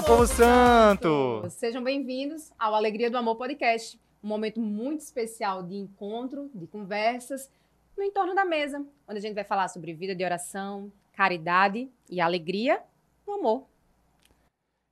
Fala, 0.00 0.02
povo 0.02 0.26
santo! 0.26 1.50
Sejam 1.50 1.84
bem-vindos 1.84 2.50
ao 2.58 2.74
Alegria 2.74 3.10
do 3.10 3.18
Amor 3.18 3.36
Podcast, 3.36 4.00
um 4.22 4.28
momento 4.28 4.58
muito 4.58 5.00
especial 5.00 5.62
de 5.62 5.74
encontro, 5.74 6.50
de 6.54 6.66
conversas, 6.66 7.50
no 7.94 8.02
entorno 8.02 8.34
da 8.34 8.44
mesa, 8.44 8.78
onde 9.06 9.18
a 9.18 9.20
gente 9.20 9.34
vai 9.34 9.44
falar 9.44 9.68
sobre 9.68 9.92
vida 9.92 10.14
de 10.14 10.24
oração, 10.24 10.90
caridade 11.12 11.90
e 12.08 12.18
alegria 12.18 12.82
no 13.26 13.34
amor. 13.34 13.68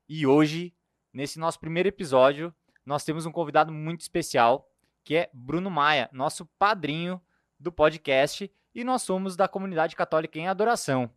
E 0.07 0.27
hoje, 0.27 0.75
nesse 1.11 1.39
nosso 1.39 1.59
primeiro 1.59 1.89
episódio, 1.89 2.55
nós 2.85 3.03
temos 3.03 3.25
um 3.25 3.33
convidado 3.33 3.73
muito 3.73 4.03
especial, 4.03 4.71
que 5.03 5.17
é 5.17 5.31
Bruno 5.33 5.71
Maia, 5.71 6.11
nosso 6.13 6.45
padrinho 6.59 7.19
do 7.59 7.73
podcast, 7.73 8.53
e 8.75 8.85
nós 8.85 9.03
somos 9.03 9.37
da 9.37 9.49
comunidade 9.49 9.97
católica 9.97 10.39
em 10.39 10.49
adoração. 10.49 11.11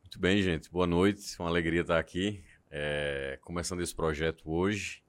Muito 0.00 0.18
bem, 0.18 0.40
gente. 0.40 0.70
Boa 0.70 0.86
noite. 0.86 1.36
Uma 1.38 1.50
alegria 1.50 1.82
estar 1.82 1.98
aqui. 1.98 2.42
É, 2.74 3.38
começando 3.42 3.82
esse 3.82 3.94
projeto 3.94 4.50
hoje. 4.50 5.02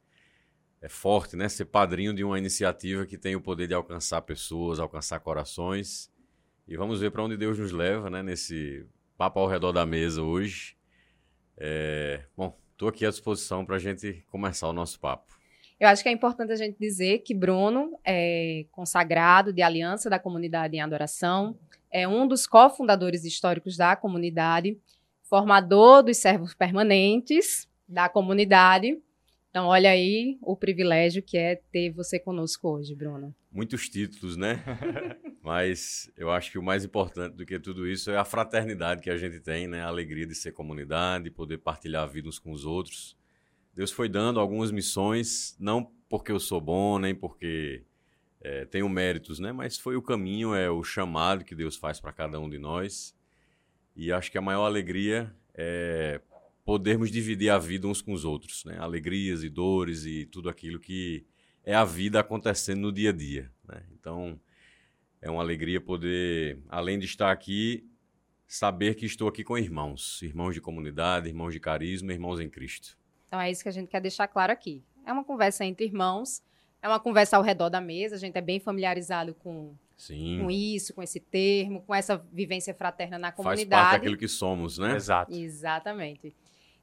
É 0.82 0.90
forte, 0.90 1.38
né? 1.38 1.48
Ser 1.48 1.64
padrinho 1.64 2.14
de 2.14 2.22
uma 2.22 2.38
iniciativa 2.38 3.06
que 3.06 3.18
tem 3.18 3.38
o 3.38 3.42
poder 3.42 3.68
de 3.68 3.74
alcançar 3.74 4.22
pessoas, 4.24 4.82
alcançar 4.82 5.22
corações. 5.22 6.12
E 6.68 6.76
vamos 6.76 7.00
ver 7.00 7.10
para 7.10 7.24
onde 7.24 7.38
Deus 7.38 7.58
nos 7.58 7.72
leva, 7.72 8.10
né? 8.10 8.22
Nesse 8.22 8.86
papo 9.18 9.40
ao 9.40 9.48
redor 9.48 9.72
da 9.72 9.86
mesa 9.86 10.22
hoje. 10.22 10.76
É, 11.58 12.26
bom, 12.36 12.60
estou 12.74 12.90
aqui 12.90 13.06
à 13.06 13.10
disposição 13.10 13.66
para 13.66 13.78
a 13.78 13.80
gente 13.80 14.26
começar 14.30 14.68
o 14.68 14.74
nosso 14.74 15.00
papo. 15.00 15.34
Eu 15.80 15.88
acho 15.88 16.04
que 16.04 16.10
é 16.10 16.12
importante 16.12 16.52
a 16.52 16.58
gente 16.58 16.78
dizer 16.78 17.20
que 17.20 17.34
Bruno 17.34 17.98
é 18.06 18.66
consagrado 18.72 19.54
de 19.54 19.62
aliança 19.62 20.10
da 20.10 20.20
comunidade 20.20 20.76
em 20.76 20.82
adoração, 20.82 21.58
é 21.90 22.08
um 22.08 22.28
dos 22.28 22.48
cofundadores 22.48 23.24
históricos 23.24 23.78
da 23.78 23.96
comunidade, 23.96 24.78
formador 25.24 26.04
dos 26.04 26.18
servos 26.18 26.54
permanentes 26.54 27.68
da 27.88 28.08
comunidade. 28.08 29.02
Então, 29.50 29.68
olha 29.68 29.92
aí 29.92 30.38
o 30.42 30.56
privilégio 30.56 31.22
que 31.22 31.38
é 31.38 31.62
ter 31.72 31.92
você 31.92 32.20
conosco 32.20 32.68
hoje, 32.70 32.96
Bruno. 32.96 33.36
Muitos 33.52 33.88
títulos, 33.88 34.36
né? 34.36 34.64
Mas 35.44 36.12
eu 36.18 36.32
acho 36.32 36.52
que 36.52 36.58
o 36.58 36.64
mais 36.64 36.84
importante 36.84 37.36
do 37.36 37.46
que 37.46 37.60
tudo 37.60 37.88
isso 37.88 38.10
é 38.10 38.18
a 38.18 38.26
fraternidade 38.26 39.02
que 39.02 39.10
a 39.10 39.18
gente 39.18 39.40
tem, 39.40 39.68
né? 39.68 39.82
A 39.82 39.88
alegria 39.88 40.26
de 40.26 40.34
ser 40.34 40.54
comunidade, 40.54 41.30
poder 41.30 41.60
partilhar 41.60 42.04
a 42.04 42.08
vida 42.08 42.28
uns 42.28 42.40
com 42.40 42.52
os 42.52 42.66
outros. 42.66 43.16
Deus 43.76 43.92
foi 43.92 44.08
dando 44.10 44.40
algumas 44.40 44.72
missões, 44.72 45.56
não 45.60 45.92
porque 46.10 46.32
eu 46.32 46.40
sou 46.40 46.62
bom, 46.62 46.98
nem 46.98 47.14
porque 47.14 47.84
é, 48.42 48.66
tenho 48.66 48.88
méritos, 48.90 49.40
né? 49.40 49.52
Mas 49.52 49.78
foi 49.78 49.96
o 49.96 50.02
caminho, 50.02 50.56
é 50.56 50.70
o 50.70 50.84
chamado 50.84 51.46
que 51.46 51.54
Deus 51.56 51.76
faz 51.76 52.00
para 52.00 52.12
cada 52.12 52.40
um 52.40 52.50
de 52.50 52.58
nós. 52.58 53.16
E 53.96 54.12
acho 54.12 54.32
que 54.32 54.38
a 54.38 54.42
maior 54.42 54.66
alegria 54.66 55.34
é 55.54 56.20
podermos 56.66 57.12
dividir 57.12 57.50
a 57.50 57.58
vida 57.58 57.88
uns 57.88 58.02
com 58.02 58.14
os 58.14 58.26
outros, 58.26 58.64
né? 58.66 58.78
Alegrias 58.80 59.44
e 59.44 59.50
dores 59.50 60.06
e 60.06 60.26
tudo 60.26 60.50
aquilo 60.50 60.80
que 60.80 61.26
é 61.64 61.76
a 61.76 61.84
vida 61.84 62.20
acontecendo 62.20 62.82
no 62.82 62.92
dia 62.92 63.10
a 63.10 63.14
dia, 63.14 63.52
né? 63.68 63.84
Então, 63.92 64.40
é 65.22 65.30
uma 65.30 65.42
alegria 65.42 65.80
poder, 65.80 66.60
além 66.70 67.00
de 67.00 67.06
estar 67.06 67.32
aqui, 67.32 67.90
saber 68.48 68.96
que 68.96 69.06
estou 69.06 69.28
aqui 69.28 69.44
com 69.44 69.58
irmãos, 69.58 70.22
irmãos 70.22 70.54
de 70.54 70.62
comunidade, 70.62 71.28
irmãos 71.28 71.54
de 71.54 71.60
carisma, 71.60 72.14
irmãos 72.14 72.40
em 72.40 72.50
Cristo. 72.50 72.98
Então 73.28 73.40
é 73.40 73.50
isso 73.50 73.64
que 73.64 73.70
a 73.70 73.72
gente 73.72 73.88
quer 73.88 74.02
deixar 74.02 74.28
claro 74.28 74.52
aqui. 74.52 74.84
É 75.06 75.12
uma 75.12 75.24
conversa 75.24 75.66
entre 75.66 75.86
irmãos, 75.86 76.44
é 76.82 76.88
uma 76.88 77.00
conversa 77.00 77.38
ao 77.38 77.44
redor 77.44 77.70
da 77.70 77.82
mesa, 77.82 78.16
a 78.16 78.20
gente 78.20 78.38
é 78.38 78.42
bem 78.42 78.60
familiarizado 78.60 79.34
com, 79.34 79.76
com 80.40 80.52
isso, 80.52 80.94
com 80.94 81.02
esse 81.02 81.20
termo, 81.20 81.82
com 81.82 81.94
essa 81.94 82.18
vivência 82.32 82.74
fraterna 82.74 83.18
na 83.18 83.32
comunidade. 83.32 83.70
Faz 83.70 83.82
parte 83.82 84.00
daquilo 84.00 84.18
que 84.18 84.28
somos, 84.28 84.78
né? 84.78 84.96
Exato. 84.96 85.34
Exatamente. 85.34 86.36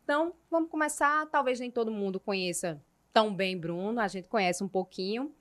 Então, 0.03 0.35
vamos 0.51 0.71
começar. 0.71 1.27
Talvez 1.27 1.61
nem 1.61 1.71
todo 1.71 1.91
mundo 1.91 2.19
conheça 2.19 2.81
tão 3.13 3.35
bem 3.35 3.59
Bruno, 3.59 4.01
a 4.01 4.09
gente 4.09 4.29
conhece 4.29 4.63
um 4.63 4.69
pouquinho. 4.69 5.33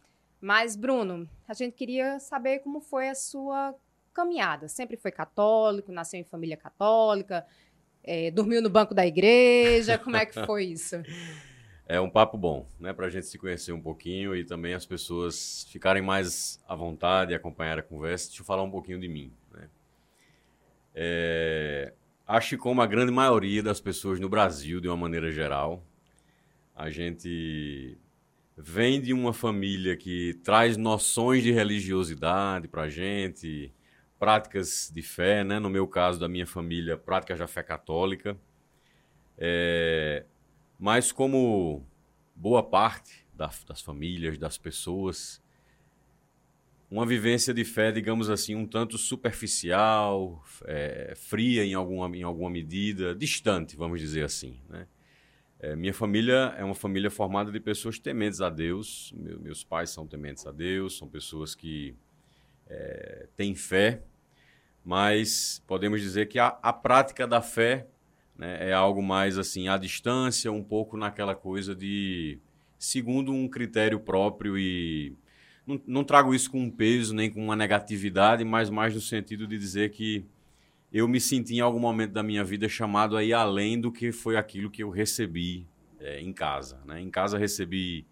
Mas, 0.42 0.76
Bruno, 0.76 1.30
a 1.48 1.54
gente 1.54 1.74
queria 1.74 2.20
saber 2.20 2.60
como 2.60 2.80
foi 2.80 3.10
a 3.10 3.16
sua 3.16 3.76
caminhada. 4.14 4.68
Sempre 4.68 4.98
foi 4.98 5.12
católico, 5.12 5.92
nasceu 5.92 6.20
em 6.20 6.24
família 6.24 6.58
católica, 6.58 7.46
é, 8.04 8.32
dormiu 8.32 8.62
no 8.62 8.70
banco 8.70 8.94
da 8.94 9.06
igreja? 9.06 9.98
Como 9.98 10.16
é 10.16 10.26
que 10.26 10.46
foi 10.46 10.66
isso? 10.66 10.96
É 11.92 12.00
um 12.00 12.08
papo 12.08 12.38
bom, 12.38 12.68
né? 12.80 12.94
Para 12.94 13.08
a 13.08 13.10
gente 13.10 13.26
se 13.26 13.36
conhecer 13.40 13.72
um 13.72 13.82
pouquinho 13.82 14.36
e 14.36 14.46
também 14.46 14.76
as 14.76 14.86
pessoas 14.86 15.66
ficarem 15.72 16.04
mais 16.04 16.64
à 16.68 16.76
vontade 16.76 17.32
e 17.32 17.36
acompanhar 17.36 17.80
a 17.80 17.82
conversa. 17.82 18.28
Deixa 18.28 18.44
eu 18.44 18.46
falar 18.46 18.62
um 18.62 18.70
pouquinho 18.70 19.00
de 19.00 19.08
mim. 19.08 19.34
Né? 19.52 19.68
É, 20.94 21.92
acho 22.28 22.50
que 22.50 22.58
como 22.58 22.80
a 22.84 22.86
grande 22.86 23.12
maioria 23.12 23.64
das 23.64 23.82
pessoas 23.82 24.20
no 24.20 24.30
Brasil, 24.30 24.80
de 24.80 24.88
uma 24.88 24.96
maneira 24.96 25.32
geral, 25.32 25.84
a 26.76 26.92
gente 26.92 27.98
vem 28.56 29.02
de 29.02 29.12
uma 29.12 29.34
família 29.34 29.98
que 29.98 30.36
traz 30.44 30.78
noções 30.78 31.42
de 31.42 31.52
religiosidade 31.52 32.68
para 32.68 32.84
a 32.84 32.90
gente, 32.90 33.74
práticas 34.20 34.92
de 34.94 35.02
fé, 35.02 35.44
né? 35.44 35.58
no 35.58 35.72
meu 35.72 35.88
caso, 35.88 36.20
da 36.20 36.30
minha 36.30 36.46
família, 36.46 36.96
práticas 36.96 37.40
da 37.40 37.48
fé 37.48 37.64
católica. 37.64 38.38
É, 39.36 40.24
mas 40.80 41.12
como 41.12 41.86
boa 42.36 42.64
parte 42.64 43.28
da, 43.34 43.52
das 43.68 43.82
famílias, 43.82 44.38
das 44.38 44.58
pessoas, 44.58 45.42
uma 46.90 47.06
vivência 47.06 47.54
de 47.54 47.64
fé, 47.66 47.92
digamos 47.92 48.30
assim, 48.30 48.56
um 48.56 48.66
tanto 48.66 48.98
superficial, 48.98 50.44
é, 50.66 51.14
fria 51.16 51.66
em 51.66 51.74
alguma, 51.74 52.16
em 52.16 52.24
alguma 52.24 52.50
medida, 52.50 53.14
distante, 53.14 53.76
vamos 53.76 54.00
dizer 54.00 54.24
assim. 54.24 54.60
Né? 54.70 54.88
É, 55.60 55.76
minha 55.76 55.94
família 55.94 56.56
é 56.58 56.64
uma 56.64 56.74
família 56.74 57.12
formada 57.12 57.52
de 57.52 57.60
pessoas 57.60 58.00
tementes 58.00 58.42
a 58.42 58.50
Deus. 58.50 59.14
Meu, 59.16 59.40
meus 59.40 59.64
pais 59.64 59.90
são 59.90 60.08
tementes 60.08 60.48
a 60.48 60.52
Deus, 60.52 60.98
são 60.98 61.08
pessoas 61.08 61.54
que 61.54 61.94
é, 62.68 63.28
têm 63.36 63.54
fé 63.54 64.02
mas 64.84 65.64
podemos 65.68 66.02
dizer 66.02 66.28
que 66.28 66.40
a, 66.40 66.58
a 66.62 66.74
prática 66.74 67.28
da 67.28 67.42
fé 67.42 67.88
né, 68.40 68.70
é 68.70 68.74
algo 68.74 69.04
mais 69.04 69.38
assim 69.38 69.68
à 69.68 69.78
distância, 69.78 70.50
um 70.50 70.64
pouco 70.64 70.96
naquela 70.96 71.36
coisa 71.36 71.76
de 71.76 72.40
segundo 72.78 73.34
um 73.34 73.50
critério 73.50 74.00
próprio 74.00 74.58
e 74.58 75.14
não, 75.68 75.82
não 75.86 76.04
trago 76.06 76.34
isso 76.34 76.50
com 76.50 76.62
um 76.62 76.72
peso 76.72 77.14
nem 77.14 77.30
com 77.30 77.44
uma 77.44 77.56
negatividade, 77.56 78.46
mas 78.46 78.70
mais 78.70 78.96
no 78.96 79.02
sentido 79.02 79.46
de 79.46 79.58
dizer 79.58 79.92
que 79.92 80.26
eu 80.92 81.06
me 81.06 81.20
senti 81.20 81.56
em 81.56 81.60
algum 81.60 81.80
momento 81.80 82.14
da 82.14 82.24
minha 82.24 82.44
vida 82.44 82.70
chamado 82.70 83.18
a 83.18 83.24
ir 83.24 83.34
além 83.34 83.80
do 83.80 83.92
que 83.92 84.14
foi 84.14 84.38
aquilo 84.38 84.72
que 84.72 84.82
eu 84.82 84.90
recebi 84.90 85.68
é, 86.00 86.22
em 86.22 86.32
casa. 86.32 86.80
Né? 86.86 87.02
Em 87.02 87.10
casa 87.10 87.38
recebi, 87.38 88.08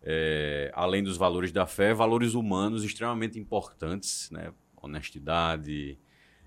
é, 0.00 0.70
além 0.72 1.02
dos 1.02 1.16
valores 1.16 1.50
da 1.50 1.66
fé, 1.66 1.92
valores 1.92 2.34
humanos 2.34 2.84
extremamente 2.84 3.40
importantes, 3.40 4.30
né? 4.30 4.52
honestidade, 4.80 5.98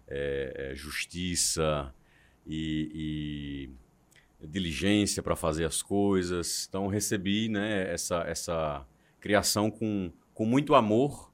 é, 0.07 0.71
é, 0.71 0.75
justiça 0.75 1.93
e, 2.47 3.69
e 4.41 4.47
diligência 4.47 5.21
para 5.21 5.35
fazer 5.35 5.65
as 5.65 5.81
coisas. 5.81 6.65
Então 6.67 6.87
recebi 6.87 7.49
né, 7.49 7.91
essa, 7.91 8.21
essa 8.21 8.85
criação 9.19 9.69
com, 9.69 10.11
com 10.33 10.45
muito 10.45 10.75
amor 10.75 11.31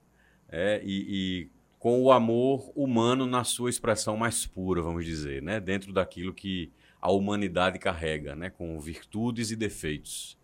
é, 0.50 0.81
e, 0.84 1.06
e, 1.09 1.50
com 1.79 2.02
o 2.02 2.12
amor 2.12 2.72
humano 2.75 3.25
na 3.25 3.44
sua 3.44 3.69
expressão 3.69 4.16
mais 4.16 4.46
pura, 4.46 4.81
vamos 4.81 5.06
dizer, 5.06 5.41
né, 5.41 5.59
dentro 5.59 5.91
daquilo 5.91 6.34
que 6.34 6.72
a 7.02 7.12
humanidade 7.12 7.78
carrega, 7.78 8.35
né, 8.35 8.50
com 8.50 8.79
virtudes 8.79 9.52
e 9.52 9.56
defeitos. 9.56 10.38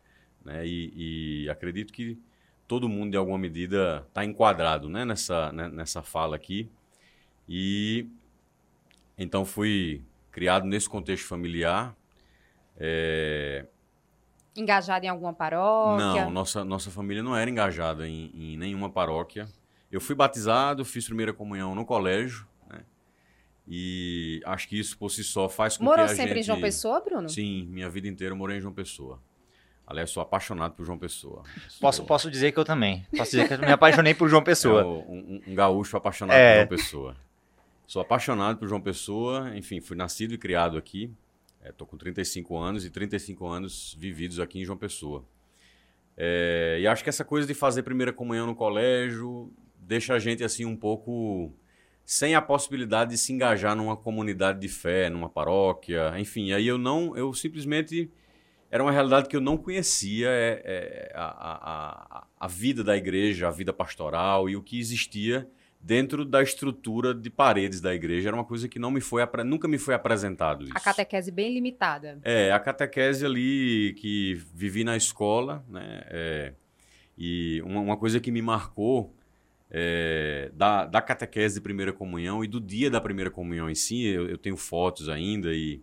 Né, 0.44 0.66
e, 0.68 1.44
e 1.46 1.50
acredito 1.50 1.94
que 1.94 2.18
todo 2.68 2.90
mundo, 2.90 3.12
de 3.12 3.18
alguma 3.18 3.38
medida, 3.38 4.06
está 4.08 4.26
enquadrado 4.26 4.90
né, 4.90 5.06
nessa, 5.06 5.52
né, 5.52 5.70
nessa 5.70 6.04
fala 6.04 6.36
aqui. 6.36 6.70
E 7.48 8.08
então 9.18 9.44
fui 9.44 10.02
criado 10.40 10.66
nesse 10.66 10.88
contexto 10.88 11.28
familiar. 11.28 11.94
É... 12.78 13.66
Engajado 14.56 15.06
em 15.06 15.10
alguma 15.10 15.34
paróquia? 15.34 16.24
Não, 16.24 16.32
nossa, 16.32 16.64
nossa 16.64 16.90
família 16.90 17.22
não 17.22 17.36
era 17.36 17.50
engajada 17.50 18.08
em, 18.08 18.32
em 18.34 18.58
nenhuma 18.58 18.90
paróquia. 18.90 19.50
Eu 19.92 20.00
fui 20.00 20.16
batizado, 20.16 20.86
fiz 20.86 21.06
primeira 21.06 21.34
comunhão 21.34 21.76
no 21.76 21.86
colégio, 21.86 22.48
né? 22.70 22.86
E 23.68 24.40
acho 24.46 24.70
que 24.70 24.80
isso 24.80 24.98
por 24.98 25.10
si 25.12 25.26
só 25.26 25.50
faz 25.50 25.76
com 25.76 25.84
Morou 25.84 25.98
que 25.98 26.04
a 26.04 26.08
gente... 26.08 26.16
Morou 26.16 26.28
sempre 26.28 26.40
em 26.40 26.44
João 26.44 26.62
Pessoa, 26.62 27.02
Bruno? 27.02 27.28
Sim, 27.28 27.66
minha 27.66 27.90
vida 27.90 28.08
inteira 28.08 28.32
eu 28.32 28.38
morei 28.38 28.60
em 28.60 28.62
João 28.62 28.74
Pessoa. 28.74 29.22
Aliás, 29.86 30.10
sou 30.10 30.24
apaixonado 30.24 30.74
por 30.74 30.86
João 30.86 30.98
Pessoa. 30.98 31.44
Posso, 31.82 32.06
posso 32.06 32.32
dizer 32.32 32.54
que 32.54 32.60
eu 32.60 32.64
também. 32.64 33.06
Posso 33.18 33.32
dizer 33.32 33.46
que 33.46 33.56
eu 33.56 33.60
me 33.60 33.74
apaixonei 33.74 34.14
por 34.14 34.30
João 34.30 34.44
Pessoa. 34.44 34.84
É, 34.84 34.86
um, 34.86 35.42
um, 35.48 35.56
gaúcho 35.56 35.98
apaixonado 35.98 36.38
é. 36.38 36.66
por 36.66 36.78
João 36.78 36.80
Pessoa. 36.80 37.29
Sou 37.90 38.04
apaixonado 38.04 38.60
por 38.60 38.68
João 38.68 38.80
Pessoa, 38.80 39.52
enfim, 39.58 39.82
fui 39.82 39.98
nascido 39.98 40.36
e 40.36 40.38
criado 40.38 40.78
aqui. 40.78 41.12
Estou 41.66 41.88
é, 41.88 41.90
com 41.90 41.98
35 41.98 42.56
anos 42.56 42.86
e 42.86 42.90
35 42.92 43.48
anos 43.48 43.98
vividos 43.98 44.40
aqui 44.40 44.62
em 44.62 44.64
João 44.64 44.78
Pessoa. 44.78 45.26
É, 46.16 46.78
e 46.80 46.86
acho 46.86 47.04
que 47.04 47.10
essa 47.10 47.26
coisa 47.26 47.48
de 47.48 47.56
fazer 47.56 47.82
primeira 47.82 48.14
comunhão 48.14 48.46
no 48.46 48.54
colégio 48.54 49.52
deixa 49.76 50.14
a 50.14 50.20
gente 50.20 50.44
assim 50.44 50.66
um 50.66 50.76
pouco 50.76 51.52
sem 52.06 52.36
a 52.36 52.42
possibilidade 52.44 53.10
de 53.10 53.18
se 53.18 53.34
engajar 53.34 53.76
numa 53.76 53.98
comunidade 53.98 54.60
de 54.60 54.68
fé, 54.68 55.10
numa 55.10 55.28
paróquia, 55.28 56.14
enfim. 56.20 56.52
Aí 56.52 56.68
eu 56.68 56.78
não, 56.78 57.18
eu 57.18 57.34
simplesmente 57.34 58.12
era 58.70 58.84
uma 58.84 58.92
realidade 58.92 59.28
que 59.28 59.36
eu 59.36 59.42
não 59.42 59.58
conhecia 59.58 60.30
é, 60.30 60.62
é, 60.64 61.12
a, 61.16 62.20
a, 62.20 62.28
a, 62.40 62.48
vida 62.48 62.84
da 62.84 62.96
igreja, 62.96 63.48
a 63.48 63.52
vida 63.52 63.74
pastoral 63.74 64.48
e 64.48 64.56
o 64.56 64.62
que 64.62 64.80
existia 64.80 65.50
dentro 65.80 66.26
da 66.26 66.44
estrutura 66.44 67.14
de 67.14 67.30
paredes 67.30 67.80
da 67.80 67.94
igreja. 67.96 68.30
Era 68.30 68.36
uma 68.36 68.44
coisa 68.44 68.68
que 68.68 68.78
não 68.78 68.92
me 68.92 69.00
foi 69.00 69.24
nunca 69.46 69.68
me 69.68 69.78
foi 69.78 69.94
apresentado 69.94 70.66
isso. 70.66 70.74
A 70.76 70.80
catequese 70.80 71.32
bem 71.32 71.54
limitada. 71.54 72.20
É, 72.24 72.52
a 72.52 72.60
catequese 72.60 73.26
ali 73.26 73.96
que 73.98 74.36
vivi 74.54 74.84
na 74.84 74.98
escola, 74.98 75.64
né? 75.70 76.02
É, 76.08 76.54
e 77.18 77.62
uma, 77.64 77.82
uma, 77.82 77.98
coisa 77.98 78.20
que 78.20 78.32
me 78.32 78.42
marcou 78.42 79.16
é, 79.70 80.52
da, 80.54 80.86
da 80.86 81.02
catequese 81.02 81.56
de 81.56 81.62
primeira 81.62 81.94
comunhão 81.94 82.44
e 82.44 82.48
do 82.48 82.60
dia 82.60 82.90
da 82.90 83.00
primeira 83.00 83.30
comunhão 83.30 83.70
em 83.70 83.76
si, 83.76 84.06
eu, 84.06 84.28
eu 84.30 84.38
tenho 84.38 84.58
fotos 84.58 85.10
ainda 85.10 85.54
e 85.54 85.82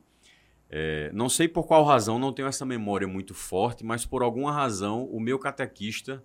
é, 0.68 1.10
não 1.12 1.28
sei 1.28 1.46
por 1.46 1.66
qual 1.66 1.84
razão, 1.84 2.18
não 2.18 2.32
tenho 2.32 2.48
essa 2.48 2.64
memória 2.64 3.06
muito 3.06 3.34
forte, 3.34 3.84
mas 3.84 4.04
por 4.04 4.22
alguma 4.22 4.52
razão 4.52 5.04
o 5.04 5.20
meu 5.20 5.38
catequista 5.38 6.22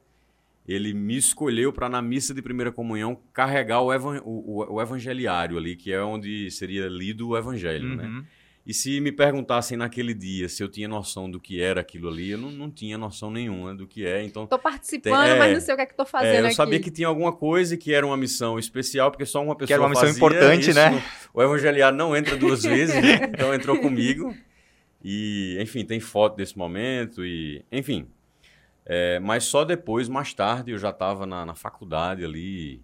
ele 0.71 0.93
me 0.93 1.17
escolheu 1.17 1.73
para 1.73 1.89
na 1.89 2.01
missa 2.01 2.33
de 2.33 2.41
primeira 2.41 2.71
comunhão 2.71 3.19
carregar 3.33 3.81
o, 3.81 3.93
evan 3.93 4.21
o, 4.23 4.75
o, 4.75 4.81
evangeliário 4.81 5.57
ali, 5.57 5.75
que 5.75 5.91
é 5.91 6.01
onde 6.01 6.49
seria 6.51 6.87
lido 6.87 7.29
o 7.29 7.37
evangelho, 7.37 7.95
né? 7.95 8.03
uhum. 8.03 8.19
né? 8.19 8.25
E 8.65 8.75
se 8.75 9.01
me 9.01 9.11
perguntassem 9.11 9.75
naquele 9.75 10.13
dia 10.13 10.47
se 10.47 10.63
eu 10.63 10.69
tinha 10.69 10.87
noção 10.87 11.29
do 11.29 11.39
que 11.39 11.59
era 11.59 11.81
aquilo 11.81 12.07
ali, 12.09 12.29
eu 12.29 12.37
não, 12.37 12.51
não 12.51 12.69
tinha 12.69 12.95
noção 12.95 13.31
nenhuma 13.31 13.73
do 13.73 13.87
que 13.87 14.05
é. 14.05 14.23
Então, 14.23 14.45
tô 14.45 14.59
participando, 14.59 15.23
tem, 15.23 15.31
é, 15.31 15.39
mas 15.39 15.53
não 15.53 15.61
sei 15.61 15.73
o 15.73 15.77
que 15.77 15.83
é 15.83 15.85
que 15.87 15.95
tô 15.95 16.05
fazendo 16.05 16.35
é, 16.35 16.41
eu 16.41 16.45
aqui. 16.45 16.55
sabia 16.55 16.79
que 16.79 16.91
tinha 16.91 17.07
alguma 17.07 17.31
coisa 17.33 17.73
e 17.73 17.77
que 17.77 17.91
era 17.91 18.05
uma 18.05 18.15
missão 18.15 18.59
especial, 18.59 19.09
porque 19.09 19.25
só 19.25 19.43
uma 19.43 19.55
pessoa 19.55 19.67
Que 19.67 19.73
era 19.73 19.81
uma 19.81 19.89
missão 19.89 20.05
fazia 20.05 20.17
importante, 20.17 20.69
isso. 20.69 20.79
né? 20.79 21.03
O 21.33 21.41
evangeliário 21.41 21.97
não 21.97 22.15
entra 22.15 22.37
duas 22.37 22.61
vezes, 22.61 22.95
né? 23.01 23.31
então 23.33 23.51
entrou 23.53 23.79
comigo. 23.79 24.35
E, 25.03 25.57
enfim, 25.59 25.83
tem 25.83 25.99
foto 25.99 26.35
desse 26.35 26.55
momento 26.55 27.25
e, 27.25 27.65
enfim, 27.71 28.07
é, 28.85 29.19
mas 29.19 29.43
só 29.45 29.63
depois, 29.63 30.09
mais 30.09 30.33
tarde, 30.33 30.71
eu 30.71 30.77
já 30.77 30.89
estava 30.89 31.25
na, 31.25 31.45
na, 31.45 31.55
faculdade 31.55 32.25
ali, 32.25 32.81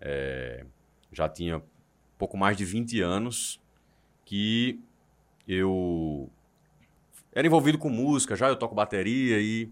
é, 0.00 0.64
já 1.12 1.28
tinha 1.28 1.62
pouco 2.16 2.36
mais 2.36 2.56
de 2.56 2.64
20 2.64 3.00
anos, 3.00 3.60
que 4.24 4.80
eu 5.46 6.30
era 7.32 7.46
envolvido 7.46 7.78
com 7.78 7.90
música, 7.90 8.36
já 8.36 8.48
eu 8.48 8.56
toco 8.56 8.74
bateria 8.74 9.40
e 9.40 9.70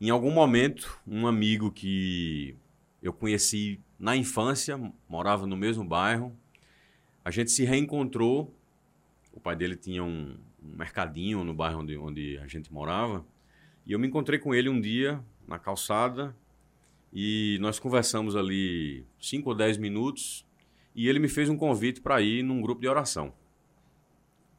em 0.00 0.10
algum 0.10 0.30
momento 0.30 1.00
um 1.06 1.26
amigo 1.26 1.70
que 1.70 2.56
eu 3.02 3.12
conheci 3.12 3.80
na 3.98 4.16
infância, 4.16 4.80
morava 5.08 5.46
no 5.46 5.56
mesmo 5.56 5.84
bairro, 5.84 6.36
a 7.24 7.30
gente 7.30 7.50
se 7.50 7.64
reencontrou. 7.64 8.54
O 9.32 9.40
pai 9.40 9.56
dele 9.56 9.76
tinha 9.76 10.02
um, 10.04 10.38
mercadinho 10.62 11.42
no 11.44 11.52
bairro 11.52 11.80
onde, 11.80 11.96
onde 11.96 12.38
a 12.38 12.46
gente 12.46 12.72
morava. 12.72 13.24
E 13.86 13.92
eu 13.92 13.98
me 13.98 14.08
encontrei 14.08 14.38
com 14.38 14.52
ele 14.52 14.68
um 14.68 14.80
dia 14.80 15.22
na 15.46 15.58
calçada 15.58 16.36
e 17.12 17.56
nós 17.60 17.78
conversamos 17.78 18.34
ali 18.34 19.06
5 19.20 19.48
ou 19.48 19.54
10 19.54 19.78
minutos 19.78 20.44
e 20.94 21.08
ele 21.08 21.20
me 21.20 21.28
fez 21.28 21.48
um 21.48 21.56
convite 21.56 22.00
para 22.00 22.20
ir 22.20 22.42
num 22.42 22.60
grupo 22.60 22.80
de 22.80 22.88
oração. 22.88 23.32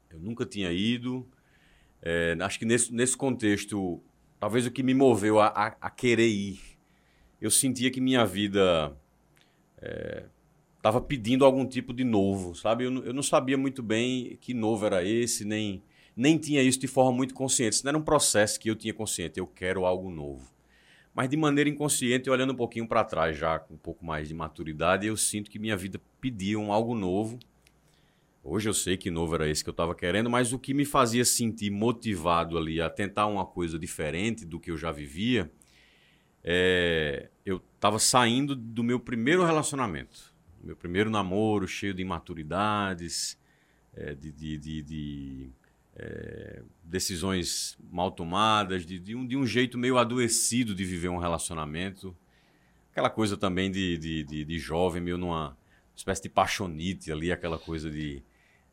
Eu 0.09 0.19
nunca 0.19 0.45
tinha 0.45 0.71
ido. 0.71 1.27
É, 2.01 2.37
acho 2.39 2.57
que 2.57 2.65
nesse, 2.65 2.93
nesse 2.93 3.17
contexto, 3.17 4.01
talvez 4.39 4.65
o 4.65 4.71
que 4.71 4.81
me 4.81 4.93
moveu 4.93 5.41
a, 5.41 5.47
a, 5.47 5.67
a 5.81 5.89
querer 5.89 6.29
ir, 6.29 6.61
eu 7.41 7.51
sentia 7.51 7.91
que 7.91 7.99
minha 7.99 8.25
vida 8.25 8.95
estava 10.77 10.99
é, 10.99 11.01
pedindo 11.01 11.43
algum 11.43 11.67
tipo 11.67 11.93
de 11.93 12.05
novo, 12.05 12.55
sabe? 12.55 12.85
Eu, 12.85 13.03
eu 13.03 13.13
não 13.13 13.23
sabia 13.23 13.57
muito 13.57 13.83
bem 13.83 14.37
que 14.39 14.53
novo 14.53 14.85
era 14.85 15.03
esse, 15.03 15.43
nem 15.43 15.83
nem 16.17 16.37
tinha 16.39 16.63
isso 16.63 16.79
de 16.79 16.87
forma 16.87 17.11
muito 17.11 17.35
consciente. 17.35 17.75
Isso 17.75 17.85
não 17.85 17.91
era 17.91 17.97
um 17.97 18.01
processo 18.01 18.59
que 18.59 18.69
eu 18.69 18.75
tinha 18.75 18.93
consciente, 18.93 19.39
eu 19.39 19.45
quero 19.45 19.85
algo 19.85 20.09
novo. 20.09 20.51
Mas 21.13 21.29
de 21.29 21.37
maneira 21.37 21.69
inconsciente, 21.69 22.29
olhando 22.29 22.53
um 22.53 22.55
pouquinho 22.55 22.87
para 22.87 23.03
trás, 23.03 23.37
já 23.37 23.59
com 23.59 23.75
um 23.75 23.77
pouco 23.77 24.03
mais 24.03 24.27
de 24.27 24.33
maturidade, 24.33 25.05
eu 25.05 25.15
sinto 25.15 25.49
que 25.49 25.59
minha 25.59 25.77
vida 25.77 26.01
pedia 26.19 26.59
um 26.59 26.73
algo 26.73 26.95
novo. 26.95 27.37
Hoje 28.43 28.67
eu 28.67 28.73
sei 28.73 28.97
que 28.97 29.11
novo 29.11 29.35
era 29.35 29.47
esse 29.47 29.63
que 29.63 29.69
eu 29.69 29.71
estava 29.71 29.93
querendo, 29.93 30.29
mas 30.29 30.53
o 30.53 30.59
que 30.59 30.73
me 30.73 30.85
fazia 30.85 31.25
sentir 31.25 31.69
motivado 31.69 32.57
ali 32.57 32.81
a 32.81 32.89
tentar 32.89 33.27
uma 33.27 33.45
coisa 33.45 33.77
diferente 33.77 34.45
do 34.45 34.59
que 34.59 34.71
eu 34.71 34.77
já 34.77 34.91
vivia, 34.91 35.51
é, 36.43 37.29
eu 37.45 37.61
estava 37.75 37.99
saindo 37.99 38.55
do 38.55 38.83
meu 38.83 38.99
primeiro 38.99 39.43
relacionamento, 39.43 40.33
meu 40.63 40.75
primeiro 40.75 41.09
namoro 41.09 41.67
cheio 41.67 41.93
de 41.93 42.01
imaturidades, 42.01 43.37
é, 43.93 44.13
de, 44.13 44.31
de, 44.31 44.57
de, 44.57 44.81
de 44.81 45.49
é, 45.97 46.61
decisões 46.83 47.75
mal 47.91 48.11
tomadas, 48.11 48.85
de, 48.85 48.99
de, 48.99 49.15
um, 49.15 49.25
de 49.25 49.35
um 49.35 49.45
jeito 49.45 49.77
meio 49.77 49.97
adoecido 49.97 50.75
de 50.75 50.85
viver 50.85 51.09
um 51.09 51.17
relacionamento. 51.17 52.15
Aquela 52.91 53.09
coisa 53.09 53.35
também 53.35 53.71
de, 53.71 53.97
de, 53.97 54.23
de, 54.23 54.45
de 54.45 54.59
jovem, 54.59 55.01
meio 55.01 55.17
numa 55.17 55.57
espécie 55.95 56.21
de 56.23 56.29
paixonite 56.29 57.11
ali, 57.11 57.31
aquela 57.31 57.57
coisa 57.57 57.89
de. 57.89 58.21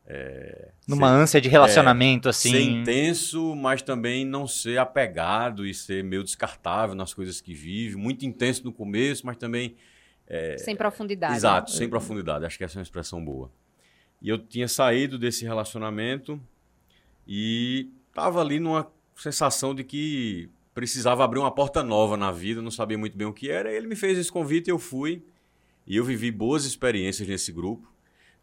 É, 0.07 0.69
Numa 0.87 1.07
ser, 1.07 1.13
ânsia 1.15 1.41
de 1.41 1.49
relacionamento, 1.49 2.27
é, 2.27 2.29
assim. 2.29 2.51
Ser 2.51 2.61
intenso, 2.61 3.55
mas 3.55 3.81
também 3.81 4.23
não 4.23 4.47
ser 4.47 4.77
apegado 4.77 5.65
e 5.65 5.73
ser 5.73 6.03
meio 6.03 6.23
descartável 6.23 6.95
nas 6.95 7.11
coisas 7.11 7.41
que 7.41 7.55
vive. 7.55 7.95
Muito 7.95 8.23
intenso 8.23 8.63
no 8.63 8.71
começo, 8.71 9.25
mas 9.25 9.35
também. 9.35 9.75
É, 10.27 10.57
sem 10.59 10.75
profundidade. 10.75 11.35
Exato, 11.35 11.71
sem 11.71 11.89
profundidade. 11.89 12.45
Acho 12.45 12.57
que 12.57 12.63
essa 12.63 12.77
é 12.77 12.79
uma 12.79 12.83
expressão 12.83 13.23
boa. 13.23 13.51
E 14.21 14.29
eu 14.29 14.37
tinha 14.37 14.67
saído 14.67 15.17
desse 15.17 15.43
relacionamento 15.43 16.39
e 17.27 17.89
estava 18.09 18.41
ali 18.41 18.59
numa 18.59 18.87
sensação 19.15 19.73
de 19.73 19.83
que 19.83 20.49
precisava 20.73 21.23
abrir 21.23 21.39
uma 21.39 21.51
porta 21.51 21.81
nova 21.81 22.17
na 22.17 22.31
vida, 22.31 22.61
não 22.61 22.71
sabia 22.71 22.97
muito 22.97 23.17
bem 23.17 23.27
o 23.27 23.33
que 23.33 23.49
era. 23.49 23.71
Ele 23.71 23.87
me 23.87 23.95
fez 23.95 24.17
esse 24.17 24.31
convite, 24.31 24.69
eu 24.69 24.77
fui 24.77 25.23
e 25.87 25.95
eu 25.95 26.03
vivi 26.03 26.31
boas 26.31 26.65
experiências 26.65 27.27
nesse 27.27 27.51
grupo. 27.51 27.87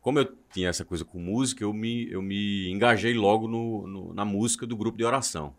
Como 0.00 0.18
eu 0.18 0.34
tinha 0.52 0.68
essa 0.68 0.84
coisa 0.84 1.04
com 1.04 1.18
música, 1.18 1.62
eu 1.62 1.72
me, 1.72 2.10
eu 2.10 2.22
me 2.22 2.68
engajei 2.70 3.14
logo 3.14 3.46
no, 3.46 3.86
no 3.86 4.14
na 4.14 4.24
música 4.24 4.66
do 4.66 4.76
grupo 4.76 4.98
de 4.98 5.04
oração. 5.04 5.54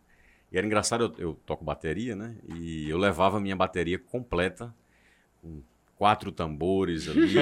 E 0.51 0.57
era 0.57 0.65
engraçado, 0.65 1.15
eu, 1.17 1.29
eu 1.29 1.39
toco 1.45 1.63
bateria, 1.63 2.15
né? 2.15 2.35
E 2.55 2.89
eu 2.89 2.97
levava 2.97 3.37
a 3.37 3.39
minha 3.39 3.55
bateria 3.55 3.97
completa, 3.97 4.73
com 5.41 5.61
quatro 6.03 6.33
tambores 6.33 7.07
ali, 7.07 7.37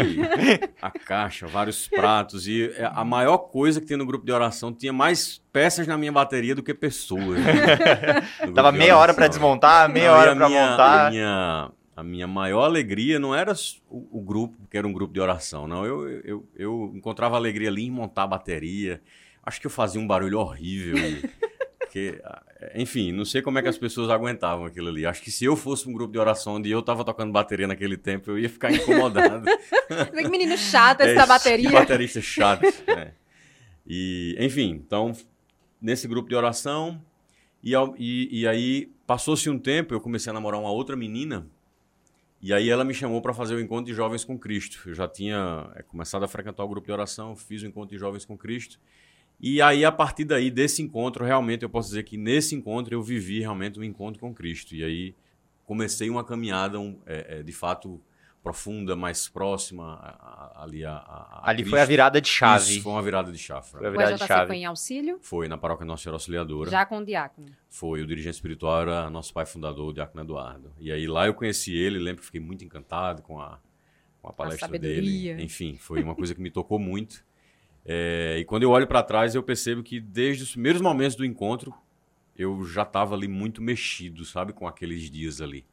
a 0.79 0.91
caixa, 0.91 1.47
vários 1.47 1.87
pratos. 1.87 2.47
E 2.47 2.71
é, 2.77 2.85
a 2.93 3.03
maior 3.03 3.39
coisa 3.39 3.81
que 3.81 3.87
tinha 3.87 3.97
no 3.97 4.05
grupo 4.05 4.23
de 4.23 4.31
oração 4.31 4.71
tinha 4.71 4.93
mais 4.93 5.41
peças 5.51 5.87
na 5.87 5.97
minha 5.97 6.11
bateria 6.11 6.53
do 6.53 6.61
que 6.61 6.71
pessoas. 6.71 7.39
Né? 7.39 8.21
Tava 8.53 8.71
meia 8.71 8.95
hora 8.95 9.15
para 9.15 9.27
desmontar, 9.27 9.89
meia 9.89 10.11
não, 10.11 10.15
hora 10.19 10.35
para 10.35 10.47
montar. 10.47 11.07
A 11.07 11.09
minha, 11.09 11.71
a 11.95 12.03
minha 12.03 12.27
maior 12.27 12.65
alegria 12.65 13.17
não 13.17 13.33
era 13.33 13.51
o, 13.89 14.19
o, 14.19 14.21
grupo, 14.21 14.55
que 14.69 14.77
era 14.77 14.87
um 14.87 14.93
grupo 14.93 15.11
de 15.11 15.19
oração, 15.19 15.67
não. 15.67 15.83
Eu, 15.83 16.07
eu, 16.23 16.49
eu 16.55 16.91
encontrava 16.93 17.35
alegria 17.37 17.67
ali 17.67 17.87
em 17.87 17.91
montar 17.91 18.23
a 18.23 18.27
bateria. 18.27 19.01
Acho 19.43 19.59
que 19.59 19.65
eu 19.65 19.71
fazia 19.71 19.99
um 19.99 20.05
barulho 20.05 20.37
horrível. 20.37 20.97
Porque, 21.91 22.21
enfim, 22.73 23.11
não 23.11 23.25
sei 23.25 23.41
como 23.41 23.59
é 23.59 23.61
que 23.61 23.67
as 23.67 23.77
pessoas 23.77 24.09
aguentavam 24.09 24.63
aquilo 24.63 24.87
ali. 24.87 25.05
Acho 25.05 25.21
que 25.21 25.29
se 25.29 25.43
eu 25.43 25.57
fosse 25.57 25.89
um 25.89 25.91
grupo 25.91 26.13
de 26.13 26.17
oração 26.17 26.55
onde 26.55 26.71
eu 26.71 26.79
estava 26.79 27.03
tocando 27.03 27.33
bateria 27.33 27.67
naquele 27.67 27.97
tempo, 27.97 28.31
eu 28.31 28.39
ia 28.39 28.47
ficar 28.47 28.71
incomodado. 28.71 29.43
que 30.15 30.29
menino 30.29 30.57
chato 30.57 31.01
essa 31.01 31.23
é, 31.23 31.27
bateria. 31.27 31.67
Que 31.67 31.73
baterista 31.73 32.21
chato. 32.21 32.63
É. 32.87 33.11
E, 33.85 34.37
enfim, 34.39 34.81
então, 34.85 35.11
nesse 35.81 36.07
grupo 36.07 36.29
de 36.29 36.35
oração, 36.35 37.03
e, 37.61 37.73
e, 37.97 38.39
e 38.39 38.47
aí 38.47 38.89
passou-se 39.05 39.49
um 39.49 39.59
tempo, 39.59 39.93
eu 39.93 39.99
comecei 39.99 40.29
a 40.29 40.33
namorar 40.33 40.61
uma 40.61 40.71
outra 40.71 40.95
menina, 40.95 41.45
e 42.41 42.53
aí 42.53 42.69
ela 42.69 42.85
me 42.85 42.93
chamou 42.93 43.21
para 43.21 43.33
fazer 43.33 43.55
o 43.55 43.59
encontro 43.59 43.87
de 43.87 43.93
jovens 43.93 44.23
com 44.23 44.39
Cristo. 44.39 44.81
Eu 44.85 44.95
já 44.95 45.09
tinha 45.09 45.69
é, 45.75 45.83
começado 45.83 46.23
a 46.23 46.27
frequentar 46.29 46.63
o 46.63 46.69
grupo 46.69 46.87
de 46.87 46.93
oração, 46.93 47.35
fiz 47.35 47.61
o 47.63 47.67
encontro 47.67 47.93
de 47.93 47.99
jovens 47.99 48.23
com 48.23 48.37
Cristo. 48.37 48.79
E 49.41 49.59
aí, 49.59 49.83
a 49.83 49.91
partir 49.91 50.23
daí, 50.23 50.51
desse 50.51 50.83
encontro, 50.83 51.25
realmente 51.25 51.63
eu 51.63 51.69
posso 51.69 51.89
dizer 51.89 52.03
que 52.03 52.15
nesse 52.15 52.53
encontro 52.53 52.93
eu 52.93 53.01
vivi 53.01 53.39
realmente 53.39 53.79
um 53.79 53.83
encontro 53.83 54.19
com 54.19 54.31
Cristo. 54.31 54.75
E 54.75 54.83
aí 54.83 55.15
comecei 55.65 56.11
uma 56.11 56.23
caminhada, 56.23 56.79
um, 56.79 57.01
é, 57.07 57.39
é, 57.39 57.43
de 57.43 57.51
fato, 57.51 57.99
profunda, 58.43 58.95
mais 58.95 59.27
próxima 59.27 59.99
ali 60.55 60.85
a, 60.85 60.93
a, 60.93 61.49
Ali 61.49 61.63
Cristo. 61.63 61.71
foi 61.71 61.81
a 61.81 61.85
virada 61.85 62.21
de 62.21 62.27
chave. 62.27 62.73
Isso, 62.73 62.83
foi 62.83 62.91
uma 62.91 63.01
virada 63.01 63.31
de 63.31 63.37
chave. 63.39 63.67
Foi 63.67 63.87
a 63.87 63.89
virada 63.89 64.13
de 64.13 64.27
chave. 64.27 64.47
foi 64.47 64.57
em 64.57 64.65
auxílio? 64.65 65.17
Foi, 65.23 65.47
na 65.47 65.57
paróquia 65.57 65.87
Nossa 65.87 66.03
Senhora 66.03 66.17
Auxiliadora. 66.17 66.69
Já 66.69 66.85
com 66.85 66.99
o 66.99 67.05
diácono? 67.05 67.47
Foi, 67.67 68.03
o 68.03 68.05
dirigente 68.05 68.35
espiritual 68.35 68.83
era 68.83 69.09
nosso 69.09 69.33
pai 69.33 69.47
fundador, 69.47 69.89
o 69.89 69.93
diácono 69.93 70.23
Eduardo. 70.23 70.71
E 70.79 70.91
aí 70.91 71.07
lá 71.07 71.25
eu 71.25 71.33
conheci 71.33 71.75
ele, 71.75 71.97
lembro 71.97 72.19
que 72.19 72.27
fiquei 72.27 72.41
muito 72.41 72.63
encantado 72.63 73.23
com 73.23 73.39
a, 73.39 73.59
com 74.21 74.27
a 74.27 74.33
palestra 74.33 74.67
a 74.67 74.77
dele. 74.77 75.41
Enfim, 75.41 75.77
foi 75.77 76.03
uma 76.03 76.13
coisa 76.13 76.35
que 76.35 76.41
me 76.41 76.51
tocou 76.51 76.77
muito. 76.77 77.25
É, 77.85 78.37
e 78.39 78.45
quando 78.45 78.63
eu 78.63 78.69
olho 78.69 78.87
para 78.87 79.03
trás, 79.03 79.33
eu 79.33 79.43
percebo 79.43 79.83
que 79.83 79.99
desde 79.99 80.43
os 80.43 80.51
primeiros 80.51 80.81
momentos 80.81 81.15
do 81.15 81.25
encontro, 81.25 81.73
eu 82.37 82.63
já 82.65 82.83
estava 82.83 83.15
ali 83.15 83.27
muito 83.27 83.61
mexido, 83.61 84.23
sabe, 84.23 84.53
com 84.53 84.67
aqueles 84.67 85.09
dias 85.09 85.41
ali. 85.41 85.65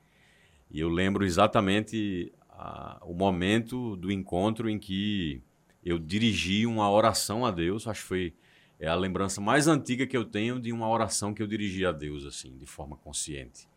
E 0.71 0.81
eu 0.81 0.89
lembro 0.89 1.25
exatamente 1.25 2.33
a, 2.51 2.99
o 3.03 3.15
momento 3.15 3.97
do 3.97 4.11
encontro 4.11 4.69
em 4.69 4.79
que 4.79 5.41
eu 5.85 5.99
dirigi 5.99 6.67
uma 6.67 6.91
oração 6.91 7.47
a 7.47 7.51
Deus, 7.51 7.87
acho 7.87 8.03
que 8.03 8.09
foi 8.09 8.35
é 8.81 8.87
a 8.87 8.95
lembrança 8.95 9.41
mais 9.41 9.67
antiga 9.67 10.07
que 10.07 10.17
eu 10.17 10.25
tenho 10.25 10.61
de 10.61 10.73
uma 10.73 10.89
oração 10.89 11.35
que 11.35 11.43
eu 11.43 11.49
dirigi 11.49 11.85
a 11.85 11.91
Deus, 11.91 12.25
assim, 12.25 12.57
de 12.57 12.65
forma 12.65 12.97
consciente. 12.97 13.69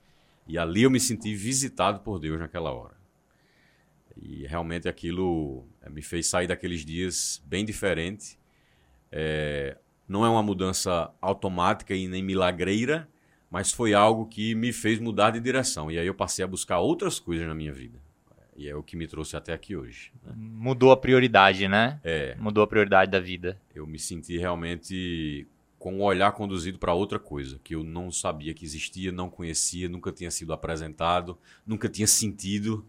E 0.47 0.59
ali 0.59 0.83
eu 0.83 0.91
me 0.91 0.99
senti 0.99 1.33
visitado 1.33 2.01
por 2.01 2.19
Deus 2.19 2.39
naquela 2.39 2.71
hora. 2.71 3.00
E 4.15 4.45
realmente 4.47 4.87
aquilo 4.87 5.65
é, 5.81 5.89
me 5.89 6.01
fez 6.01 6.27
sair 6.27 6.47
daqueles 6.47 6.85
dias 6.85 7.41
bem 7.45 7.63
diferente. 7.63 8.37
É, 9.11 9.77
não 10.07 10.25
é 10.25 10.29
uma 10.29 10.43
mudança 10.43 11.11
automática 11.21 11.93
e 11.93 12.07
nem 12.07 12.23
milagreira, 12.23 13.07
mas 13.49 13.71
foi 13.71 13.93
algo 13.93 14.25
que 14.25 14.55
me 14.55 14.71
fez 14.73 14.99
mudar 14.99 15.31
de 15.31 15.39
direção. 15.39 15.91
E 15.91 15.97
aí 15.99 16.07
eu 16.07 16.13
passei 16.13 16.43
a 16.43 16.47
buscar 16.47 16.79
outras 16.79 17.19
coisas 17.19 17.47
na 17.47 17.53
minha 17.53 17.73
vida. 17.73 17.99
E 18.55 18.67
é 18.67 18.75
o 18.75 18.83
que 18.83 18.95
me 18.95 19.07
trouxe 19.07 19.35
até 19.35 19.53
aqui 19.53 19.75
hoje. 19.75 20.11
Né? 20.23 20.33
Mudou 20.35 20.91
a 20.91 20.97
prioridade, 20.97 21.67
né? 21.67 21.99
É. 22.03 22.35
Mudou 22.35 22.63
a 22.63 22.67
prioridade 22.67 23.09
da 23.09 23.19
vida. 23.19 23.59
Eu 23.73 23.87
me 23.87 23.97
senti 23.97 24.37
realmente 24.37 25.47
com 25.79 25.97
o 25.99 26.03
olhar 26.03 26.31
conduzido 26.33 26.77
para 26.77 26.93
outra 26.93 27.17
coisa, 27.17 27.59
que 27.63 27.73
eu 27.73 27.83
não 27.83 28.11
sabia 28.11 28.53
que 28.53 28.63
existia, 28.63 29.11
não 29.11 29.31
conhecia, 29.31 29.89
nunca 29.89 30.11
tinha 30.11 30.29
sido 30.29 30.53
apresentado, 30.53 31.37
nunca 31.65 31.89
tinha 31.89 32.05
sentido. 32.05 32.85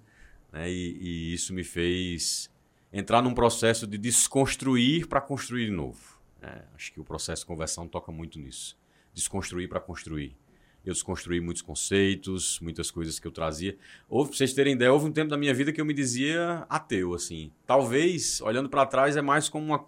Né? 0.52 0.70
E, 0.70 0.98
e 1.00 1.34
isso 1.34 1.54
me 1.54 1.64
fez 1.64 2.50
entrar 2.92 3.22
num 3.22 3.34
processo 3.34 3.86
de 3.86 3.96
desconstruir 3.96 5.08
para 5.08 5.20
construir 5.20 5.66
de 5.66 5.72
novo. 5.72 6.20
É, 6.40 6.62
acho 6.74 6.92
que 6.92 7.00
o 7.00 7.04
processo 7.04 7.42
de 7.42 7.46
conversão 7.46 7.88
toca 7.88 8.12
muito 8.12 8.38
nisso. 8.38 8.78
Desconstruir 9.14 9.68
para 9.68 9.80
construir 9.80 10.36
eu 10.84 10.92
desconstruí 10.92 11.40
muitos 11.40 11.62
conceitos, 11.62 12.58
muitas 12.60 12.90
coisas 12.90 13.18
que 13.18 13.26
eu 13.26 13.30
trazia. 13.30 13.76
Houve, 14.08 14.30
pra 14.30 14.38
vocês 14.38 14.52
terem 14.52 14.74
ideia, 14.74 14.92
houve 14.92 15.06
um 15.06 15.12
tempo 15.12 15.30
da 15.30 15.36
minha 15.36 15.54
vida 15.54 15.72
que 15.72 15.80
eu 15.80 15.84
me 15.84 15.94
dizia 15.94 16.66
ateu, 16.68 17.14
assim. 17.14 17.52
Talvez, 17.66 18.40
olhando 18.40 18.68
para 18.68 18.84
trás, 18.86 19.16
é 19.16 19.22
mais 19.22 19.48
como 19.48 19.66
uma... 19.66 19.86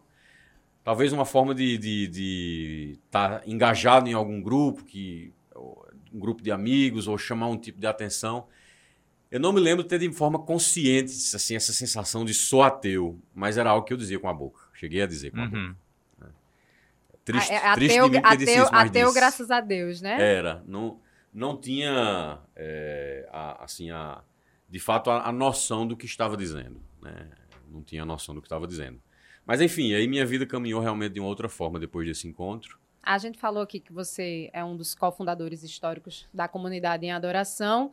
Talvez 0.85 1.13
uma 1.13 1.25
forma 1.25 1.55
de 1.55 3.01
estar 3.07 3.41
tá 3.41 3.43
engajado 3.47 4.09
em 4.09 4.13
algum 4.13 4.41
grupo, 4.41 4.85
que 4.85 5.33
um 6.13 6.19
grupo 6.19 6.43
de 6.43 6.53
amigos, 6.53 7.09
ou 7.09 7.17
chamar 7.17 7.49
um 7.49 7.57
tipo 7.57 7.81
de 7.81 7.87
atenção. 7.87 8.47
Eu 9.35 9.41
não 9.41 9.53
me 9.53 9.59
lembro 9.59 9.83
de 9.83 9.89
ter 9.89 9.99
de 9.99 10.13
forma 10.13 10.39
consciente 10.39 11.11
assim, 11.35 11.57
essa 11.57 11.73
sensação 11.73 12.25
de 12.25 12.33
sou 12.33 12.63
ateu, 12.63 13.21
mas 13.35 13.59
era 13.59 13.69
algo 13.69 13.85
que 13.85 13.93
eu 13.93 13.97
dizia 13.97 14.17
com 14.17 14.29
a 14.29 14.33
boca. 14.33 14.61
Cheguei 14.75 15.03
a 15.03 15.09
dizer 15.09 15.33
com 15.33 15.41
a 15.41 15.43
uhum. 15.43 15.75
boca. 16.21 16.35
Triste, 17.25 17.53
ah, 17.53 17.73
é, 17.73 17.75
triste 17.75 17.99
ateu, 17.99 18.05
de 18.05 18.11
mim 18.13 18.23
ateu, 18.25 18.39
disse 18.39 18.59
isso, 18.61 18.71
mas 18.71 18.91
ateu 18.91 19.07
disse. 19.07 19.19
graças 19.19 19.51
a 19.51 19.61
Deus, 19.61 20.01
né? 20.01 20.23
Era. 20.23 20.63
Não, 20.69 21.01
não 21.33 21.57
tinha, 21.57 22.39
é, 22.55 23.29
a, 23.33 23.65
assim, 23.65 23.91
a, 23.91 24.23
de 24.71 24.79
fato, 24.79 25.11
a, 25.11 25.29
a, 25.29 25.33
noção 25.33 25.85
do 25.85 25.97
que 25.97 26.07
estava 26.07 26.37
dizendo. 26.37 26.81
Né? 27.03 27.29
Não 27.69 27.83
tinha 27.83 28.03
a 28.03 28.07
noção 28.07 28.37
do 28.37 28.41
que 28.41 28.47
estava 28.47 28.69
dizendo. 28.69 29.03
Mas, 29.45 29.61
enfim, 29.61 29.95
aí 29.95 30.07
minha 30.07 30.25
vida 30.25 30.47
caminhou 30.47 30.81
realmente 30.81 31.15
de 31.15 31.19
uma 31.19 31.29
outra 31.29 31.49
forma 31.49 31.81
depois 31.81 32.07
desse 32.07 32.29
encontro. 32.29 32.79
A 33.03 33.19
gente 33.19 33.37
falou 33.37 33.65
aqui 33.65 33.81
que 33.81 33.93
você 33.93 34.49
é 34.53 34.65
um 34.65 34.77
dos 34.77 34.95
cofundadores 34.95 35.65
históricos 35.65 36.29
da 36.33 36.47
comunidade 36.47 37.05
em 37.05 37.11
adoração. 37.11 37.93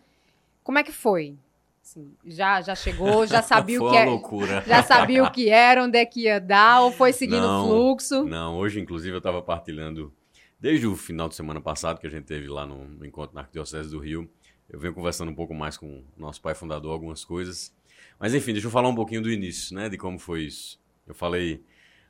Como 0.64 0.78
é 0.78 0.84
que 0.84 0.92
foi? 0.92 1.38
Assim, 1.84 2.14
já, 2.26 2.62
já 2.62 2.76
chegou, 2.76 3.26
já 3.26 3.42
sabia 3.44 3.82
o 3.82 3.90
que 3.90 3.98
era. 3.98 4.10
É, 4.10 4.12
loucura. 4.14 4.64
Já 4.68 4.84
sabia 4.84 5.24
o 5.24 5.32
que 5.32 5.50
era, 5.50 5.84
onde 5.84 5.98
é 5.98 6.06
que 6.06 6.22
ia 6.22 6.40
dar, 6.40 6.82
ou 6.82 6.92
foi 6.92 7.12
seguindo 7.12 7.46
o 7.46 7.68
fluxo? 7.68 8.24
Não, 8.24 8.58
hoje, 8.58 8.80
inclusive, 8.80 9.14
eu 9.14 9.18
estava 9.18 9.42
partilhando, 9.42 10.14
desde 10.60 10.88
o 10.88 10.96
final 10.96 11.28
de 11.28 11.36
semana 11.36 11.60
passado, 11.60 12.00
que 12.00 12.08
a 12.08 12.10
gente 12.10 12.26
teve 12.26 12.48
lá 12.48 12.66
no, 12.66 12.88
no 12.88 13.06
encontro 13.06 13.34
na 13.36 13.42
Arquidiocese 13.42 13.90
do 13.90 14.00
Rio, 14.00 14.30
eu 14.70 14.80
venho 14.80 14.94
conversando 14.94 15.32
um 15.32 15.36
pouco 15.36 15.54
mais 15.54 15.76
com 15.76 15.88
o 15.88 16.04
nosso 16.18 16.42
pai 16.42 16.56
fundador, 16.56 16.94
algumas 16.94 17.26
coisas. 17.26 17.76
Mas 18.18 18.34
enfim, 18.34 18.54
deixa 18.54 18.68
eu 18.68 18.72
falar 18.72 18.88
um 18.88 18.96
pouquinho 18.96 19.22
do 19.22 19.30
início, 19.30 19.76
né? 19.76 19.90
De 19.90 19.98
como 19.98 20.18
foi 20.18 20.44
isso. 20.44 20.80
Eu 21.06 21.14
falei 21.14 21.62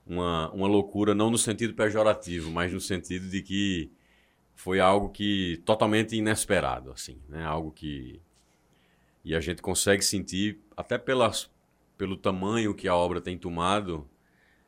uma, 0.06 0.52
uma 0.52 0.68
loucura, 0.68 1.16
não 1.16 1.32
no 1.32 1.40
sentido 1.40 1.74
pejorativo, 1.74 2.52
mas 2.52 2.72
no 2.72 2.80
sentido 2.80 3.28
de 3.28 3.42
que 3.42 3.92
foi 4.54 4.80
algo 4.80 5.10
que 5.10 5.60
totalmente 5.66 6.16
inesperado, 6.16 6.92
assim, 6.92 7.20
né? 7.28 7.44
Algo 7.44 7.72
que 7.72 8.22
e 9.24 9.36
a 9.36 9.40
gente 9.40 9.62
consegue 9.62 10.04
sentir, 10.04 10.60
até 10.76 10.98
pelas, 10.98 11.50
pelo 11.98 12.18
tamanho 12.18 12.74
que 12.74 12.88
a 12.88 12.96
obra 12.96 13.22
tem 13.22 13.38
tomado. 13.38 14.08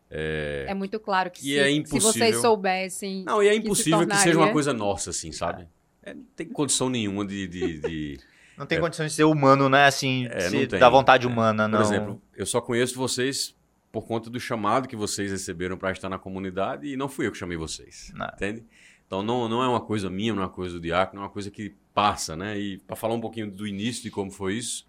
É, 0.10 0.66
é 0.70 0.74
muito 0.74 1.00
claro 1.00 1.32
que, 1.32 1.42
que 1.42 1.48
se, 1.48 1.60
é 1.60 1.72
impossível... 1.72 2.12
se 2.12 2.20
vocês 2.20 2.42
soubessem. 2.42 3.24
Não, 3.24 3.42
e 3.42 3.48
é 3.48 3.56
impossível 3.56 4.00
que, 4.00 4.06
tornaria... 4.06 4.24
que 4.24 4.30
seja 4.30 4.38
uma 4.38 4.52
coisa 4.52 4.74
nossa, 4.74 5.10
assim, 5.10 5.32
sabe? 5.32 5.68
É, 6.04 6.14
não 6.14 6.26
tem 6.36 6.48
condição 6.48 6.90
nenhuma 6.90 7.26
de. 7.26 7.48
de, 7.48 7.80
de... 7.80 8.20
Não 8.56 8.68
tem 8.68 8.78
é, 8.78 8.82
condição 8.82 9.04
de 9.04 9.12
ser 9.12 9.24
humano, 9.24 9.68
né? 9.68 9.88
Assim, 9.88 10.28
é, 10.30 10.42
se 10.42 10.68
da 10.68 10.88
vontade 10.88 11.26
humana, 11.26 11.68
não. 11.68 11.80
Por 11.80 11.88
exemplo, 11.88 12.22
eu 12.36 12.46
só 12.46 12.62
conheço 12.62 12.96
vocês 12.96 13.56
por 13.92 14.04
conta 14.04 14.30
do 14.30 14.40
chamado 14.40 14.88
que 14.88 14.96
vocês 14.96 15.32
receberam 15.32 15.76
para 15.76 15.92
estar 15.92 16.08
na 16.08 16.20
comunidade 16.20 16.88
e 16.88 16.96
não 16.96 17.10
fui 17.10 17.26
eu 17.26 17.32
que 17.32 17.38
chamei 17.40 17.58
vocês. 17.58 18.12
Não. 18.14 18.28
Entende? 18.28 18.64
Então 19.08 19.24
não, 19.24 19.50
não 19.50 19.64
é 19.64 19.68
uma 19.68 19.82
coisa 19.82 20.08
minha, 20.08 20.34
não 20.36 20.44
é 20.44 20.46
uma 20.46 20.52
coisa 20.52 20.76
do 20.76 20.82
diácono, 20.82 21.22
é 21.22 21.26
uma 21.26 21.32
coisa 21.32 21.50
que 21.50 21.76
passa, 21.94 22.36
né? 22.36 22.58
E 22.58 22.78
para 22.80 22.96
falar 22.96 23.14
um 23.14 23.22
pouquinho 23.22 23.50
do 23.50 23.68
início 23.68 24.04
de 24.04 24.12
como 24.12 24.32
foi 24.32 24.56
isso, 24.56 24.88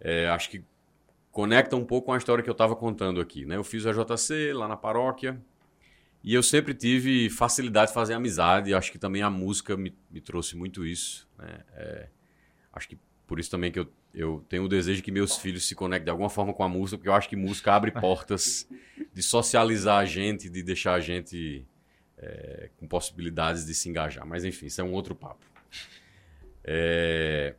é, 0.00 0.28
acho 0.28 0.50
que 0.50 0.64
conecta 1.30 1.76
um 1.76 1.84
pouco 1.84 2.06
com 2.06 2.12
a 2.12 2.18
história 2.18 2.42
que 2.42 2.50
eu 2.50 2.52
estava 2.52 2.74
contando 2.74 3.20
aqui, 3.20 3.44
né? 3.44 3.56
Eu 3.56 3.64
fiz 3.64 3.86
a 3.86 3.92
JC 3.92 4.52
lá 4.52 4.66
na 4.66 4.76
paróquia 4.76 5.40
e 6.22 6.34
eu 6.34 6.42
sempre 6.42 6.74
tive 6.74 7.30
facilidade 7.30 7.88
de 7.88 7.94
fazer 7.94 8.14
amizade. 8.14 8.74
Acho 8.74 8.90
que 8.90 8.98
também 8.98 9.22
a 9.22 9.30
música 9.30 9.76
me, 9.76 9.96
me 10.10 10.20
trouxe 10.20 10.56
muito 10.56 10.84
isso, 10.84 11.28
né? 11.38 11.60
É, 11.74 12.08
acho 12.72 12.88
que 12.88 12.98
por 13.26 13.38
isso 13.38 13.50
também 13.50 13.70
que 13.70 13.78
eu, 13.78 13.92
eu 14.14 14.44
tenho 14.48 14.64
o 14.64 14.68
desejo 14.68 15.02
que 15.02 15.12
meus 15.12 15.36
filhos 15.36 15.68
se 15.68 15.74
conectem 15.74 16.06
de 16.06 16.10
alguma 16.10 16.30
forma 16.30 16.52
com 16.52 16.62
a 16.62 16.68
música, 16.68 16.96
porque 16.96 17.08
eu 17.08 17.14
acho 17.14 17.28
que 17.28 17.36
música 17.36 17.72
abre 17.74 17.92
portas 17.92 18.66
de 19.12 19.22
socializar 19.22 19.98
a 19.98 20.04
gente, 20.04 20.48
de 20.48 20.62
deixar 20.62 20.94
a 20.94 21.00
gente 21.00 21.66
é, 22.16 22.70
com 22.78 22.88
possibilidades 22.88 23.64
de 23.64 23.74
se 23.74 23.88
engajar. 23.88 24.26
Mas 24.26 24.44
enfim, 24.44 24.66
isso 24.66 24.80
é 24.80 24.84
um 24.84 24.92
outro 24.92 25.14
papo. 25.14 25.47
É... 26.64 27.54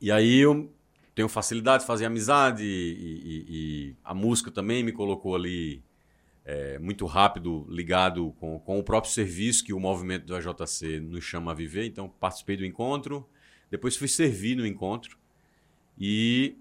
E 0.00 0.10
aí 0.10 0.38
eu 0.38 0.72
tenho 1.14 1.28
facilidade 1.28 1.82
de 1.82 1.86
fazer 1.86 2.06
amizade 2.06 2.64
e, 2.64 2.66
e, 2.66 3.44
e 3.48 3.96
a 4.02 4.14
música 4.14 4.50
também 4.50 4.82
me 4.82 4.92
colocou 4.92 5.34
ali 5.34 5.82
é, 6.44 6.78
muito 6.78 7.06
rápido 7.06 7.66
ligado 7.68 8.32
com, 8.40 8.58
com 8.58 8.78
o 8.78 8.82
próprio 8.82 9.12
serviço 9.12 9.64
que 9.64 9.72
o 9.72 9.78
movimento 9.80 10.26
do 10.26 10.34
AJC 10.34 11.00
nos 11.00 11.24
chama 11.24 11.52
a 11.52 11.54
viver. 11.54 11.86
Então 11.86 12.08
participei 12.08 12.56
do 12.56 12.64
encontro, 12.64 13.28
depois 13.70 13.96
fui 13.96 14.08
servir 14.08 14.56
no 14.56 14.66
encontro 14.66 15.18
e 15.98 16.56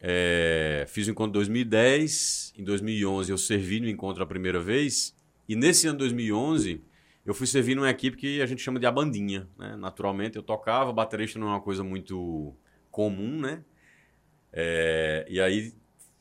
é, 0.00 0.86
fiz 0.88 1.08
o 1.08 1.10
encontro 1.10 1.30
em 1.30 1.32
2010. 1.32 2.54
Em 2.56 2.64
2011 2.64 3.30
eu 3.30 3.38
servi 3.38 3.80
no 3.80 3.88
encontro 3.88 4.22
a 4.22 4.26
primeira 4.26 4.60
vez 4.60 5.14
e 5.48 5.56
nesse 5.56 5.86
ano 5.86 5.98
2011 5.98 6.80
eu 7.24 7.32
fui 7.32 7.46
servir 7.46 7.74
numa 7.74 7.88
equipe 7.88 8.16
que 8.16 8.42
a 8.42 8.46
gente 8.46 8.60
chama 8.60 8.78
de 8.78 8.86
a 8.86 8.92
bandinha. 8.92 9.48
Né? 9.58 9.76
Naturalmente, 9.76 10.36
eu 10.36 10.42
tocava, 10.42 10.92
baterista 10.92 11.38
não 11.38 11.48
é 11.48 11.50
uma 11.50 11.60
coisa 11.60 11.82
muito 11.82 12.54
comum, 12.90 13.40
né? 13.40 13.64
É, 14.52 15.26
e 15.28 15.40
aí 15.40 15.72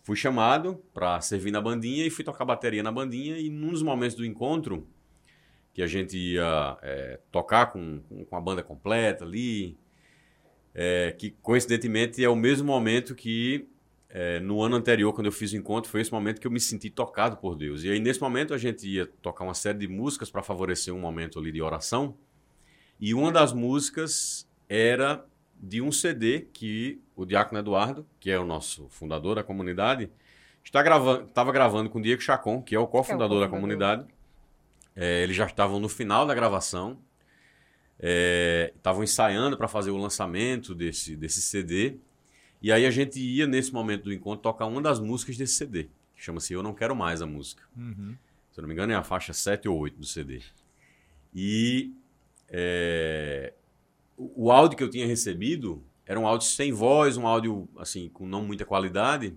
fui 0.04 0.16
chamado 0.16 0.82
para 0.94 1.20
servir 1.22 1.52
na 1.52 1.62
bandinha 1.62 2.06
e 2.06 2.10
fui 2.10 2.24
tocar 2.24 2.46
bateria 2.46 2.82
na 2.82 2.92
bandinha. 2.92 3.38
E 3.38 3.50
num 3.50 3.72
dos 3.72 3.84
momentos 3.84 4.16
do 4.16 4.26
encontro, 4.26 4.88
que 5.74 5.82
a 5.82 5.88
gente 5.88 6.18
ia 6.18 6.78
é, 6.82 7.20
tocar 7.32 7.68
com, 7.68 8.02
com 8.30 8.36
a 8.36 8.42
banda 8.42 8.64
completa 8.64 9.26
ali, 9.26 9.78
é, 10.74 11.12
que 11.12 11.32
coincidentemente 11.42 12.24
é 12.24 12.30
o 12.30 12.36
mesmo 12.36 12.66
momento 12.66 13.14
que 13.14 13.68
é, 14.16 14.40
no 14.40 14.62
ano 14.62 14.76
anterior, 14.76 15.12
quando 15.12 15.26
eu 15.26 15.32
fiz 15.32 15.54
o 15.54 15.58
encontro, 15.58 15.90
foi 15.90 16.00
esse 16.00 16.12
momento 16.12 16.40
que 16.40 16.46
eu 16.46 16.52
me 16.52 16.60
senti 16.60 16.88
tocado 16.88 17.36
por 17.38 17.56
Deus. 17.56 17.84
E 17.84 17.90
aí, 17.90 18.00
nesse 18.00 18.22
momento, 18.22 18.54
a 18.54 18.60
gente 18.60 18.88
ia 18.88 19.08
tocar 19.08 19.44
uma 19.44 19.56
série 19.56 19.80
de 19.80 19.88
músicas 19.88 20.30
para 20.30 20.44
favorecer 20.44 20.94
um 20.94 21.00
momento 21.00 21.40
ali 21.40 21.52
de 21.52 21.60
oração. 21.64 22.16
E 23.00 23.16
uma 23.16 23.32
das 23.32 23.52
músicas 23.52 24.48
era 24.70 25.26
de 25.60 25.82
um 25.82 25.92
CD 25.92 26.42
que 26.54 27.02
o 27.16 27.26
Diácono 27.26 27.60
Eduardo, 27.60 28.06
que 28.20 28.30
é 28.30 28.38
o 28.38 28.46
nosso 28.46 28.88
fundador 28.88 29.34
da 29.34 29.44
comunidade, 29.44 30.12
está 30.64 30.84
gravando, 30.84 31.24
estava 31.24 31.52
gravando 31.52 31.90
com 31.90 31.98
o 31.98 32.02
Diego 32.02 32.22
Chacon, 32.22 32.62
que 32.62 32.76
é 32.76 32.80
o 32.80 32.86
cofundador 32.86 33.40
é 33.42 33.46
da 33.46 33.50
comunidade. 33.50 34.06
É, 34.96 35.24
eles 35.24 35.36
já 35.36 35.48
estavam 35.48 35.80
no 35.80 35.90
final 35.90 36.28
da 36.28 36.36
gravação, 36.36 37.00
é, 38.00 38.72
estavam 38.76 39.04
ensaiando 39.04 39.58
para 39.58 39.68
fazer 39.68 39.90
o 39.90 39.98
lançamento 39.98 40.76
desse, 40.76 41.16
desse 41.16 41.42
CD. 41.42 41.98
E 42.64 42.72
aí 42.72 42.86
a 42.86 42.92
gente 42.92 43.20
ia, 43.20 43.46
nesse 43.46 43.74
momento 43.74 44.06
do 44.06 44.14
encontro, 44.14 44.42
tocar 44.42 44.66
uma 44.66 44.82
das 44.82 44.98
músicas 44.98 45.36
desse 45.36 45.56
CD, 45.56 45.90
que 46.16 46.24
chama-se 46.24 46.54
Eu 46.54 46.64
Não 46.64 46.74
Quero 46.74 46.96
Mais 46.96 47.22
a 47.22 47.26
Música. 47.26 47.62
Uhum. 47.76 48.16
Se 48.54 48.60
eu 48.60 48.62
não 48.62 48.70
me 48.70 48.74
engano, 48.74 48.94
é 48.94 48.96
a 48.96 49.04
faixa 49.04 49.34
7 49.34 49.68
ou 49.68 49.78
8 49.78 50.00
do 50.00 50.06
CD. 50.06 50.42
E 51.36 51.94
é, 52.48 53.52
o, 54.16 54.50
áudio 54.50 54.78
que 54.78 54.84
eu 54.84 54.90
tinha 54.90 55.06
recebido 55.06 55.84
era 56.06 56.18
um 56.18 56.26
áudio 56.26 56.48
sem 56.48 56.72
voz, 56.72 57.18
um 57.18 57.28
áudio 57.28 57.68
assim 57.78 58.08
com 58.08 58.26
não 58.26 58.46
muita 58.46 58.64
qualidade. 58.64 59.34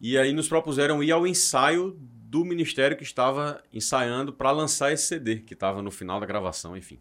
E 0.00 0.16
aí 0.16 0.32
nos 0.32 0.46
propuseram 0.46 1.02
ir 1.02 1.10
ao 1.10 1.26
ensaio 1.26 1.98
do 1.98 2.44
ministério 2.44 2.96
que 2.96 3.02
estava 3.02 3.60
ensaiando 3.72 4.32
para 4.32 4.52
lançar 4.52 4.92
esse 4.92 5.06
CD, 5.06 5.40
que 5.40 5.54
estava 5.54 5.82
no 5.82 5.90
final 5.90 6.20
da 6.20 6.26
gravação, 6.26 6.76
enfim. 6.76 7.00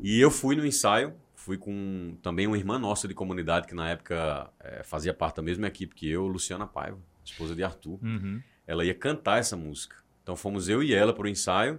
E 0.00 0.18
eu 0.18 0.30
fui 0.30 0.56
no 0.56 0.64
ensaio, 0.64 1.14
fui 1.46 1.56
com 1.56 2.18
também 2.22 2.48
uma 2.48 2.58
irmã 2.58 2.76
nossa 2.76 3.06
de 3.06 3.14
comunidade 3.14 3.68
que 3.68 3.74
na 3.74 3.90
época 3.90 4.50
é, 4.58 4.82
fazia 4.82 5.14
parte 5.14 5.36
da 5.36 5.42
mesma 5.42 5.68
equipe 5.68 5.94
que 5.94 6.10
eu, 6.10 6.26
Luciana 6.26 6.66
Paiva, 6.66 6.98
esposa 7.24 7.54
de 7.54 7.62
Arthur. 7.62 8.00
Uhum. 8.02 8.42
Ela 8.66 8.84
ia 8.84 8.92
cantar 8.92 9.38
essa 9.38 9.56
música. 9.56 9.94
Então 10.24 10.34
fomos 10.34 10.68
eu 10.68 10.82
e 10.82 10.92
ela 10.92 11.12
para 11.12 11.24
o 11.24 11.28
ensaio. 11.28 11.78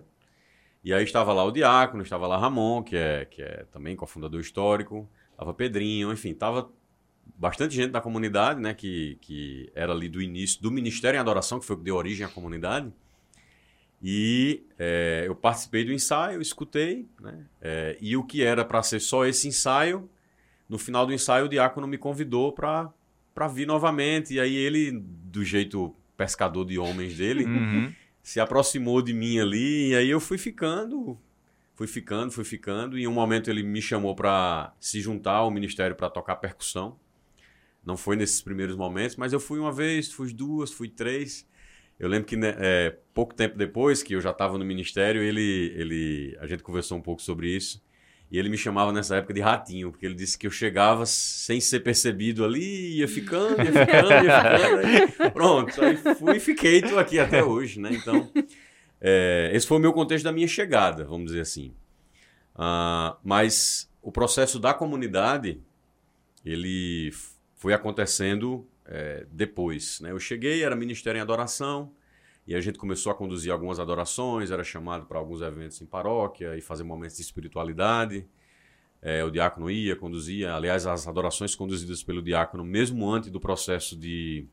E 0.81 0.93
aí 0.93 1.03
estava 1.03 1.33
lá 1.33 1.43
o 1.43 1.51
Diácono, 1.51 2.01
estava 2.01 2.25
lá 2.27 2.37
Ramon, 2.37 2.81
que 2.81 2.95
é, 2.95 3.25
que 3.25 3.41
é 3.41 3.65
também 3.69 3.93
cofundador 3.93 4.39
histórico, 4.39 5.09
estava 5.31 5.53
Pedrinho, 5.53 6.13
enfim, 6.13 6.29
estava 6.29 6.71
bastante 7.35 7.75
gente 7.75 7.91
da 7.91 7.99
comunidade, 7.99 8.61
né, 8.61 8.73
que, 8.73 9.17
que 9.19 9.69
era 9.75 9.91
ali 9.91 10.07
do 10.07 10.21
início 10.21 10.61
do 10.61 10.71
Ministério 10.71 11.17
em 11.17 11.19
Adoração, 11.19 11.59
que 11.59 11.65
foi 11.65 11.75
o 11.75 11.79
que 11.79 11.83
deu 11.83 11.97
origem 11.97 12.25
à 12.25 12.29
comunidade. 12.29 12.89
E 14.01 14.63
é, 14.77 15.23
eu 15.25 15.35
participei 15.35 15.83
do 15.83 15.91
ensaio, 15.91 16.39
escutei, 16.39 17.07
né, 17.19 17.45
é, 17.59 17.97
e 17.99 18.15
o 18.15 18.23
que 18.23 18.43
era 18.43 18.63
para 18.63 18.83
ser 18.83 18.99
só 18.99 19.25
esse 19.25 19.47
ensaio, 19.47 20.07
no 20.69 20.77
final 20.77 21.05
do 21.05 21.13
ensaio 21.13 21.45
o 21.45 21.49
diácono 21.49 21.87
me 21.87 21.97
convidou 21.97 22.51
para 22.51 22.93
vir 23.51 23.65
novamente, 23.65 24.35
e 24.35 24.39
aí 24.39 24.55
ele, 24.55 24.91
do 24.91 25.43
jeito 25.43 25.95
pescador 26.15 26.65
de 26.65 26.77
homens 26.77 27.17
dele, 27.17 27.45
uhum. 27.45 27.93
se 28.21 28.39
aproximou 28.39 29.01
de 29.01 29.13
mim 29.13 29.39
ali, 29.39 29.89
e 29.89 29.95
aí 29.95 30.09
eu 30.09 30.19
fui 30.19 30.37
ficando, 30.37 31.17
fui 31.73 31.87
ficando, 31.87 32.31
fui 32.31 32.43
ficando, 32.43 32.99
e 32.99 33.03
em 33.03 33.07
um 33.07 33.13
momento 33.13 33.49
ele 33.49 33.63
me 33.63 33.81
chamou 33.81 34.13
para 34.15 34.75
se 34.79 35.01
juntar 35.01 35.37
ao 35.37 35.49
ministério 35.49 35.95
para 35.95 36.09
tocar 36.09 36.35
percussão. 36.35 36.99
Não 37.85 37.95
foi 37.95 38.15
nesses 38.15 38.41
primeiros 38.41 38.75
momentos, 38.75 39.15
mas 39.15 39.31
eu 39.31 39.39
fui 39.39 39.59
uma 39.59 39.71
vez, 39.71 40.11
fui 40.11 40.33
duas, 40.33 40.71
fui 40.71 40.89
três. 40.89 41.47
Eu 41.99 42.07
lembro 42.07 42.27
que 42.27 42.35
né, 42.35 42.55
é, 42.59 42.95
pouco 43.13 43.33
tempo 43.33 43.57
depois 43.57 44.03
que 44.03 44.13
eu 44.13 44.21
já 44.21 44.31
estava 44.31 44.57
no 44.57 44.65
ministério, 44.65 45.21
ele, 45.21 45.73
ele, 45.75 46.37
a 46.39 46.45
gente 46.45 46.61
conversou 46.61 46.97
um 46.97 47.01
pouco 47.01 47.21
sobre 47.21 47.49
isso. 47.49 47.81
E 48.29 48.37
ele 48.37 48.49
me 48.49 48.57
chamava 48.57 48.91
nessa 48.91 49.15
época 49.15 49.33
de 49.33 49.39
ratinho, 49.39 49.89
porque 49.89 50.05
ele 50.05 50.13
disse 50.13 50.37
que 50.37 50.45
eu 50.45 50.51
chegava 50.51 51.05
sem 51.05 51.61
ser 51.61 51.79
percebido 51.79 52.43
ali, 52.43 52.97
ia 52.97 53.07
ficando, 53.07 53.61
ia 53.63 53.71
ficando, 53.71 54.11
ia 54.11 55.07
ficando. 55.07 55.23
Aí, 55.23 55.31
pronto, 55.31 55.81
aí 55.81 55.97
fui 56.15 56.35
e 56.35 56.39
fiquei, 56.39 56.79
estou 56.79 56.99
aqui 56.99 57.19
até 57.19 57.41
hoje, 57.41 57.79
né? 57.79 57.89
Então, 57.93 58.29
é, 58.99 59.49
esse 59.53 59.65
foi 59.65 59.77
o 59.77 59.79
meu 59.79 59.93
contexto 59.93 60.25
da 60.25 60.31
minha 60.33 60.47
chegada, 60.47 61.05
vamos 61.05 61.27
dizer 61.27 61.39
assim. 61.39 61.73
Uh, 62.53 63.15
mas 63.23 63.89
o 64.01 64.11
processo 64.11 64.59
da 64.59 64.73
comunidade, 64.73 65.61
ele 66.43 67.13
foi 67.55 67.73
acontecendo 67.73 68.67
é, 68.87 69.25
depois. 69.31 69.99
Né? 70.01 70.11
Eu 70.11 70.19
cheguei, 70.19 70.63
era 70.63 70.75
ministério 70.75 71.19
em 71.19 71.21
adoração, 71.21 71.91
e 72.47 72.55
a 72.55 72.61
gente 72.61 72.77
começou 72.77 73.11
a 73.11 73.15
conduzir 73.15 73.51
algumas 73.51 73.79
adorações, 73.79 74.51
era 74.51 74.63
chamado 74.63 75.05
para 75.05 75.19
alguns 75.19 75.41
eventos 75.41 75.81
em 75.81 75.85
paróquia 75.85 76.55
e 76.55 76.61
fazer 76.61 76.83
momentos 76.83 77.17
de 77.17 77.21
espiritualidade. 77.21 78.25
É, 79.01 79.23
o 79.23 79.29
diácono 79.29 79.69
ia, 79.69 79.95
conduzia. 79.95 80.55
Aliás, 80.55 80.87
as 80.87 81.07
adorações 81.07 81.53
conduzidas 81.55 82.01
pelo 82.01 82.21
diácono, 82.21 82.63
mesmo 82.63 83.09
antes 83.11 83.29
do 83.29 83.39
processo 83.39 83.97
de, 83.97 84.47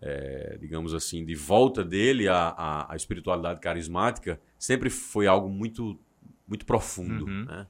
é, 0.00 0.56
digamos 0.58 0.94
assim, 0.94 1.22
de 1.22 1.34
volta 1.34 1.84
dele 1.84 2.28
à, 2.28 2.48
à, 2.48 2.92
à, 2.92 2.96
espiritualidade 2.96 3.60
carismática, 3.60 4.40
sempre 4.58 4.88
foi 4.88 5.26
algo 5.26 5.50
muito, 5.50 5.98
muito 6.46 6.64
profundo. 6.64 7.26
Uhum. 7.26 7.44
Né? 7.44 7.66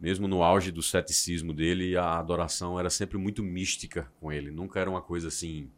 Mesmo 0.00 0.26
no 0.26 0.42
auge 0.42 0.70
do 0.70 0.82
ceticismo 0.82 1.52
dele, 1.52 1.96
a 1.96 2.18
adoração 2.18 2.78
era 2.80 2.88
sempre 2.88 3.18
muito 3.18 3.42
mística 3.42 4.10
com 4.18 4.32
ele. 4.32 4.50
Nunca 4.50 4.80
era 4.80 4.88
uma 4.88 5.02
coisa 5.02 5.28
assim 5.28 5.70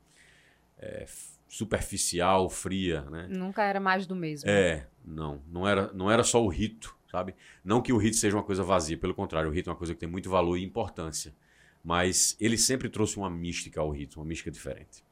é, 0.79 1.05
superficial, 1.49 2.49
fria, 2.49 3.03
né? 3.11 3.27
Nunca 3.29 3.65
era 3.65 3.81
mais 3.81 4.07
do 4.07 4.15
mesmo. 4.15 4.49
É, 4.49 4.87
não, 5.05 5.43
não 5.49 5.67
era, 5.67 5.93
não 5.93 6.09
era 6.09 6.23
só 6.23 6.43
o 6.43 6.49
rito, 6.49 6.97
sabe? 7.11 7.35
Não 7.65 7.83
que 7.83 7.93
o 7.93 7.97
rito 7.97 8.17
seja 8.17 8.37
uma 8.37 8.45
coisa 8.45 8.63
vazia, 8.63 8.97
pelo 8.97 9.15
contrário, 9.15 9.51
o 9.51 9.53
rito 9.53 9.69
é 9.69 9.73
uma 9.73 9.79
coisa 9.79 9.93
que 9.93 10.01
tem 10.01 10.09
muito 10.09 10.31
valor 10.31 10.57
e 10.57 10.63
importância. 10.63 11.35
Mas 11.83 12.37
ele 12.41 12.57
sempre 12.57 12.89
trouxe 12.89 13.17
uma 13.17 13.29
mística 13.29 13.81
ao 13.81 13.91
rito, 13.91 14.21
uma 14.21 14.25
mística 14.25 14.53
diferente. 14.53 15.05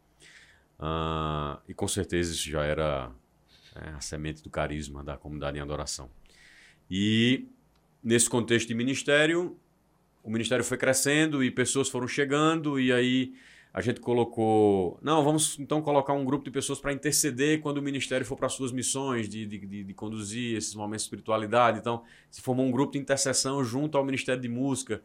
Uh, 0.79 1.61
e 1.69 1.75
com 1.75 1.89
certeza 1.89 2.33
isso 2.33 2.49
já 2.49 2.65
era 2.65 3.11
é, 3.75 3.91
a 3.91 4.01
semente 4.01 4.43
do 4.43 4.49
carisma 4.49 5.03
da 5.03 5.17
comunidade 5.17 5.59
em 5.59 5.61
adoração. 5.61 6.09
E 6.89 7.49
nesse 8.03 8.29
contexto 8.29 8.69
de 8.69 8.75
ministério, 8.75 9.57
o 10.23 10.31
ministério 10.31 10.65
foi 10.65 10.77
crescendo 10.77 11.43
e 11.43 11.51
pessoas 11.51 11.89
foram 11.89 12.07
chegando, 12.07 12.79
e 12.79 12.93
aí 12.93 13.33
a 13.73 13.81
gente 13.81 14.01
colocou. 14.01 14.99
Não, 15.01 15.23
vamos 15.23 15.59
então 15.59 15.81
colocar 15.81 16.13
um 16.13 16.25
grupo 16.25 16.45
de 16.45 16.51
pessoas 16.51 16.81
para 16.81 16.93
interceder 16.93 17.61
quando 17.61 17.79
o 17.79 17.83
ministério 17.83 18.27
for 18.27 18.37
para 18.37 18.49
suas 18.49 18.73
missões, 18.73 19.29
de, 19.29 19.47
de, 19.47 19.85
de, 19.85 19.95
conduzir 19.95 20.57
esses 20.57 20.75
momentos 20.75 21.05
de 21.05 21.07
espiritualidade. 21.07 21.79
Então, 21.79 22.03
se 22.31 22.41
formou 22.41 22.67
um 22.67 22.71
grupo 22.71 22.93
de 22.93 22.99
intercessão 22.99 23.63
junto 23.63 23.97
ao 23.97 24.05
Ministério 24.05 24.43
de 24.43 24.49
Música. 24.49 25.01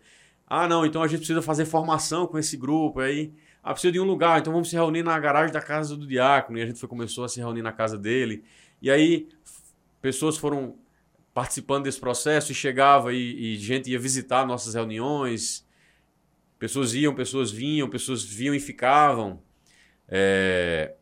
Ah, 0.47 0.67
não, 0.67 0.85
então 0.85 1.03
a 1.03 1.07
gente 1.07 1.19
precisa 1.19 1.41
fazer 1.41 1.65
formação 1.65 2.25
com 2.25 2.39
esse 2.39 2.57
grupo. 2.57 2.99
Aí, 2.99 3.31
ah, 3.63 3.71
precisa 3.71 3.91
de 3.91 3.99
um 3.99 4.03
lugar, 4.03 4.39
então 4.39 4.51
vamos 4.51 4.69
se 4.69 4.75
reunir 4.75 5.03
na 5.03 5.17
garagem 5.19 5.53
da 5.53 5.61
casa 5.61 5.95
do 5.95 6.07
diácono. 6.07 6.57
E 6.57 6.61
a 6.61 6.65
gente 6.65 6.79
foi, 6.79 6.89
começou 6.89 7.23
a 7.23 7.29
se 7.29 7.39
reunir 7.39 7.61
na 7.61 7.71
casa 7.71 7.97
dele. 7.97 8.43
E 8.81 8.89
aí, 8.89 9.27
pessoas 10.01 10.37
foram 10.37 10.75
participando 11.35 11.83
desse 11.83 11.99
processo 11.99 12.53
e 12.53 12.55
chegava 12.55 13.13
e, 13.13 13.17
e 13.17 13.57
gente 13.57 13.91
ia 13.91 13.99
visitar 13.99 14.47
nossas 14.47 14.73
reuniões. 14.73 15.67
Pessoas 16.57 16.93
iam, 16.93 17.13
pessoas 17.13 17.51
vinham, 17.51 17.89
pessoas 17.89 18.23
vinham 18.23 18.55
e 18.55 18.59
ficavam. 18.59 19.43
É... 20.07 20.95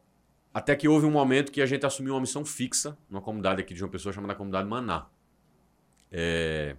Até 0.51 0.75
que 0.75 0.87
houve 0.87 1.05
um 1.05 1.11
momento 1.11 1.51
que 1.51 1.61
a 1.61 1.67
gente 1.67 1.85
assumiu 1.85 2.15
uma 2.15 2.21
missão 2.21 2.43
fixa 2.43 2.97
numa 3.07 3.21
comunidade 3.21 3.61
aqui 3.61 3.75
de 3.75 3.83
uma 3.83 3.91
pessoa 3.91 4.11
chamada 4.11 4.33
Comunidade 4.33 4.67
Maná. 4.67 5.05
É... 6.11 6.77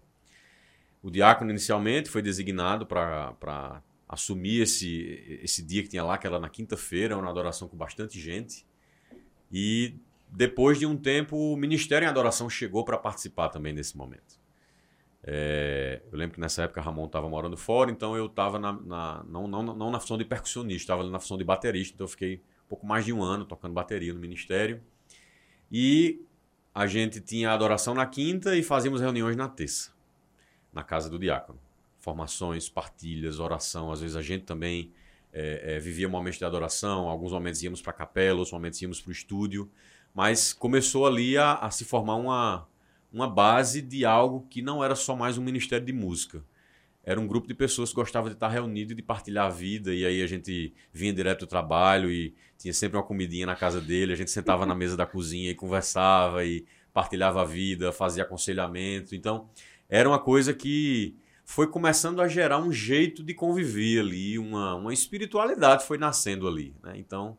O 1.00 1.08
diácono 1.08 1.52
inicialmente 1.52 2.10
foi 2.10 2.22
designado 2.22 2.84
para 2.84 3.84
assumir 4.08 4.62
esse, 4.62 5.38
esse 5.44 5.62
dia 5.62 5.80
que 5.84 5.88
tinha 5.90 6.02
lá, 6.02 6.18
que 6.18 6.26
era 6.26 6.40
na 6.40 6.48
quinta-feira, 6.48 7.16
uma 7.16 7.30
adoração 7.30 7.68
com 7.68 7.76
bastante 7.76 8.20
gente. 8.20 8.66
E 9.52 9.94
depois 10.36 10.80
de 10.80 10.84
um 10.84 10.96
tempo, 10.96 11.36
o 11.36 11.56
Ministério 11.56 12.06
em 12.06 12.08
Adoração 12.08 12.50
chegou 12.50 12.84
para 12.84 12.98
participar 12.98 13.50
também 13.50 13.72
desse 13.72 13.96
momento. 13.96 14.42
É, 15.22 16.02
eu 16.10 16.18
lembro 16.18 16.34
que 16.34 16.40
nessa 16.40 16.64
época 16.64 16.80
Ramon 16.80 17.06
estava 17.06 17.28
morando 17.28 17.56
fora, 17.56 17.88
então 17.88 18.16
eu 18.16 18.26
estava 18.26 18.58
na, 18.58 18.72
na, 18.72 19.24
não, 19.28 19.46
não, 19.46 19.62
não 19.62 19.90
na 19.92 20.00
função 20.00 20.18
de 20.18 20.24
percussionista, 20.24 20.82
estava 20.82 21.08
na 21.08 21.20
função 21.20 21.38
de 21.38 21.44
baterista, 21.44 21.94
então 21.94 22.04
eu 22.04 22.08
fiquei 22.08 22.42
um 22.66 22.68
pouco 22.68 22.84
mais 22.84 23.04
de 23.04 23.12
um 23.12 23.22
ano 23.22 23.44
tocando 23.44 23.72
bateria 23.72 24.12
no 24.12 24.18
Ministério. 24.18 24.82
E 25.70 26.20
a 26.74 26.84
gente 26.88 27.20
tinha 27.20 27.52
adoração 27.52 27.94
na 27.94 28.04
quinta 28.04 28.56
e 28.56 28.62
fazíamos 28.62 29.00
reuniões 29.00 29.36
na 29.36 29.48
terça, 29.48 29.92
na 30.72 30.82
casa 30.82 31.08
do 31.08 31.16
diácono. 31.16 31.60
Formações, 32.00 32.68
partilhas, 32.68 33.38
oração, 33.38 33.92
às 33.92 34.00
vezes 34.00 34.16
a 34.16 34.22
gente 34.22 34.44
também 34.44 34.92
é, 35.32 35.76
é, 35.76 35.78
vivia 35.78 36.08
momentos 36.08 36.40
de 36.40 36.44
adoração, 36.44 37.08
alguns 37.08 37.30
momentos 37.30 37.62
íamos 37.62 37.80
para 37.80 37.92
a 37.92 37.94
capela, 37.94 38.40
outros 38.40 38.52
momentos 38.52 38.82
íamos 38.82 39.00
para 39.00 39.10
o 39.10 39.12
estúdio. 39.12 39.70
Mas 40.14 40.52
começou 40.52 41.06
ali 41.06 41.36
a, 41.36 41.54
a 41.54 41.70
se 41.70 41.84
formar 41.84 42.14
uma, 42.14 42.68
uma 43.12 43.28
base 43.28 43.82
de 43.82 44.04
algo 44.04 44.46
que 44.48 44.62
não 44.62 44.82
era 44.82 44.94
só 44.94 45.16
mais 45.16 45.36
um 45.36 45.42
ministério 45.42 45.84
de 45.84 45.92
música. 45.92 46.44
Era 47.02 47.20
um 47.20 47.26
grupo 47.26 47.46
de 47.46 47.52
pessoas 47.52 47.90
que 47.90 47.96
gostavam 47.96 48.30
de 48.30 48.36
estar 48.36 48.48
reunido 48.48 48.92
e 48.92 48.96
de 48.96 49.02
partilhar 49.02 49.46
a 49.46 49.50
vida. 49.50 49.92
E 49.92 50.06
aí 50.06 50.22
a 50.22 50.26
gente 50.26 50.72
vinha 50.92 51.12
direto 51.12 51.40
do 51.40 51.46
trabalho 51.46 52.10
e 52.10 52.34
tinha 52.56 52.72
sempre 52.72 52.96
uma 52.96 53.02
comidinha 53.02 53.44
na 53.44 53.56
casa 53.56 53.80
dele. 53.80 54.12
A 54.12 54.16
gente 54.16 54.30
sentava 54.30 54.64
na 54.64 54.74
mesa 54.74 54.96
da 54.96 55.04
cozinha 55.04 55.50
e 55.50 55.54
conversava 55.54 56.44
e 56.44 56.64
partilhava 56.94 57.42
a 57.42 57.44
vida, 57.44 57.92
fazia 57.92 58.22
aconselhamento. 58.22 59.14
Então, 59.14 59.50
era 59.88 60.08
uma 60.08 60.18
coisa 60.18 60.54
que 60.54 61.16
foi 61.44 61.66
começando 61.66 62.22
a 62.22 62.28
gerar 62.28 62.58
um 62.58 62.72
jeito 62.72 63.22
de 63.22 63.34
conviver 63.34 64.00
ali, 64.00 64.38
uma, 64.38 64.76
uma 64.76 64.94
espiritualidade 64.94 65.84
foi 65.84 65.98
nascendo 65.98 66.48
ali. 66.48 66.74
Né? 66.82 66.94
Então, 66.96 67.36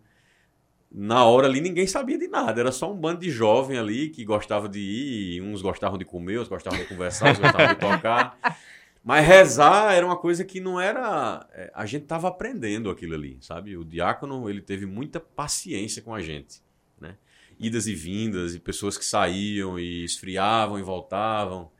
na 0.92 1.26
hora 1.26 1.48
ali 1.48 1.62
ninguém 1.62 1.88
sabia 1.88 2.18
de 2.18 2.28
nada, 2.28 2.60
era 2.60 2.72
só 2.72 2.92
um 2.92 2.96
bando 2.96 3.22
de 3.22 3.30
jovem 3.30 3.78
ali 3.78 4.10
que 4.10 4.24
gostava 4.24 4.70
de 4.70 4.80
ir, 4.80 5.42
uns 5.42 5.62
gostavam 5.62 5.98
de 5.98 6.06
comer, 6.06 6.38
outros 6.38 6.50
gostavam 6.50 6.80
de 6.80 6.86
conversar, 6.86 7.28
outros 7.30 7.44
gostavam 7.44 7.74
de 7.74 7.80
tocar. 7.80 8.38
Mas 9.06 9.28
rezar 9.28 9.94
era 9.94 10.04
uma 10.04 10.18
coisa 10.18 10.44
que 10.44 10.60
não 10.60 10.82
era. 10.82 11.48
É, 11.54 11.72
a 11.76 11.86
gente 11.86 12.04
estava 12.04 12.28
aprendendo 12.28 12.90
aquilo 12.90 13.14
ali, 13.14 13.38
sabe? 13.40 13.78
O 13.78 13.86
diácono 13.86 14.50
ele 14.50 14.62
teve 14.62 14.88
muita 14.88 15.20
paciência 15.20 16.02
com 16.02 16.12
a 16.12 16.22
gente, 16.22 16.64
né? 17.00 17.16
Idas 17.60 17.86
e 17.86 17.94
vindas, 17.94 18.56
e 18.56 18.60
pessoas 18.60 18.98
que 18.98 19.06
saíam 19.06 19.78
e 19.78 20.04
esfriavam 20.04 20.80
e 20.80 20.82
voltavam. 20.82 21.72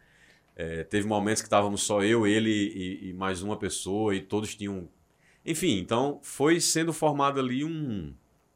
É, 0.56 0.84
teve 0.84 1.08
momentos 1.08 1.42
que 1.42 1.48
estávamos 1.48 1.82
só 1.82 2.04
eu, 2.04 2.28
ele 2.28 2.52
e, 2.52 3.10
e 3.10 3.14
mais 3.14 3.42
uma 3.42 3.58
pessoa, 3.58 4.16
e 4.16 4.22
todos 4.22 4.54
tinham. 4.54 4.88
Enfim, 5.44 5.80
então 5.80 6.20
foi 6.22 6.60
sendo 6.60 6.94
formado 6.94 7.40
ali 7.40 7.66
um, 7.66 8.14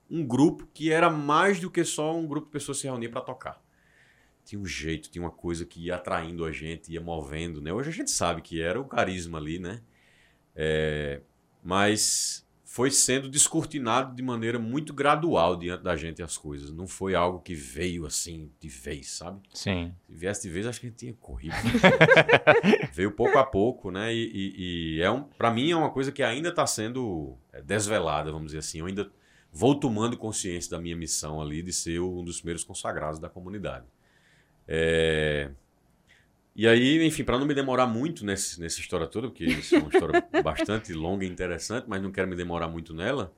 um 0.09 0.25
grupo 0.25 0.67
que 0.73 0.91
era 0.91 1.09
mais 1.09 1.59
do 1.59 1.69
que 1.69 1.83
só 1.83 2.15
um 2.15 2.25
grupo 2.25 2.47
de 2.47 2.51
pessoas 2.51 2.79
se 2.79 2.87
reunir 2.87 3.09
para 3.09 3.21
tocar. 3.21 3.61
Tinha 4.43 4.59
um 4.59 4.65
jeito, 4.65 5.09
tinha 5.09 5.23
uma 5.23 5.31
coisa 5.31 5.65
que 5.65 5.85
ia 5.85 5.95
atraindo 5.95 6.43
a 6.43 6.51
gente, 6.51 6.91
ia 6.91 7.01
movendo, 7.01 7.61
né? 7.61 7.71
Hoje 7.71 7.89
a 7.89 7.93
gente 7.93 8.09
sabe 8.09 8.41
que 8.41 8.61
era 8.61 8.79
o 8.79 8.85
carisma 8.85 9.37
ali, 9.37 9.59
né? 9.59 9.81
É, 10.55 11.21
mas 11.63 12.47
foi 12.69 12.91
sendo 12.91 13.27
descortinado 13.27 14.15
de 14.15 14.21
maneira 14.21 14.59
muito 14.59 14.93
gradual 14.93 15.55
diante 15.55 15.83
da 15.83 15.95
gente 15.95 16.21
as 16.21 16.37
coisas. 16.37 16.71
Não 16.71 16.87
foi 16.87 17.15
algo 17.15 17.39
que 17.39 17.55
veio 17.55 18.05
assim 18.05 18.51
de 18.59 18.67
vez, 18.67 19.09
sabe? 19.09 19.41
Sim. 19.53 19.93
Se 20.05 20.13
viesse 20.13 20.43
de 20.43 20.49
vez, 20.49 20.67
acho 20.67 20.79
que 20.79 20.85
a 20.85 20.89
gente 20.89 20.99
tinha 20.99 21.13
corrido. 21.13 21.55
veio 22.93 23.11
pouco 23.11 23.37
a 23.37 23.43
pouco, 23.43 23.89
né? 23.89 24.13
E, 24.13 24.31
e, 24.33 24.97
e 24.97 25.01
é 25.01 25.09
um, 25.09 25.23
para 25.23 25.51
mim 25.51 25.71
é 25.71 25.75
uma 25.75 25.89
coisa 25.89 26.11
que 26.11 26.21
ainda 26.21 26.49
está 26.49 26.65
sendo 26.67 27.37
é, 27.51 27.59
desvelada, 27.59 28.31
vamos 28.31 28.47
dizer 28.47 28.59
assim. 28.59 28.79
Eu 28.79 28.85
ainda 28.85 29.11
vou 29.51 29.75
tomando 29.75 30.17
consciência 30.17 30.71
da 30.71 30.79
minha 30.79 30.95
missão 30.95 31.41
ali 31.41 31.61
de 31.61 31.73
ser 31.73 31.99
um 31.99 32.23
dos 32.23 32.37
primeiros 32.37 32.63
consagrados 32.63 33.19
da 33.19 33.29
comunidade. 33.29 33.85
É... 34.67 35.49
E 36.55 36.67
aí, 36.67 37.05
enfim, 37.05 37.23
para 37.23 37.39
não 37.39 37.45
me 37.45 37.53
demorar 37.53 37.87
muito 37.87 38.25
nesse, 38.25 38.59
nessa 38.59 38.79
história 38.79 39.07
toda, 39.07 39.29
porque 39.29 39.45
isso 39.45 39.75
é 39.75 39.79
uma 39.79 39.89
história 39.89 40.27
bastante 40.43 40.93
longa 40.93 41.23
e 41.23 41.29
interessante, 41.29 41.85
mas 41.87 42.01
não 42.01 42.11
quero 42.11 42.27
me 42.27 42.35
demorar 42.35 42.67
muito 42.67 42.93
nela. 42.93 43.33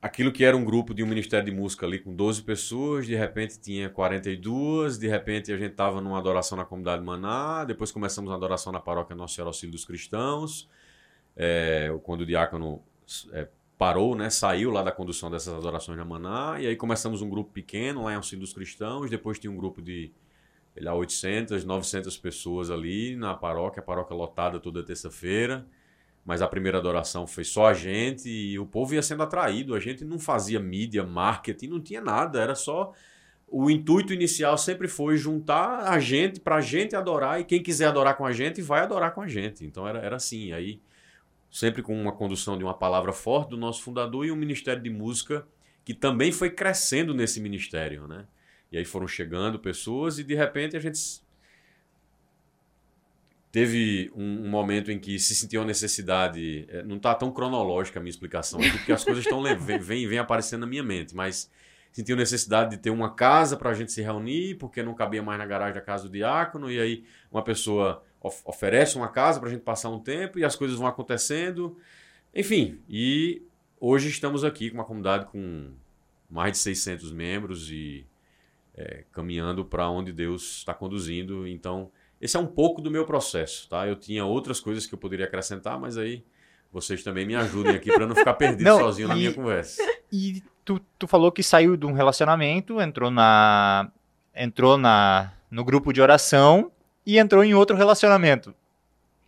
Aquilo 0.00 0.32
que 0.32 0.42
era 0.42 0.56
um 0.56 0.64
grupo 0.64 0.92
de 0.92 1.02
um 1.02 1.06
ministério 1.06 1.44
de 1.44 1.52
música 1.52 1.86
ali 1.86 2.00
com 2.00 2.12
12 2.12 2.42
pessoas, 2.42 3.06
de 3.06 3.14
repente 3.14 3.60
tinha 3.60 3.88
42, 3.88 4.98
de 4.98 5.06
repente 5.06 5.52
a 5.52 5.56
gente 5.56 5.72
estava 5.72 6.00
numa 6.00 6.18
adoração 6.18 6.58
na 6.58 6.64
comunidade 6.64 7.04
Maná, 7.04 7.64
depois 7.64 7.92
começamos 7.92 8.32
a 8.32 8.34
adoração 8.34 8.72
na 8.72 8.80
paróquia 8.80 9.14
Nossa 9.14 9.34
Senhora 9.34 9.50
Auxílio 9.50 9.70
dos 9.70 9.84
Cristãos, 9.84 10.68
é, 11.36 11.96
quando 12.02 12.22
o 12.22 12.26
diácono 12.26 12.82
é, 13.32 13.46
parou, 13.82 14.14
né, 14.14 14.30
saiu 14.30 14.70
lá 14.70 14.80
da 14.80 14.92
condução 14.92 15.28
dessas 15.28 15.52
adorações 15.52 15.98
na 15.98 16.04
Maná, 16.04 16.54
e 16.60 16.68
aí 16.68 16.76
começamos 16.76 17.20
um 17.20 17.28
grupo 17.28 17.50
pequeno 17.50 18.04
lá 18.04 18.12
em 18.12 18.14
Auxílio 18.14 18.38
dos 18.38 18.52
Cristãos, 18.52 19.10
depois 19.10 19.40
tinha 19.40 19.50
um 19.50 19.56
grupo 19.56 19.82
de 19.82 20.12
há 20.86 20.94
800, 20.94 21.64
900 21.64 22.16
pessoas 22.16 22.70
ali 22.70 23.16
na 23.16 23.34
paróquia, 23.34 23.80
a 23.80 23.84
paróquia 23.84 24.14
lotada 24.14 24.60
toda 24.60 24.84
terça-feira. 24.84 25.66
Mas 26.24 26.40
a 26.40 26.46
primeira 26.46 26.78
adoração 26.78 27.26
foi 27.26 27.42
só 27.42 27.66
a 27.66 27.74
gente 27.74 28.30
e 28.30 28.56
o 28.56 28.64
povo 28.64 28.94
ia 28.94 29.02
sendo 29.02 29.24
atraído. 29.24 29.74
A 29.74 29.80
gente 29.80 30.04
não 30.04 30.20
fazia 30.20 30.60
mídia, 30.60 31.02
marketing, 31.04 31.66
não 31.66 31.80
tinha 31.80 32.00
nada. 32.00 32.40
Era 32.40 32.54
só. 32.54 32.92
O 33.48 33.68
intuito 33.68 34.14
inicial 34.14 34.56
sempre 34.56 34.86
foi 34.86 35.16
juntar 35.16 35.88
a 35.88 35.98
gente 35.98 36.38
para 36.38 36.54
a 36.54 36.60
gente 36.60 36.94
adorar 36.94 37.40
e 37.40 37.44
quem 37.44 37.60
quiser 37.60 37.86
adorar 37.86 38.16
com 38.16 38.24
a 38.24 38.30
gente 38.30 38.62
vai 38.62 38.82
adorar 38.82 39.12
com 39.12 39.20
a 39.20 39.26
gente. 39.26 39.66
Então 39.66 39.88
era, 39.88 39.98
era 39.98 40.14
assim. 40.14 40.52
Aí, 40.52 40.80
sempre 41.52 41.82
com 41.82 41.94
uma 42.00 42.12
condução 42.12 42.56
de 42.56 42.64
uma 42.64 42.72
palavra 42.72 43.12
forte 43.12 43.50
do 43.50 43.58
nosso 43.58 43.82
fundador 43.82 44.24
e 44.24 44.32
um 44.32 44.36
ministério 44.36 44.82
de 44.82 44.88
música 44.88 45.46
que 45.84 45.92
também 45.92 46.32
foi 46.32 46.48
crescendo 46.48 47.12
nesse 47.12 47.40
ministério, 47.40 48.08
né? 48.08 48.26
E 48.70 48.78
aí 48.78 48.84
foram 48.86 49.06
chegando 49.06 49.58
pessoas 49.58 50.18
e 50.18 50.24
de 50.24 50.34
repente 50.34 50.78
a 50.78 50.80
gente 50.80 50.98
teve 53.50 54.10
um, 54.14 54.46
um 54.46 54.48
momento 54.48 54.90
em 54.90 54.98
que 54.98 55.18
se 55.18 55.34
sentiu 55.34 55.60
a 55.60 55.64
necessidade. 55.66 56.64
É, 56.70 56.82
não 56.82 56.96
está 56.96 57.14
tão 57.14 57.30
cronológica 57.30 58.00
a 58.00 58.02
minha 58.02 58.10
explicação 58.10 58.58
porque 58.58 58.90
as 58.90 59.04
coisas 59.04 59.22
estão 59.22 59.42
vem, 59.42 59.78
vem, 59.78 60.08
vem 60.08 60.18
aparecendo 60.18 60.60
na 60.60 60.66
minha 60.66 60.82
mente, 60.82 61.14
mas 61.14 61.50
sentiu 61.92 62.16
necessidade 62.16 62.70
de 62.70 62.76
ter 62.78 62.88
uma 62.88 63.14
casa 63.14 63.58
para 63.58 63.68
a 63.68 63.74
gente 63.74 63.92
se 63.92 64.00
reunir, 64.00 64.54
porque 64.54 64.82
não 64.82 64.94
cabia 64.94 65.22
mais 65.22 65.38
na 65.38 65.44
garagem 65.44 65.74
da 65.74 65.82
casa 65.82 66.04
do 66.04 66.10
diácono, 66.10 66.70
e 66.70 66.80
aí 66.80 67.04
uma 67.30 67.44
pessoa 67.44 68.02
of 68.22 68.40
oferece 68.44 68.96
uma 68.96 69.08
casa 69.08 69.40
para 69.40 69.48
a 69.48 69.52
gente 69.52 69.62
passar 69.62 69.90
um 69.90 69.98
tempo 69.98 70.38
e 70.38 70.44
as 70.44 70.56
coisas 70.56 70.78
vão 70.78 70.86
acontecendo. 70.86 71.76
Enfim, 72.34 72.80
e 72.88 73.42
hoje 73.80 74.08
estamos 74.08 74.44
aqui 74.44 74.70
com 74.70 74.76
uma 74.76 74.84
comunidade 74.84 75.26
com 75.26 75.72
mais 76.30 76.52
de 76.52 76.58
600 76.58 77.12
membros 77.12 77.70
e 77.70 78.06
é, 78.74 79.04
caminhando 79.12 79.64
para 79.64 79.88
onde 79.88 80.12
Deus 80.12 80.58
está 80.58 80.72
conduzindo. 80.72 81.46
Então, 81.46 81.90
esse 82.20 82.36
é 82.36 82.40
um 82.40 82.46
pouco 82.46 82.80
do 82.80 82.90
meu 82.90 83.04
processo, 83.04 83.68
tá? 83.68 83.86
Eu 83.86 83.96
tinha 83.96 84.24
outras 84.24 84.60
coisas 84.60 84.86
que 84.86 84.94
eu 84.94 84.98
poderia 84.98 85.26
acrescentar, 85.26 85.78
mas 85.78 85.98
aí 85.98 86.24
vocês 86.72 87.02
também 87.02 87.26
me 87.26 87.34
ajudem 87.34 87.74
aqui 87.74 87.92
para 87.92 88.06
não 88.06 88.14
ficar 88.14 88.34
perdido 88.34 88.64
não, 88.70 88.78
sozinho 88.78 89.06
e, 89.06 89.08
na 89.08 89.14
minha 89.14 89.34
conversa. 89.34 89.82
E 90.10 90.42
tu, 90.64 90.80
tu 90.98 91.06
falou 91.06 91.30
que 91.30 91.42
saiu 91.42 91.76
de 91.76 91.84
um 91.84 91.92
relacionamento, 91.92 92.80
entrou 92.80 93.10
na 93.10 93.90
entrou 94.34 94.78
na 94.78 95.34
no 95.50 95.62
grupo 95.62 95.92
de 95.92 96.00
oração 96.00 96.72
e 97.04 97.18
entrou 97.18 97.44
em 97.44 97.54
outro 97.54 97.76
relacionamento 97.76 98.54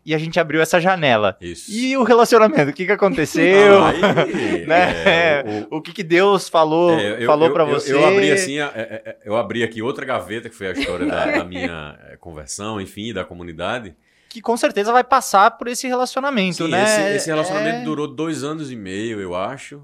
e 0.05 0.15
a 0.15 0.19
gente 0.19 0.39
abriu 0.39 0.61
essa 0.61 0.81
janela. 0.81 1.37
Isso. 1.41 1.71
E 1.73 1.97
o 1.97 2.03
relacionamento, 2.03 2.71
o 2.71 2.75
que, 2.75 2.85
que 2.85 2.93
aconteceu? 2.93 3.83
Aí, 3.85 4.67
né? 4.67 4.93
É, 5.07 5.67
o, 5.71 5.79
o, 5.79 5.83
que, 5.83 5.93
que 5.93 6.03
Deus 6.03 6.49
falou, 6.49 6.99
é, 6.99 7.25
falou 7.25 7.51
para 7.51 7.65
você? 7.65 7.93
Eu, 7.93 8.01
eu, 8.01 8.07
abri 8.07 8.31
assim, 8.31 8.59
é, 8.59 8.65
é, 8.65 9.03
é, 9.05 9.19
eu 9.25 9.37
abri 9.37 9.63
aqui 9.63 9.81
outra 9.81 10.05
gaveta 10.05 10.49
que 10.49 10.55
foi 10.55 10.69
a 10.69 10.73
história 10.73 11.07
da, 11.07 11.39
da 11.39 11.45
minha 11.45 11.99
conversão, 12.21 12.81
enfim, 12.81 13.13
da 13.13 13.25
comunidade. 13.25 13.97
Que 14.29 14.43
com 14.43 14.57
certeza 14.57 14.93
vai 14.93 15.05
passar 15.05 15.53
por 15.53 15.69
esse 15.69 15.87
relacionamento, 15.87 16.65
Sim, 16.65 16.71
né? 16.71 16.83
Esse, 16.85 17.17
esse 17.17 17.27
relacionamento 17.29 17.85
durou 17.85 18.09
dois 18.09 18.45
anos 18.45 18.71
e 18.71 18.77
meio, 18.77 19.21
eu 19.21 19.35
acho. 19.35 19.83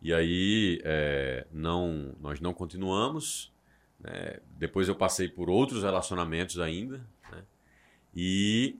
E 0.00 0.14
aí 0.14 0.80
não, 1.50 2.14
nós 2.20 2.40
não 2.40 2.52
continuamos. 2.52 3.50
Né? 3.98 4.36
Depois 4.56 4.86
eu 4.86 4.94
passei 4.94 5.26
por 5.26 5.50
outros 5.50 5.82
relacionamentos 5.82 6.60
ainda. 6.60 7.00
E 8.20 8.76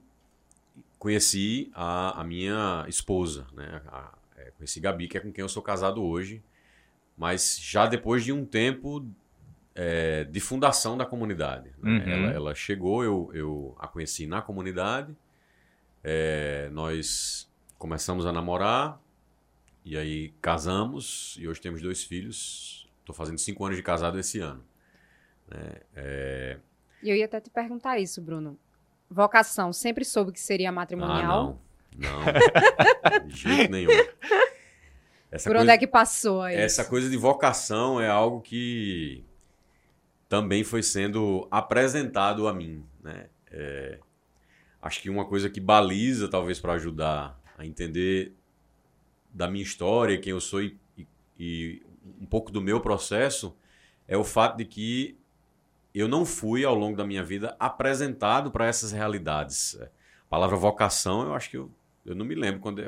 conheci 0.97 1.71
a, 1.73 2.19
a 2.19 2.23
minha 2.25 2.83
esposa, 2.89 3.47
né? 3.53 3.81
A, 3.87 4.13
é, 4.35 4.51
conheci 4.57 4.81
Gabi, 4.81 5.07
que 5.07 5.17
é 5.17 5.21
com 5.21 5.31
quem 5.31 5.41
eu 5.41 5.47
sou 5.47 5.63
casado 5.63 6.03
hoje, 6.03 6.43
mas 7.17 7.57
já 7.57 7.87
depois 7.87 8.25
de 8.25 8.33
um 8.33 8.43
tempo 8.43 9.07
é, 9.73 10.25
de 10.25 10.41
fundação 10.41 10.97
da 10.97 11.05
comunidade. 11.05 11.71
Né? 11.81 11.89
Uhum. 11.89 12.11
Ela, 12.11 12.33
ela, 12.33 12.55
chegou, 12.55 13.01
eu, 13.01 13.31
eu 13.33 13.77
a 13.79 13.87
conheci 13.87 14.27
na 14.27 14.41
comunidade, 14.41 15.15
é, 16.03 16.69
nós 16.73 17.49
começamos 17.77 18.25
a 18.25 18.33
namorar, 18.33 19.01
e 19.85 19.95
aí 19.95 20.33
casamos, 20.41 21.37
e 21.39 21.47
hoje 21.47 21.61
temos 21.61 21.81
dois 21.81 22.03
filhos. 22.03 22.89
Estou 22.99 23.15
fazendo 23.15 23.37
cinco 23.37 23.63
anos 23.63 23.77
de 23.77 23.83
casado 23.83 24.19
esse 24.19 24.39
ano. 24.39 24.65
Né? 25.47 25.75
É... 25.95 26.57
Eu 27.01 27.15
ia 27.15 27.23
até 27.23 27.39
te 27.39 27.49
perguntar 27.49 27.99
isso, 27.99 28.21
Bruno 28.21 28.59
vocação, 29.09 29.73
sempre 29.73 30.05
soube 30.05 30.31
que 30.31 30.39
seria 30.39 30.71
matrimonial? 30.71 31.21
Ah, 31.21 31.43
não. 31.45 31.69
Não. 31.99 33.27
de 33.27 33.35
jeito 33.35 33.71
nenhum. 33.71 33.91
Essa 35.31 35.49
Por 35.49 35.55
coisa, 35.55 35.63
onde 35.63 35.71
é 35.71 35.77
que 35.77 35.87
passou 35.87 36.41
aí? 36.41 36.55
Essa 36.55 36.85
coisa 36.85 37.09
de 37.09 37.17
vocação 37.17 38.01
é 38.01 38.07
algo 38.07 38.41
que 38.41 39.23
também 40.27 40.63
foi 40.63 40.81
sendo 40.81 41.47
apresentado 41.51 42.47
a 42.47 42.53
mim, 42.53 42.83
né? 43.03 43.27
É, 43.51 43.99
acho 44.81 45.01
que 45.01 45.09
uma 45.09 45.25
coisa 45.25 45.49
que 45.49 45.59
baliza, 45.59 46.27
talvez, 46.27 46.59
para 46.59 46.73
ajudar 46.73 47.39
a 47.57 47.65
entender 47.65 48.33
da 49.31 49.47
minha 49.49 49.63
história, 49.63 50.17
quem 50.17 50.31
eu 50.31 50.41
sou 50.41 50.61
e, 50.61 50.77
e, 50.97 51.07
e 51.37 51.83
um 52.19 52.25
pouco 52.25 52.51
do 52.51 52.61
meu 52.61 52.79
processo, 52.79 53.55
é 54.07 54.17
o 54.17 54.23
fato 54.23 54.57
de 54.57 54.65
que 54.65 55.18
eu 55.93 56.07
não 56.07 56.25
fui, 56.25 56.63
ao 56.63 56.75
longo 56.75 56.97
da 56.97 57.05
minha 57.05 57.23
vida, 57.23 57.55
apresentado 57.59 58.51
para 58.51 58.67
essas 58.67 58.91
realidades. 58.91 59.79
A 59.81 60.29
palavra 60.29 60.55
vocação, 60.55 61.23
eu 61.23 61.33
acho 61.33 61.49
que 61.49 61.57
eu, 61.57 61.71
eu 62.05 62.15
não 62.15 62.25
me 62.25 62.35
lembro. 62.35 62.59
Quando, 62.59 62.81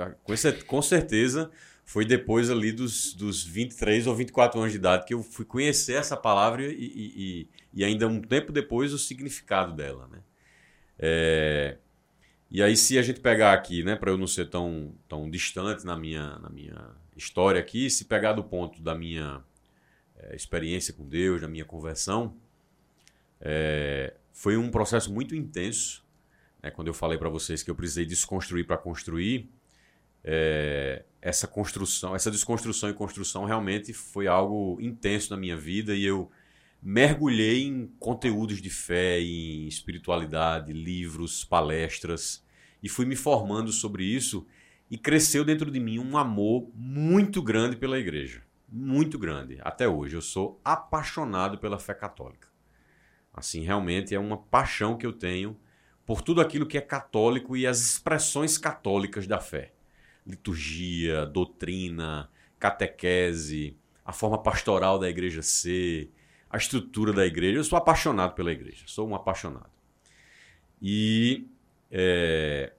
com 0.66 0.82
certeza 0.82 1.52
foi 1.84 2.06
depois 2.06 2.50
ali 2.50 2.72
dos, 2.72 3.14
dos 3.14 3.44
23 3.44 4.08
ou 4.08 4.16
24 4.16 4.60
anos 4.60 4.72
de 4.72 4.78
idade 4.78 5.06
que 5.06 5.14
eu 5.14 5.22
fui 5.24 5.44
conhecer 5.44 5.94
essa 5.94 6.16
palavra 6.16 6.64
e, 6.64 6.74
e, 6.74 7.48
e 7.74 7.84
ainda 7.84 8.08
um 8.08 8.22
tempo 8.22 8.52
depois 8.52 8.94
o 8.94 8.98
significado 8.98 9.74
dela. 9.74 10.08
Né? 10.10 10.20
É, 10.98 11.78
e 12.50 12.62
aí, 12.62 12.76
se 12.78 12.98
a 12.98 13.02
gente 13.02 13.20
pegar 13.20 13.54
aqui, 13.54 13.84
né, 13.84 13.96
para 13.96 14.12
eu 14.12 14.18
não 14.18 14.28
ser 14.28 14.50
tão, 14.50 14.94
tão 15.08 15.30
distante 15.30 15.86
na 15.86 15.98
minha, 15.98 16.38
na 16.40 16.50
minha 16.50 16.96
história 17.16 17.60
aqui, 17.60 17.90
se 17.90 18.06
pegar 18.06 18.34
do 18.34 18.44
ponto 18.44 18.82
da 18.82 18.94
minha 18.94 19.44
é, 20.18 20.36
experiência 20.36 20.94
com 20.94 21.08
Deus, 21.08 21.42
da 21.42 21.48
minha 21.48 21.66
conversão, 21.66 22.36
é, 23.42 24.14
foi 24.32 24.56
um 24.56 24.70
processo 24.70 25.12
muito 25.12 25.36
intenso. 25.36 26.06
Né? 26.62 26.70
Quando 26.72 26.88
eu 26.88 26.94
falei 26.94 27.18
para 27.18 27.30
vocês 27.30 27.64
que 27.64 27.72
eu 27.72 27.76
precisei 27.76 28.06
desconstruir 28.06 28.66
para 28.66 28.78
construir, 28.78 29.50
é, 30.24 31.04
essa 31.22 31.48
construção, 31.48 32.16
essa 32.16 32.30
desconstrução 32.30 32.90
e 32.90 32.94
construção 32.94 33.46
realmente 33.46 33.94
foi 33.94 34.28
algo 34.28 34.78
intenso 34.80 35.32
na 35.32 35.38
minha 35.38 35.58
vida 35.58 35.96
e 35.96 36.06
eu 36.06 36.30
mergulhei 36.82 37.64
em 37.64 37.88
conteúdos 38.00 38.62
de 38.62 38.70
fé, 38.70 39.20
em 39.20 39.68
espiritualidade, 39.68 40.74
livros, 40.74 41.44
palestras 41.44 42.44
e 42.82 42.90
fui 42.90 43.06
me 43.06 43.16
formando 43.16 43.72
sobre 43.72 44.04
isso 44.04 44.46
e 44.90 44.98
cresceu 44.98 45.46
dentro 45.46 45.72
de 45.72 45.80
mim 45.80 46.00
um 46.00 46.18
amor 46.18 46.70
muito 46.76 47.42
grande 47.42 47.76
pela 47.76 48.00
igreja, 48.00 48.44
muito 48.68 49.18
grande. 49.18 49.58
Até 49.62 49.88
hoje 49.88 50.16
eu 50.16 50.22
sou 50.22 50.60
apaixonado 50.64 51.58
pela 51.58 51.80
fé 51.80 51.94
católica. 51.94 52.51
Assim, 53.34 53.62
realmente 53.62 54.14
é 54.14 54.20
uma 54.20 54.38
paixão 54.38 54.98
que 54.98 55.06
eu 55.06 55.14
tenho 55.14 55.58
por 56.06 56.22
tudo 56.22 56.42
aquilo 56.42 56.66
que 56.66 56.78
é 56.78 56.82
católico 56.82 57.56
e 57.56 57.66
as 57.66 57.80
expressões 57.80 58.58
católicas 58.58 59.26
da 59.26 59.40
fé. 59.40 59.74
Liturgia, 60.26 61.26
doutrina, 61.26 62.30
catequese, 62.60 63.78
a 64.06 64.12
forma 64.12 64.38
pastoral 64.38 65.00
da 65.00 65.10
igreja 65.10 65.42
ser, 65.42 66.12
a 66.50 66.58
estrutura 66.58 67.14
da 67.14 67.26
igreja. 67.26 67.60
Eu 67.60 67.64
sou 67.64 67.78
apaixonado 67.78 68.36
pela 68.36 68.52
igreja, 68.52 68.84
sou 68.88 69.08
um 69.08 69.16
apaixonado. 69.16 69.70
E 70.82 71.48
é, 71.90 72.74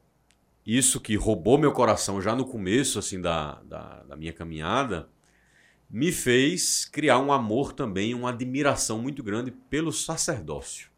isso 0.67 1.01
que 1.01 1.17
roubou 1.17 1.57
meu 1.57 1.73
coração 1.73 2.21
já 2.21 2.37
no 2.37 2.45
começo 2.45 2.99
assim 2.99 3.21
da, 3.21 3.63
da, 3.63 4.03
da 4.03 4.17
minha 4.17 4.33
caminhada 4.33 5.09
me 5.93 6.11
fez 6.11 6.87
criar 6.87 7.19
um 7.19 7.31
amor 7.31 7.75
também, 7.75 8.15
uma 8.15 8.31
admiração 8.31 8.99
muito 8.99 9.23
grande 9.23 9.51
pelo 9.51 9.93
sacerdócio. 9.93 10.91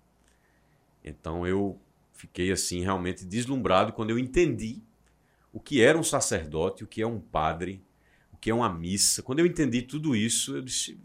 Então 1.04 1.44
eu 1.44 1.76
fiquei 2.12 2.52
assim 2.52 2.80
realmente 2.80 3.24
deslumbrado 3.24 3.92
quando 3.92 4.11
eu 4.11 4.18
entendi 4.18 4.80
o 5.52 5.59
que 5.59 5.83
era 5.83 5.98
um 5.98 6.04
sacerdote, 6.04 6.85
o 6.85 6.87
que 6.87 7.02
é 7.02 7.07
um 7.07 7.18
padre, 7.18 7.83
o 8.33 8.37
que 8.37 8.50
é 8.50 8.54
uma 8.54 8.72
missa. 8.72 9.20
Quando 9.20 9.40
eu 9.40 9.46
entendi 9.46 9.83
tudo 9.83 10.14
isso, 10.14 10.57
eu 10.57 10.62
disse: 10.62 10.96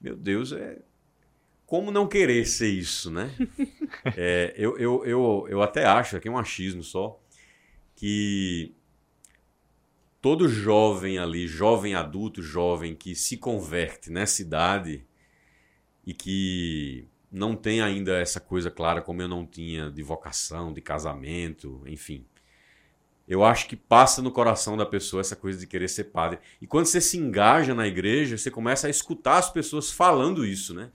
meu 0.00 0.16
Deus, 0.16 0.52
é. 0.52 0.78
Como 1.66 1.90
não 1.90 2.06
querer 2.06 2.46
ser 2.46 2.68
isso, 2.68 3.10
né? 3.10 3.30
é, 4.16 4.54
eu, 4.56 4.78
eu, 4.78 5.04
eu, 5.04 5.46
eu 5.50 5.62
até 5.62 5.84
acho, 5.84 6.16
aqui 6.16 6.28
é 6.28 6.30
um 6.30 6.38
achismo 6.38 6.82
só, 6.82 7.20
que 7.96 8.72
todo 10.26 10.48
jovem 10.48 11.18
ali, 11.18 11.46
jovem 11.46 11.94
adulto, 11.94 12.42
jovem 12.42 12.96
que 12.96 13.14
se 13.14 13.36
converte 13.36 14.10
nessa 14.10 14.42
idade 14.42 15.06
e 16.04 16.12
que 16.12 17.06
não 17.30 17.54
tem 17.54 17.80
ainda 17.80 18.18
essa 18.18 18.40
coisa 18.40 18.68
clara 18.68 19.00
como 19.00 19.22
eu 19.22 19.28
não 19.28 19.46
tinha 19.46 19.88
de 19.88 20.02
vocação, 20.02 20.72
de 20.72 20.80
casamento, 20.80 21.80
enfim 21.86 22.26
eu 23.28 23.44
acho 23.44 23.66
que 23.66 23.74
passa 23.74 24.22
no 24.22 24.30
coração 24.30 24.76
da 24.76 24.86
pessoa 24.86 25.20
essa 25.20 25.34
coisa 25.34 25.58
de 25.58 25.66
querer 25.66 25.88
ser 25.88 26.04
padre. 26.04 26.38
E 26.62 26.66
quando 26.66 26.86
você 26.86 27.00
se 27.00 27.18
engaja 27.18 27.74
na 27.74 27.86
igreja, 27.86 28.38
você 28.38 28.52
começa 28.52 28.86
a 28.86 28.90
escutar 28.90 29.38
as 29.38 29.50
pessoas 29.50 29.90
falando 29.90 30.46
isso, 30.46 30.72
né? 30.72 30.90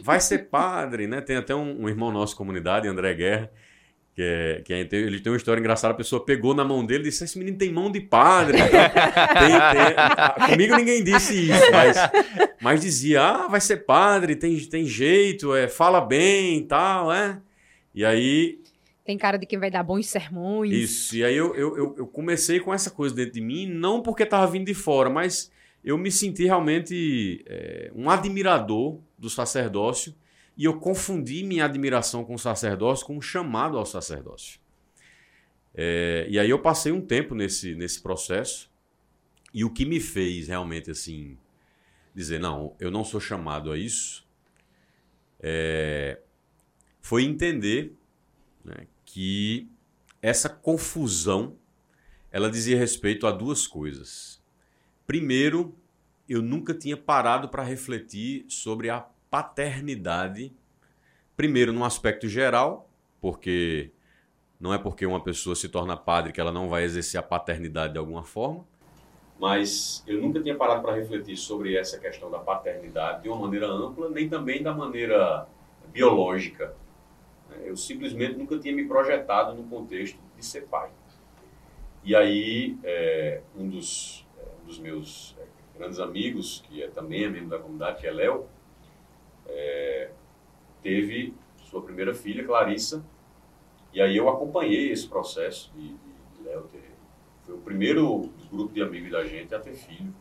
Vai 0.00 0.20
ser 0.20 0.48
padre, 0.48 1.08
né? 1.08 1.20
Tem 1.20 1.36
até 1.36 1.54
um, 1.54 1.82
um 1.82 1.88
irmão 1.88 2.12
nosso 2.12 2.36
comunidade, 2.36 2.86
André 2.86 3.14
Guerra, 3.14 3.50
que, 4.14 4.22
é, 4.22 4.62
que 4.62 4.72
é, 4.74 4.80
ele 4.80 5.20
tem 5.20 5.32
uma 5.32 5.36
história 5.36 5.60
engraçada. 5.60 5.94
A 5.94 5.96
pessoa 5.96 6.24
pegou 6.24 6.54
na 6.54 6.64
mão 6.64 6.84
dele 6.84 7.04
e 7.04 7.04
disse: 7.04 7.24
Esse 7.24 7.38
menino 7.38 7.56
tem 7.56 7.72
mão 7.72 7.90
de 7.90 8.00
padre. 8.00 8.58
tem, 8.60 8.68
tem... 8.68 10.50
Comigo 10.50 10.76
ninguém 10.76 11.02
disse 11.02 11.50
isso, 11.50 11.70
mas, 11.72 11.96
mas 12.60 12.80
dizia: 12.80 13.22
Ah, 13.22 13.48
vai 13.48 13.60
ser 13.60 13.78
padre, 13.78 14.36
tem, 14.36 14.58
tem 14.66 14.84
jeito, 14.84 15.54
é, 15.54 15.66
fala 15.66 16.00
bem 16.00 16.58
e 16.58 16.62
tal, 16.62 17.12
é. 17.12 17.40
E 17.94 18.04
aí 18.04 18.62
tem 19.04 19.18
cara 19.18 19.36
de 19.36 19.46
quem 19.46 19.58
vai 19.58 19.70
dar 19.70 19.82
bons 19.82 20.06
sermões. 20.06 20.72
Isso. 20.72 21.16
E 21.16 21.24
aí 21.24 21.36
eu, 21.36 21.54
eu, 21.56 21.94
eu 21.98 22.06
comecei 22.06 22.60
com 22.60 22.72
essa 22.72 22.90
coisa 22.90 23.14
dentro 23.14 23.32
de 23.32 23.40
mim, 23.40 23.66
não 23.66 24.00
porque 24.00 24.22
estava 24.22 24.46
vindo 24.46 24.66
de 24.66 24.74
fora, 24.74 25.10
mas 25.10 25.50
eu 25.82 25.98
me 25.98 26.10
senti 26.10 26.44
realmente 26.44 27.42
é, 27.46 27.90
um 27.94 28.08
admirador 28.08 29.00
do 29.18 29.28
sacerdócio 29.28 30.14
e 30.56 30.64
eu 30.64 30.78
confundi 30.78 31.42
minha 31.42 31.64
admiração 31.64 32.24
com 32.24 32.34
o 32.34 32.38
sacerdócio 32.38 33.06
com 33.06 33.16
um 33.16 33.22
chamado 33.22 33.78
ao 33.78 33.86
sacerdócio. 33.86 34.60
É, 35.74 36.26
e 36.28 36.38
aí 36.38 36.50
eu 36.50 36.58
passei 36.58 36.92
um 36.92 37.00
tempo 37.00 37.34
nesse, 37.34 37.74
nesse 37.74 38.02
processo 38.02 38.70
e 39.54 39.64
o 39.64 39.70
que 39.70 39.86
me 39.86 40.00
fez 40.00 40.48
realmente 40.48 40.90
assim 40.90 41.38
dizer 42.14 42.38
não, 42.38 42.76
eu 42.78 42.90
não 42.90 43.04
sou 43.04 43.20
chamado 43.20 43.72
a 43.72 43.78
isso, 43.78 44.26
é, 45.40 46.20
foi 47.00 47.24
entender 47.24 47.94
né, 48.64 48.86
que 49.04 49.68
essa 50.20 50.48
confusão 50.48 51.56
ela 52.30 52.50
dizia 52.50 52.78
respeito 52.78 53.26
a 53.26 53.32
duas 53.32 53.66
coisas. 53.66 54.42
Primeiro, 55.06 55.74
eu 56.28 56.40
nunca 56.40 56.72
tinha 56.72 56.96
parado 56.96 57.48
para 57.48 57.62
refletir 57.62 58.44
sobre 58.48 58.88
a 58.88 59.00
paternidade, 59.32 60.52
primeiro 61.34 61.72
no 61.72 61.86
aspecto 61.86 62.28
geral, 62.28 62.86
porque 63.18 63.90
não 64.60 64.74
é 64.74 64.78
porque 64.78 65.06
uma 65.06 65.24
pessoa 65.24 65.56
se 65.56 65.70
torna 65.70 65.96
padre 65.96 66.34
que 66.34 66.40
ela 66.40 66.52
não 66.52 66.68
vai 66.68 66.84
exercer 66.84 67.18
a 67.18 67.22
paternidade 67.22 67.94
de 67.94 67.98
alguma 67.98 68.22
forma, 68.22 68.66
mas 69.40 70.04
eu 70.06 70.20
nunca 70.20 70.38
tinha 70.42 70.54
parado 70.54 70.82
para 70.82 70.94
refletir 70.94 71.38
sobre 71.38 71.74
essa 71.74 71.98
questão 71.98 72.30
da 72.30 72.38
paternidade 72.38 73.22
de 73.22 73.30
uma 73.30 73.38
maneira 73.38 73.66
ampla, 73.66 74.10
nem 74.10 74.28
também 74.28 74.62
da 74.62 74.74
maneira 74.74 75.48
biológica. 75.86 76.76
Eu 77.64 77.74
simplesmente 77.74 78.36
nunca 78.36 78.58
tinha 78.58 78.74
me 78.74 78.86
projetado 78.86 79.54
no 79.54 79.64
contexto 79.64 80.18
de 80.36 80.44
ser 80.44 80.66
pai. 80.66 80.90
E 82.04 82.14
aí, 82.14 82.76
é, 82.84 83.40
um, 83.56 83.66
dos, 83.66 84.26
é, 84.38 84.42
um, 84.62 84.66
dos, 84.66 84.78
meus 84.78 85.34
é, 85.38 85.78
grandes 85.78 85.98
amigos, 85.98 86.62
que 86.68 86.82
é 86.82 86.88
também 86.88 87.28
membro 87.30 87.48
da 87.48 87.58
comunidade, 87.58 88.00
que 88.00 88.06
é 88.06 88.12
Léo, 88.12 88.46
é, 89.52 90.10
teve 90.82 91.34
sua 91.58 91.82
primeira 91.82 92.14
filha, 92.14 92.44
Clarissa, 92.44 93.04
e 93.92 94.00
aí 94.00 94.16
eu 94.16 94.28
acompanhei 94.28 94.90
esse 94.90 95.06
processo 95.06 95.70
de, 95.74 95.88
de, 95.88 96.36
de 96.36 96.42
Léo 96.44 96.62
ter. 96.72 96.90
Foi 97.42 97.54
o 97.54 97.58
primeiro 97.58 98.30
grupo 98.50 98.72
de 98.72 98.82
amigos 98.82 99.10
da 99.10 99.24
gente 99.24 99.54
a 99.54 99.60
ter 99.60 99.74
filho. 99.74 100.14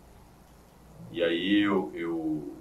E 1.12 1.24
aí 1.24 1.62
eu, 1.62 1.92
eu 1.94 2.56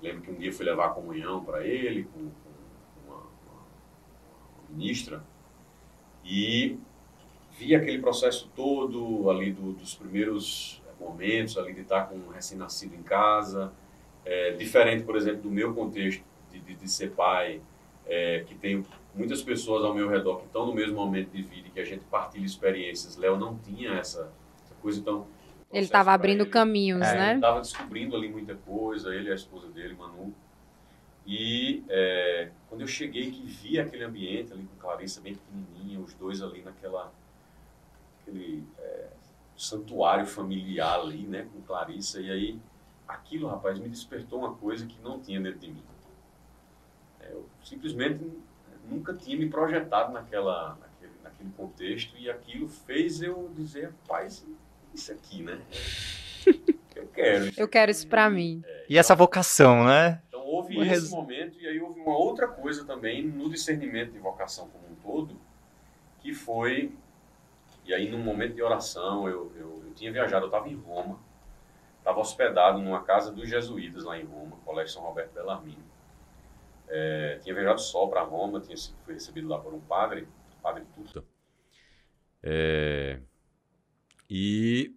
lembro 0.00 0.22
que 0.22 0.30
um 0.30 0.34
dia 0.34 0.52
fui 0.52 0.64
levar 0.64 0.86
a 0.86 0.90
comunhão 0.90 1.44
para 1.44 1.66
ele, 1.66 2.04
com, 2.04 2.30
ministra, 4.68 5.24
e 6.24 6.78
vi 7.58 7.74
aquele 7.74 7.98
processo 7.98 8.50
todo 8.54 9.30
ali 9.30 9.52
do, 9.52 9.72
dos 9.72 9.94
primeiros 9.94 10.82
momentos, 11.00 11.56
ali 11.56 11.72
de 11.72 11.80
estar 11.80 12.04
com 12.08 12.16
um 12.16 12.28
recém-nascido 12.28 12.94
em 12.94 13.02
casa, 13.02 13.72
é, 14.24 14.52
diferente, 14.52 15.04
por 15.04 15.16
exemplo, 15.16 15.42
do 15.42 15.50
meu 15.50 15.74
contexto 15.74 16.24
de, 16.50 16.60
de, 16.60 16.74
de 16.74 16.88
ser 16.88 17.10
pai, 17.12 17.60
é, 18.06 18.44
que 18.46 18.54
tem 18.54 18.84
muitas 19.14 19.42
pessoas 19.42 19.84
ao 19.84 19.94
meu 19.94 20.08
redor 20.08 20.38
que 20.38 20.46
estão 20.46 20.66
no 20.66 20.74
mesmo 20.74 20.94
momento 20.94 21.30
de 21.30 21.42
vida 21.42 21.68
e 21.68 21.70
que 21.70 21.80
a 21.80 21.84
gente 21.84 22.04
partilha 22.04 22.44
experiências. 22.44 23.16
Léo 23.16 23.36
não 23.36 23.58
tinha 23.58 23.92
essa, 23.92 24.32
essa 24.64 24.74
coisa, 24.80 24.98
então... 25.00 25.26
Ele 25.70 25.84
estava 25.84 26.12
abrindo 26.12 26.44
ele, 26.44 26.50
caminhos, 26.50 27.06
é, 27.06 27.14
né? 27.14 27.28
Ele 27.30 27.34
estava 27.36 27.60
descobrindo 27.60 28.16
ali 28.16 28.28
muita 28.28 28.54
coisa, 28.54 29.14
ele 29.14 29.28
e 29.28 29.32
a 29.32 29.34
esposa 29.34 29.68
dele, 29.68 29.94
Manu. 29.94 30.34
E 31.26 31.84
é, 31.90 32.48
quando 32.70 32.80
eu 32.80 32.86
cheguei 32.86 33.30
que 33.30 33.42
vi 33.42 33.78
aquele 33.78 34.02
ambiente 34.02 34.50
ali 34.50 34.62
com 34.62 34.80
Clarissa 34.80 35.20
bem 35.20 35.34
pequenininha, 35.34 36.00
os 36.00 36.14
dois 36.14 36.40
ali 36.40 36.62
naquela 36.62 37.12
aquele 38.22 38.64
é, 38.78 39.08
santuário 39.54 40.24
familiar 40.24 41.00
ali, 41.00 41.26
né, 41.26 41.46
com 41.52 41.60
Clarissa, 41.60 42.18
e 42.18 42.30
aí 42.30 42.58
aquilo, 43.08 43.48
rapaz, 43.48 43.78
me 43.78 43.88
despertou 43.88 44.38
uma 44.40 44.54
coisa 44.54 44.86
que 44.86 45.00
não 45.00 45.18
tinha 45.18 45.40
dentro 45.40 45.58
de 45.60 45.72
mim. 45.72 45.82
É, 47.20 47.32
eu 47.32 47.48
simplesmente 47.64 48.24
nunca 48.88 49.14
tinha 49.14 49.36
me 49.36 49.48
projetado 49.48 50.12
naquela, 50.12 50.78
naquele, 50.80 51.12
naquele 51.22 51.50
contexto 51.56 52.16
e 52.16 52.30
aquilo 52.30 52.68
fez 52.68 53.22
eu 53.22 53.50
dizer, 53.56 53.86
rapaz, 53.86 54.46
isso 54.94 55.10
aqui, 55.12 55.42
né? 55.42 55.60
Eu 56.94 57.06
quero. 57.08 57.52
Eu 57.56 57.68
quero 57.68 57.90
isso 57.90 58.06
para 58.08 58.28
mim. 58.28 58.62
É, 58.64 58.86
e 58.90 58.98
essa 58.98 59.14
vocação, 59.14 59.84
né? 59.84 60.20
houve 60.48 60.80
esse 60.80 60.88
res... 60.88 61.10
momento, 61.10 61.60
e 61.60 61.66
aí 61.66 61.80
houve 61.80 62.00
uma 62.00 62.16
outra 62.16 62.48
coisa 62.48 62.84
também 62.84 63.22
no 63.22 63.50
discernimento 63.50 64.12
de 64.12 64.18
vocação 64.18 64.68
como 64.68 64.90
um 64.90 64.94
todo, 64.96 65.38
que 66.20 66.32
foi, 66.32 66.92
e 67.84 67.92
aí 67.92 68.10
num 68.10 68.22
momento 68.22 68.54
de 68.54 68.62
oração, 68.62 69.28
eu, 69.28 69.52
eu, 69.56 69.82
eu 69.86 69.92
tinha 69.94 70.10
viajado, 70.10 70.44
eu 70.44 70.48
estava 70.48 70.68
em 70.68 70.74
Roma, 70.74 71.18
estava 72.08 72.20
hospedado 72.20 72.78
numa 72.78 73.02
casa 73.04 73.30
dos 73.30 73.46
jesuítas 73.48 74.04
lá 74.04 74.18
em 74.18 74.24
Roma, 74.24 74.56
Colégio 74.64 74.94
São 74.94 75.02
Roberto 75.02 75.34
Bellarmino. 75.34 75.84
É, 76.88 77.38
tinha 77.42 77.54
viajado 77.54 77.80
só 77.82 78.06
para 78.06 78.22
Roma, 78.22 78.60
tinha 78.60 78.76
fui 79.04 79.12
recebido 79.12 79.46
lá 79.46 79.58
por 79.58 79.74
um 79.74 79.80
padre, 79.80 80.26
padre 80.62 80.84
Tuta. 80.94 81.22
É, 82.42 83.20
e 84.30 84.96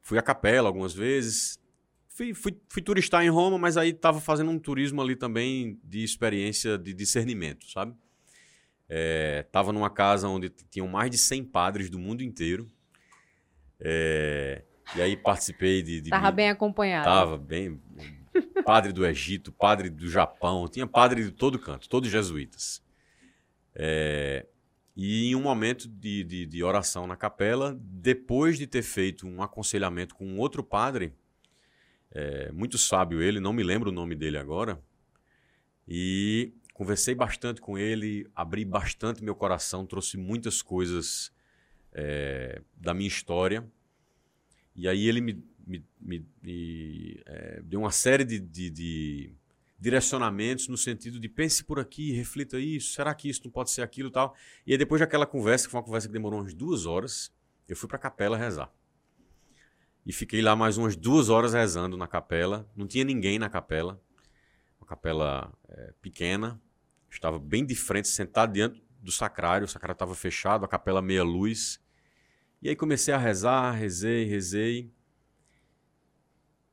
fui 0.00 0.18
à 0.18 0.22
capela 0.22 0.68
algumas 0.68 0.92
vezes, 0.92 1.60
fui, 2.08 2.34
fui, 2.34 2.60
fui 2.68 2.82
turistar 2.82 3.22
em 3.22 3.28
Roma, 3.28 3.56
mas 3.56 3.76
aí 3.76 3.90
estava 3.90 4.20
fazendo 4.20 4.50
um 4.50 4.58
turismo 4.58 5.00
ali 5.00 5.14
também 5.14 5.78
de 5.84 6.02
experiência 6.02 6.76
de 6.76 6.92
discernimento, 6.92 7.70
sabe? 7.70 7.94
Estava 9.46 9.70
é, 9.70 9.72
numa 9.72 9.88
casa 9.88 10.26
onde 10.26 10.50
tinham 10.50 10.88
mais 10.88 11.08
de 11.08 11.18
100 11.18 11.44
padres 11.44 11.88
do 11.88 12.00
mundo 12.00 12.24
inteiro. 12.24 12.66
É, 13.78 14.64
e 14.96 15.02
aí 15.02 15.16
participei 15.16 15.82
de. 15.82 15.98
Estava 15.98 16.30
bem 16.30 16.50
acompanhado. 16.50 17.08
Estava 17.08 17.38
bem. 17.38 17.80
Padre 18.64 18.92
do 18.92 19.04
Egito, 19.04 19.50
padre 19.50 19.90
do 19.90 20.08
Japão, 20.08 20.68
tinha 20.68 20.86
padre 20.86 21.24
de 21.24 21.32
todo 21.32 21.58
canto, 21.58 21.88
todos 21.88 22.08
jesuítas. 22.08 22.82
É, 23.74 24.46
e 24.96 25.30
em 25.30 25.34
um 25.34 25.42
momento 25.42 25.88
de, 25.88 26.22
de, 26.24 26.46
de, 26.46 26.62
oração 26.62 27.06
na 27.06 27.16
capela, 27.16 27.76
depois 27.80 28.58
de 28.58 28.66
ter 28.66 28.82
feito 28.82 29.26
um 29.26 29.42
aconselhamento 29.42 30.14
com 30.14 30.26
um 30.26 30.38
outro 30.38 30.62
padre, 30.62 31.12
é, 32.10 32.52
muito 32.52 32.76
sábio 32.76 33.22
ele, 33.22 33.40
não 33.40 33.52
me 33.52 33.62
lembro 33.62 33.90
o 33.90 33.92
nome 33.92 34.14
dele 34.14 34.36
agora. 34.36 34.80
E 35.88 36.52
conversei 36.74 37.14
bastante 37.14 37.60
com 37.60 37.76
ele, 37.78 38.28
abri 38.34 38.64
bastante 38.64 39.24
meu 39.24 39.34
coração, 39.34 39.86
trouxe 39.86 40.16
muitas 40.16 40.62
coisas 40.62 41.32
é, 41.92 42.62
da 42.76 42.94
minha 42.94 43.08
história. 43.08 43.66
E 44.80 44.88
aí 44.88 45.06
ele 45.06 45.20
me, 45.20 45.44
me, 45.66 45.84
me, 46.00 46.26
me 46.42 47.22
é, 47.26 47.60
deu 47.62 47.80
uma 47.80 47.90
série 47.90 48.24
de, 48.24 48.40
de, 48.40 48.70
de, 48.70 49.34
direcionamentos 49.78 50.68
no 50.68 50.76
sentido 50.78 51.20
de 51.20 51.28
pense 51.28 51.62
por 51.62 51.78
aqui, 51.78 52.12
reflita 52.12 52.58
isso, 52.58 52.94
será 52.94 53.14
que 53.14 53.28
isso 53.28 53.42
não 53.44 53.50
pode 53.50 53.70
ser 53.70 53.82
aquilo 53.82 54.10
tal. 54.10 54.34
E 54.66 54.72
aí 54.72 54.78
depois 54.78 54.98
daquela 54.98 55.26
conversa, 55.26 55.66
que 55.66 55.70
foi 55.70 55.78
uma 55.78 55.84
conversa 55.84 56.08
que 56.08 56.14
demorou 56.14 56.40
umas 56.40 56.54
duas 56.54 56.86
horas, 56.86 57.30
eu 57.68 57.76
fui 57.76 57.86
para 57.86 57.98
a 57.98 58.00
capela 58.00 58.38
rezar. 58.38 58.72
E 60.06 60.14
fiquei 60.14 60.40
lá 60.40 60.56
mais 60.56 60.78
umas 60.78 60.96
duas 60.96 61.28
horas 61.28 61.52
rezando 61.52 61.94
na 61.94 62.06
capela. 62.06 62.66
Não 62.74 62.86
tinha 62.86 63.04
ninguém 63.04 63.38
na 63.38 63.50
capela. 63.50 64.00
Uma 64.80 64.86
capela 64.86 65.52
é, 65.68 65.92
pequena. 66.00 66.58
Estava 67.10 67.38
bem 67.38 67.66
de 67.66 67.74
frente, 67.76 68.08
sentado 68.08 68.54
diante 68.54 68.82
do 68.98 69.12
sacrário. 69.12 69.66
O 69.66 69.68
sacrário 69.68 69.92
estava 69.92 70.14
fechado, 70.14 70.64
a 70.64 70.68
capela 70.68 71.02
meia 71.02 71.22
luz. 71.22 71.78
E 72.62 72.68
aí 72.68 72.76
comecei 72.76 73.12
a 73.14 73.18
rezar, 73.18 73.72
rezei, 73.72 74.24
rezei. 74.24 74.92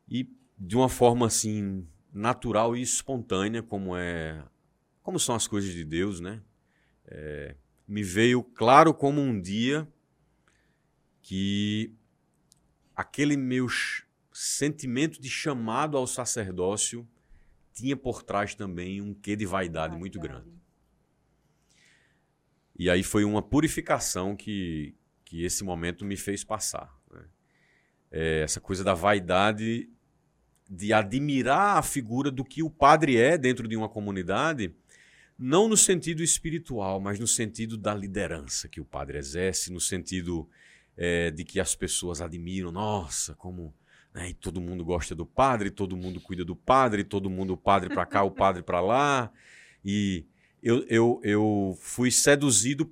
E 0.09 0.29
de 0.57 0.75
uma 0.75 0.89
forma 0.89 1.27
assim 1.27 1.87
natural 2.13 2.75
e 2.75 2.81
espontânea, 2.81 3.61
como 3.61 3.95
é, 3.95 4.43
como 5.01 5.19
são 5.19 5.35
as 5.35 5.47
coisas 5.47 5.71
de 5.71 5.85
Deus, 5.85 6.19
né? 6.19 6.41
É, 7.05 7.55
me 7.87 8.03
veio 8.03 8.43
claro 8.43 8.93
como 8.93 9.21
um 9.21 9.39
dia 9.39 9.87
que 11.21 11.93
aquele 12.95 13.37
meu 13.37 13.67
sentimento 14.33 15.21
de 15.21 15.29
chamado 15.29 15.97
ao 15.97 16.05
sacerdócio 16.05 17.07
tinha 17.73 17.95
por 17.95 18.23
trás 18.23 18.55
também 18.55 19.01
um 19.01 19.13
quê 19.13 19.35
de 19.35 19.45
vaidade 19.45 19.95
muito 19.95 20.19
grande. 20.19 20.51
E 22.77 22.89
aí 22.89 23.03
foi 23.03 23.23
uma 23.23 23.41
purificação 23.41 24.35
que, 24.35 24.95
que 25.27 25.43
esse 25.43 25.61
momento 25.61 26.05
me 26.05 26.15
fez 26.15 26.41
passar. 26.41 26.89
Né? 27.11 27.21
É, 28.09 28.41
essa 28.43 28.61
coisa 28.61 28.81
da 28.81 28.93
vaidade 28.93 29.89
de 30.69 30.93
admirar 30.93 31.77
a 31.77 31.81
figura 31.81 32.31
do 32.31 32.45
que 32.45 32.63
o 32.63 32.69
padre 32.69 33.17
é 33.17 33.37
dentro 33.37 33.67
de 33.67 33.75
uma 33.75 33.89
comunidade, 33.89 34.73
não 35.37 35.67
no 35.67 35.75
sentido 35.75 36.23
espiritual, 36.23 37.01
mas 37.01 37.19
no 37.19 37.27
sentido 37.27 37.77
da 37.77 37.93
liderança 37.93 38.69
que 38.69 38.79
o 38.79 38.85
padre 38.85 39.17
exerce, 39.17 39.71
no 39.71 39.81
sentido 39.81 40.49
é, 40.95 41.29
de 41.29 41.43
que 41.43 41.59
as 41.59 41.75
pessoas 41.75 42.21
admiram, 42.21 42.71
nossa, 42.71 43.35
como 43.35 43.75
né, 44.13 44.33
todo 44.39 44.61
mundo 44.61 44.85
gosta 44.85 45.13
do 45.13 45.25
padre, 45.25 45.69
todo 45.69 45.97
mundo 45.97 46.21
cuida 46.21 46.45
do 46.45 46.55
padre, 46.55 47.03
todo 47.03 47.29
mundo 47.29 47.51
o 47.51 47.57
padre 47.57 47.89
para 47.89 48.05
cá, 48.05 48.23
o 48.23 48.31
padre 48.31 48.63
para 48.63 48.79
lá, 48.79 49.29
e 49.83 50.25
eu, 50.63 50.85
eu, 50.87 51.19
eu 51.21 51.77
fui 51.81 52.11
seduzido 52.11 52.89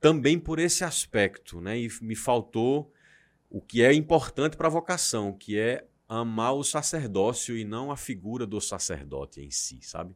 também 0.00 0.38
por 0.38 0.58
esse 0.58 0.84
aspecto, 0.84 1.60
né? 1.60 1.78
E 1.78 1.88
me 2.00 2.14
faltou 2.14 2.92
o 3.50 3.60
que 3.60 3.82
é 3.82 3.92
importante 3.92 4.56
para 4.56 4.68
a 4.68 4.70
vocação, 4.70 5.32
que 5.32 5.58
é 5.58 5.86
amar 6.08 6.54
o 6.54 6.64
sacerdócio 6.64 7.56
e 7.56 7.64
não 7.64 7.90
a 7.90 7.96
figura 7.96 8.46
do 8.46 8.60
sacerdote 8.60 9.40
em 9.40 9.50
si, 9.50 9.80
sabe? 9.82 10.14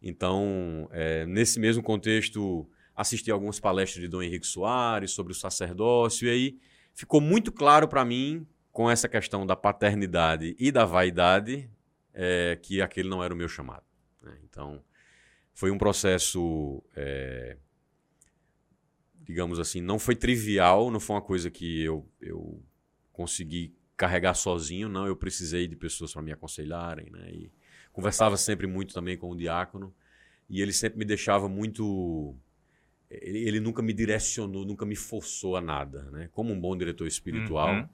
Então, 0.00 0.88
é, 0.92 1.26
nesse 1.26 1.58
mesmo 1.58 1.82
contexto, 1.82 2.68
assisti 2.94 3.30
algumas 3.30 3.58
palestras 3.60 4.02
de 4.02 4.08
Dom 4.08 4.22
Henrique 4.22 4.46
Soares 4.46 5.10
sobre 5.10 5.32
o 5.32 5.36
sacerdócio, 5.36 6.26
e 6.26 6.30
aí 6.30 6.58
ficou 6.94 7.20
muito 7.20 7.52
claro 7.52 7.88
para 7.88 8.04
mim, 8.04 8.46
com 8.72 8.90
essa 8.90 9.08
questão 9.08 9.46
da 9.46 9.56
paternidade 9.56 10.54
e 10.58 10.70
da 10.70 10.84
vaidade, 10.84 11.70
é, 12.12 12.58
que 12.62 12.80
aquele 12.80 13.08
não 13.08 13.22
era 13.22 13.32
o 13.32 13.36
meu 13.36 13.48
chamado. 13.48 13.84
Né? 14.22 14.38
Então, 14.44 14.82
foi 15.54 15.70
um 15.70 15.78
processo, 15.78 16.82
é, 16.94 17.56
digamos 19.26 19.58
assim, 19.58 19.80
não 19.80 19.98
foi 19.98 20.14
trivial, 20.14 20.90
não 20.90 21.00
foi 21.00 21.16
uma 21.16 21.22
coisa 21.22 21.50
que 21.50 21.82
eu, 21.82 22.08
eu 22.20 22.62
consegui 23.12 23.74
carregar 23.96 24.34
sozinho, 24.34 24.88
não. 24.88 25.06
Eu 25.06 25.16
precisei 25.16 25.66
de 25.66 25.74
pessoas 25.74 26.12
para 26.12 26.22
me 26.22 26.32
aconselharem, 26.32 27.10
né? 27.10 27.30
E 27.32 27.50
conversava 27.92 28.36
sempre 28.36 28.66
muito 28.66 28.94
também 28.94 29.16
com 29.16 29.30
o 29.30 29.36
diácono 29.36 29.92
e 30.48 30.62
ele 30.62 30.72
sempre 30.72 30.98
me 30.98 31.04
deixava 31.04 31.48
muito. 31.48 32.36
Ele, 33.10 33.38
ele 33.48 33.60
nunca 33.60 33.82
me 33.82 33.92
direcionou, 33.92 34.64
nunca 34.64 34.86
me 34.86 34.94
forçou 34.94 35.56
a 35.56 35.60
nada, 35.60 36.02
né? 36.12 36.28
Como 36.32 36.52
um 36.52 36.60
bom 36.60 36.76
diretor 36.76 37.06
espiritual. 37.06 37.74
Uhum. 37.74 37.88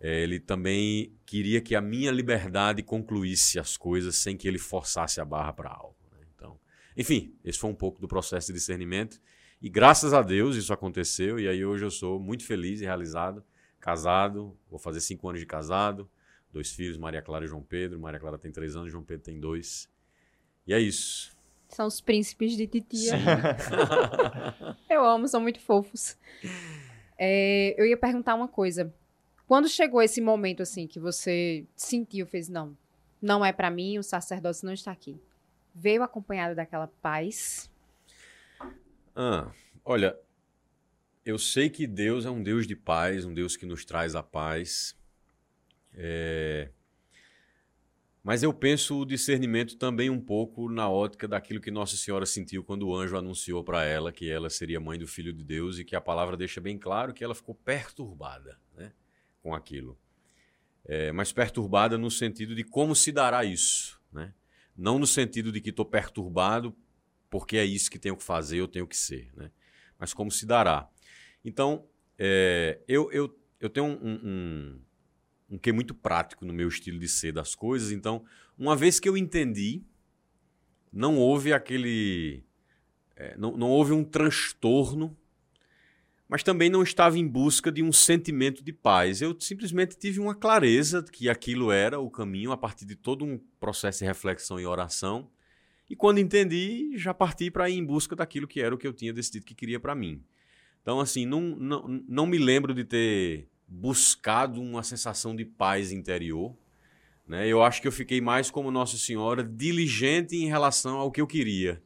É, 0.00 0.22
ele 0.22 0.38
também 0.38 1.12
queria 1.26 1.60
que 1.60 1.74
a 1.74 1.80
minha 1.80 2.10
liberdade 2.10 2.82
concluísse 2.82 3.58
as 3.58 3.76
coisas 3.76 4.16
sem 4.16 4.36
que 4.36 4.46
ele 4.46 4.58
forçasse 4.58 5.20
a 5.20 5.24
barra 5.24 5.52
para 5.52 5.70
algo. 5.70 5.96
Né? 6.12 6.18
Então, 6.34 6.58
enfim, 6.96 7.34
esse 7.44 7.58
foi 7.58 7.68
um 7.68 7.74
pouco 7.74 8.00
do 8.00 8.06
processo 8.06 8.48
de 8.48 8.52
discernimento. 8.52 9.20
E 9.60 9.68
graças 9.68 10.12
a 10.12 10.22
Deus 10.22 10.56
isso 10.56 10.72
aconteceu, 10.72 11.38
e 11.38 11.48
aí 11.48 11.64
hoje 11.64 11.84
eu 11.84 11.90
sou 11.90 12.20
muito 12.20 12.44
feliz 12.44 12.80
e 12.80 12.84
realizado 12.84 13.44
casado, 13.80 14.56
vou 14.68 14.78
fazer 14.78 15.00
cinco 15.00 15.28
anos 15.28 15.40
de 15.40 15.46
casado, 15.46 16.08
dois 16.52 16.72
filhos, 16.72 16.96
Maria 16.96 17.22
Clara 17.22 17.44
e 17.44 17.48
João 17.48 17.62
Pedro. 17.62 17.98
Maria 17.98 18.20
Clara 18.20 18.38
tem 18.38 18.50
três 18.50 18.76
anos, 18.76 18.90
João 18.90 19.04
Pedro 19.04 19.24
tem 19.24 19.40
dois. 19.40 19.88
E 20.66 20.74
é 20.74 20.80
isso. 20.80 21.36
São 21.68 21.86
os 21.86 22.00
príncipes 22.00 22.56
de 22.56 22.66
titia. 22.66 23.12
eu 24.88 25.04
amo, 25.04 25.28
são 25.28 25.40
muito 25.40 25.60
fofos. 25.60 26.16
É, 27.16 27.74
eu 27.80 27.86
ia 27.86 27.96
perguntar 27.96 28.34
uma 28.34 28.48
coisa. 28.48 28.92
Quando 29.46 29.68
chegou 29.68 30.02
esse 30.02 30.20
momento 30.20 30.62
assim 30.62 30.86
que 30.86 30.98
você 31.00 31.66
sentiu, 31.74 32.26
fez 32.26 32.48
não, 32.48 32.76
não 33.20 33.44
é 33.44 33.52
para 33.52 33.70
mim, 33.70 33.98
o 33.98 34.02
sacerdócio 34.02 34.66
não 34.66 34.72
está 34.72 34.92
aqui. 34.92 35.20
Veio 35.74 36.02
acompanhado 36.02 36.54
daquela 36.54 36.88
paz? 37.00 37.70
Ah, 39.20 39.50
olha, 39.84 40.16
eu 41.24 41.40
sei 41.40 41.68
que 41.68 41.88
Deus 41.88 42.24
é 42.24 42.30
um 42.30 42.40
Deus 42.40 42.68
de 42.68 42.76
paz, 42.76 43.24
um 43.24 43.34
Deus 43.34 43.56
que 43.56 43.66
nos 43.66 43.84
traz 43.84 44.14
a 44.14 44.22
paz. 44.22 44.96
É... 45.92 46.70
Mas 48.22 48.44
eu 48.44 48.54
penso 48.54 49.00
o 49.00 49.04
discernimento 49.04 49.76
também 49.76 50.08
um 50.08 50.20
pouco 50.20 50.70
na 50.70 50.88
ótica 50.88 51.26
daquilo 51.26 51.60
que 51.60 51.68
Nossa 51.68 51.96
Senhora 51.96 52.24
sentiu 52.24 52.62
quando 52.62 52.86
o 52.86 52.94
anjo 52.94 53.16
anunciou 53.16 53.64
para 53.64 53.84
ela 53.84 54.12
que 54.12 54.30
ela 54.30 54.48
seria 54.48 54.78
mãe 54.78 54.96
do 54.96 55.08
Filho 55.08 55.32
de 55.32 55.42
Deus 55.42 55.80
e 55.80 55.84
que 55.84 55.96
a 55.96 56.00
palavra 56.00 56.36
deixa 56.36 56.60
bem 56.60 56.78
claro 56.78 57.12
que 57.12 57.24
ela 57.24 57.34
ficou 57.34 57.56
perturbada 57.56 58.56
né, 58.76 58.92
com 59.42 59.52
aquilo. 59.52 59.98
É, 60.84 61.10
mas 61.10 61.32
perturbada 61.32 61.98
no 61.98 62.08
sentido 62.08 62.54
de 62.54 62.62
como 62.62 62.94
se 62.94 63.10
dará 63.10 63.44
isso. 63.44 64.00
Né? 64.12 64.32
Não 64.76 64.96
no 64.96 65.08
sentido 65.08 65.50
de 65.50 65.60
que 65.60 65.70
estou 65.70 65.84
perturbado 65.84 66.72
porque 67.30 67.56
é 67.56 67.64
isso 67.64 67.90
que 67.90 67.98
tenho 67.98 68.16
que 68.16 68.24
fazer, 68.24 68.58
eu 68.58 68.68
tenho 68.68 68.86
que 68.86 68.96
ser. 68.96 69.30
Né? 69.36 69.50
Mas 69.98 70.14
como 70.14 70.30
se 70.30 70.46
dará. 70.46 70.88
Então, 71.44 71.86
é, 72.18 72.80
eu, 72.88 73.10
eu, 73.12 73.38
eu 73.60 73.70
tenho 73.70 73.86
um, 73.86 74.20
um, 74.24 74.80
um 75.50 75.58
que 75.58 75.72
muito 75.72 75.94
prático 75.94 76.44
no 76.44 76.52
meu 76.52 76.68
estilo 76.68 76.98
de 76.98 77.08
ser 77.08 77.32
das 77.32 77.54
coisas. 77.54 77.92
Então, 77.92 78.24
uma 78.56 78.74
vez 78.74 78.98
que 78.98 79.08
eu 79.08 79.16
entendi, 79.16 79.82
não 80.92 81.16
houve 81.16 81.52
aquele. 81.52 82.44
É, 83.16 83.36
não, 83.36 83.56
não 83.56 83.68
houve 83.68 83.92
um 83.92 84.04
transtorno, 84.04 85.16
mas 86.28 86.42
também 86.42 86.68
não 86.68 86.82
estava 86.82 87.18
em 87.18 87.26
busca 87.26 87.72
de 87.72 87.82
um 87.82 87.92
sentimento 87.92 88.62
de 88.62 88.72
paz. 88.72 89.20
Eu 89.22 89.38
simplesmente 89.40 89.96
tive 89.96 90.20
uma 90.20 90.34
clareza 90.34 91.02
de 91.02 91.10
que 91.10 91.28
aquilo 91.28 91.72
era 91.72 91.98
o 91.98 92.10
caminho 92.10 92.52
a 92.52 92.56
partir 92.56 92.84
de 92.84 92.94
todo 92.94 93.24
um 93.24 93.38
processo 93.58 94.00
de 94.00 94.04
reflexão 94.04 94.60
e 94.60 94.66
oração. 94.66 95.30
E 95.88 95.96
quando 95.96 96.18
entendi, 96.18 96.92
já 96.96 97.14
parti 97.14 97.50
para 97.50 97.68
ir 97.70 97.78
em 97.78 97.84
busca 97.84 98.14
daquilo 98.14 98.46
que 98.46 98.60
era 98.60 98.74
o 98.74 98.78
que 98.78 98.86
eu 98.86 98.92
tinha 98.92 99.12
decidido 99.12 99.46
que 99.46 99.54
queria 99.54 99.80
para 99.80 99.94
mim. 99.94 100.22
Então, 100.82 101.00
assim, 101.00 101.24
não, 101.24 101.40
não, 101.40 102.04
não 102.06 102.26
me 102.26 102.38
lembro 102.38 102.74
de 102.74 102.84
ter 102.84 103.48
buscado 103.66 104.60
uma 104.60 104.82
sensação 104.82 105.34
de 105.34 105.44
paz 105.44 105.92
interior. 105.92 106.54
Né? 107.26 107.46
Eu 107.46 107.62
acho 107.62 107.80
que 107.80 107.88
eu 107.88 107.92
fiquei 107.92 108.20
mais 108.20 108.50
como 108.50 108.70
Nossa 108.70 108.96
Senhora, 108.96 109.42
diligente 109.42 110.36
em 110.36 110.46
relação 110.46 110.96
ao 110.96 111.10
que 111.10 111.20
eu 111.20 111.26
queria 111.26 111.82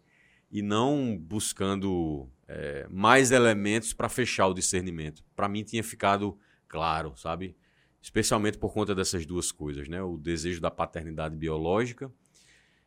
e 0.50 0.62
não 0.62 1.16
buscando 1.16 2.28
é, 2.46 2.86
mais 2.90 3.30
elementos 3.32 3.92
para 3.92 4.08
fechar 4.08 4.46
o 4.48 4.54
discernimento. 4.54 5.24
Para 5.34 5.48
mim 5.48 5.64
tinha 5.64 5.82
ficado 5.82 6.38
claro, 6.68 7.14
sabe? 7.16 7.56
Especialmente 8.00 8.58
por 8.58 8.72
conta 8.72 8.94
dessas 8.94 9.24
duas 9.24 9.50
coisas, 9.50 9.88
né? 9.88 10.02
O 10.02 10.16
desejo 10.16 10.60
da 10.60 10.70
paternidade 10.70 11.36
biológica 11.36 12.12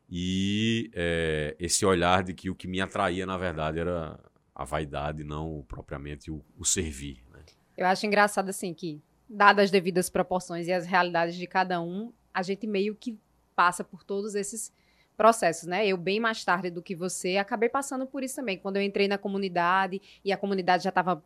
e 0.09 0.91
é, 0.93 1.55
esse 1.59 1.85
olhar 1.85 2.23
de 2.23 2.33
que 2.33 2.49
o 2.49 2.55
que 2.55 2.67
me 2.67 2.79
atraía, 2.79 3.25
na 3.25 3.37
verdade, 3.37 3.79
era 3.79 4.19
a 4.53 4.63
vaidade, 4.63 5.23
não 5.23 5.65
propriamente 5.67 6.31
o, 6.31 6.43
o 6.57 6.63
servir. 6.63 7.23
Né? 7.33 7.39
Eu 7.77 7.87
acho 7.87 8.05
engraçado 8.05 8.49
assim 8.49 8.73
que, 8.73 9.01
dadas 9.27 9.65
as 9.65 9.71
devidas 9.71 10.09
proporções 10.09 10.67
e 10.67 10.71
as 10.71 10.85
realidades 10.85 11.35
de 11.35 11.47
cada 11.47 11.81
um, 11.81 12.13
a 12.33 12.41
gente 12.41 12.67
meio 12.67 12.95
que 12.95 13.17
passa 13.55 13.83
por 13.83 14.03
todos 14.03 14.35
esses 14.35 14.71
processos, 15.15 15.67
né? 15.67 15.87
Eu 15.87 15.97
bem 15.97 16.19
mais 16.19 16.43
tarde 16.43 16.69
do 16.69 16.81
que 16.81 16.95
você 16.95 17.37
acabei 17.37 17.69
passando 17.69 18.05
por 18.05 18.23
isso 18.23 18.35
também. 18.35 18.57
Quando 18.57 18.75
eu 18.75 18.81
entrei 18.81 19.07
na 19.07 19.17
comunidade 19.17 20.01
e 20.23 20.31
a 20.31 20.37
comunidade 20.37 20.83
já 20.83 20.89
estava 20.89 21.23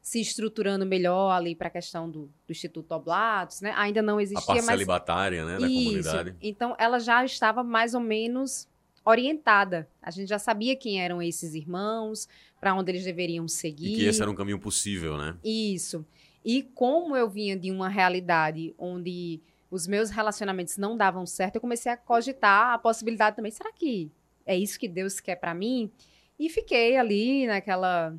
se 0.00 0.20
estruturando 0.20 0.86
melhor 0.86 1.30
ali 1.30 1.54
para 1.54 1.68
a 1.68 1.70
questão 1.70 2.08
do, 2.08 2.30
do, 2.46 2.50
Instituto 2.50 2.92
Oblatos, 2.92 3.60
né? 3.60 3.72
Ainda 3.76 4.02
não 4.02 4.20
existia 4.20 4.54
mais... 4.54 4.68
A 4.68 4.72
celibatária, 4.72 5.44
né, 5.44 5.58
da 5.58 5.66
isso. 5.66 5.84
comunidade. 5.84 6.36
Então, 6.40 6.76
ela 6.78 6.98
já 6.98 7.24
estava 7.24 7.64
mais 7.64 7.94
ou 7.94 8.00
menos 8.00 8.68
orientada. 9.04 9.88
A 10.02 10.10
gente 10.10 10.28
já 10.28 10.38
sabia 10.38 10.76
quem 10.76 11.00
eram 11.00 11.22
esses 11.22 11.54
irmãos, 11.54 12.28
para 12.60 12.74
onde 12.74 12.90
eles 12.90 13.04
deveriam 13.04 13.46
seguir. 13.46 13.94
E 13.94 13.96
que 13.96 14.04
esse 14.04 14.20
era 14.20 14.30
um 14.30 14.34
caminho 14.34 14.58
possível, 14.58 15.16
né? 15.16 15.36
Isso. 15.44 16.04
E 16.44 16.62
como 16.62 17.16
eu 17.16 17.28
vinha 17.28 17.56
de 17.56 17.70
uma 17.70 17.88
realidade 17.88 18.74
onde 18.78 19.40
os 19.70 19.86
meus 19.86 20.10
relacionamentos 20.10 20.76
não 20.76 20.96
davam 20.96 21.26
certo, 21.26 21.56
eu 21.56 21.60
comecei 21.60 21.90
a 21.90 21.96
cogitar 21.96 22.74
a 22.74 22.78
possibilidade 22.78 23.36
também. 23.36 23.50
Será 23.50 23.72
que 23.72 24.10
é 24.44 24.56
isso 24.56 24.78
que 24.78 24.88
Deus 24.88 25.20
quer 25.20 25.36
para 25.36 25.54
mim? 25.54 25.90
E 26.38 26.48
fiquei 26.48 26.96
ali 26.96 27.46
naquela. 27.46 28.14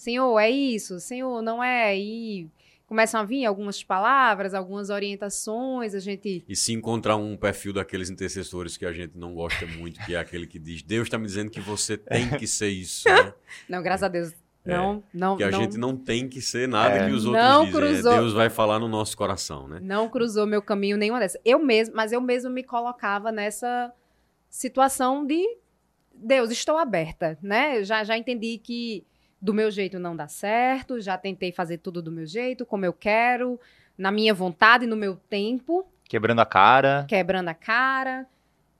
Senhor, 0.00 0.38
é 0.38 0.48
isso? 0.48 0.98
Senhor, 0.98 1.42
não 1.42 1.62
é? 1.62 1.94
E 1.94 2.48
começam 2.86 3.20
a 3.20 3.24
vir 3.24 3.44
algumas 3.44 3.84
palavras, 3.84 4.54
algumas 4.54 4.88
orientações, 4.88 5.94
a 5.94 5.98
gente... 6.00 6.42
E 6.48 6.56
se 6.56 6.72
encontrar 6.72 7.16
um 7.16 7.36
perfil 7.36 7.74
daqueles 7.74 8.08
intercessores 8.08 8.78
que 8.78 8.86
a 8.86 8.92
gente 8.94 9.18
não 9.18 9.34
gosta 9.34 9.66
muito, 9.66 10.02
que 10.06 10.14
é 10.14 10.18
aquele 10.18 10.46
que 10.46 10.58
diz, 10.58 10.82
Deus 10.82 11.06
está 11.06 11.18
me 11.18 11.26
dizendo 11.26 11.50
que 11.50 11.60
você 11.60 11.98
tem 11.98 12.30
que 12.30 12.46
ser 12.46 12.70
isso, 12.70 13.06
né? 13.10 13.34
Não, 13.68 13.82
graças 13.82 14.04
a 14.04 14.08
Deus, 14.08 14.32
É, 14.64 14.74
Não, 14.74 15.04
não, 15.12 15.36
Que 15.36 15.44
a 15.44 15.50
não, 15.50 15.60
gente 15.60 15.76
não 15.76 15.94
tem 15.94 16.26
que 16.30 16.40
ser 16.40 16.66
nada 16.66 16.94
É. 16.96 17.06
que 17.06 17.12
os 17.12 17.26
outros 17.26 17.44
Não 17.44 17.64
dizem. 17.66 17.78
é, 17.78 17.82
cruzou. 17.92 18.12
Deus 18.14 18.32
vai 18.32 18.48
falar 18.48 18.78
no 18.78 18.88
nosso 18.88 19.14
coração, 19.14 19.68
né? 19.68 19.80
não 19.82 20.08
cruzou 20.08 20.46
meu 20.46 20.62
caminho 20.62 20.96
nenhuma 20.96 21.20
dessas. 21.20 21.38
Eu 21.44 21.58
mesmo, 21.58 21.94
mas 21.94 22.10
eu 22.10 22.22
mesmo 22.22 22.48
me 22.48 22.64
colocava 22.64 23.30
nessa 23.30 23.92
situação 24.48 25.26
de 25.26 25.44
Deus, 26.14 26.50
estou 26.50 26.78
aberta, 26.78 27.38
né? 27.42 27.84
Já, 27.84 28.02
já 28.02 28.16
entendi 28.16 28.56
que 28.58 29.04
do 29.40 29.54
meu 29.54 29.70
jeito 29.70 29.98
não 29.98 30.14
dá 30.14 30.28
certo, 30.28 31.00
já 31.00 31.16
tentei 31.16 31.52
fazer 31.52 31.78
tudo 31.78 32.02
do 32.02 32.12
meu 32.12 32.26
jeito, 32.26 32.66
como 32.66 32.84
eu 32.84 32.92
quero, 32.92 33.58
na 33.96 34.10
minha 34.12 34.34
vontade, 34.34 34.86
no 34.86 34.96
meu 34.96 35.16
tempo, 35.16 35.86
Quebrando 36.04 36.40
a 36.40 36.46
cara. 36.46 37.04
quebrando 37.08 37.48
a 37.48 37.54
cara, 37.54 38.26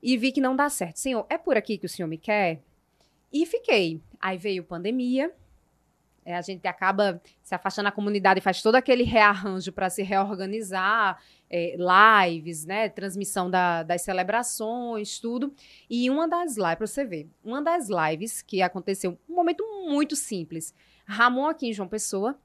e 0.03 0.17
vi 0.17 0.33
que 0.33 0.41
não 0.41 0.57
dá 0.57 0.69
certo. 0.69 0.99
Senhor, 0.99 1.27
é 1.29 1.39
por 1.39 1.57
aqui 1.57 1.79
que 1.79 1.87
o 1.87 1.89
senhor 1.89 2.09
me 2.09 2.19
quer? 2.19 2.61
E 3.33 3.47
fiquei. 3.47 4.01
Aí 4.21 4.37
veio 4.37 4.65
pandemia, 4.65 5.33
é, 6.25 6.37
a 6.37 6.43
gente 6.43 6.67
acaba 6.67 7.21
se 7.43 7.55
afastando 7.55 7.87
da 7.87 7.93
comunidade 7.93 8.39
e 8.39 8.43
faz 8.43 8.61
todo 8.63 8.75
aquele 8.75 9.03
rearranjo 9.03 9.73
para 9.73 9.89
se 9.89 10.03
reorganizar, 10.03 11.19
é, 11.51 11.77
lives, 12.29 12.65
né, 12.65 12.89
transmissão 12.89 13.51
da- 13.51 13.83
das 13.83 14.03
celebrações, 14.03 15.19
tudo. 15.19 15.53
E 15.91 16.09
uma 16.09 16.29
das 16.29 16.57
lives, 16.57 16.77
para 16.79 16.87
você 16.87 17.05
ver, 17.05 17.29
uma 17.45 17.61
das 17.61 17.89
lives 17.89 18.41
que 18.41 18.63
aconteceu, 18.63 19.19
um 19.29 19.35
momento 19.35 19.65
muito 19.87 20.15
simples. 20.15 20.73
Ramon 21.05 21.47
aqui 21.49 21.69
em 21.69 21.73
João 21.73 21.89
Pessoa, 21.89 22.39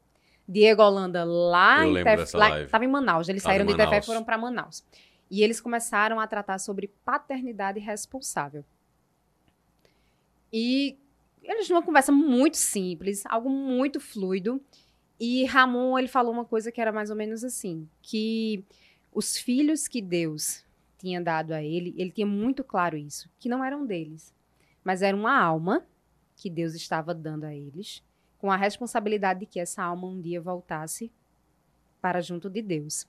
Diego 0.48 0.82
Holanda 0.82 1.24
lá 1.24 1.84
Eu 1.84 1.90
em 1.90 1.94
lembro 1.94 2.10
Tef- 2.12 2.20
dessa 2.22 2.38
lá- 2.38 2.50
live. 2.50 2.70
tava 2.72 2.84
em 2.86 2.88
Manaus, 2.88 3.30
eles 3.30 3.44
Tava 3.44 3.54
saíram 3.54 3.66
de 3.68 3.76
Tefé 3.78 3.98
e 4.00 4.02
foram 4.02 4.24
para 4.24 4.38
Manaus. 4.38 4.84
E 5.30 5.42
eles 5.44 5.60
começaram 5.62 6.20
a 6.20 6.28
tratar 6.28 6.60
sobre 6.60 6.88
paternidade 7.04 7.80
responsável. 7.80 8.64
E 10.52 10.98
eles 11.44 11.70
numa 11.70 11.82
conversa 11.82 12.12
muito 12.12 12.58
simples, 12.58 13.24
algo 13.26 13.50
muito 13.50 14.00
fluido. 14.00 14.62
E 15.20 15.46
Ramon, 15.46 15.98
ele 15.98 16.08
falou 16.08 16.32
uma 16.34 16.46
coisa 16.46 16.72
que 16.72 16.82
era 16.82 16.92
mais 16.92 17.10
ou 17.10 17.16
menos 17.16 17.44
assim, 17.44 17.88
que 18.02 18.64
os 19.16 19.38
filhos 19.38 19.88
que 19.88 20.02
Deus 20.02 20.64
tinha 20.98 21.22
dado 21.22 21.54
a 21.54 21.64
ele, 21.64 21.96
ele 21.98 22.12
tinha 22.12 22.28
muito 22.28 22.64
claro 22.64 22.98
isso, 22.98 23.30
que 23.40 23.48
não 23.50 23.64
eram 23.64 23.86
deles, 23.86 24.34
mas 24.84 25.02
era 25.02 25.16
uma 25.16 25.40
alma 25.40 25.86
que 26.36 26.50
Deus 26.50 26.76
estava 26.76 27.14
dando 27.14 27.46
a 27.46 27.56
eles, 27.56 28.04
com 28.38 28.52
a 28.52 28.58
responsabilidade 28.58 29.40
de 29.40 29.46
que 29.46 29.60
essa 29.60 29.82
alma 29.82 30.08
um 30.08 30.20
dia 30.20 30.42
voltasse 30.42 31.10
para 32.02 32.20
junto 32.22 32.50
de 32.50 32.62
Deus. 32.62 33.08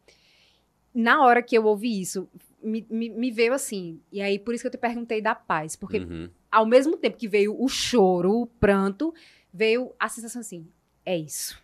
Na 0.95 1.23
hora 1.25 1.43
que 1.43 1.59
eu 1.59 1.65
ouvi 1.67 2.01
isso, 2.01 2.29
me, 2.63 2.87
me, 2.89 3.11
me 3.11 3.31
veio 3.31 3.53
assim, 3.53 4.01
e 4.11 4.23
aí 4.23 4.39
por 4.39 4.55
isso 4.55 4.63
que 4.63 4.69
eu 4.69 4.71
te 4.71 4.79
perguntei 4.79 5.21
da 5.21 5.35
paz, 5.35 5.75
porque 5.77 5.99
Uhum. 5.99 6.31
ao 6.51 6.65
mesmo 6.65 6.97
tempo 6.97 7.17
que 7.19 7.29
veio 7.29 7.61
o 7.61 7.69
choro, 7.69 8.43
o 8.43 8.47
pranto, 8.47 9.13
veio 9.53 9.93
a 9.99 10.09
sensação 10.09 10.41
assim: 10.41 10.67
é 11.05 11.17
isso. 11.19 11.61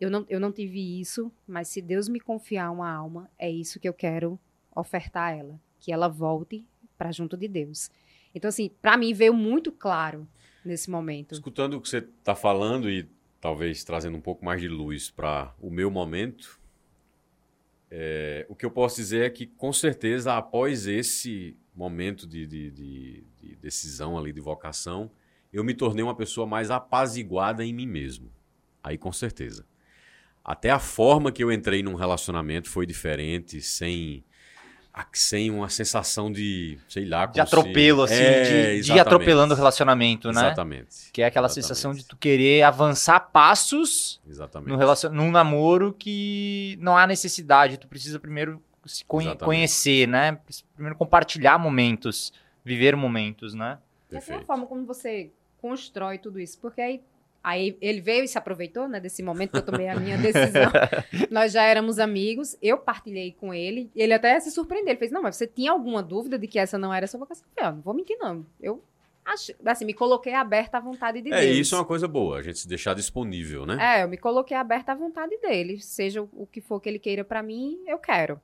Eu 0.00 0.10
não, 0.10 0.26
eu 0.28 0.38
não 0.38 0.52
tive 0.52 1.00
isso, 1.00 1.32
mas 1.46 1.68
se 1.68 1.80
Deus 1.80 2.08
me 2.08 2.20
confiar 2.20 2.70
uma 2.70 2.90
alma, 2.92 3.30
é 3.38 3.50
isso 3.50 3.80
que 3.80 3.88
eu 3.88 3.94
quero 3.94 4.38
ofertar 4.74 5.32
a 5.32 5.36
ela. 5.36 5.60
Que 5.80 5.90
ela 5.92 6.08
volte 6.08 6.66
para 6.98 7.10
junto 7.12 7.36
de 7.36 7.48
Deus. 7.48 7.90
Então, 8.34 8.48
assim, 8.48 8.70
para 8.82 8.96
mim 8.96 9.14
veio 9.14 9.32
muito 9.32 9.72
claro 9.72 10.28
nesse 10.64 10.90
momento. 10.90 11.32
Escutando 11.32 11.74
o 11.74 11.80
que 11.80 11.88
você 11.88 11.98
está 11.98 12.34
falando 12.34 12.90
e 12.90 13.08
talvez 13.40 13.84
trazendo 13.84 14.16
um 14.16 14.20
pouco 14.20 14.44
mais 14.44 14.60
de 14.60 14.68
luz 14.68 15.10
para 15.10 15.54
o 15.60 15.70
meu 15.70 15.90
momento, 15.90 16.60
é, 17.90 18.44
o 18.48 18.54
que 18.54 18.66
eu 18.66 18.70
posso 18.70 18.96
dizer 18.96 19.24
é 19.24 19.30
que, 19.30 19.46
com 19.46 19.72
certeza, 19.72 20.34
após 20.36 20.86
esse 20.86 21.56
momento 21.74 22.26
de, 22.26 22.46
de- 22.46 22.70
de- 22.70 23.24
de 23.40 23.56
decisão 23.56 24.18
ali, 24.18 24.32
de 24.32 24.40
vocação, 24.40 25.10
eu 25.52 25.62
me 25.62 25.72
tornei 25.74 26.02
uma 26.02 26.14
pessoa 26.16 26.46
mais 26.46 26.70
apaziguada 26.70 27.64
em 27.64 27.72
mim 27.72 27.86
mesmo. 27.86 28.30
Aí, 28.82 28.98
com 28.98 29.12
certeza. 29.12 29.64
Até 30.48 30.70
a 30.70 30.78
forma 30.78 31.32
que 31.32 31.42
eu 31.42 31.50
entrei 31.50 31.82
num 31.82 31.94
relacionamento 31.96 32.68
foi 32.70 32.86
diferente, 32.86 33.60
sem, 33.60 34.22
sem 35.12 35.50
uma 35.50 35.68
sensação 35.68 36.30
de, 36.30 36.78
sei 36.88 37.04
lá... 37.04 37.26
De 37.26 37.32
como 37.32 37.46
se- 37.48 37.54
atropelo, 37.56 38.02
assim, 38.04 38.14
É, 38.14 38.74
de, 38.76 38.82
de 38.82 39.00
atropelando 39.00 39.54
o 39.54 39.56
relacionamento, 39.56 40.28
né? 40.30 40.40
Exatamente. 40.46 41.10
Que 41.12 41.22
é 41.22 41.26
aquela 41.26 41.46
Exatamente. 41.48 41.66
sensação 41.66 41.92
de 41.92 42.04
tu 42.04 42.16
querer 42.16 42.62
avançar 42.62 43.18
passos 43.18 44.20
Exatamente. 44.24 44.70
no 44.70 44.76
relacion... 44.76 45.10
num 45.10 45.32
namoro 45.32 45.92
que 45.92 46.78
não 46.80 46.96
há 46.96 47.06
necessidade. 47.08 47.76
Tu 47.76 47.88
precisa 47.88 48.20
primeiro 48.20 48.62
se 48.84 49.04
conhe- 49.04 49.34
conhecer, 49.36 50.06
né? 50.06 50.38
Primeiro 50.74 50.96
compartilhar 50.96 51.58
momentos, 51.58 52.32
viver 52.64 52.94
momentos, 52.94 53.52
né? 53.52 53.78
Essa 54.08 54.14
é 54.14 54.16
a 54.16 54.20
Perfeito. 54.20 54.46
forma 54.46 54.64
como 54.66 54.86
você 54.86 55.32
constrói 55.60 56.18
tudo 56.18 56.38
isso. 56.38 56.56
Porque 56.60 56.80
aí, 56.80 57.02
aí 57.46 57.76
ele 57.80 58.00
veio 58.00 58.24
e 58.24 58.28
se 58.28 58.36
aproveitou 58.36 58.88
né, 58.88 58.98
desse 58.98 59.22
momento 59.22 59.52
que 59.52 59.58
eu 59.58 59.62
tomei 59.64 59.88
a 59.88 59.94
minha 59.94 60.18
decisão. 60.18 60.70
Nós 61.30 61.52
já 61.52 61.62
éramos 61.62 61.98
amigos, 62.00 62.56
eu 62.60 62.76
partilhei 62.76 63.32
com 63.38 63.54
ele. 63.54 63.88
Ele 63.94 64.12
até 64.12 64.38
se 64.40 64.50
surpreendeu. 64.50 64.90
Ele 64.90 64.98
fez: 64.98 65.12
Não, 65.12 65.22
mas 65.22 65.36
você 65.36 65.46
tinha 65.46 65.70
alguma 65.70 66.02
dúvida 66.02 66.36
de 66.38 66.46
que 66.48 66.58
essa 66.58 66.76
não 66.76 66.92
era 66.92 67.04
a 67.04 67.08
sua 67.08 67.20
vocação? 67.20 67.44
Eu 67.46 67.54
falei: 67.54 67.70
"Ó, 67.70 67.74
Não 67.76 67.82
vou 67.82 67.94
mentir, 67.94 68.16
não. 68.18 68.44
Eu 68.60 68.82
acho, 69.24 69.52
assim, 69.64 69.84
me 69.84 69.94
coloquei 69.94 70.34
aberta 70.34 70.78
à 70.78 70.80
vontade 70.80 71.20
de 71.22 71.32
É, 71.32 71.40
Deus. 71.40 71.56
isso 71.56 71.74
é 71.74 71.78
uma 71.78 71.84
coisa 71.84 72.06
boa, 72.08 72.38
a 72.38 72.42
gente 72.42 72.58
se 72.58 72.68
deixar 72.68 72.94
disponível, 72.94 73.64
né? 73.66 73.76
É, 73.98 74.02
eu 74.04 74.08
me 74.08 74.16
coloquei 74.16 74.56
aberta 74.56 74.92
à 74.92 74.94
vontade 74.94 75.36
dele. 75.38 75.80
Seja 75.80 76.22
o- 76.22 76.28
o 76.32 76.46
que 76.46 76.60
for 76.60 76.80
que 76.80 76.88
ele 76.88 76.98
queira 76.98 77.24
pra 77.24 77.42
mim, 77.42 77.78
eu 77.86 77.98
quero. 77.98 78.40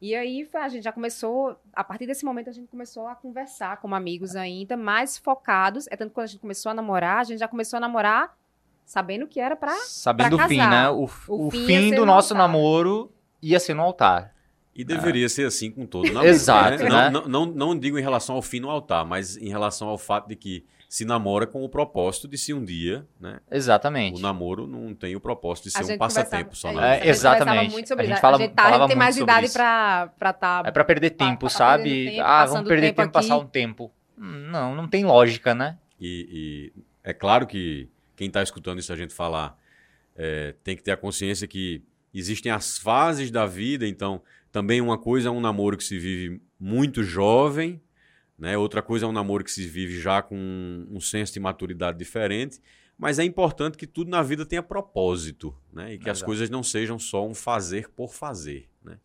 E 0.00 0.14
aí 0.14 0.44
foi- 0.44 0.60
a 0.60 0.68
gente 0.68 0.82
já 0.84 0.92
começou, 0.92 1.56
a 1.72 1.82
partir 1.82 2.06
desse 2.06 2.24
momento 2.24 2.50
a 2.50 2.52
gente 2.52 2.68
começou 2.68 3.06
a 3.08 3.14
conversar 3.14 3.78
como 3.78 3.94
amigos 3.94 4.36
ainda, 4.36 4.76
mais 4.76 5.16
focados. 5.16 5.86
É 5.90 5.96
tanto 5.96 6.10
que 6.10 6.14
quando 6.14 6.24
a 6.24 6.28
gente 6.28 6.40
começou 6.40 6.70
a 6.70 6.74
namorar, 6.74 7.18
a 7.20 7.24
gente 7.24 7.38
já 7.38 7.48
começou 7.48 7.78
a 7.78 7.80
namorar 7.80 8.36
sabendo 8.84 9.26
que 9.26 9.40
era 9.40 9.56
pra. 9.56 9.74
Sabendo 9.76 10.36
pra 10.36 10.46
o 10.46 10.48
fim, 10.48 10.58
casar. 10.58 10.70
né? 10.70 10.90
O, 10.90 11.08
O 11.28 11.46
o 11.46 11.50
fim 11.50 11.90
do 11.90 12.00
no 12.00 12.06
nosso 12.06 12.34
altar. 12.34 12.46
namoro 12.46 13.10
ia 13.42 13.58
ser 13.58 13.74
no 13.74 13.82
altar. 13.82 14.34
E 14.74 14.84
deveria 14.84 15.26
ser 15.28 15.46
assim 15.46 15.70
com 15.70 15.86
todo 15.86 16.04
namoro. 16.12 16.26
Exato, 16.28 16.84
né? 16.84 16.90
né? 16.90 17.10
Não, 17.10 17.22
não, 17.22 17.28
não, 17.46 17.54
não 17.54 17.78
digo 17.78 17.98
em 17.98 18.02
relação 18.02 18.36
ao 18.36 18.42
fim 18.42 18.60
no 18.60 18.68
altar, 18.70 19.04
mas 19.06 19.36
em 19.38 19.48
relação 19.48 19.88
ao 19.88 19.96
fato 19.96 20.28
de 20.28 20.36
que 20.36 20.66
se 20.88 21.04
namora 21.04 21.46
com 21.46 21.64
o 21.64 21.68
propósito 21.68 22.28
de 22.28 22.38
se 22.38 22.54
um 22.54 22.64
dia, 22.64 23.06
né? 23.20 23.40
Exatamente. 23.50 24.18
O 24.18 24.22
namoro 24.22 24.66
não 24.66 24.94
tem 24.94 25.14
o 25.16 25.20
propósito 25.20 25.64
de 25.64 25.70
A 25.70 25.78
ser 25.78 25.84
um 25.84 25.86
gente 25.88 25.98
passatempo 25.98 26.54
só 26.56 26.68
é 26.70 26.72
na 26.72 26.80
isso, 26.96 27.04
É, 27.04 27.06
a 27.06 27.10
exatamente. 27.10 27.72
muito 27.72 27.88
sobre 27.88 28.04
A 28.04 28.08
gente 28.08 28.20
fala- 28.20 28.36
a 28.36 28.40
gente, 28.40 28.54
tá, 28.54 28.62
a 28.62 28.64
falava 28.66 28.82
gente 28.84 28.88
tem 28.88 28.96
muito 28.96 29.04
mais 29.04 29.14
sobre 29.16 29.32
idade 29.32 29.46
isso. 29.46 29.54
pra 29.54 30.10
estar. 30.30 30.62
Pra 30.62 30.68
É 30.68 30.70
pra 30.72 30.84
perder 30.84 31.10
tempo, 31.10 31.46
pa- 31.46 31.50
sabe? 31.50 31.82
perdendo 31.84 32.10
tempo, 32.16 32.22
ah, 32.26 32.46
vamos 32.46 32.68
perder 32.68 32.86
tempo 32.88 33.00
tempo, 33.02 33.12
passar 33.12 33.36
um 33.38 33.46
tempo. 33.46 33.92
Hum, 34.18 34.48
Não, 34.50 34.74
não 34.74 34.88
tem 34.88 35.04
lógica, 35.04 35.54
né? 35.54 35.76
E, 36.00 36.72
e 36.74 36.82
é 37.04 37.12
claro 37.12 37.46
que 37.46 37.88
quem 38.14 38.28
está 38.28 38.42
escutando 38.42 38.78
isso 38.78 38.92
a 38.92 38.96
gente 38.96 39.12
falar 39.14 39.58
é, 40.16 40.54
tem 40.64 40.74
que 40.76 40.82
ter 40.82 40.92
a 40.92 40.96
consciência 40.96 41.46
que 41.46 41.82
existem 42.14 42.50
as 42.50 42.78
fases 42.78 43.30
da 43.30 43.44
vida, 43.44 43.86
então 43.86 44.22
também 44.50 44.80
uma 44.80 44.96
coisa 44.96 45.28
é 45.28 45.30
um 45.30 45.40
namoro 45.40 45.76
que 45.76 45.84
se 45.84 45.98
vive 45.98 46.40
muito 46.58 47.02
jovem, 47.02 47.78
né? 48.38 48.56
outra 48.56 48.82
coisa 48.82 49.06
é 49.06 49.08
um 49.08 49.12
namoro 49.12 49.44
que 49.44 49.50
se 49.50 49.66
vive 49.66 49.98
já 49.98 50.22
com 50.22 50.36
um 50.90 51.00
senso 51.00 51.32
de 51.32 51.40
maturidade 51.40 51.98
diferente, 51.98 52.60
mas 52.98 53.18
é 53.18 53.24
importante 53.24 53.76
que 53.76 53.86
tudo 53.86 54.10
na 54.10 54.22
vida 54.22 54.46
tenha 54.46 54.62
propósito, 54.62 55.54
né? 55.72 55.94
e 55.94 55.98
que 55.98 56.08
as 56.08 56.22
coisas 56.22 56.48
não 56.48 56.62
sejam 56.62 56.98
só 56.98 57.26
um 57.26 57.34
fazer 57.34 57.90
por 57.90 58.14
fazer. 58.14 58.68
Né? 58.82 58.98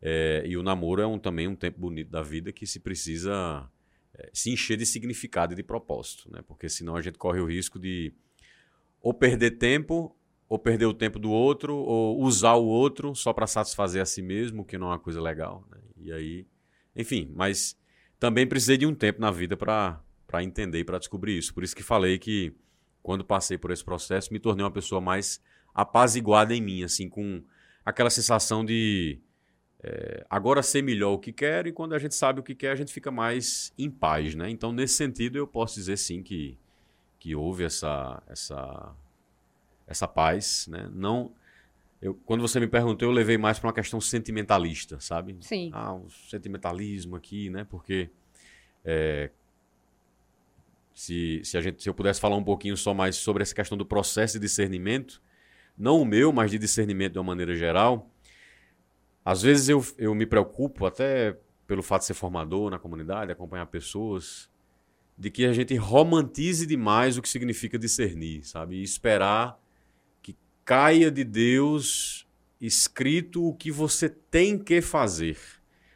É, 0.00 0.42
e 0.46 0.56
o 0.56 0.62
namoro 0.62 1.02
é 1.02 1.06
um, 1.06 1.18
também 1.18 1.46
um 1.46 1.56
tempo 1.56 1.78
bonito 1.80 2.10
da 2.10 2.22
vida 2.22 2.52
que 2.52 2.66
se 2.66 2.80
precisa 2.80 3.68
é, 4.14 4.30
se 4.32 4.50
encher 4.50 4.76
de 4.76 4.86
significado 4.86 5.52
e 5.52 5.56
de 5.56 5.62
propósito, 5.62 6.30
né? 6.30 6.42
Porque 6.46 6.68
senão 6.68 6.96
a 6.96 7.02
gente 7.02 7.18
corre 7.18 7.40
o 7.40 7.46
risco 7.46 7.78
de 7.78 8.12
ou 9.00 9.14
perder 9.14 9.52
tempo, 9.52 10.16
ou 10.48 10.58
perder 10.58 10.86
o 10.86 10.94
tempo 10.94 11.18
do 11.18 11.30
outro, 11.30 11.76
ou 11.76 12.20
usar 12.20 12.54
o 12.54 12.64
outro 12.64 13.14
só 13.14 13.32
para 13.32 13.46
satisfazer 13.46 14.02
a 14.02 14.06
si 14.06 14.22
mesmo, 14.22 14.64
que 14.64 14.78
não 14.78 14.88
é 14.88 14.90
uma 14.90 14.98
coisa 14.98 15.20
legal. 15.20 15.64
Né? 15.70 15.78
E 15.96 16.12
aí, 16.12 16.46
enfim, 16.96 17.30
mas 17.34 17.78
também 18.18 18.46
precisei 18.46 18.76
de 18.76 18.86
um 18.86 18.94
tempo 18.94 19.20
na 19.20 19.30
vida 19.30 19.56
para 19.56 20.02
entender 20.42 20.80
e 20.80 20.84
para 20.84 20.98
descobrir 20.98 21.38
isso. 21.38 21.54
Por 21.54 21.62
isso 21.62 21.74
que 21.74 21.82
falei 21.82 22.18
que 22.18 22.54
quando 23.02 23.24
passei 23.24 23.56
por 23.56 23.70
esse 23.70 23.84
processo, 23.84 24.32
me 24.32 24.38
tornei 24.38 24.64
uma 24.64 24.70
pessoa 24.70 25.00
mais 25.00 25.40
apaziguada 25.74 26.54
em 26.54 26.60
mim, 26.60 26.82
assim, 26.82 27.08
com 27.08 27.42
aquela 27.84 28.10
sensação 28.10 28.64
de 28.64 29.18
é, 29.80 30.26
agora 30.28 30.60
sei 30.62 30.82
melhor 30.82 31.12
o 31.12 31.18
que 31.18 31.32
quero 31.32 31.68
e 31.68 31.72
quando 31.72 31.94
a 31.94 31.98
gente 31.98 32.14
sabe 32.14 32.40
o 32.40 32.42
que 32.42 32.54
quer, 32.54 32.72
a 32.72 32.74
gente 32.74 32.92
fica 32.92 33.10
mais 33.10 33.72
em 33.78 33.88
paz, 33.88 34.34
né? 34.34 34.50
Então, 34.50 34.72
nesse 34.72 34.94
sentido, 34.94 35.38
eu 35.38 35.46
posso 35.46 35.76
dizer 35.76 35.96
sim 35.96 36.22
que, 36.22 36.58
que 37.18 37.34
houve 37.34 37.62
essa, 37.62 38.20
essa, 38.26 38.92
essa 39.86 40.08
paz, 40.08 40.66
né? 40.68 40.90
Não, 40.92 41.32
eu, 42.00 42.14
quando 42.24 42.40
você 42.40 42.60
me 42.60 42.66
perguntou, 42.66 43.08
eu 43.08 43.12
levei 43.12 43.36
mais 43.36 43.58
para 43.58 43.68
uma 43.68 43.72
questão 43.72 44.00
sentimentalista, 44.00 45.00
sabe? 45.00 45.36
Sim. 45.40 45.70
Ah, 45.72 45.94
o 45.94 46.08
sentimentalismo 46.08 47.16
aqui, 47.16 47.50
né? 47.50 47.66
Porque 47.68 48.08
é, 48.84 49.30
se, 50.94 51.40
se, 51.44 51.56
a 51.58 51.60
gente, 51.60 51.82
se 51.82 51.88
eu 51.88 51.94
pudesse 51.94 52.20
falar 52.20 52.36
um 52.36 52.44
pouquinho 52.44 52.76
só 52.76 52.94
mais 52.94 53.16
sobre 53.16 53.42
essa 53.42 53.54
questão 53.54 53.76
do 53.76 53.84
processo 53.84 54.34
de 54.34 54.40
discernimento, 54.46 55.20
não 55.76 56.00
o 56.00 56.04
meu, 56.04 56.32
mas 56.32 56.50
de 56.50 56.58
discernimento 56.58 57.14
de 57.14 57.18
uma 57.18 57.24
maneira 57.24 57.54
geral, 57.54 58.08
às 59.24 59.42
vezes 59.42 59.68
eu, 59.68 59.84
eu 59.96 60.14
me 60.14 60.24
preocupo, 60.24 60.86
até 60.86 61.36
pelo 61.66 61.82
fato 61.82 62.00
de 62.00 62.06
ser 62.06 62.14
formador 62.14 62.70
na 62.70 62.78
comunidade, 62.78 63.30
acompanhar 63.30 63.66
pessoas, 63.66 64.48
de 65.16 65.30
que 65.30 65.44
a 65.44 65.52
gente 65.52 65.74
romantize 65.76 66.64
demais 66.64 67.18
o 67.18 67.22
que 67.22 67.28
significa 67.28 67.76
discernir, 67.76 68.44
sabe? 68.44 68.76
E 68.76 68.82
esperar 68.82 69.58
caia 70.68 71.10
de 71.10 71.24
Deus 71.24 72.26
escrito 72.60 73.42
o 73.42 73.54
que 73.54 73.72
você 73.72 74.06
tem 74.06 74.58
que 74.58 74.82
fazer. 74.82 75.38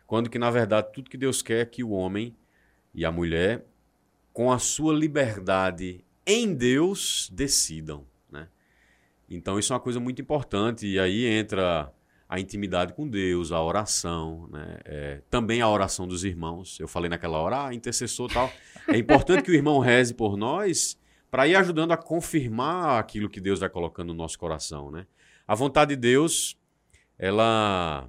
Quando 0.07 0.31
que, 0.31 0.39
na 0.39 0.51
verdade, 0.51 0.89
tudo 0.95 1.11
que 1.11 1.19
Deus 1.19 1.43
quer 1.43 1.61
é 1.61 1.67
que 1.67 1.85
o 1.85 1.91
homem 1.91 2.35
e 2.95 3.05
a 3.05 3.13
mulher, 3.13 3.67
com 4.33 4.51
a 4.51 4.59
sua 4.59 4.95
liberdade 4.95 6.03
em 6.27 6.55
Deus, 6.55 7.29
decidam. 7.31 8.07
Né? 8.31 8.49
Então, 9.29 9.59
isso 9.59 9.75
é 9.75 9.77
uma 9.77 9.83
coisa 9.83 10.01
muito 10.01 10.23
importante. 10.23 10.87
E 10.87 10.99
aí 10.99 11.27
entra 11.27 11.93
a 12.27 12.41
intimidade 12.41 12.95
com 12.95 13.07
Deus, 13.07 13.53
a 13.53 13.63
oração, 13.63 14.49
né? 14.51 14.79
É, 14.87 15.21
também 15.29 15.61
a 15.61 15.69
oração 15.69 16.09
dos 16.09 16.25
irmãos. 16.25 16.81
Eu 16.81 16.89
falei 16.89 17.11
naquela 17.11 17.37
hora, 17.37 17.67
ah, 17.67 17.75
intercessor 17.75 18.33
tal. 18.33 18.51
É 18.89 18.97
importante 18.97 19.43
que 19.43 19.51
o 19.51 19.55
irmão 19.55 19.81
reze 19.81 20.15
por 20.15 20.35
nós 20.35 20.97
para 21.33 21.49
ir 21.49 21.57
ajudando 21.57 21.93
a 21.93 21.97
confirmar 21.97 23.01
aquilo 23.01 23.31
que 23.31 23.41
Deus 23.41 23.61
vai 23.61 23.71
colocando 23.71 24.09
no 24.09 24.15
nosso 24.15 24.39
coração, 24.39 24.91
né? 24.91 25.07
A 25.49 25.55
vontade 25.55 25.97
de 25.97 26.01
Deus, 26.01 26.59
ela 27.19 28.07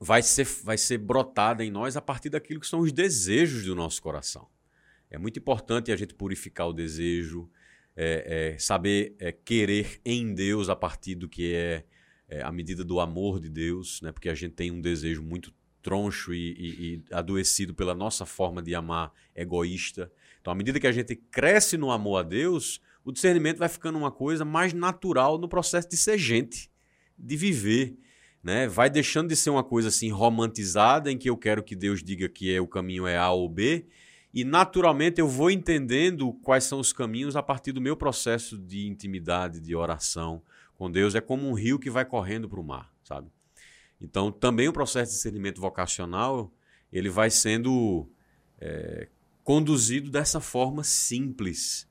vai 0.00 0.20
ser, 0.20 0.44
vai 0.64 0.76
ser 0.76 0.98
brotada 0.98 1.64
em 1.64 1.70
nós 1.70 1.96
a 1.96 2.02
partir 2.02 2.28
daquilo 2.28 2.58
que 2.58 2.66
são 2.66 2.80
os 2.80 2.92
desejos 2.92 3.64
do 3.64 3.76
nosso 3.76 4.02
coração. 4.02 4.48
É 5.08 5.16
muito 5.16 5.38
importante 5.38 5.92
a 5.92 5.96
gente 5.96 6.12
purificar 6.12 6.68
o 6.68 6.72
desejo, 6.72 7.48
é, 7.96 8.52
é, 8.54 8.58
saber 8.58 9.14
é, 9.20 9.30
querer 9.30 10.00
em 10.04 10.34
Deus 10.34 10.68
a 10.68 10.74
partir 10.74 11.14
do 11.14 11.28
que 11.28 11.54
é 11.54 11.84
é, 12.30 12.42
à 12.42 12.52
medida 12.52 12.84
do 12.84 13.00
amor 13.00 13.40
de 13.40 13.48
Deus, 13.48 14.00
né? 14.00 14.12
porque 14.12 14.28
a 14.28 14.34
gente 14.34 14.54
tem 14.54 14.70
um 14.70 14.80
desejo 14.80 15.22
muito 15.22 15.52
troncho 15.82 16.32
e, 16.32 16.52
e, 16.52 16.94
e, 16.94 17.04
adoecido 17.10 17.74
pela 17.74 17.94
nossa 17.94 18.24
forma 18.24 18.62
de 18.62 18.74
amar 18.74 19.12
egoísta. 19.34 20.10
Então, 20.40 20.52
à 20.52 20.56
medida 20.56 20.80
que 20.80 20.86
a 20.86 20.92
gente 20.92 21.14
cresce 21.14 21.76
no 21.76 21.90
amor 21.90 22.18
a 22.18 22.22
Deus, 22.22 22.80
o 23.04 23.12
discernimento 23.12 23.58
vai 23.58 23.68
ficando 23.68 23.98
uma 23.98 24.10
coisa 24.10 24.44
mais 24.44 24.72
natural 24.72 25.38
no 25.38 25.48
processo 25.48 25.88
de 25.88 25.96
ser 25.96 26.18
gente, 26.18 26.70
de 27.18 27.36
viver. 27.36 27.96
Né? 28.42 28.66
Vai 28.66 28.88
deixando 28.88 29.28
de 29.28 29.36
ser 29.36 29.50
uma 29.50 29.64
coisa 29.64 29.88
assim 29.88 30.10
romantizada, 30.10 31.12
em 31.12 31.18
que 31.18 31.28
eu 31.28 31.36
quero 31.36 31.62
que 31.62 31.76
Deus 31.76 32.02
diga 32.02 32.28
que 32.28 32.54
é, 32.54 32.60
o 32.60 32.66
caminho 32.66 33.06
é 33.06 33.16
A 33.16 33.30
ou 33.30 33.48
B, 33.48 33.86
e 34.32 34.44
naturalmente 34.44 35.20
eu 35.20 35.28
vou 35.28 35.50
entendendo 35.50 36.32
quais 36.42 36.64
são 36.64 36.78
os 36.78 36.92
caminhos 36.92 37.36
a 37.36 37.42
partir 37.42 37.72
do 37.72 37.80
meu 37.80 37.96
processo 37.96 38.56
de 38.56 38.86
intimidade, 38.86 39.60
de 39.60 39.74
oração, 39.74 40.42
com 40.76 40.90
Deus 40.90 41.14
é 41.14 41.20
como 41.20 41.46
um 41.46 41.52
rio 41.52 41.78
que 41.78 41.90
vai 41.90 42.04
correndo 42.04 42.48
para 42.48 42.60
o 42.60 42.64
mar, 42.64 42.90
sabe? 43.02 43.28
Então, 44.00 44.32
também 44.32 44.66
o 44.66 44.72
processo 44.72 45.10
de 45.10 45.16
discernimento 45.16 45.60
vocacional 45.60 46.50
ele 46.92 47.10
vai 47.10 47.30
sendo 47.30 48.08
é, 48.58 49.08
conduzido 49.44 50.10
dessa 50.10 50.40
forma 50.40 50.84
simples. 50.84 51.88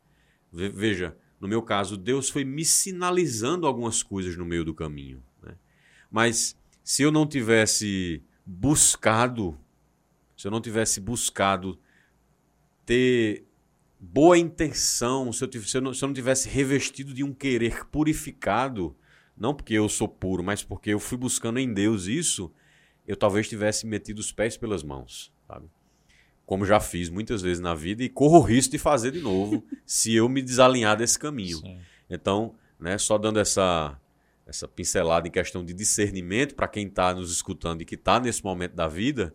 Veja, 0.51 1.17
no 1.39 1.47
meu 1.47 1.61
caso, 1.61 1.95
Deus 1.95 2.29
foi 2.29 2.43
me 2.43 2.65
sinalizando 2.65 3.65
algumas 3.65 4.03
coisas 4.03 4.35
no 4.35 4.45
meio 4.45 4.65
do 4.65 4.73
caminho. 4.73 5.23
Né? 5.41 5.55
Mas 6.11 6.57
se 6.83 7.03
eu 7.03 7.11
não 7.11 7.25
tivesse 7.25 8.23
buscado, 8.45 9.57
se 10.35 10.47
eu 10.47 10.51
não 10.51 10.59
tivesse 10.59 10.99
buscado 10.99 11.79
ter 12.85 13.45
boa 13.99 14.37
intenção, 14.37 15.31
se 15.31 15.43
eu, 15.43 15.61
se, 15.61 15.77
eu 15.77 15.81
não, 15.81 15.93
se 15.93 16.03
eu 16.03 16.07
não 16.07 16.13
tivesse 16.13 16.49
revestido 16.49 17.13
de 17.13 17.23
um 17.23 17.33
querer 17.33 17.85
purificado, 17.87 18.95
não 19.37 19.53
porque 19.53 19.73
eu 19.73 19.87
sou 19.87 20.07
puro, 20.07 20.43
mas 20.43 20.63
porque 20.63 20.89
eu 20.91 20.99
fui 20.99 21.17
buscando 21.17 21.59
em 21.59 21.73
Deus 21.73 22.05
isso, 22.05 22.51
eu 23.07 23.15
talvez 23.15 23.47
tivesse 23.47 23.85
metido 23.85 24.19
os 24.19 24.31
pés 24.31 24.57
pelas 24.57 24.83
mãos? 24.83 25.31
Como 26.49 26.65
já 26.65 26.79
fiz 26.79 27.09
muitas 27.11 27.43
vezes 27.43 27.59
na 27.59 27.75
vida 27.75 28.03
e 28.03 28.09
corro 28.09 28.39
o 28.39 28.41
risco 28.41 28.71
de 28.71 28.79
fazer 28.79 29.11
de 29.11 29.21
novo 29.21 29.63
se 29.85 30.15
eu 30.15 30.27
me 30.27 30.41
desalinhar 30.41 30.97
desse 30.97 31.19
caminho. 31.19 31.59
Sim. 31.59 31.77
Então, 32.09 32.55
né, 32.79 32.97
só 32.97 33.19
dando 33.19 33.39
essa 33.39 33.95
essa 34.47 34.67
pincelada 34.67 35.27
em 35.27 35.31
questão 35.31 35.63
de 35.63 35.75
discernimento 35.75 36.55
para 36.55 36.67
quem 36.67 36.87
está 36.87 37.13
nos 37.13 37.31
escutando 37.31 37.83
e 37.83 37.85
que 37.85 37.93
está 37.93 38.19
nesse 38.19 38.43
momento 38.43 38.73
da 38.73 38.87
vida, 38.87 39.31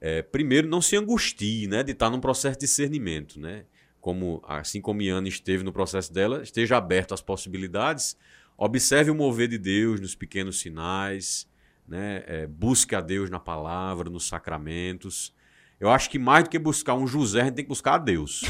é, 0.00 0.22
primeiro, 0.22 0.68
não 0.68 0.80
se 0.80 0.96
angustie 0.96 1.66
né, 1.66 1.82
de 1.82 1.90
estar 1.90 2.08
num 2.08 2.20
processo 2.20 2.56
de 2.56 2.66
discernimento. 2.66 3.40
Né? 3.40 3.64
Como, 4.00 4.40
assim 4.46 4.80
como 4.80 5.02
Iana 5.02 5.26
esteve 5.26 5.64
no 5.64 5.72
processo 5.72 6.12
dela, 6.12 6.40
esteja 6.44 6.76
aberto 6.76 7.14
às 7.14 7.20
possibilidades, 7.20 8.16
observe 8.56 9.10
o 9.10 9.14
mover 9.16 9.48
de 9.48 9.58
Deus 9.58 9.98
nos 9.98 10.14
pequenos 10.14 10.60
sinais, 10.60 11.48
né? 11.84 12.22
É, 12.28 12.46
busque 12.46 12.94
a 12.94 13.00
Deus 13.00 13.28
na 13.28 13.40
palavra, 13.40 14.08
nos 14.08 14.28
sacramentos. 14.28 15.34
Eu 15.82 15.90
acho 15.90 16.08
que 16.08 16.16
mais 16.16 16.44
do 16.44 16.50
que 16.50 16.60
buscar 16.60 16.94
um 16.94 17.08
José, 17.08 17.40
a 17.40 17.44
gente 17.46 17.54
tem 17.54 17.64
que 17.64 17.68
buscar 17.68 17.94
a 17.94 17.98
Deus. 17.98 18.42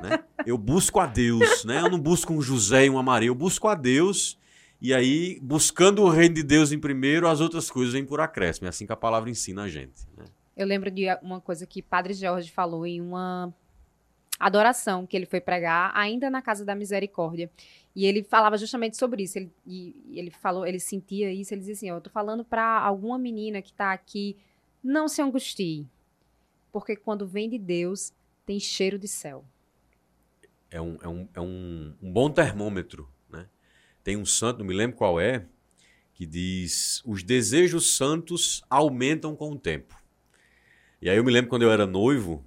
né? 0.00 0.22
Eu 0.46 0.56
busco 0.56 1.00
a 1.00 1.06
Deus, 1.06 1.64
né? 1.64 1.80
eu 1.80 1.90
não 1.90 1.98
busco 1.98 2.32
um 2.32 2.40
José 2.40 2.86
e 2.86 2.88
uma 2.88 3.02
Maria, 3.02 3.28
eu 3.30 3.34
busco 3.34 3.66
a 3.66 3.74
Deus. 3.74 4.38
E 4.80 4.94
aí, 4.94 5.40
buscando 5.42 6.02
o 6.02 6.08
reino 6.08 6.36
de 6.36 6.42
Deus 6.44 6.70
em 6.70 6.78
primeiro, 6.78 7.26
as 7.26 7.40
outras 7.40 7.68
coisas 7.68 7.92
vêm 7.92 8.04
por 8.04 8.20
acréscimo. 8.20 8.66
É 8.66 8.68
assim 8.68 8.86
que 8.86 8.92
a 8.92 8.96
palavra 8.96 9.28
ensina 9.28 9.64
a 9.64 9.68
gente. 9.68 10.06
Né? 10.16 10.24
Eu 10.56 10.64
lembro 10.64 10.88
de 10.88 11.06
uma 11.20 11.40
coisa 11.40 11.66
que 11.66 11.82
Padre 11.82 12.14
Jorge 12.14 12.48
falou 12.48 12.86
em 12.86 13.00
uma 13.00 13.52
adoração 14.38 15.04
que 15.04 15.16
ele 15.16 15.26
foi 15.26 15.40
pregar 15.40 15.90
ainda 15.96 16.30
na 16.30 16.40
casa 16.40 16.64
da 16.64 16.76
misericórdia. 16.76 17.50
E 17.94 18.06
ele 18.06 18.22
falava 18.22 18.56
justamente 18.56 18.96
sobre 18.96 19.24
isso. 19.24 19.36
Ele, 19.36 19.50
e, 19.66 19.96
ele 20.12 20.30
falou, 20.30 20.64
ele 20.64 20.78
sentia 20.78 21.32
isso. 21.32 21.52
Ele 21.52 21.60
dizia 21.60 21.74
assim: 21.74 21.88
"Eu 21.88 22.00
tô 22.00 22.08
falando 22.08 22.44
para 22.44 22.78
alguma 22.78 23.18
menina 23.18 23.60
que 23.60 23.70
está 23.70 23.92
aqui, 23.92 24.36
não 24.82 25.08
se 25.08 25.20
angustie, 25.20 25.88
porque 26.72 26.96
quando 26.96 27.26
vem 27.26 27.48
de 27.48 27.58
Deus 27.58 28.12
tem 28.46 28.58
cheiro 28.58 28.98
de 28.98 29.06
céu." 29.06 29.44
É 30.70 30.80
um, 30.80 30.98
é 31.02 31.08
um, 31.08 31.28
é 31.34 31.40
um, 31.40 31.94
um 32.02 32.12
bom 32.12 32.30
termômetro, 32.30 33.08
né? 33.28 33.46
Tem 34.02 34.16
um 34.16 34.24
santo, 34.24 34.60
não 34.60 34.66
me 34.66 34.74
lembro 34.74 34.96
qual 34.96 35.20
é, 35.20 35.44
que 36.14 36.26
diz: 36.26 37.02
os 37.04 37.22
desejos 37.22 37.96
santos 37.96 38.62
aumentam 38.70 39.36
com 39.36 39.52
o 39.52 39.58
tempo. 39.58 39.94
E 41.00 41.10
aí 41.10 41.16
eu 41.16 41.24
me 41.24 41.32
lembro 41.32 41.50
quando 41.50 41.62
eu 41.62 41.70
era 41.70 41.84
noivo, 41.84 42.44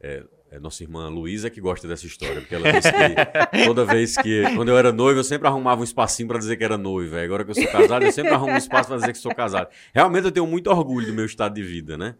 é, 0.00 0.24
é 0.50 0.58
nossa 0.58 0.82
irmã 0.82 1.08
Luísa 1.08 1.50
que 1.50 1.60
gosta 1.60 1.86
dessa 1.86 2.06
história, 2.06 2.40
porque 2.40 2.54
ela 2.54 2.72
disse 2.72 2.90
que 2.90 3.64
toda 3.66 3.84
vez 3.84 4.16
que, 4.16 4.42
quando 4.56 4.70
eu 4.70 4.78
era 4.78 4.90
noivo, 4.90 5.20
eu 5.20 5.24
sempre 5.24 5.46
arrumava 5.46 5.82
um 5.82 5.84
espacinho 5.84 6.26
para 6.26 6.38
dizer 6.38 6.56
que 6.56 6.64
era 6.64 6.78
noivo. 6.78 7.16
Agora 7.16 7.44
que 7.44 7.50
eu 7.50 7.54
sou 7.54 7.68
casado, 7.68 8.04
eu 8.04 8.12
sempre 8.12 8.32
arrumo 8.32 8.52
um 8.52 8.56
espaço 8.56 8.88
para 8.88 8.98
dizer 8.98 9.12
que 9.12 9.18
sou 9.18 9.34
casado. 9.34 9.68
Realmente 9.94 10.24
eu 10.24 10.32
tenho 10.32 10.46
muito 10.46 10.70
orgulho 10.70 11.06
do 11.06 11.12
meu 11.12 11.26
estado 11.26 11.54
de 11.54 11.62
vida, 11.62 11.96
né? 11.96 12.16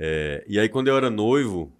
É, 0.00 0.44
e 0.46 0.58
aí 0.60 0.68
quando 0.68 0.86
eu 0.86 0.96
era 0.96 1.10
noivo, 1.10 1.72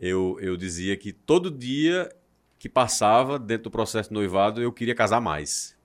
eu, 0.00 0.38
eu 0.40 0.56
dizia 0.56 0.96
que 0.96 1.12
todo 1.12 1.50
dia 1.50 2.10
que 2.58 2.68
passava 2.68 3.38
dentro 3.38 3.64
do 3.64 3.70
processo 3.70 4.08
de 4.08 4.14
noivado, 4.14 4.62
eu 4.62 4.72
queria 4.72 4.94
casar 4.94 5.20
mais. 5.20 5.76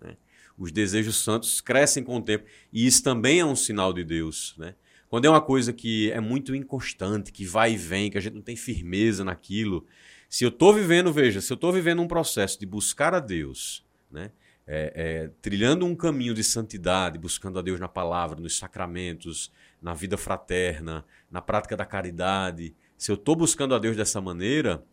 Né? 0.00 0.16
Os 0.56 0.72
desejos 0.72 1.16
santos 1.16 1.60
crescem 1.60 2.02
com 2.02 2.16
o 2.16 2.22
tempo. 2.22 2.44
E 2.72 2.86
isso 2.86 3.02
também 3.02 3.40
é 3.40 3.44
um 3.44 3.56
sinal 3.56 3.92
de 3.92 4.04
Deus, 4.04 4.54
né? 4.56 4.74
Quando 5.08 5.24
é 5.24 5.28
uma 5.28 5.40
coisa 5.40 5.72
que 5.72 6.08
é 6.12 6.20
muito 6.20 6.54
inconstante, 6.54 7.32
que 7.32 7.44
vai 7.44 7.72
e 7.72 7.76
vem, 7.76 8.12
que 8.12 8.16
a 8.16 8.20
gente 8.20 8.34
não 8.34 8.42
tem 8.42 8.54
firmeza 8.54 9.24
naquilo. 9.24 9.84
Se 10.28 10.44
eu 10.44 10.50
estou 10.50 10.72
vivendo, 10.72 11.12
veja, 11.12 11.40
se 11.40 11.52
eu 11.52 11.56
estou 11.56 11.72
vivendo 11.72 12.00
um 12.00 12.06
processo 12.06 12.60
de 12.60 12.64
buscar 12.64 13.12
a 13.12 13.18
Deus, 13.18 13.84
né? 14.08 14.30
É, 14.68 14.92
é, 14.94 15.30
trilhando 15.42 15.84
um 15.84 15.96
caminho 15.96 16.32
de 16.32 16.44
santidade, 16.44 17.18
buscando 17.18 17.58
a 17.58 17.62
Deus 17.62 17.80
na 17.80 17.88
palavra, 17.88 18.40
nos 18.40 18.56
sacramentos, 18.56 19.50
na 19.80 19.94
vida 19.94 20.16
fraterna, 20.16 21.04
na 21.30 21.40
prática 21.40 21.76
da 21.76 21.86
caridade, 21.86 22.74
se 22.96 23.10
eu 23.10 23.14
estou 23.14 23.34
buscando 23.34 23.74
a 23.74 23.78
Deus 23.78 23.96
dessa 23.96 24.20
maneira, 24.20 24.84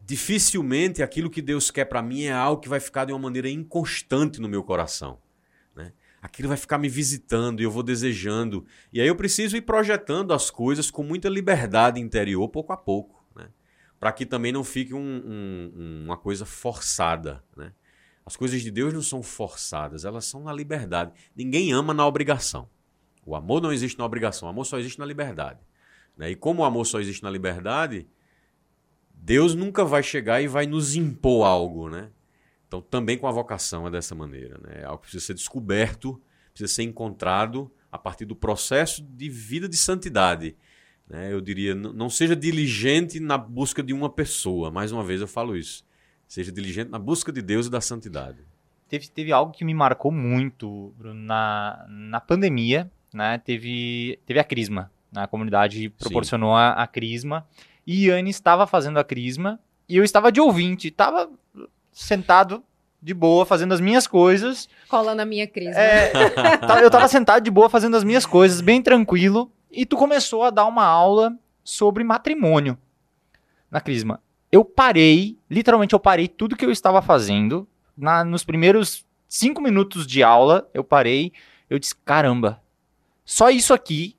dificilmente 0.00 1.02
aquilo 1.02 1.30
que 1.30 1.40
Deus 1.40 1.70
quer 1.70 1.86
para 1.86 2.02
mim 2.02 2.24
é 2.24 2.32
algo 2.32 2.60
que 2.60 2.68
vai 2.68 2.80
ficar 2.80 3.04
de 3.04 3.12
uma 3.12 3.18
maneira 3.18 3.48
inconstante 3.48 4.40
no 4.40 4.48
meu 4.48 4.62
coração 4.62 5.18
aquilo 6.26 6.48
vai 6.48 6.56
ficar 6.56 6.76
me 6.76 6.88
visitando 6.88 7.60
e 7.60 7.64
eu 7.64 7.70
vou 7.70 7.82
desejando. 7.82 8.66
E 8.92 9.00
aí 9.00 9.06
eu 9.06 9.16
preciso 9.16 9.56
ir 9.56 9.62
projetando 9.62 10.34
as 10.34 10.50
coisas 10.50 10.90
com 10.90 11.02
muita 11.02 11.28
liberdade 11.28 12.00
interior, 12.00 12.48
pouco 12.48 12.72
a 12.72 12.76
pouco, 12.76 13.24
né? 13.34 13.48
Para 13.98 14.12
que 14.12 14.26
também 14.26 14.52
não 14.52 14.64
fique 14.64 14.92
um, 14.92 15.00
um, 15.00 16.02
uma 16.04 16.16
coisa 16.16 16.44
forçada, 16.44 17.42
né? 17.56 17.72
As 18.24 18.34
coisas 18.34 18.60
de 18.60 18.72
Deus 18.72 18.92
não 18.92 19.02
são 19.02 19.22
forçadas, 19.22 20.04
elas 20.04 20.24
são 20.24 20.42
na 20.42 20.52
liberdade. 20.52 21.12
Ninguém 21.34 21.72
ama 21.72 21.94
na 21.94 22.04
obrigação. 22.04 22.68
O 23.26 23.34
amor 23.34 23.60
não 23.60 23.72
existe 23.72 23.98
na 23.98 24.04
obrigação, 24.04 24.46
o 24.46 24.50
amor 24.50 24.64
só 24.64 24.78
existe 24.78 25.00
na 25.00 25.04
liberdade. 25.04 25.58
Né? 26.16 26.30
E 26.30 26.36
como 26.36 26.62
o 26.62 26.64
amor 26.64 26.86
só 26.86 27.00
existe 27.00 27.22
na 27.24 27.30
liberdade, 27.30 28.06
Deus 29.12 29.54
nunca 29.54 29.84
vai 29.84 30.02
chegar 30.02 30.40
e 30.40 30.46
vai 30.46 30.66
nos 30.66 30.94
impor 30.94 31.44
algo, 31.44 31.90
né? 31.90 32.10
Então, 32.68 32.80
também 32.80 33.18
com 33.18 33.26
a 33.26 33.32
vocação 33.32 33.86
é 33.86 33.90
dessa 33.90 34.14
maneira. 34.14 34.58
Né? 34.62 34.82
É 34.82 34.84
algo 34.84 34.98
que 34.98 35.02
precisa 35.02 35.24
ser 35.24 35.34
descoberto, 35.34 36.20
precisa 36.52 36.72
ser 36.72 36.82
encontrado 36.84 37.70
a 37.90 37.98
partir 37.98 38.24
do 38.24 38.34
processo 38.34 39.02
de 39.02 39.28
vida 39.28 39.68
de 39.68 39.76
santidade. 39.76 40.56
Né? 41.08 41.32
Eu 41.32 41.40
diria, 41.40 41.74
não 41.74 42.10
seja 42.10 42.34
diligente 42.34 43.20
na 43.20 43.38
busca 43.38 43.82
de 43.82 43.92
uma 43.92 44.10
pessoa, 44.10 44.70
mais 44.70 44.90
uma 44.90 45.04
vez 45.04 45.20
eu 45.20 45.28
falo 45.28 45.56
isso. 45.56 45.84
Seja 46.26 46.50
diligente 46.50 46.90
na 46.90 46.98
busca 46.98 47.32
de 47.32 47.40
Deus 47.40 47.66
e 47.66 47.70
da 47.70 47.80
santidade. 47.80 48.38
Teve, 48.88 49.08
teve 49.08 49.32
algo 49.32 49.52
que 49.52 49.64
me 49.64 49.74
marcou 49.74 50.10
muito 50.10 50.92
Bruno, 50.96 51.20
na, 51.20 51.86
na 51.88 52.20
pandemia, 52.20 52.90
né? 53.12 53.38
teve, 53.38 54.18
teve 54.26 54.38
a 54.38 54.44
Crisma. 54.44 54.90
Né? 55.12 55.22
A 55.22 55.26
comunidade 55.26 55.88
proporcionou 55.90 56.54
a, 56.54 56.70
a 56.72 56.86
Crisma 56.86 57.46
e 57.86 58.08
Yane 58.08 58.30
estava 58.30 58.66
fazendo 58.66 58.98
a 58.98 59.04
crisma 59.04 59.60
e 59.88 59.96
eu 59.96 60.02
estava 60.02 60.32
de 60.32 60.40
ouvinte, 60.40 60.88
estava 60.88 61.30
sentado 61.92 62.62
de 63.00 63.14
boa 63.14 63.46
fazendo 63.46 63.72
as 63.72 63.80
minhas 63.80 64.06
coisas. 64.08 64.68
Colando 64.88 65.22
a 65.22 65.24
minha 65.24 65.46
crisma. 65.46 65.80
É, 65.80 66.12
eu 66.82 66.88
estava 66.88 67.06
sentado 67.06 67.44
de 67.44 67.50
boa 67.50 67.70
fazendo 67.70 67.96
as 67.96 68.02
minhas 68.02 68.26
coisas, 68.26 68.60
bem 68.60 68.82
tranquilo, 68.82 69.50
e 69.70 69.86
tu 69.86 69.96
começou 69.96 70.42
a 70.42 70.50
dar 70.50 70.66
uma 70.66 70.84
aula 70.84 71.32
sobre 71.62 72.02
matrimônio 72.02 72.76
na 73.70 73.80
crisma. 73.80 74.20
Eu 74.50 74.64
parei, 74.64 75.38
literalmente 75.48 75.94
eu 75.94 76.00
parei 76.00 76.26
tudo 76.26 76.56
que 76.56 76.64
eu 76.64 76.70
estava 76.70 77.00
fazendo. 77.00 77.68
Na, 77.96 78.24
nos 78.24 78.44
primeiros 78.44 79.06
cinco 79.28 79.62
minutos 79.62 80.06
de 80.06 80.22
aula, 80.22 80.68
eu 80.74 80.82
parei, 80.82 81.32
eu 81.70 81.78
disse, 81.78 81.94
caramba, 81.94 82.60
só 83.26 83.50
isso 83.50 83.74
aqui 83.74 84.16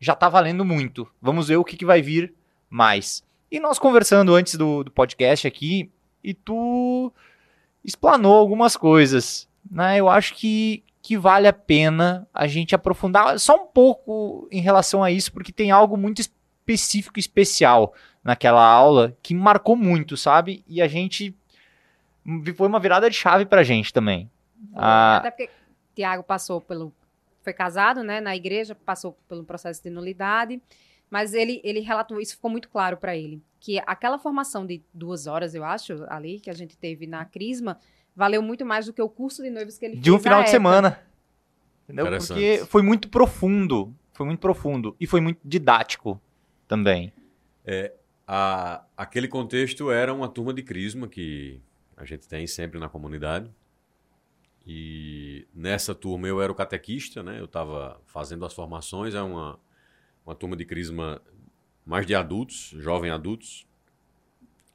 já 0.00 0.14
tá 0.14 0.28
valendo 0.28 0.64
muito. 0.64 1.08
Vamos 1.22 1.48
ver 1.48 1.56
o 1.56 1.64
que, 1.64 1.76
que 1.76 1.86
vai 1.86 2.02
vir 2.02 2.34
mais. 2.68 3.24
E 3.50 3.58
nós 3.58 3.78
conversando 3.78 4.34
antes 4.34 4.56
do, 4.56 4.84
do 4.84 4.90
podcast 4.90 5.46
aqui, 5.46 5.90
e 6.22 6.34
tu 6.34 7.12
explanou 7.84 8.34
algumas 8.34 8.76
coisas. 8.76 9.48
Né? 9.70 9.98
Eu 9.98 10.08
acho 10.08 10.34
que, 10.34 10.82
que 11.00 11.16
vale 11.16 11.46
a 11.46 11.52
pena 11.52 12.28
a 12.34 12.46
gente 12.46 12.74
aprofundar 12.74 13.38
só 13.38 13.54
um 13.54 13.66
pouco 13.66 14.48
em 14.50 14.60
relação 14.60 15.02
a 15.02 15.10
isso, 15.10 15.32
porque 15.32 15.52
tem 15.52 15.70
algo 15.70 15.96
muito 15.96 16.20
específico 16.20 17.18
e 17.18 17.20
especial 17.20 17.94
naquela 18.22 18.62
aula 18.62 19.16
que 19.22 19.34
marcou 19.34 19.76
muito, 19.76 20.16
sabe? 20.16 20.64
E 20.66 20.82
a 20.82 20.88
gente. 20.88 21.34
Foi 22.54 22.66
uma 22.66 22.80
virada 22.80 23.08
de 23.08 23.16
chave 23.16 23.46
pra 23.46 23.62
gente 23.62 23.92
também. 23.92 24.30
Ah, 24.74 25.16
Até 25.16 25.30
porque 25.30 25.50
Tiago 25.94 26.22
passou 26.22 26.60
pelo. 26.60 26.92
Foi 27.48 27.52
casado, 27.54 28.02
né? 28.04 28.20
Na 28.20 28.36
igreja, 28.36 28.74
passou 28.74 29.16
pelo 29.26 29.42
processo 29.42 29.82
de 29.82 29.88
nulidade. 29.88 30.60
Mas 31.10 31.32
ele, 31.32 31.62
ele 31.64 31.80
relatou, 31.80 32.20
isso 32.20 32.34
ficou 32.34 32.50
muito 32.50 32.68
claro 32.68 32.98
para 32.98 33.16
ele. 33.16 33.40
Que 33.58 33.78
aquela 33.86 34.18
formação 34.18 34.66
de 34.66 34.82
duas 34.92 35.26
horas, 35.26 35.54
eu 35.54 35.64
acho, 35.64 36.04
ali, 36.08 36.38
que 36.38 36.50
a 36.50 36.52
gente 36.52 36.76
teve 36.76 37.06
na 37.06 37.24
Crisma, 37.24 37.78
valeu 38.14 38.42
muito 38.42 38.66
mais 38.66 38.84
do 38.84 38.92
que 38.92 39.00
o 39.00 39.08
curso 39.08 39.42
de 39.42 39.48
noivos 39.48 39.78
que 39.78 39.86
ele 39.86 39.96
de 39.96 40.10
um 40.10 40.16
fez 40.18 40.26
à 40.26 40.28
final 40.28 40.42
de 40.44 40.50
semana. 40.50 41.00
Entendeu? 41.84 42.04
Porque 42.34 42.66
foi 42.66 42.82
muito 42.82 43.08
profundo. 43.08 43.94
Foi 44.12 44.26
muito 44.26 44.40
profundo. 44.40 44.94
E 45.00 45.06
foi 45.06 45.22
muito 45.22 45.40
didático 45.42 46.20
também. 46.66 47.10
A- 48.26 48.82
aquele 48.96 49.26
contexto 49.28 49.90
era 49.90 50.12
uma 50.12 50.28
turma 50.28 50.52
de 50.52 50.62
crisma 50.62 51.08
que 51.08 51.58
a 51.96 52.04
gente 52.04 52.28
tem 52.28 52.46
sempre 52.46 52.78
na 52.78 52.88
comunidade. 52.90 53.50
E 54.70 55.46
nessa 55.54 55.94
turma 55.94 56.28
eu 56.28 56.42
era 56.42 56.52
o 56.52 56.54
catequista, 56.54 57.22
né? 57.22 57.40
Eu 57.40 57.46
estava 57.46 57.98
fazendo 58.04 58.44
as 58.44 58.52
formações, 58.52 59.14
é 59.14 59.22
uma, 59.22 59.58
uma 60.26 60.34
turma 60.34 60.54
de 60.54 60.66
crisma 60.66 61.22
mais 61.86 62.06
de 62.06 62.14
adultos, 62.14 62.74
jovem 62.78 63.10
adultos. 63.10 63.66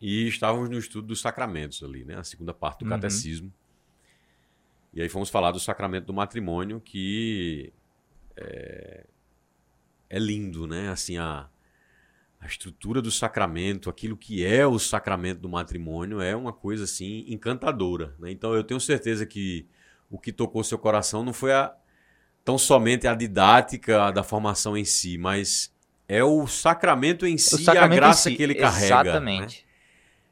E 0.02 0.28
estávamos 0.28 0.68
no 0.68 0.80
estudo 0.80 1.08
dos 1.10 1.22
sacramentos 1.22 1.84
ali, 1.84 2.04
né? 2.04 2.16
A 2.18 2.24
segunda 2.24 2.56
parte 2.56 2.80
do 2.80 2.86
Uhum. 2.86 2.90
catecismo. 2.90 3.54
E 4.92 5.00
aí 5.02 5.08
fomos 5.10 5.30
falar 5.30 5.52
do 5.52 5.60
sacramento 5.60 6.06
do 6.08 6.14
matrimônio, 6.14 6.82
que 6.82 7.72
é, 8.36 9.06
é 10.10 10.18
lindo, 10.20 10.66
né? 10.66 10.90
Assim, 10.90 11.18
a, 11.20 11.48
a 12.40 12.48
estrutura 12.48 13.00
do 13.00 13.12
sacramento, 13.12 13.92
aquilo 13.92 14.18
que 14.18 14.44
é 14.44 14.66
o 14.66 14.80
sacramento 14.80 15.40
do 15.40 15.50
matrimônio, 15.50 16.20
é 16.20 16.36
uma 16.36 16.52
coisa 16.52 16.84
assim 16.86 17.26
encantadora. 17.28 18.16
né? 18.18 18.32
Então 18.32 18.56
eu 18.56 18.64
tenho 18.64 18.80
certeza 18.80 19.24
que 19.26 19.68
o 20.14 20.20
que 20.20 20.32
tocou 20.32 20.64
seu 20.64 20.78
coração 20.78 21.26
não 21.26 21.34
foi 21.34 21.52
a, 21.52 21.74
tão 22.46 22.56
somente 22.56 23.08
a 23.08 23.16
didática 23.16 24.12
da 24.12 24.22
formação 24.22 24.78
em 24.78 24.86
si, 24.86 25.18
mas 25.18 25.74
é 26.08 26.24
o 26.24 26.46
sacramento 26.46 27.26
em 27.26 27.36
si, 27.36 27.64
sacramento 27.64 27.94
a 27.94 27.96
graça 27.96 28.30
si, 28.30 28.36
que 28.36 28.44
ele 28.44 28.54
carrega. 28.54 28.96
né? 28.96 29.10
Exatamente. 29.10 29.66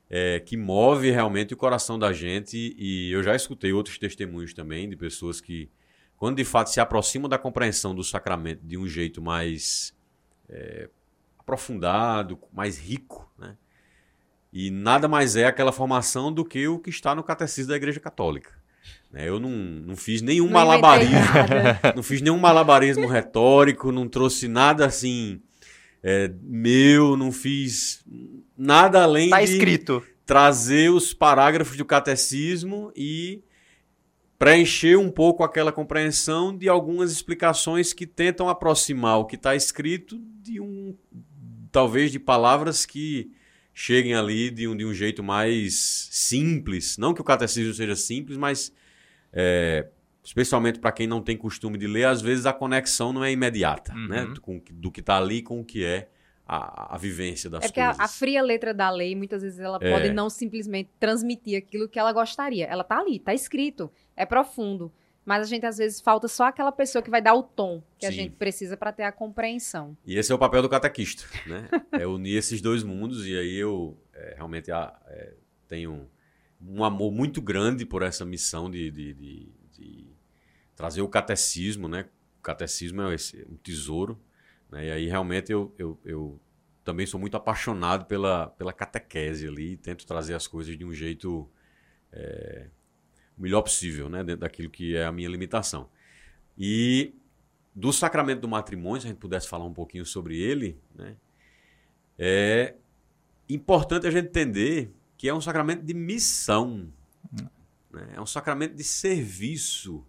É, 0.07 0.39
que 0.39 0.55
move 0.55 1.09
realmente 1.09 1.55
o 1.55 1.57
coração 1.57 1.97
da 1.97 2.13
gente. 2.13 2.75
E 2.77 3.11
eu 3.11 3.23
já 3.23 3.35
escutei 3.35 3.73
outros 3.73 3.97
testemunhos 3.97 4.53
também 4.53 4.87
de 4.87 4.95
pessoas 4.95 5.41
que, 5.41 5.67
quando 6.15 6.37
de 6.37 6.45
fato 6.45 6.69
se 6.69 6.79
aproximam 6.79 7.27
da 7.27 7.39
compreensão 7.39 7.95
do 7.95 8.03
sacramento 8.03 8.61
de 8.63 8.77
um 8.77 8.87
jeito 8.87 9.19
mais 9.19 9.95
é, 10.47 10.89
aprofundado, 11.39 12.37
mais 12.53 12.77
rico, 12.77 13.27
né? 13.35 13.57
E 14.53 14.69
nada 14.69 15.07
mais 15.07 15.35
é 15.35 15.45
aquela 15.45 15.71
formação 15.71 16.31
do 16.31 16.45
que 16.45 16.67
o 16.67 16.77
que 16.77 16.91
está 16.91 17.15
no 17.15 17.23
catecismo 17.23 17.71
da 17.71 17.77
Igreja 17.77 17.99
Católica. 17.99 18.60
Né? 19.11 19.27
Eu 19.27 19.39
não, 19.39 19.49
não 19.49 19.95
fiz 19.95 20.21
nenhum 20.21 20.45
Não 20.45 20.53
malabarismo, 20.53 21.15
não 21.95 22.03
fiz 22.03 22.21
nenhum 22.21 22.37
malabarismo 22.37 23.07
retórico, 23.07 23.91
não 23.91 24.07
trouxe 24.07 24.47
nada 24.47 24.85
assim 24.85 25.41
é, 26.03 26.31
meu, 26.41 27.15
não 27.15 27.31
fiz 27.31 28.03
nada 28.57 29.03
além 29.03 29.29
Tá 29.29 29.43
de 29.43 29.51
escrito. 29.51 30.03
trazer 30.25 30.89
os 30.89 31.13
parágrafos 31.13 31.77
do 31.77 31.85
catecismo 31.85 32.91
e 32.95 33.43
preencher 34.39 34.97
um 34.97 35.11
pouco 35.11 35.43
aquela 35.43 35.71
compreensão 35.71 36.57
de 36.57 36.67
algumas 36.67 37.11
explicações 37.11 37.93
que 37.93 38.07
tentam 38.07 38.49
aproximar 38.49 39.19
o 39.19 39.25
que 39.25 39.35
está 39.35 39.55
escrito 39.55 40.19
de 40.41 40.59
um 40.59 40.95
talvez 41.71 42.11
de 42.11 42.17
palavras 42.19 42.85
que 42.85 43.31
cheguem 43.73 44.15
ali 44.15 44.49
de 44.49 44.67
um, 44.67 44.75
de 44.75 44.83
um 44.83 44.93
jeito 44.93 45.21
mais 45.23 46.09
simples 46.11 46.97
não 46.97 47.13
que 47.13 47.21
o 47.21 47.23
catecismo 47.23 47.73
seja 47.73 47.95
simples 47.95 48.35
mas 48.35 48.73
é, 49.33 49.87
especialmente 50.23 50.79
para 50.79 50.91
quem 50.91 51.07
não 51.07 51.21
tem 51.21 51.35
costume 51.37 51.77
de 51.77 51.87
ler 51.87 52.05
às 52.05 52.21
vezes 52.21 52.45
a 52.45 52.53
conexão 52.53 53.11
não 53.13 53.23
é 53.23 53.31
imediata 53.31 53.93
Uhum. 53.93 54.07
né 54.07 54.33
com, 54.41 54.61
do 54.71 54.91
que 54.91 54.99
está 54.99 55.17
ali 55.17 55.41
com 55.41 55.59
o 55.61 55.65
que 55.65 55.83
é 55.85 56.09
a, 56.45 56.95
a 56.95 56.97
vivência 56.97 57.49
das 57.49 57.63
É 57.63 57.67
porque 57.67 57.79
a, 57.79 57.87
coisas 57.93 57.99
a 58.03 58.07
fria 58.09 58.41
letra 58.41 58.73
da 58.73 58.89
lei, 58.89 59.15
muitas 59.15 59.41
vezes, 59.41 59.59
ela 59.59 59.77
É. 59.81 59.89
pode 59.91 60.11
não 60.11 60.29
simplesmente 60.29 60.89
transmitir 60.99 61.57
aquilo 61.57 61.87
que 61.87 61.97
ela 61.97 62.11
gostaria. 62.11 62.65
Ela 62.65 62.83
tá 62.83 62.99
ali, 62.99 63.19
tá 63.19 63.33
escrito, 63.33 63.89
é 64.17 64.25
profundo. 64.25 64.91
Mas 65.23 65.45
a 65.45 65.49
gente, 65.49 65.65
às 65.65 65.77
vezes, 65.77 66.01
falta 66.01 66.27
só 66.27 66.45
aquela 66.45 66.71
pessoa 66.71 67.01
que 67.01 67.09
vai 67.09 67.21
dar 67.21 67.35
o 67.35 67.43
tom 67.43 67.81
que 67.97 68.05
a 68.05 68.09
Sim. 68.09 68.15
gente 68.15 68.35
precisa 68.35 68.75
para 68.75 68.91
ter 68.91 69.03
a 69.03 69.13
compreensão. 69.13 69.95
E 70.05 70.17
esse 70.17 70.29
é 70.31 70.35
o 70.35 70.37
papel 70.37 70.61
do 70.61 70.67
catequista, 70.67 71.23
né? 71.47 71.69
É 71.93 72.05
unir 72.05 72.35
esses 72.35 72.59
dois 72.59 72.83
mundos 72.83 73.25
e 73.25 73.37
aí 73.37 73.55
eu 73.55 73.97
é, 74.13 74.33
realmente 74.35 74.69
ah, 74.73 74.93
é, 75.07 75.33
tenho 75.69 76.09
um 76.67 76.83
amor 76.83 77.11
muito 77.11 77.41
grande 77.41 77.85
por 77.85 78.01
essa 78.03 78.25
missão 78.25 78.69
de, 78.69 78.91
de- 78.91 79.13
de- 79.13 79.49
de 79.73 80.07
trazer 80.75 81.01
o 81.01 81.07
catecismo, 81.09 81.87
né? 81.87 82.07
O 82.39 82.41
catecismo 82.43 83.01
é 83.03 83.15
esse- 83.15 83.45
um 83.49 83.55
tesouro, 83.57 84.19
né? 84.69 84.87
E 84.87 84.91
aí 84.91 85.07
realmente 85.07 85.51
eu, 85.51 85.73
eu, 85.77 85.99
eu 86.05 86.39
também 86.83 87.05
sou 87.05 87.19
muito 87.19 87.37
apaixonado 87.37 88.05
pela, 88.05 88.47
pela 88.47 88.73
catequese 88.73 89.47
ali 89.47 89.73
e 89.73 89.77
tento 89.77 90.05
trazer 90.05 90.33
as 90.35 90.47
coisas 90.47 90.77
de 90.77 90.85
um 90.85 90.93
jeito 90.93 91.49
é, 92.11 92.67
o 93.37 93.41
melhor 93.41 93.61
possível, 93.61 94.09
né? 94.09 94.23
Dentro 94.23 94.41
daquilo 94.41 94.69
que 94.69 94.95
é 94.95 95.05
a 95.05 95.11
minha 95.11 95.29
limitação. 95.29 95.89
E 96.57 97.13
do 97.75 97.91
sacramento 97.93 98.41
do 98.41 98.47
matrimônio, 98.49 99.01
se 99.01 99.07
a 99.07 99.09
gente 99.11 99.19
pudesse 99.19 99.47
falar 99.47 99.65
um 99.65 99.73
pouquinho 99.73 100.05
sobre 100.05 100.39
ele, 100.39 100.79
né? 100.95 101.15
É 102.17 102.75
importante 103.49 104.07
a 104.07 104.11
gente 104.11 104.27
entender 104.27 104.91
que 105.21 105.29
é 105.29 105.33
um 105.35 105.39
sacramento 105.39 105.83
de 105.83 105.93
missão. 105.93 106.91
né? 107.91 108.13
É 108.15 108.19
um 108.19 108.25
sacramento 108.25 108.73
de 108.73 108.83
serviço. 108.83 110.03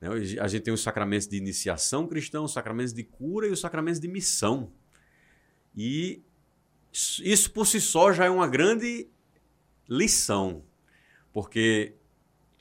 né? 0.00 0.10
A 0.40 0.46
gente 0.46 0.62
tem 0.62 0.72
os 0.72 0.80
sacramentos 0.80 1.26
de 1.26 1.36
iniciação 1.36 2.06
cristã, 2.06 2.40
os 2.40 2.52
sacramentos 2.52 2.92
de 2.92 3.02
cura 3.02 3.48
e 3.48 3.50
os 3.50 3.58
sacramentos 3.58 3.98
de 3.98 4.06
missão. 4.06 4.70
E 5.76 6.22
isso 6.92 7.50
por 7.50 7.66
si 7.66 7.80
só 7.80 8.12
já 8.12 8.26
é 8.26 8.30
uma 8.30 8.46
grande 8.46 9.08
lição, 9.88 10.62
porque 11.32 11.96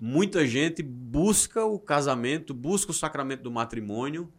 muita 0.02 0.48
gente 0.48 0.82
busca 0.82 1.64
o 1.64 1.78
casamento, 1.78 2.56
busca 2.56 2.90
o 2.90 2.96
sacramento 2.96 3.44
do 3.44 3.52
matrimônio, 3.52 4.34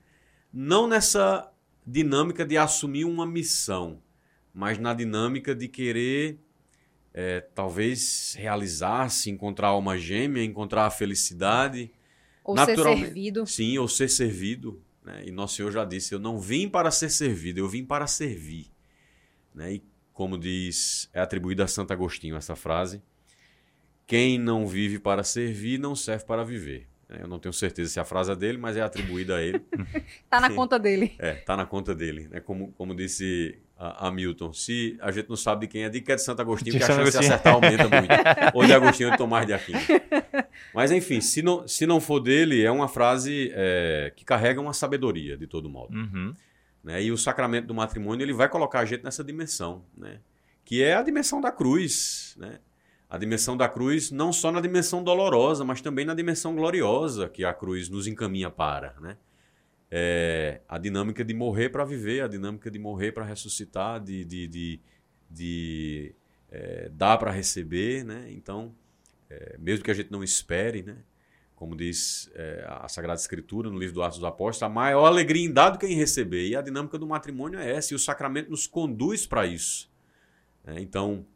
não 0.52 0.88
nessa 0.88 1.48
dinâmica 1.86 2.44
de 2.44 2.56
assumir 2.56 3.04
uma 3.04 3.24
missão, 3.24 4.02
mas 4.52 4.76
na 4.76 4.92
dinâmica 4.92 5.54
de 5.54 5.68
querer 5.68 6.40
é, 7.14 7.40
talvez 7.40 8.34
realizar-se, 8.38 9.30
encontrar 9.30 9.68
alma 9.68 9.96
gêmea, 9.98 10.44
encontrar 10.44 10.86
a 10.86 10.90
felicidade, 10.90 11.90
Ou 12.44 12.56
ser 12.56 12.76
servido. 12.78 13.46
sim, 13.46 13.78
ou 13.78 13.88
ser 13.88 14.08
servido. 14.08 14.80
né? 15.04 15.22
E 15.26 15.30
Nosso 15.30 15.56
Senhor 15.56 15.70
já 15.72 15.84
disse: 15.84 16.14
Eu 16.14 16.18
não 16.18 16.38
vim 16.38 16.68
para 16.68 16.90
ser 16.90 17.10
servido, 17.10 17.58
eu 17.60 17.68
vim 17.68 17.84
para 17.84 18.06
servir. 18.06 18.70
né? 19.54 19.74
E 19.74 19.82
como 20.12 20.36
diz, 20.36 21.08
é 21.12 21.20
atribuída 21.20 21.64
a 21.64 21.68
Santo 21.68 21.92
Agostinho 21.92 22.36
essa 22.36 22.56
frase: 22.56 23.00
Quem 24.06 24.38
não 24.38 24.66
vive 24.66 24.98
para 24.98 25.22
servir, 25.22 25.78
não 25.78 25.94
serve 25.94 26.24
para 26.24 26.44
viver. 26.44 26.88
né? 27.08 27.18
Eu 27.22 27.28
não 27.28 27.38
tenho 27.38 27.52
certeza 27.52 27.90
se 27.90 28.00
a 28.00 28.04
frase 28.04 28.32
é 28.32 28.36
dele, 28.36 28.58
mas 28.58 28.76
é 28.76 28.80
atribuída 28.82 29.36
a 29.36 29.42
ele. 29.42 29.60
Tá 30.30 30.40
na 30.40 30.50
conta 30.50 30.78
dele. 30.78 31.14
É, 31.18 31.34
tá 31.34 31.56
na 31.56 31.64
conta 31.66 31.94
dele. 31.94 32.28
Né? 32.28 32.40
Como, 32.40 32.72
como 32.72 32.94
disse 32.94 33.58
a, 33.78 34.08
a 34.08 34.10
Milton, 34.10 34.52
se 34.52 34.98
a 35.00 35.12
gente 35.12 35.28
não 35.28 35.36
sabe 35.36 35.66
de 35.66 35.72
quem 35.72 35.84
é, 35.84 35.88
de 35.88 36.00
que 36.00 36.10
é 36.10 36.16
de 36.16 36.22
Santo 36.22 36.42
Agostinho, 36.42 36.72
De 36.72 36.78
que 36.78 36.84
a 36.84 36.86
chance 36.88 36.98
de 36.98 37.16
Agostinho. 37.16 37.32
acertar 37.32 37.54
aumenta 37.54 37.84
muito. 37.88 38.12
Ou 38.54 38.66
de 38.66 38.72
Agostinho 38.72 39.08
ou 39.08 39.12
de 39.12 39.18
Tomás 39.18 39.46
de 39.46 39.52
Aquino. 39.52 39.78
Mas 40.74 40.90
enfim, 40.90 41.20
se 41.20 41.42
não, 41.42 41.66
se 41.66 41.86
não 41.86 42.00
for 42.00 42.18
dele, 42.18 42.60
é 42.62 42.70
uma 42.70 42.88
frase 42.88 43.52
é, 43.54 44.12
que 44.16 44.24
carrega 44.24 44.60
uma 44.60 44.72
sabedoria, 44.72 45.36
de 45.36 45.46
todo 45.46 45.70
modo. 45.70 45.94
Uhum. 45.94 46.34
Né? 46.82 47.04
E 47.04 47.12
o 47.12 47.16
sacramento 47.16 47.68
do 47.68 47.74
matrimônio 47.74 48.24
ele 48.24 48.32
vai 48.32 48.48
colocar 48.48 48.80
a 48.80 48.84
gente 48.84 49.04
nessa 49.04 49.22
dimensão, 49.22 49.84
né? 49.96 50.18
que 50.64 50.82
é 50.82 50.94
a 50.94 51.02
dimensão 51.02 51.40
da 51.40 51.52
cruz. 51.52 52.34
Né? 52.36 52.58
A 53.08 53.16
dimensão 53.16 53.56
da 53.56 53.68
cruz, 53.68 54.10
não 54.10 54.32
só 54.32 54.50
na 54.50 54.60
dimensão 54.60 55.04
dolorosa, 55.04 55.64
mas 55.64 55.80
também 55.80 56.04
na 56.04 56.14
dimensão 56.14 56.54
gloriosa 56.56 57.28
que 57.28 57.44
a 57.44 57.54
cruz 57.54 57.88
nos 57.88 58.08
encaminha 58.08 58.50
para. 58.50 58.94
Né? 59.00 59.16
É, 59.90 60.60
a 60.68 60.76
dinâmica 60.76 61.24
de 61.24 61.32
morrer 61.32 61.70
para 61.70 61.84
viver, 61.84 62.22
a 62.22 62.28
dinâmica 62.28 62.70
de 62.70 62.78
morrer 62.78 63.12
para 63.12 63.24
ressuscitar, 63.24 64.02
de, 64.02 64.24
de, 64.24 64.46
de, 64.46 64.80
de 65.30 66.14
é, 66.50 66.90
dar 66.90 67.16
para 67.16 67.30
receber. 67.30 68.04
Né? 68.04 68.26
Então, 68.30 68.74
é, 69.30 69.56
mesmo 69.58 69.84
que 69.84 69.90
a 69.90 69.94
gente 69.94 70.10
não 70.10 70.22
espere, 70.22 70.82
né? 70.82 70.96
como 71.58 71.74
diz 71.74 72.30
é, 72.34 72.64
a 72.68 72.88
Sagrada 72.88 73.20
Escritura 73.20 73.68
no 73.68 73.78
livro 73.78 73.94
do 73.96 74.02
Atos 74.02 74.18
dos 74.18 74.28
Apóstolos, 74.28 74.62
a 74.70 74.72
maior 74.72 75.06
alegria 75.06 75.44
em 75.44 75.52
dar 75.52 75.70
do 75.70 75.78
que 75.78 75.86
em 75.86 75.96
receber. 75.96 76.46
E 76.46 76.54
a 76.54 76.62
dinâmica 76.62 76.96
do 76.96 77.06
matrimônio 77.06 77.58
é 77.58 77.72
essa, 77.72 77.92
e 77.92 77.96
o 77.96 77.98
sacramento 77.98 78.50
nos 78.50 78.66
conduz 78.66 79.26
para 79.26 79.46
isso. 79.46 79.90
É, 80.64 80.78
então, 80.80 81.26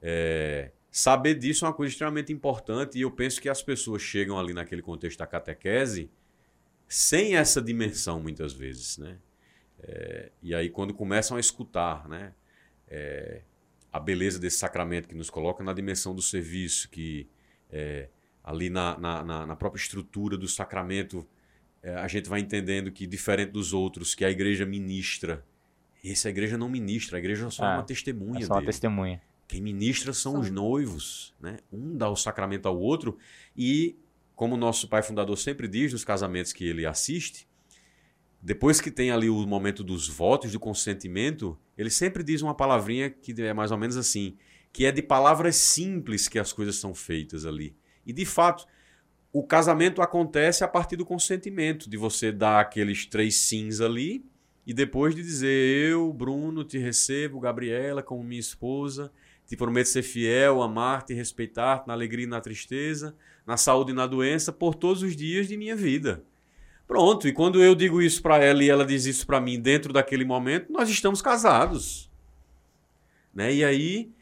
é, 0.00 0.70
saber 0.90 1.34
disso 1.34 1.64
é 1.64 1.68
uma 1.68 1.74
coisa 1.74 1.90
extremamente 1.90 2.32
importante, 2.32 2.96
e 2.96 3.00
eu 3.00 3.10
penso 3.10 3.40
que 3.40 3.48
as 3.48 3.62
pessoas 3.62 4.02
chegam 4.02 4.38
ali 4.38 4.52
naquele 4.52 4.82
contexto 4.82 5.18
da 5.18 5.26
catequese 5.26 6.10
sem 6.92 7.36
essa 7.36 7.62
dimensão, 7.62 8.20
muitas 8.20 8.52
vezes. 8.52 8.98
Né? 8.98 9.16
É, 9.82 10.30
e 10.42 10.54
aí, 10.54 10.68
quando 10.68 10.92
começam 10.92 11.38
a 11.38 11.40
escutar 11.40 12.06
né, 12.06 12.34
é, 12.86 13.40
a 13.90 13.98
beleza 13.98 14.38
desse 14.38 14.58
sacramento 14.58 15.08
que 15.08 15.14
nos 15.14 15.30
coloca 15.30 15.64
na 15.64 15.72
dimensão 15.72 16.14
do 16.14 16.20
serviço, 16.20 16.90
que 16.90 17.26
é, 17.70 18.10
ali 18.44 18.68
na, 18.68 18.98
na, 18.98 19.46
na, 19.46 19.56
própria 19.56 19.80
estrutura 19.80 20.36
do 20.36 20.46
sacramento, 20.46 21.26
é, 21.82 21.94
a 21.94 22.06
gente 22.08 22.28
vai 22.28 22.40
entendendo 22.40 22.92
que, 22.92 23.06
diferente 23.06 23.52
dos 23.52 23.72
outros, 23.72 24.14
que 24.14 24.22
a 24.22 24.30
igreja 24.30 24.66
ministra, 24.66 25.42
essa 26.04 26.28
igreja 26.28 26.58
não 26.58 26.68
ministra, 26.68 27.16
a 27.16 27.20
igreja 27.20 27.48
só 27.48 27.64
é, 27.64 27.70
é 27.70 27.74
uma 27.76 27.84
testemunha. 27.84 28.42
É 28.42 28.46
só 28.46 28.52
uma 28.52 28.66
testemunha. 28.66 29.22
Quem 29.48 29.62
ministra 29.62 30.12
são 30.12 30.38
os 30.38 30.50
noivos, 30.50 31.34
né? 31.40 31.56
Um 31.72 31.96
dá 31.96 32.10
o 32.10 32.16
sacramento 32.16 32.68
ao 32.68 32.78
outro 32.78 33.16
e, 33.56 33.96
como 34.42 34.56
nosso 34.56 34.88
pai 34.88 35.04
fundador 35.04 35.38
sempre 35.38 35.68
diz 35.68 35.92
nos 35.92 36.04
casamentos 36.04 36.52
que 36.52 36.66
ele 36.66 36.84
assiste, 36.84 37.46
depois 38.42 38.80
que 38.80 38.90
tem 38.90 39.12
ali 39.12 39.30
o 39.30 39.46
momento 39.46 39.84
dos 39.84 40.08
votos, 40.08 40.50
do 40.50 40.58
consentimento, 40.58 41.56
ele 41.78 41.90
sempre 41.90 42.24
diz 42.24 42.42
uma 42.42 42.52
palavrinha 42.52 43.08
que 43.08 43.40
é 43.40 43.54
mais 43.54 43.70
ou 43.70 43.78
menos 43.78 43.96
assim, 43.96 44.36
que 44.72 44.84
é 44.84 44.90
de 44.90 45.00
palavras 45.00 45.54
simples 45.54 46.26
que 46.26 46.40
as 46.40 46.52
coisas 46.52 46.74
são 46.74 46.92
feitas 46.92 47.46
ali. 47.46 47.76
E 48.04 48.12
de 48.12 48.26
fato, 48.26 48.66
o 49.32 49.44
casamento 49.44 50.02
acontece 50.02 50.64
a 50.64 50.68
partir 50.68 50.96
do 50.96 51.06
consentimento, 51.06 51.88
de 51.88 51.96
você 51.96 52.32
dar 52.32 52.58
aqueles 52.58 53.06
três 53.06 53.36
sims 53.36 53.80
ali 53.80 54.26
e 54.66 54.74
depois 54.74 55.14
de 55.14 55.22
dizer: 55.22 55.92
Eu, 55.92 56.12
Bruno, 56.12 56.64
te 56.64 56.78
recebo, 56.78 57.38
Gabriela, 57.38 58.02
como 58.02 58.24
minha 58.24 58.40
esposa, 58.40 59.12
te 59.46 59.56
prometo 59.56 59.86
ser 59.86 60.02
fiel, 60.02 60.62
amar-te, 60.62 61.14
respeitar-te 61.14 61.86
na 61.86 61.92
alegria 61.92 62.24
e 62.24 62.28
na 62.28 62.40
tristeza, 62.40 63.14
na 63.46 63.56
saúde 63.56 63.92
e 63.92 63.94
na 63.94 64.06
doença, 64.06 64.52
por 64.52 64.74
todos 64.74 65.02
os 65.02 65.16
dias 65.16 65.48
de 65.48 65.56
minha 65.56 65.76
vida. 65.76 66.24
Pronto, 66.86 67.26
e 67.26 67.32
quando 67.32 67.62
eu 67.62 67.74
digo 67.74 68.02
isso 68.02 68.22
para 68.22 68.38
ela 68.38 68.62
e 68.62 68.68
ela 68.68 68.84
diz 68.84 69.06
isso 69.06 69.26
para 69.26 69.40
mim 69.40 69.60
dentro 69.60 69.92
daquele 69.92 70.24
momento, 70.24 70.72
nós 70.72 70.88
estamos 70.88 71.22
casados. 71.22 72.10
Né? 73.34 73.54
E 73.54 73.64
aí 73.64 74.12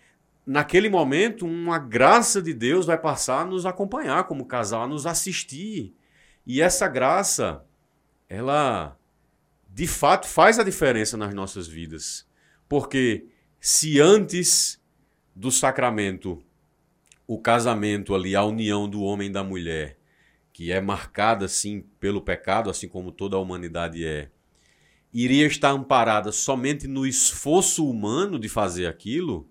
naquele 0.50 0.88
momento, 0.88 1.46
uma 1.46 1.78
graça 1.78 2.42
de 2.42 2.52
Deus 2.52 2.86
vai 2.86 2.98
passar 2.98 3.42
a 3.42 3.44
nos 3.44 3.64
acompanhar 3.64 4.24
como 4.24 4.46
casal, 4.46 4.82
a 4.82 4.88
nos 4.88 5.06
assistir. 5.06 5.94
E 6.44 6.60
essa 6.60 6.88
graça, 6.88 7.64
ela 8.28 8.96
de 9.68 9.86
fato 9.86 10.26
faz 10.26 10.58
a 10.58 10.64
diferença 10.64 11.16
nas 11.16 11.32
nossas 11.32 11.68
vidas. 11.68 12.26
Porque 12.68 13.26
se 13.60 14.00
antes 14.00 14.82
do 15.36 15.52
sacramento, 15.52 16.42
o 17.32 17.38
casamento 17.38 18.12
ali, 18.12 18.34
a 18.34 18.44
união 18.44 18.88
do 18.88 19.02
homem 19.02 19.28
e 19.28 19.32
da 19.32 19.44
mulher, 19.44 19.96
que 20.52 20.72
é 20.72 20.80
marcada 20.80 21.44
assim 21.44 21.84
pelo 22.00 22.20
pecado, 22.20 22.68
assim 22.68 22.88
como 22.88 23.12
toda 23.12 23.36
a 23.36 23.38
humanidade 23.38 24.04
é, 24.04 24.30
iria 25.14 25.46
estar 25.46 25.70
amparada 25.70 26.32
somente 26.32 26.88
no 26.88 27.06
esforço 27.06 27.88
humano 27.88 28.36
de 28.36 28.48
fazer 28.48 28.86
aquilo, 28.86 29.48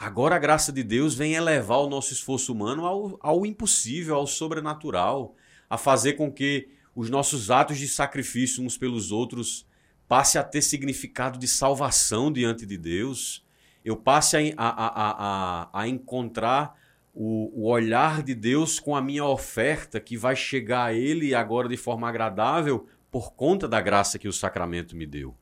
Agora 0.00 0.36
a 0.36 0.38
graça 0.38 0.70
de 0.70 0.84
Deus 0.84 1.16
vem 1.16 1.34
elevar 1.34 1.80
o 1.80 1.88
nosso 1.88 2.12
esforço 2.12 2.52
humano 2.52 2.86
ao, 2.86 3.18
ao 3.20 3.44
impossível, 3.44 4.14
ao 4.14 4.28
sobrenatural, 4.28 5.34
a 5.68 5.76
fazer 5.76 6.12
com 6.12 6.30
que 6.32 6.68
os 6.94 7.10
nossos 7.10 7.50
atos 7.50 7.78
de 7.78 7.88
sacrifício 7.88 8.62
uns 8.62 8.78
pelos 8.78 9.10
outros 9.10 9.66
passe 10.06 10.38
a 10.38 10.44
ter 10.44 10.62
significado 10.62 11.36
de 11.36 11.48
salvação 11.48 12.32
diante 12.32 12.64
de 12.64 12.78
Deus. 12.78 13.44
Eu 13.84 13.96
passe 13.96 14.54
a, 14.56 14.68
a, 14.68 15.68
a, 15.72 15.80
a 15.82 15.88
encontrar 15.88 16.78
o, 17.14 17.50
o, 17.54 17.68
olhar 17.68 18.22
de 18.22 18.34
Deus 18.34 18.78
com 18.78 18.94
a 18.94 19.02
minha 19.02 19.24
oferta, 19.24 19.98
que 19.98 20.16
vai 20.16 20.36
chegar 20.36 20.84
a 20.84 20.94
Ele 20.94 21.34
agora 21.34 21.68
de 21.68 21.76
forma 21.76 22.08
agradável 22.08 22.86
por 23.10 23.32
conta 23.32 23.66
da 23.66 23.80
graça 23.80 24.18
que 24.18 24.28
o 24.28 24.32
sacramento 24.32 24.94
me 24.94 25.06
deu. 25.06 25.34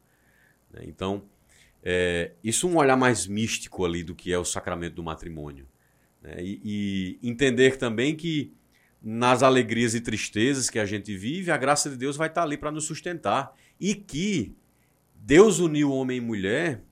Então, 0.83 1.23
é, 1.83 2.33
isso 2.43 2.69
um 2.69 2.77
olhar 2.77 2.97
mais 2.97 3.27
místico 3.27 3.85
ali 3.85 4.03
do 4.03 4.15
que 4.15 4.33
é 4.33 4.39
o 4.39 4.45
sacramento 4.45 4.95
do 4.95 5.03
matrimônio. 5.03 5.67
Né? 6.23 6.37
E, 6.41 6.61
e, 7.23 7.29
entender 7.29 7.77
também 7.77 8.15
que 8.15 8.53
nas 9.03 9.43
alegrias 9.43 9.95
e 9.95 10.01
tristezas 10.01 10.69
que 10.69 10.79
a 10.79 10.85
gente 10.85 11.17
vive, 11.17 11.51
a 11.51 11.57
graça 11.57 11.89
de 11.89 11.97
Deus 11.97 12.17
vai 12.17 12.29
estar 12.29 12.43
ali 12.43 12.57
para 12.57 12.73
nos 12.73 12.85
sustentar. 12.85 13.55
E 13.79 13.95
que 13.95 14.55
Deus 15.15 15.59
uniu 15.59 15.93
homem 15.93 16.19
e 16.19 16.21
mulher 16.21 16.83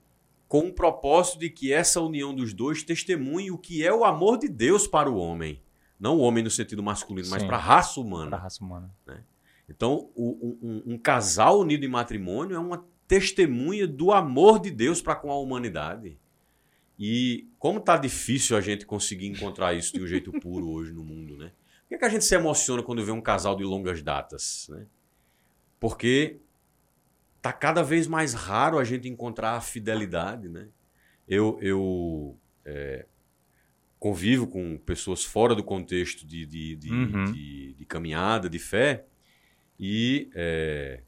com 0.47 0.67
o 0.67 0.73
propósito 0.73 1.39
de 1.39 1.49
que 1.49 1.73
essa 1.73 1.99
união 2.01 2.33
dos 2.33 2.53
dois 2.53 2.83
testemunhe 2.83 3.51
o 3.51 3.57
que 3.57 3.85
é 3.85 3.93
o 3.93 4.03
amor 4.03 4.37
de 4.37 4.47
Deus 4.47 4.87
para 4.87 5.09
o 5.09 5.17
homem. 5.17 5.61
Não 5.99 6.17
o 6.17 6.19
homem 6.19 6.43
no 6.43 6.51
sentido 6.51 6.83
masculino, 6.83 7.25
Sim, 7.25 7.31
mas 7.31 7.43
para 7.43 7.57
a 7.57 7.59
raça 7.59 7.99
humana. 7.99 8.29
Para 8.29 8.37
a 8.37 8.41
raça 8.41 8.63
humana. 8.63 8.93
Né? 9.05 9.23
Então, 9.69 10.09
o, 10.15 10.57
um, 10.61 10.93
um, 10.93 10.97
casal 10.97 11.59
unido 11.59 11.85
em 11.85 11.89
matrimônio 11.89 12.55
é 12.55 12.59
uma 12.59 12.85
testemunha 13.07 13.87
do 13.87 14.11
amor 14.11 14.59
de 14.59 14.69
Deus 14.69 15.01
para 15.01 15.15
com 15.15 15.31
a 15.31 15.39
humanidade. 15.39 16.19
E 16.97 17.49
como 17.57 17.79
tá 17.79 17.97
difícil 17.97 18.55
a 18.55 18.61
gente 18.61 18.85
conseguir 18.85 19.27
encontrar 19.27 19.73
isso 19.73 19.93
de 19.93 20.03
um 20.03 20.07
jeito 20.07 20.31
puro 20.39 20.69
hoje 20.69 20.93
no 20.93 21.03
mundo, 21.03 21.35
né? 21.35 21.51
Por 21.83 21.89
que, 21.89 21.97
que 21.97 22.05
a 22.05 22.09
gente 22.09 22.25
se 22.25 22.35
emociona 22.35 22.81
quando 22.81 23.03
vê 23.03 23.11
um 23.11 23.21
casal 23.21 23.55
de 23.55 23.63
longas 23.63 24.01
datas, 24.01 24.67
né? 24.69 24.85
Porque 25.79 26.39
tá 27.45 27.53
cada 27.53 27.83
vez 27.83 28.07
mais 28.07 28.33
raro 28.33 28.79
a 28.79 28.83
gente 28.83 29.07
encontrar 29.07 29.51
a 29.51 29.61
fidelidade, 29.61 30.49
né? 30.49 30.67
Eu, 31.27 31.59
eu 31.61 32.39
é, 32.65 33.05
convivo 33.99 34.47
com 34.47 34.79
pessoas 34.79 35.23
fora 35.23 35.53
do 35.53 35.63
contexto 35.63 36.25
de, 36.25 36.43
de, 36.43 36.75
de, 36.75 36.91
uhum. 36.91 37.31
de, 37.31 37.73
de 37.75 37.85
caminhada, 37.85 38.49
de 38.49 38.57
fé, 38.57 39.05
e 39.79 40.27
é, 40.33 41.03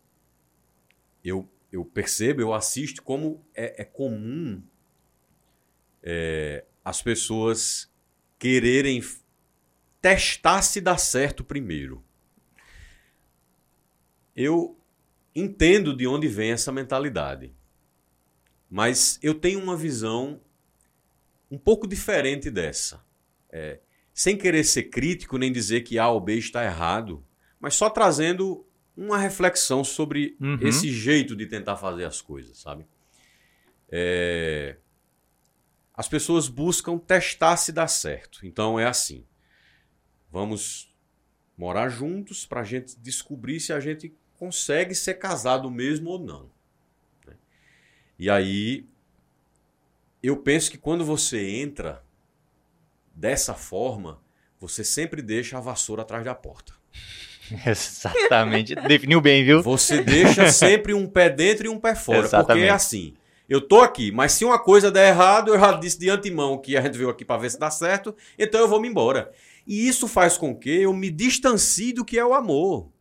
eu 1.23 1.49
eu 1.71 1.83
percebo, 1.83 2.39
eu 2.39 2.53
assisto 2.53 3.01
como 3.01 3.43
é, 3.55 3.81
é 3.81 3.83
comum 3.83 4.61
é, 6.03 6.63
as 6.85 7.01
pessoas 7.01 7.91
quererem 8.37 9.01
testar 9.99 10.61
se 10.61 10.79
dá 10.79 10.99
certo 10.99 11.43
primeiro. 11.43 12.05
Eu 14.35 14.76
entendo 15.39 15.95
de 15.95 16.07
onde 16.07 16.27
vem 16.27 16.51
essa 16.51 16.71
mentalidade, 16.71 17.53
mas 18.67 19.19
eu 19.21 19.35
tenho 19.35 19.61
uma 19.61 19.77
visão 19.77 20.41
um 21.49 21.57
pouco 21.57 21.87
diferente 21.87 22.49
dessa. 22.49 23.05
É, 23.49 23.79
sem 24.13 24.35
querer 24.35 24.63
ser 24.63 24.83
crítico 24.85 25.37
nem 25.37 25.51
dizer 25.51 25.81
que 25.81 25.99
A 25.99 26.09
ou 26.09 26.19
B 26.19 26.35
está 26.35 26.65
errado, 26.65 27.23
mas 27.59 27.75
só 27.75 27.87
trazendo 27.87 28.65
uma 28.95 29.17
reflexão 29.17 29.83
sobre 29.83 30.35
uhum. 30.41 30.57
esse 30.59 30.89
jeito 30.91 31.35
de 31.35 31.45
tentar 31.45 31.77
fazer 31.77 32.03
as 32.03 32.19
coisas, 32.19 32.57
sabe? 32.57 32.87
É... 33.89 34.77
As 35.93 36.07
pessoas 36.07 36.47
buscam 36.47 36.97
testar 36.97 37.57
se 37.57 37.71
dá 37.71 37.87
certo. 37.87 38.39
Então 38.43 38.79
é 38.79 38.85
assim: 38.85 39.23
vamos 40.31 40.93
morar 41.55 41.89
juntos 41.89 42.45
para 42.45 42.61
a 42.61 42.63
gente 42.63 42.99
descobrir 42.99 43.59
se 43.59 43.71
a 43.71 43.79
gente 43.79 44.13
consegue 44.37 44.93
ser 44.95 45.15
casado 45.15 45.69
mesmo 45.69 46.09
ou 46.11 46.19
não. 46.19 46.49
Né? 47.25 47.33
E 48.17 48.29
aí 48.29 48.85
eu 50.21 50.37
penso 50.37 50.71
que 50.71 50.77
quando 50.77 51.05
você 51.05 51.49
entra 51.59 52.03
dessa 53.13 53.53
forma, 53.53 54.21
você 54.59 54.83
sempre 54.83 55.21
deixa 55.21 55.57
a 55.57 55.61
vassoura 55.61 56.01
atrás 56.01 56.23
da 56.23 56.35
porta. 56.35 56.73
Exatamente. 57.65 58.75
Definiu 58.75 59.21
bem, 59.21 59.43
viu? 59.43 59.61
Você 59.63 60.03
deixa 60.03 60.51
sempre 60.51 60.93
um 60.93 61.07
pé 61.07 61.29
dentro 61.29 61.65
e 61.65 61.69
um 61.69 61.79
pé 61.79 61.95
fora. 61.95 62.19
Exatamente. 62.19 62.47
Porque 62.47 62.61
é 62.61 62.69
assim. 62.69 63.13
Eu 63.49 63.61
tô 63.61 63.79
aqui, 63.79 64.11
mas 64.11 64.33
se 64.33 64.43
uma 64.43 64.59
coisa 64.59 64.91
der 64.91 65.09
errado, 65.09 65.53
eu 65.53 65.59
já 65.59 65.71
disse 65.71 65.97
de 65.97 66.09
antemão 66.09 66.57
que 66.57 66.75
a 66.75 66.81
gente 66.81 66.97
veio 66.97 67.09
aqui 67.09 67.23
para 67.23 67.39
ver 67.39 67.49
se 67.49 67.57
dá 67.57 67.71
certo, 67.71 68.13
então 68.37 68.59
eu 68.59 68.67
vou 68.67 68.81
me 68.81 68.89
embora. 68.89 69.31
E 69.65 69.87
isso 69.87 70.05
faz 70.05 70.37
com 70.37 70.53
que 70.53 70.81
eu 70.81 70.91
me 70.91 71.09
distancie 71.09 71.93
do 71.93 72.03
que 72.03 72.19
é 72.19 72.25
o 72.25 72.33
amor. 72.33 72.91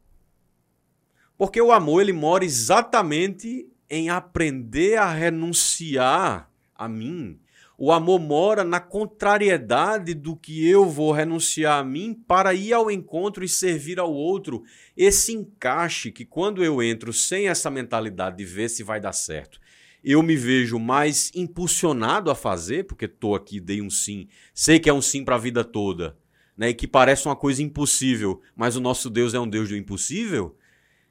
Porque 1.37 1.61
o 1.61 1.72
amor 1.72 2.01
ele 2.01 2.12
mora 2.12 2.45
exatamente 2.45 3.68
em 3.89 4.09
aprender 4.09 4.97
a 4.97 5.11
renunciar 5.11 6.51
a 6.74 6.89
mim. 6.89 7.39
O 7.78 7.93
amor 7.93 8.18
mora 8.18 8.64
na 8.64 8.80
contrariedade 8.80 10.14
do 10.14 10.34
que 10.34 10.66
eu 10.66 10.89
vou 10.89 11.12
renunciar 11.12 11.78
a 11.78 11.84
mim 11.84 12.14
para 12.26 12.55
ir 12.55 12.72
ao 12.72 12.91
encontro 12.91 13.45
e 13.45 13.49
servir 13.49 14.01
ao 14.01 14.11
outro. 14.11 14.62
Esse 14.97 15.34
encaixe 15.34 16.11
que 16.11 16.24
quando 16.24 16.64
eu 16.64 16.82
entro 16.82 17.12
sem 17.12 17.49
essa 17.49 17.70
mentalidade 17.70 18.39
de 18.39 18.47
ver 18.47 18.70
se 18.70 18.82
vai 18.82 18.99
dar 18.99 19.12
certo, 19.12 19.61
eu 20.03 20.22
me 20.22 20.37
vejo 20.37 20.78
mais 20.78 21.30
impulsionado 21.34 22.30
a 22.30 22.34
fazer, 22.34 22.84
porque 22.84 23.05
estou 23.05 23.34
aqui, 23.34 23.61
dei 23.61 23.82
um 23.82 23.91
sim, 23.91 24.26
sei 24.55 24.78
que 24.78 24.89
é 24.89 24.93
um 24.93 25.03
sim 25.03 25.22
para 25.22 25.34
a 25.34 25.39
vida 25.39 25.62
toda, 25.62 26.16
né? 26.57 26.70
E 26.70 26.74
que 26.74 26.87
parece 26.87 27.26
uma 27.26 27.37
coisa 27.37 27.62
impossível, 27.62 28.41
mas 28.55 28.74
o 28.74 28.80
nosso 28.80 29.11
Deus 29.11 29.34
é 29.34 29.41
um 29.41 29.49
Deus 29.49 29.68
do 29.68 29.76
impossível. 29.76 30.57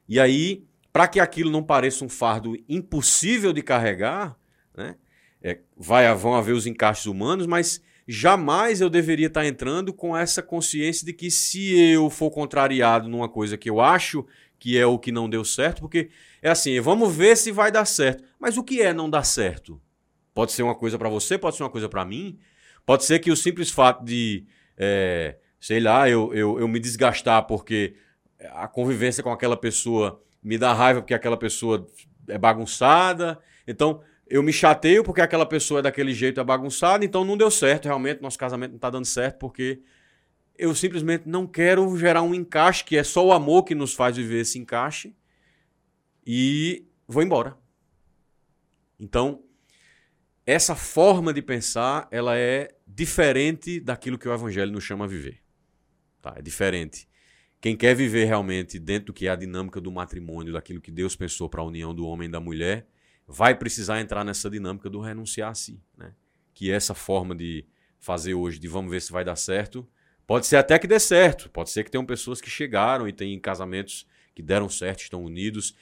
E 0.08 0.20
aí, 0.20 0.64
para 0.92 1.08
que 1.08 1.20
aquilo 1.20 1.50
não 1.50 1.62
pareça 1.62 2.04
um 2.04 2.08
fardo 2.08 2.56
impossível 2.68 3.52
de 3.52 3.62
carregar, 3.62 4.36
né? 4.76 4.96
É, 5.42 5.58
vai, 5.76 6.12
vão 6.14 6.34
haver 6.34 6.52
os 6.52 6.66
encaixes 6.66 7.06
humanos, 7.06 7.46
mas 7.46 7.80
jamais 8.08 8.80
eu 8.80 8.88
deveria 8.88 9.26
estar 9.26 9.46
entrando 9.46 9.92
com 9.92 10.16
essa 10.16 10.42
consciência 10.42 11.04
de 11.04 11.12
que 11.12 11.30
se 11.30 11.78
eu 11.78 12.08
for 12.08 12.30
contrariado 12.30 13.08
numa 13.08 13.28
coisa 13.28 13.56
que 13.56 13.68
eu 13.68 13.80
acho 13.80 14.24
que 14.58 14.78
é 14.78 14.86
o 14.86 14.98
que 14.98 15.12
não 15.12 15.28
deu 15.28 15.44
certo, 15.44 15.80
porque 15.80 16.08
é 16.40 16.50
assim, 16.50 16.80
vamos 16.80 17.14
ver 17.14 17.36
se 17.36 17.52
vai 17.52 17.70
dar 17.70 17.84
certo. 17.84 18.24
Mas 18.38 18.56
o 18.56 18.64
que 18.64 18.80
é 18.80 18.92
não 18.92 19.10
dar 19.10 19.24
certo? 19.24 19.80
Pode 20.32 20.52
ser 20.52 20.62
uma 20.62 20.74
coisa 20.74 20.98
para 20.98 21.08
você, 21.08 21.36
pode 21.36 21.56
ser 21.56 21.62
uma 21.62 21.70
coisa 21.70 21.88
para 21.88 22.04
mim. 22.04 22.38
Pode 22.84 23.04
ser 23.04 23.18
que 23.18 23.30
o 23.30 23.36
simples 23.36 23.70
fato 23.70 24.04
de, 24.04 24.46
é, 24.76 25.36
sei 25.60 25.80
lá, 25.80 26.08
eu, 26.08 26.32
eu, 26.32 26.60
eu 26.60 26.68
me 26.68 26.78
desgastar 26.78 27.46
porque 27.46 27.94
a 28.52 28.68
convivência 28.68 29.22
com 29.22 29.30
aquela 29.30 29.56
pessoa 29.56 30.22
me 30.42 30.56
dá 30.58 30.72
raiva 30.72 31.00
porque 31.00 31.14
aquela 31.14 31.36
pessoa 31.36 31.86
é 32.28 32.38
bagunçada. 32.38 33.38
Então, 33.66 34.02
eu 34.28 34.42
me 34.42 34.52
chateio 34.52 35.04
porque 35.04 35.20
aquela 35.20 35.46
pessoa 35.46 35.80
é 35.80 35.82
daquele 35.82 36.12
jeito, 36.12 36.40
é 36.40 36.44
bagunçada, 36.44 37.04
então 37.04 37.24
não 37.24 37.36
deu 37.36 37.50
certo, 37.50 37.86
realmente, 37.86 38.20
nosso 38.20 38.38
casamento 38.38 38.70
não 38.70 38.76
está 38.76 38.90
dando 38.90 39.06
certo 39.06 39.38
porque 39.38 39.80
eu 40.58 40.74
simplesmente 40.74 41.28
não 41.28 41.46
quero 41.46 41.96
gerar 41.96 42.22
um 42.22 42.34
encaixe, 42.34 42.84
que 42.84 42.96
é 42.96 43.04
só 43.04 43.24
o 43.24 43.32
amor 43.32 43.64
que 43.64 43.74
nos 43.74 43.94
faz 43.94 44.16
viver 44.16 44.40
esse 44.40 44.58
encaixe, 44.58 45.14
e 46.26 46.86
vou 47.06 47.22
embora. 47.22 47.56
Então, 48.98 49.42
essa 50.46 50.74
forma 50.74 51.32
de 51.32 51.42
pensar, 51.42 52.08
ela 52.10 52.36
é 52.36 52.74
diferente 52.86 53.78
daquilo 53.80 54.18
que 54.18 54.28
o 54.28 54.32
evangelho 54.32 54.72
nos 54.72 54.84
chama 54.84 55.04
a 55.04 55.08
viver. 55.08 55.42
Tá? 56.22 56.34
É 56.36 56.42
diferente. 56.42 57.08
Quem 57.60 57.76
quer 57.76 57.94
viver 57.94 58.26
realmente 58.26 58.78
dentro 58.78 59.06
do 59.06 59.12
que 59.12 59.26
é 59.26 59.30
a 59.30 59.36
dinâmica 59.36 59.80
do 59.80 59.90
matrimônio, 59.90 60.52
daquilo 60.52 60.80
que 60.80 60.90
Deus 60.90 61.16
pensou 61.16 61.48
para 61.48 61.60
a 61.60 61.64
união 61.64 61.94
do 61.94 62.06
homem 62.06 62.28
e 62.28 62.30
da 62.30 62.40
mulher, 62.40 62.86
vai 63.26 63.54
precisar 63.54 64.00
entrar 64.00 64.24
nessa 64.24 64.48
dinâmica 64.48 64.88
do 64.88 65.00
renunciar 65.00 65.50
a 65.50 65.54
si, 65.54 65.80
né? 65.96 66.12
Que 66.54 66.70
é 66.70 66.74
essa 66.74 66.94
forma 66.94 67.34
de 67.34 67.66
fazer 67.98 68.34
hoje, 68.34 68.58
de 68.58 68.68
vamos 68.68 68.90
ver 68.90 69.00
se 69.00 69.10
vai 69.10 69.24
dar 69.24 69.36
certo. 69.36 69.86
Pode 70.26 70.46
ser 70.46 70.56
até 70.56 70.78
que 70.78 70.86
dê 70.86 70.98
certo, 70.98 71.50
pode 71.50 71.70
ser 71.70 71.84
que 71.84 71.90
tenham 71.90 72.04
pessoas 72.04 72.40
que 72.40 72.50
chegaram 72.50 73.08
e 73.08 73.12
têm 73.12 73.38
casamentos 73.38 74.06
que 74.34 74.42
deram 74.42 74.68
certo, 74.68 75.00
estão 75.00 75.24
unidos. 75.24 75.74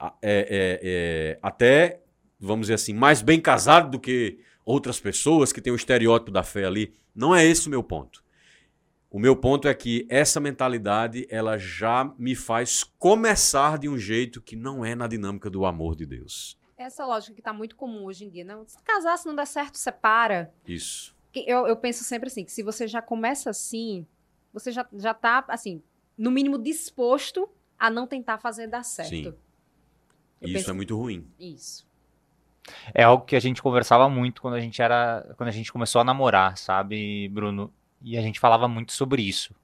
É, 0.00 0.10
é, 0.22 0.80
é, 0.82 1.38
até, 1.42 2.00
vamos 2.38 2.64
dizer 2.64 2.74
assim, 2.74 2.94
mais 2.94 3.20
bem 3.20 3.40
casado 3.40 3.90
do 3.90 4.00
que 4.00 4.38
outras 4.64 5.00
pessoas 5.00 5.52
que 5.52 5.60
têm 5.60 5.72
o 5.72 5.76
estereótipo 5.76 6.30
da 6.30 6.42
fé 6.42 6.64
ali. 6.64 6.94
Não 7.14 7.34
é 7.34 7.44
esse 7.44 7.66
o 7.66 7.70
meu 7.70 7.82
ponto. 7.82 8.22
O 9.10 9.18
meu 9.18 9.34
ponto 9.34 9.66
é 9.66 9.74
que 9.74 10.06
essa 10.08 10.38
mentalidade 10.38 11.26
ela 11.28 11.58
já 11.58 12.04
me 12.16 12.36
faz 12.36 12.84
começar 12.84 13.76
de 13.76 13.88
um 13.88 13.98
jeito 13.98 14.40
que 14.40 14.54
não 14.54 14.84
é 14.84 14.94
na 14.94 15.08
dinâmica 15.08 15.50
do 15.50 15.66
amor 15.66 15.96
de 15.96 16.06
Deus. 16.06 16.56
Essa 16.78 17.04
lógica 17.04 17.34
que 17.34 17.40
está 17.40 17.52
muito 17.52 17.74
comum 17.74 18.04
hoje 18.04 18.24
em 18.24 18.30
dia, 18.30 18.44
não? 18.44 18.64
Se 18.64 18.80
casar, 18.84 19.18
se 19.18 19.26
não 19.26 19.34
der 19.34 19.48
certo, 19.48 19.76
separa. 19.78 20.54
Isso. 20.64 21.14
Eu, 21.34 21.66
eu 21.66 21.76
penso 21.76 22.04
sempre 22.04 22.28
assim, 22.28 22.44
que 22.44 22.52
se 22.52 22.62
você 22.62 22.86
já 22.86 23.02
começa 23.02 23.50
assim, 23.50 24.06
você 24.52 24.70
já, 24.70 24.86
já 24.92 25.12
tá, 25.12 25.44
assim, 25.48 25.82
no 26.16 26.30
mínimo 26.30 26.56
disposto 26.56 27.48
a 27.76 27.90
não 27.90 28.06
tentar 28.06 28.38
fazer 28.38 28.68
dar 28.68 28.84
certo. 28.84 29.10
Sim. 29.10 29.24
Eu 30.40 30.48
Isso 30.48 30.52
penso... 30.52 30.70
é 30.70 30.72
muito 30.72 30.96
ruim. 30.96 31.26
Isso. 31.38 31.84
É 32.94 33.02
algo 33.02 33.24
que 33.24 33.34
a 33.34 33.40
gente 33.40 33.60
conversava 33.60 34.08
muito 34.08 34.40
quando 34.40 34.54
a 34.54 34.60
gente 34.60 34.80
era, 34.80 35.34
quando 35.36 35.48
a 35.48 35.52
gente 35.52 35.72
começou 35.72 36.00
a 36.00 36.04
namorar, 36.04 36.56
sabe, 36.56 37.28
Bruno? 37.28 37.72
E 38.02 38.16
a 38.16 38.22
gente 38.22 38.40
falava 38.40 38.66
muito 38.66 38.92
sobre 38.92 39.22
isso. 39.22 39.54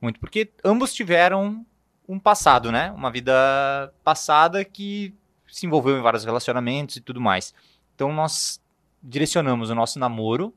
Muito 0.00 0.20
porque 0.20 0.50
ambos 0.64 0.92
tiveram 0.92 1.64
um 2.08 2.18
passado, 2.18 2.70
né? 2.70 2.90
Uma 2.92 3.10
vida 3.10 3.92
passada 4.04 4.64
que 4.64 5.14
se 5.48 5.66
envolveu 5.66 5.98
em 5.98 6.02
vários 6.02 6.24
relacionamentos 6.24 6.96
e 6.96 7.00
tudo 7.00 7.20
mais. 7.20 7.54
Então 7.94 8.12
nós 8.12 8.60
direcionamos 9.02 9.70
o 9.70 9.74
nosso 9.74 9.98
namoro 9.98 10.54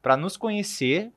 para 0.00 0.16
nos 0.16 0.36
conhecer, 0.36 1.10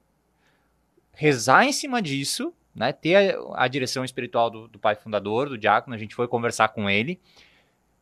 rezar 1.13 1.65
em 1.65 1.71
cima 1.71 2.01
disso, 2.01 2.53
né? 2.75 2.91
Ter 2.91 3.35
a, 3.35 3.63
a 3.63 3.67
direção 3.67 4.03
espiritual 4.03 4.49
do, 4.49 4.67
do, 4.67 4.79
pai 4.79 4.95
fundador, 4.95 5.49
do 5.49 5.57
diácono, 5.57 5.95
a 5.95 5.99
gente 5.99 6.15
foi 6.15 6.27
conversar 6.27 6.69
com 6.69 6.89
ele 6.89 7.19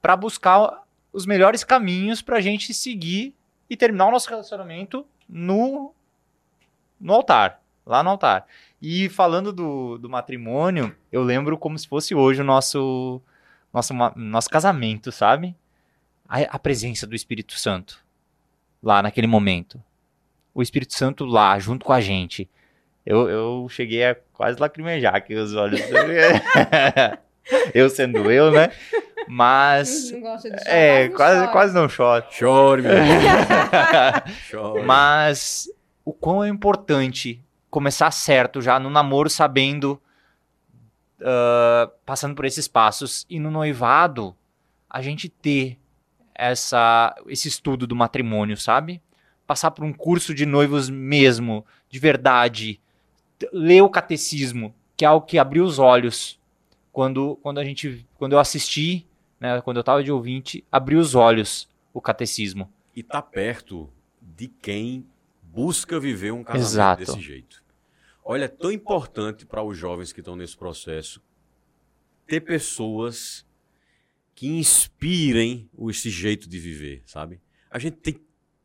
para 0.02 0.16
buscar 0.16 0.84
os 1.14 1.26
melhores 1.26 1.64
caminhos 1.64 2.22
para 2.22 2.38
a 2.38 2.42
gente 2.42 2.74
seguir 2.74 3.36
e 3.70 3.76
terminar 3.76 4.08
o 4.08 4.12
nosso 4.12 4.30
relacionamento 4.30 5.06
no 5.28 5.94
no 7.02 7.14
altar, 7.14 7.62
lá 7.86 8.04
no 8.04 8.12
altar. 8.12 8.46
E 8.82 9.10
falando 9.10 9.52
do, 9.52 9.98
do 9.98 10.10
matrimônio, 10.10 10.96
eu 11.12 11.24
lembro 11.24 11.58
como 11.58 11.78
se 11.78 11.88
fosse 11.88 12.16
hoje 12.16 12.42
o 12.42 12.46
nosso 12.46 13.22
nosso, 13.74 13.94
nosso 14.16 14.50
casamento, 14.50 15.12
sabe? 15.12 15.56
A, 16.28 16.42
a 16.42 16.60
presença 16.60 17.08
do 17.08 17.16
Espírito 17.16 17.54
Santo 17.54 18.04
lá 18.82 19.02
naquele 19.02 19.28
momento. 19.28 19.82
O 20.54 20.62
Espírito 20.62 20.94
Santo 20.94 21.26
lá, 21.26 21.58
junto 21.60 21.86
com 21.86 21.94
a 21.94 22.02
gente. 22.02 22.50
Eu, 23.06 23.30
eu 23.30 23.68
cheguei 23.70 24.06
a 24.06 24.16
quase 24.34 24.60
lacrimejar 24.60 25.16
aqui 25.16 25.34
os 25.36 25.56
olhos. 25.56 25.80
eu 27.74 27.90
sendo 27.90 28.32
eu, 28.32 28.52
né? 28.52 28.72
Mas. 29.28 30.12
Não 30.12 30.22
gosta 30.22 30.50
de 30.50 30.58
chorar, 30.60 30.76
é, 30.76 31.10
quase, 31.10 31.40
chora. 31.40 31.52
quase 31.52 31.74
não 31.74 31.90
choro. 31.90 32.26
Chore, 32.32 32.82
meu 32.82 32.94
Chore. 34.50 34.84
Mas 34.84 35.70
o 36.04 36.14
quão 36.14 36.44
é 36.44 36.50
importante 36.50 37.44
começar 37.70 38.12
certo 38.12 38.62
já 38.62 38.80
no 38.80 38.90
namoro, 38.90 39.30
sabendo 39.30 40.02
uh, 41.22 41.92
passando 42.06 42.36
por 42.36 42.46
esses 42.46 42.68
passos 42.68 43.26
e 43.30 43.40
no 43.40 43.52
noivado 43.52 44.36
a 44.90 45.02
gente 45.02 45.30
ter 45.30 45.80
essa 46.36 47.16
esse 47.28 47.48
estudo 47.48 47.88
do 47.88 47.96
matrimônio, 47.96 48.58
sabe? 48.58 49.02
Passar 49.48 49.72
por 49.72 49.86
um 49.86 49.94
curso 49.94 50.34
de 50.34 50.46
noivos 50.46 50.90
mesmo, 50.90 51.66
de 51.90 52.00
verdade, 52.00 52.80
ler 53.52 53.82
o 53.82 53.90
catecismo, 53.90 54.74
que 54.98 55.06
é 55.06 55.08
algo 55.08 55.26
que 55.26 55.38
abriu 55.38 55.64
os 55.64 55.80
olhos 55.80 56.40
quando 56.92 57.38
quando 57.42 57.60
a 57.60 57.64
gente 57.64 58.06
quando 58.18 58.34
eu 58.34 58.40
assisti, 58.40 59.06
né, 59.40 59.62
quando 59.62 59.78
eu 59.78 59.82
estava 59.82 60.04
de 60.04 60.12
ouvinte, 60.12 60.64
abriu 60.72 61.00
os 61.00 61.16
olhos 61.16 61.70
o 61.94 62.02
catecismo. 62.02 62.72
E 62.96 63.04
tá 63.04 63.22
perto 63.22 63.90
de 64.22 64.48
quem 64.48 65.06
busca 65.52 66.00
viver 66.00 66.32
um 66.32 66.44
casamento 66.44 66.68
Exato. 66.68 67.06
desse 67.06 67.20
jeito. 67.20 67.64
Olha, 68.24 68.46
é 68.46 68.48
tão 68.48 68.72
importante 68.72 69.46
para 69.46 69.62
os 69.64 69.78
jovens 69.78 70.14
que 70.14 70.22
estão 70.22 70.36
nesse 70.36 70.56
processo 70.56 71.22
ter 72.26 72.42
pessoas 72.42 73.46
que 74.34 74.48
inspirem 74.48 75.70
esse 75.90 76.10
jeito 76.10 76.48
de 76.48 76.58
viver, 76.58 77.04
sabe? 77.06 77.42
A 77.70 77.78
gente 77.78 77.98
tem 77.98 78.20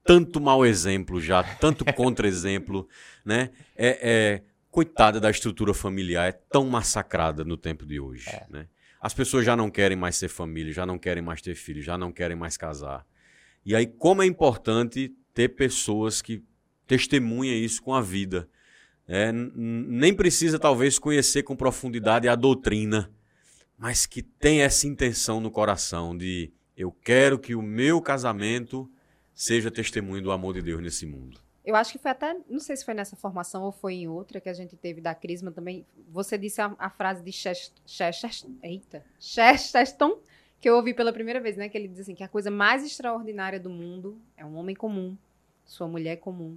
tanto 0.05 0.41
mau 0.41 0.65
exemplo 0.65 1.21
já, 1.21 1.43
tanto 1.43 1.85
contra-exemplo, 1.95 2.89
né? 3.25 3.51
É, 3.75 3.99
é, 4.01 4.43
coitada 4.71 5.19
da 5.19 5.31
estrutura 5.31 5.75
familiar, 5.75 6.29
é 6.29 6.33
tão 6.33 6.67
massacrada 6.67 7.45
no 7.45 7.57
tempo 7.57 7.85
de 7.85 7.99
hoje, 7.99 8.29
é. 8.29 8.47
né? 8.49 8.69
As 9.01 9.13
pessoas 9.13 9.45
já 9.45 9.57
não 9.57 9.71
querem 9.71 9.97
mais 9.97 10.17
ser 10.17 10.29
família, 10.29 10.73
já 10.73 10.87
não 10.87 10.99
querem 10.99 11.23
mais 11.23 11.43
ter 11.43 11.55
filhos, 11.55 11.85
já 11.85 11.99
não 11.99 12.13
querem 12.13 12.37
mais 12.37 12.57
casar. 12.57 13.07
E 13.65 13.75
aí, 13.75 13.87
como 13.87 14.23
é 14.23 14.27
importante 14.27 15.15
ter 15.35 15.49
pessoas 15.51 16.23
que 16.23 16.43
testemunham 16.87 17.55
isso 17.55 17.83
com 17.83 17.95
a 17.95 18.01
vida, 18.01 18.49
é, 19.09 19.31
nem 19.33 20.13
precisa, 20.15 20.59
talvez, 20.59 20.99
conhecer 20.99 21.45
com 21.45 21.55
profundidade 21.55 22.29
a 22.29 22.35
doutrina, 22.35 23.11
mas 23.79 24.05
que 24.05 24.23
tem 24.23 24.63
essa 24.63 24.87
intenção 24.87 25.41
no 25.41 25.51
coração 25.51 26.17
de 26.17 26.53
eu 26.77 26.91
quero 26.91 27.39
que 27.39 27.55
o 27.55 27.63
meu 27.63 28.01
casamento 28.01 28.91
seja 29.33 29.71
testemunho 29.71 30.23
do 30.23 30.33
amor 30.33 30.55
de 30.55 30.63
Deus 30.63 30.83
nesse 30.83 31.07
mundo. 31.07 31.41
Eu 31.65 31.75
acho 31.75 31.93
que 31.93 31.99
foi 31.99 32.11
até, 32.11 32.37
não 32.49 32.61
sei 32.61 32.77
se 32.77 32.85
foi 32.85 32.95
nessa 32.95 33.17
formação 33.17 33.65
ou 33.65 33.73
foi 33.73 33.95
em 33.95 34.09
outra 34.09 34.41
que 34.41 34.49
a 34.49 34.53
gente 34.53 34.77
teve 34.77 35.01
da 35.01 35.15
Crisma 35.15 35.51
também. 35.51 35.85
Você 36.09 36.39
disse 36.39 36.61
a, 36.61 36.75
a 36.79 36.89
frase 36.89 37.23
de 37.23 37.33
Chesterton, 37.33 38.55
Chesterton, 39.19 40.19
que 40.61 40.69
eu 40.69 40.77
ouvi 40.77 40.95
pela 40.95 41.13
primeira 41.13 41.41
vez, 41.41 41.57
né? 41.57 41.69
Que 41.69 41.77
ele 41.77 41.89
diz 41.89 42.01
assim 42.01 42.15
que 42.15 42.23
a 42.23 42.29
coisa 42.29 42.51
mais 42.51 42.85
extraordinária 42.85 43.59
do 43.59 43.69
mundo 43.69 44.17
é 44.37 44.45
um 44.45 44.57
homem 44.57 44.77
comum, 44.77 45.17
sua 45.65 45.89
mulher 45.89 46.17
comum 46.17 46.57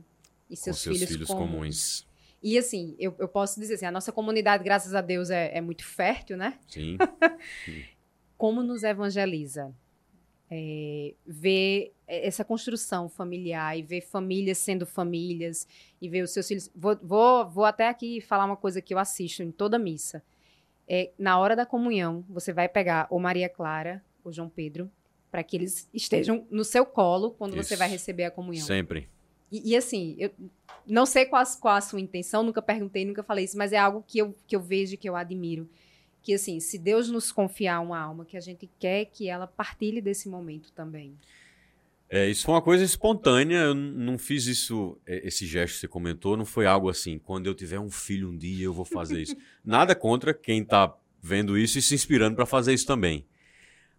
e 0.50 0.56
seus, 0.56 0.80
seus 0.80 0.96
filhos, 0.98 1.12
filhos 1.12 1.28
comuns. 1.28 1.50
comuns. 1.50 2.08
E 2.42 2.58
assim, 2.58 2.96
eu, 2.98 3.14
eu 3.20 3.28
posso 3.28 3.60
dizer 3.60 3.76
assim, 3.76 3.86
a 3.86 3.92
nossa 3.92 4.12
comunidade, 4.12 4.64
graças 4.64 4.96
a 4.96 5.02
Deus, 5.02 5.30
é, 5.30 5.58
é 5.58 5.62
muito 5.62 5.86
fértil, 5.86 6.38
né? 6.38 6.58
Sim. 6.68 6.98
como 8.38 8.64
nos 8.64 8.84
evangeliza 8.84 9.74
é, 10.50 11.14
ver 11.26 11.94
essa 12.08 12.44
construção 12.44 13.08
familiar 13.08 13.78
e 13.78 13.84
ver 13.84 14.02
famílias 14.02 14.58
sendo 14.58 14.86
famílias 14.86 15.68
e 16.02 16.10
ver 16.10 16.24
os 16.24 16.32
seus 16.32 16.48
filhos. 16.48 16.72
Vou, 16.76 16.98
vou, 17.04 17.48
vou 17.48 17.66
até 17.66 17.88
aqui 17.88 18.20
falar 18.20 18.46
uma 18.46 18.58
coisa 18.58 18.82
que 18.82 18.94
eu 18.94 18.98
assisto 18.98 19.44
em 19.44 19.52
toda 19.52 19.78
missa. 19.78 20.24
É, 20.88 21.12
na 21.20 21.38
hora 21.38 21.56
da 21.56 21.68
comunhão, 21.68 22.26
você 22.28 22.52
vai 22.52 22.68
pegar 22.68 23.06
ou 23.12 23.20
Maria 23.20 23.48
Clara 23.48 24.04
ou 24.24 24.32
João 24.32 24.50
Pedro 24.50 24.90
para 25.30 25.44
que 25.44 25.56
eles 25.56 25.88
estejam 25.94 26.48
no 26.50 26.64
seu 26.64 26.84
colo 26.84 27.32
quando 27.32 27.56
Isso. 27.56 27.70
você 27.70 27.76
vai 27.76 27.88
receber 27.88 28.24
a 28.24 28.32
comunhão. 28.32 28.66
Sempre. 28.66 29.08
E, 29.52 29.72
e, 29.72 29.76
assim, 29.76 30.16
eu 30.20 30.32
não 30.86 31.06
sei 31.06 31.26
qual, 31.26 31.44
qual 31.60 31.76
a 31.76 31.82
sua 31.82 32.00
intenção, 32.00 32.44
nunca 32.44 32.62
perguntei, 32.62 33.06
nunca 33.06 33.24
falei 33.24 33.46
isso, 33.46 33.58
mas 33.58 33.74
é 33.74 33.78
algo 33.78 34.04
que 34.08 34.20
eu, 34.20 34.36
que 34.48 34.56
eu 34.56 34.62
vejo, 34.62 34.98
que 34.98 35.10
eu 35.10 35.16
admiro 35.16 35.70
que 36.22 36.34
assim, 36.34 36.60
se 36.60 36.78
Deus 36.78 37.10
nos 37.10 37.32
confiar 37.32 37.80
uma 37.80 38.00
alma, 38.00 38.26
que 38.26 38.38
a 38.38 38.42
gente 38.42 38.70
quer 38.80 39.06
que 39.06 39.28
ela 39.28 39.48
partilhe 39.48 40.02
desse 40.02 40.28
momento 40.28 40.72
também. 40.74 41.18
É, 42.10 42.28
isso 42.28 42.46
foi 42.46 42.56
uma 42.56 42.62
coisa 42.62 42.84
espontânea, 42.84 43.58
eu 43.58 43.76
não 43.76 44.18
fiz 44.18 44.48
isso, 44.48 44.98
é, 45.06 45.28
esse 45.28 45.46
gesto 45.46 45.76
que 45.76 45.80
você 45.82 45.88
comentou, 45.88 46.36
não 46.36 46.46
foi 46.46 46.66
algo 46.66 46.90
assim, 46.90 47.20
quando 47.20 47.46
eu 47.46 47.54
tiver 47.54 47.80
um 47.80 47.90
filho 47.90 48.30
um 48.30 48.38
dia 48.38 48.66
eu 48.66 48.74
vou 48.74 48.86
fazer 48.86 49.22
isso. 49.22 49.36
Nada 49.64 49.94
contra 49.96 50.34
quem 50.34 50.64
está 50.64 50.94
vendo 51.22 51.58
isso 51.58 51.78
e 51.78 51.82
se 51.82 51.94
inspirando 51.94 52.36
para 52.36 52.48
fazer 52.48 52.74
isso 52.74 52.88
também. 52.88 53.26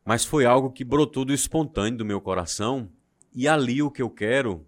Mas 0.04 0.24
foi 0.24 0.44
algo 0.44 0.72
que 0.72 0.82
brotou 0.82 1.24
do 1.24 1.32
espontâneo 1.32 1.98
do 1.98 2.04
meu 2.04 2.20
coração, 2.20 2.90
e 3.32 3.46
ali 3.46 3.80
o 3.80 3.90
que 3.90 4.02
eu 4.02 4.10
quero 4.10 4.66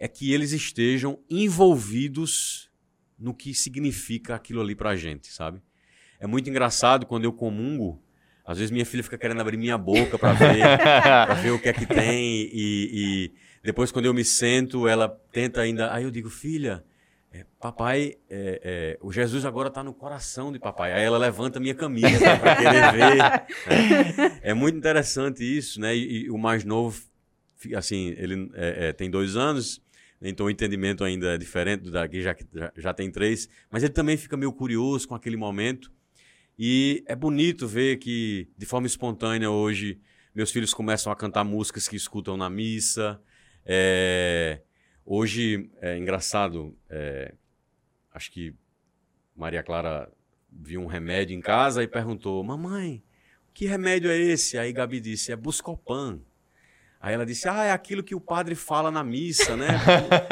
é 0.00 0.08
que 0.08 0.32
eles 0.32 0.52
estejam 0.52 1.20
envolvidos 1.28 2.70
no 3.18 3.34
que 3.34 3.52
significa 3.52 4.34
aquilo 4.34 4.62
ali 4.62 4.74
para 4.74 4.90
a 4.90 4.96
gente, 4.96 5.30
sabe? 5.30 5.60
É 6.18 6.26
muito 6.26 6.48
engraçado 6.48 7.04
quando 7.04 7.24
eu 7.24 7.32
comungo. 7.32 8.02
Às 8.44 8.56
vezes 8.56 8.70
minha 8.70 8.86
filha 8.86 9.04
fica 9.04 9.18
querendo 9.18 9.42
abrir 9.42 9.58
minha 9.58 9.76
boca 9.76 10.18
para 10.18 10.32
ver, 10.32 10.56
pra 10.80 11.34
ver 11.34 11.50
o 11.50 11.58
que 11.58 11.68
é 11.68 11.72
que 11.74 11.84
tem. 11.84 12.50
E, 12.50 12.50
e, 12.54 13.32
depois, 13.62 13.92
quando 13.92 14.06
eu 14.06 14.14
me 14.14 14.24
sento, 14.24 14.88
ela 14.88 15.08
tenta 15.30 15.60
ainda. 15.60 15.92
Aí 15.92 16.02
eu 16.04 16.10
digo, 16.10 16.30
filha, 16.30 16.82
é, 17.30 17.44
papai, 17.60 18.16
é, 18.28 18.60
é, 18.64 18.98
o 19.02 19.12
Jesus 19.12 19.44
agora 19.44 19.68
está 19.68 19.84
no 19.84 19.92
coração 19.92 20.50
de 20.50 20.58
papai. 20.58 20.94
Aí 20.94 21.04
ela 21.04 21.18
levanta 21.18 21.60
minha 21.60 21.74
camisa 21.74 22.38
para 22.38 22.56
querer 22.56 22.92
ver. 22.92 23.20
É, 24.42 24.50
é, 24.50 24.54
muito 24.54 24.78
interessante 24.78 25.44
isso, 25.44 25.78
né? 25.78 25.94
E, 25.94 26.24
e, 26.24 26.30
o 26.30 26.38
mais 26.38 26.64
novo, 26.64 27.02
assim, 27.76 28.14
ele 28.16 28.50
é, 28.54 28.88
é, 28.88 28.92
tem 28.92 29.10
dois 29.10 29.36
anos, 29.36 29.80
então 30.22 30.46
o 30.46 30.50
entendimento 30.50 31.02
ainda 31.02 31.34
é 31.34 31.38
diferente 31.38 31.82
do 31.82 31.90
daqui, 31.90 32.20
já, 32.20 32.36
já, 32.54 32.72
já 32.76 32.94
tem 32.94 33.10
três. 33.10 33.48
Mas 33.70 33.82
ele 33.82 33.92
também 33.92 34.16
fica 34.16 34.36
meio 34.36 34.52
curioso 34.52 35.08
com 35.08 35.14
aquele 35.14 35.36
momento. 35.36 35.90
E 36.58 37.02
é 37.06 37.16
bonito 37.16 37.66
ver 37.66 37.96
que, 37.96 38.48
de 38.56 38.66
forma 38.66 38.86
espontânea, 38.86 39.50
hoje, 39.50 39.98
meus 40.34 40.50
filhos 40.50 40.74
começam 40.74 41.10
a 41.10 41.16
cantar 41.16 41.42
músicas 41.42 41.88
que 41.88 41.96
escutam 41.96 42.36
na 42.36 42.50
missa. 42.50 43.20
É... 43.64 44.60
Hoje, 45.06 45.70
é 45.80 45.96
engraçado, 45.96 46.76
é... 46.88 47.34
acho 48.12 48.30
que 48.30 48.54
Maria 49.34 49.62
Clara 49.62 50.12
viu 50.52 50.82
um 50.82 50.86
remédio 50.86 51.34
em 51.34 51.40
casa 51.40 51.82
e 51.82 51.88
perguntou: 51.88 52.44
Mamãe, 52.44 53.02
que 53.54 53.64
remédio 53.66 54.10
é 54.10 54.18
esse? 54.18 54.58
Aí 54.58 54.72
Gabi 54.72 55.00
disse: 55.00 55.32
É 55.32 55.36
Buscopan. 55.36 56.20
Aí 57.00 57.14
ela 57.14 57.24
disse: 57.24 57.48
Ah, 57.48 57.64
é 57.64 57.72
aquilo 57.72 58.02
que 58.02 58.14
o 58.14 58.20
padre 58.20 58.54
fala 58.54 58.90
na 58.90 59.02
missa, 59.02 59.56
né? 59.56 59.68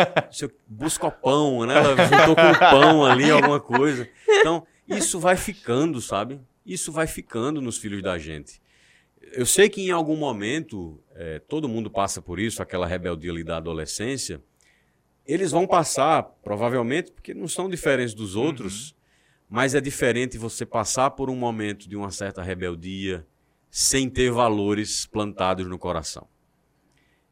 Buscopão, 0.68 1.64
né? 1.64 1.78
Ela 1.78 1.96
juntou 1.96 2.36
com 2.36 2.50
o 2.50 2.58
pão 2.58 3.06
ali, 3.06 3.30
alguma 3.30 3.58
coisa. 3.58 4.06
Então, 4.28 4.66
isso 4.86 5.18
vai 5.18 5.36
ficando, 5.36 6.00
sabe? 6.02 6.38
Isso 6.66 6.92
vai 6.92 7.06
ficando 7.06 7.62
nos 7.62 7.78
filhos 7.78 8.02
da 8.02 8.18
gente. 8.18 8.60
Eu 9.32 9.46
sei 9.46 9.70
que 9.70 9.80
em 9.80 9.90
algum 9.90 10.16
momento, 10.16 11.02
é, 11.14 11.38
todo 11.38 11.68
mundo 11.68 11.90
passa 11.90 12.20
por 12.20 12.38
isso, 12.38 12.62
aquela 12.62 12.86
rebeldia 12.86 13.30
ali 13.30 13.42
da 13.42 13.56
adolescência. 13.56 14.42
Eles 15.26 15.50
vão 15.50 15.66
passar, 15.66 16.22
provavelmente, 16.42 17.12
porque 17.12 17.32
não 17.32 17.48
são 17.48 17.68
diferentes 17.68 18.14
dos 18.14 18.36
outros, 18.36 18.90
uhum. 18.90 18.96
mas 19.50 19.74
é 19.74 19.80
diferente 19.80 20.38
você 20.38 20.64
passar 20.64 21.10
por 21.10 21.30
um 21.30 21.36
momento 21.36 21.88
de 21.88 21.96
uma 21.96 22.10
certa 22.10 22.42
rebeldia 22.42 23.26
sem 23.70 24.08
ter 24.08 24.30
valores 24.30 25.06
plantados 25.06 25.66
no 25.66 25.78
coração. 25.78 26.26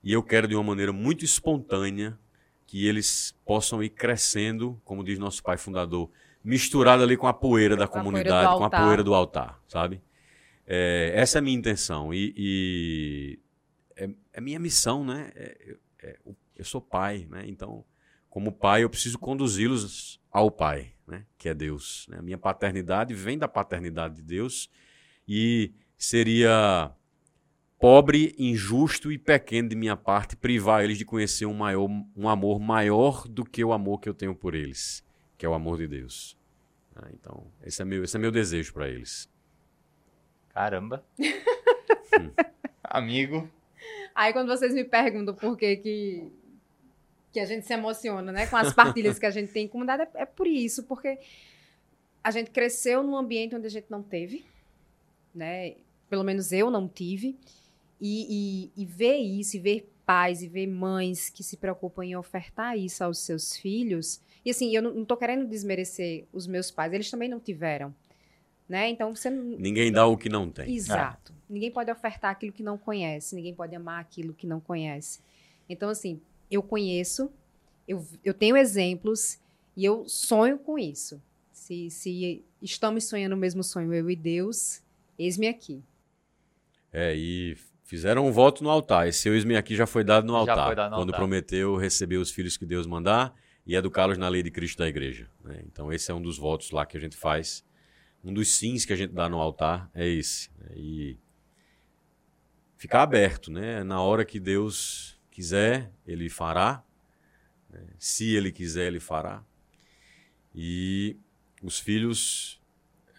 E 0.06 0.12
eu 0.12 0.22
quero, 0.22 0.46
de 0.46 0.54
uma 0.54 0.62
maneira 0.62 0.92
muito 0.92 1.24
espontânea, 1.24 2.16
que 2.64 2.86
eles 2.86 3.36
possam 3.44 3.82
ir 3.82 3.88
crescendo, 3.88 4.80
como 4.84 5.02
diz 5.02 5.18
nosso 5.18 5.42
pai 5.42 5.56
fundador, 5.56 6.08
misturado 6.44 7.02
ali 7.02 7.16
com 7.16 7.26
a 7.26 7.32
poeira 7.32 7.76
da 7.76 7.88
com 7.88 7.98
comunidade, 7.98 8.54
a 8.54 8.56
com 8.56 8.62
a 8.62 8.70
poeira 8.70 9.02
do 9.02 9.12
altar, 9.12 9.60
sabe? 9.66 10.00
É, 10.64 11.10
essa 11.12 11.38
é 11.38 11.40
a 11.40 11.42
minha 11.42 11.58
intenção. 11.58 12.14
E, 12.14 12.32
e 12.36 13.38
é, 13.96 14.08
é, 14.34 14.40
minha 14.40 14.60
missão, 14.60 15.04
né? 15.04 15.32
É, 15.34 15.76
é 16.00 16.18
eu 16.54 16.64
sou 16.64 16.80
pai, 16.80 17.26
né? 17.28 17.42
Então, 17.48 17.84
como 18.30 18.52
pai, 18.52 18.84
eu 18.84 18.88
preciso 18.88 19.18
conduzi-los 19.18 20.20
ao 20.30 20.52
pai, 20.52 20.92
né? 21.04 21.26
Que 21.36 21.48
é 21.48 21.54
Deus. 21.54 22.06
Né? 22.08 22.18
A 22.20 22.22
minha 22.22 22.38
paternidade 22.38 23.12
vem 23.12 23.36
da 23.36 23.48
paternidade 23.48 24.14
de 24.14 24.22
Deus 24.22 24.70
e 25.26 25.74
seria 25.98 26.92
pobre, 27.78 28.34
injusto 28.38 29.12
e 29.12 29.18
pequeno 29.18 29.68
de 29.68 29.76
minha 29.76 29.96
parte 29.96 30.36
privar 30.36 30.82
eles 30.82 30.98
de 30.98 31.04
conhecer 31.04 31.46
um, 31.46 31.54
maior, 31.54 31.88
um 32.16 32.28
amor 32.28 32.58
maior 32.58 33.26
do 33.28 33.44
que 33.44 33.64
o 33.64 33.72
amor 33.72 34.00
que 34.00 34.08
eu 34.08 34.14
tenho 34.14 34.34
por 34.34 34.54
eles 34.54 35.06
que 35.36 35.44
é 35.44 35.48
o 35.48 35.54
amor 35.54 35.78
de 35.78 35.86
Deus. 35.86 36.36
Ah, 36.94 37.08
então, 37.12 37.46
esse 37.62 37.82
é 37.82 37.84
meu, 37.84 38.04
esse 38.04 38.16
é 38.16 38.20
meu 38.20 38.30
desejo 38.30 38.72
para 38.72 38.88
eles. 38.88 39.28
Caramba. 40.48 41.04
Amigo. 42.82 43.50
Aí 44.14 44.32
quando 44.32 44.48
vocês 44.48 44.72
me 44.72 44.84
perguntam 44.84 45.34
por 45.34 45.56
que 45.56 45.76
que, 45.76 46.32
que 47.32 47.40
a 47.40 47.44
gente 47.44 47.66
se 47.66 47.74
emociona, 47.74 48.32
né, 48.32 48.46
com 48.46 48.56
as 48.56 48.72
partilhas 48.72 49.18
que 49.18 49.26
a 49.26 49.30
gente 49.30 49.52
tem 49.52 49.66
em 49.66 49.68
comunidade, 49.68 50.04
é, 50.14 50.22
é 50.22 50.24
por 50.24 50.46
isso, 50.46 50.84
porque 50.84 51.18
a 52.24 52.30
gente 52.30 52.50
cresceu 52.50 53.02
num 53.02 53.16
ambiente 53.16 53.54
onde 53.54 53.66
a 53.66 53.70
gente 53.70 53.90
não 53.90 54.02
teve, 54.02 54.46
né? 55.34 55.76
Pelo 56.08 56.24
menos 56.24 56.50
eu 56.50 56.70
não 56.70 56.88
tive. 56.88 57.38
E, 58.00 58.70
e, 58.76 58.82
e 58.82 58.84
ver 58.84 59.16
isso, 59.16 59.56
e 59.56 59.60
ver 59.60 59.92
pais 60.04 60.42
e 60.42 60.48
ver 60.48 60.66
mães 60.68 61.28
que 61.28 61.42
se 61.42 61.56
preocupam 61.56 62.04
em 62.04 62.14
ofertar 62.14 62.78
isso 62.78 63.02
aos 63.02 63.18
seus 63.18 63.56
filhos, 63.56 64.20
e 64.44 64.50
assim, 64.50 64.74
eu 64.74 64.80
não, 64.80 65.02
estou 65.02 65.16
querendo 65.16 65.44
desmerecer 65.44 66.24
os 66.32 66.46
meus 66.46 66.70
pais, 66.70 66.92
eles 66.92 67.10
também 67.10 67.28
não 67.28 67.40
tiveram. 67.40 67.92
Né? 68.68 68.88
Então 68.88 69.14
você 69.14 69.28
Ninguém 69.28 69.90
dá 69.90 70.06
o 70.06 70.16
que 70.16 70.28
não 70.28 70.48
tem. 70.48 70.72
Exato. 70.72 71.32
É. 71.32 71.52
Ninguém 71.52 71.70
pode 71.70 71.90
ofertar 71.90 72.30
aquilo 72.30 72.52
que 72.52 72.62
não 72.62 72.78
conhece, 72.78 73.34
ninguém 73.34 73.54
pode 73.54 73.74
amar 73.74 74.00
aquilo 74.00 74.32
que 74.32 74.46
não 74.46 74.60
conhece. 74.60 75.20
Então, 75.68 75.88
assim, 75.88 76.20
eu 76.50 76.62
conheço, 76.62 77.30
eu, 77.86 78.06
eu 78.24 78.32
tenho 78.32 78.56
exemplos 78.56 79.38
e 79.76 79.84
eu 79.84 80.08
sonho 80.08 80.58
com 80.58 80.78
isso. 80.78 81.20
Se, 81.52 81.90
se 81.90 82.44
estamos 82.62 83.04
sonhando 83.04 83.34
o 83.34 83.36
mesmo 83.36 83.64
sonho, 83.64 83.92
eu 83.92 84.08
e 84.08 84.14
Deus, 84.14 84.80
eis-me 85.18 85.48
aqui. 85.48 85.82
É, 86.92 87.16
e 87.16 87.56
fizeram 87.86 88.26
um 88.26 88.32
voto 88.32 88.62
no 88.62 88.68
altar. 88.68 89.08
Esse 89.08 89.28
eis-me 89.28 89.56
aqui 89.56 89.74
já 89.74 89.86
foi 89.86 90.04
dado 90.04 90.26
no 90.26 90.34
altar. 90.34 90.74
Dado 90.74 90.90
no 90.90 90.96
quando 90.96 91.10
altar. 91.10 91.18
prometeu 91.18 91.76
receber 91.76 92.16
os 92.16 92.30
filhos 92.30 92.56
que 92.56 92.66
Deus 92.66 92.86
mandar 92.86 93.34
e 93.64 93.74
educá-los 93.74 94.18
na 94.18 94.28
lei 94.28 94.42
de 94.42 94.50
Cristo 94.50 94.78
da 94.78 94.88
igreja. 94.88 95.30
Né? 95.42 95.62
Então, 95.64 95.92
esse 95.92 96.10
é 96.10 96.14
um 96.14 96.20
dos 96.20 96.36
votos 96.36 96.70
lá 96.70 96.84
que 96.84 96.96
a 96.96 97.00
gente 97.00 97.16
faz. 97.16 97.64
Um 98.22 98.34
dos 98.34 98.48
sims 98.48 98.84
que 98.84 98.92
a 98.92 98.96
gente 98.96 99.14
dá 99.14 99.28
no 99.28 99.38
altar 99.38 99.88
é 99.94 100.06
esse. 100.06 100.50
Né? 100.58 100.68
E 100.74 101.18
ficar 102.76 103.02
aberto, 103.02 103.50
né? 103.50 103.82
Na 103.84 104.00
hora 104.00 104.24
que 104.24 104.40
Deus 104.40 105.18
quiser, 105.30 105.92
Ele 106.06 106.28
fará. 106.28 106.84
Né? 107.70 107.86
Se 107.98 108.34
Ele 108.34 108.50
quiser, 108.50 108.88
Ele 108.88 109.00
fará. 109.00 109.44
E 110.54 111.16
os 111.62 111.78
filhos 111.78 112.60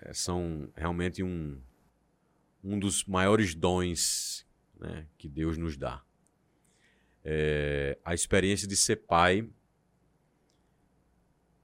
é, 0.02 0.14
são 0.14 0.70
realmente 0.76 1.24
um, 1.24 1.58
um 2.64 2.78
dos 2.78 3.06
maiores 3.06 3.56
dons 3.56 4.47
né, 4.80 5.08
que 5.18 5.28
Deus 5.28 5.58
nos 5.58 5.78
dá. 5.78 6.04
É, 7.24 7.98
a 8.06 8.14
experiência 8.14 8.68
de 8.68 8.76
ser 8.76 8.98
pai 8.98 9.50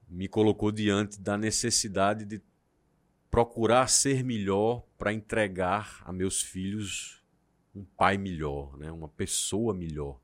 me 0.08 0.28
colocou 0.28 0.70
diante 0.70 1.20
da 1.20 1.36
necessidade 1.36 2.24
de 2.24 2.42
procurar 3.30 3.88
ser 3.88 4.22
melhor 4.22 4.84
para 4.96 5.12
entregar 5.12 6.02
a 6.04 6.12
meus 6.12 6.40
filhos 6.42 7.24
um 7.74 7.84
pai 7.84 8.16
melhor, 8.16 8.76
né? 8.78 8.92
uma 8.92 9.08
pessoa 9.08 9.74
melhor, 9.74 10.20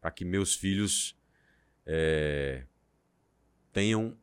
para 0.00 0.10
que 0.10 0.24
meus 0.24 0.54
filhos 0.54 1.14
é, 1.84 2.64
tenham 3.72 4.16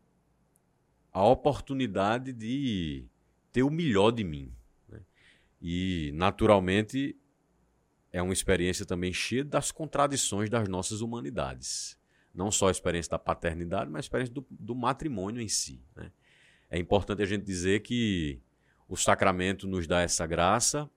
a 1.11 1.23
oportunidade 1.25 2.33
de 2.33 3.05
ter 3.51 3.63
o 3.63 3.69
melhor 3.69 4.11
de 4.11 4.23
mim. 4.23 4.51
Né? 4.89 5.01
E, 5.61 6.11
naturalmente, 6.15 7.15
é 8.17 8.21
uma 8.21 8.33
experiência 8.33 8.85
também 8.85 9.13
cheia 9.13 9.43
das 9.43 9.71
contradições 9.71 10.49
das 10.49 10.67
nossas 10.67 11.01
humanidades 11.01 11.97
não 12.37 12.51
só 12.51 12.67
a 12.67 12.71
experiência 12.71 13.09
da 13.09 13.19
paternidade, 13.19 13.89
mas 13.89 13.97
a 13.97 14.05
experiência 14.05 14.33
do, 14.33 14.45
do 14.51 14.75
matrimônio 14.75 15.41
em 15.41 15.47
si. 15.47 15.81
Né? 15.95 16.11
É 16.69 16.77
importante 16.77 17.23
a 17.23 17.25
gente 17.25 17.43
dizer 17.43 17.81
que 17.81 18.39
o 18.87 18.95
sacramento 18.95 19.67
nos 19.67 19.87
dá 19.87 20.01
essa 20.01 20.27
graça, 20.27 20.87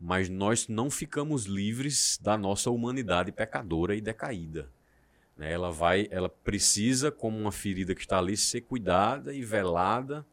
mas 0.00 0.28
nós 0.28 0.68
não 0.68 0.88
ficamos 0.88 1.46
livres 1.46 2.16
da 2.22 2.38
nossa 2.38 2.70
humanidade 2.70 3.32
pecadora 3.32 3.96
e 3.96 4.00
decaída. 4.00 4.70
Né? 5.36 5.52
Ela 5.52 5.72
vai, 5.72 6.06
ela 6.12 6.28
precisa, 6.28 7.10
como 7.10 7.36
uma 7.36 7.50
ferida 7.50 7.92
que 7.92 8.02
está 8.02 8.18
ali, 8.18 8.36
ser 8.36 8.60
cuidada 8.60 9.34
e 9.34 9.42
velada, 9.42 10.24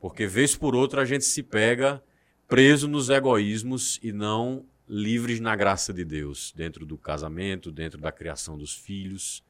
porque 0.00 0.26
vez 0.26 0.56
por 0.56 0.74
outra 0.74 1.02
a 1.02 1.04
gente 1.04 1.24
se 1.24 1.44
pega 1.44 2.02
preso 2.48 2.88
nos 2.88 3.08
egoísmos 3.08 4.00
e 4.02 4.12
não 4.12 4.66
livres 4.88 5.40
na 5.40 5.54
graça 5.56 5.92
de 5.92 6.04
Deus, 6.04 6.52
dentro 6.56 6.84
do 6.84 6.98
casamento, 6.98 7.70
dentro 7.70 8.00
da 8.00 8.12
criação 8.12 8.56
dos 8.56 8.74
filhos. 8.74 9.42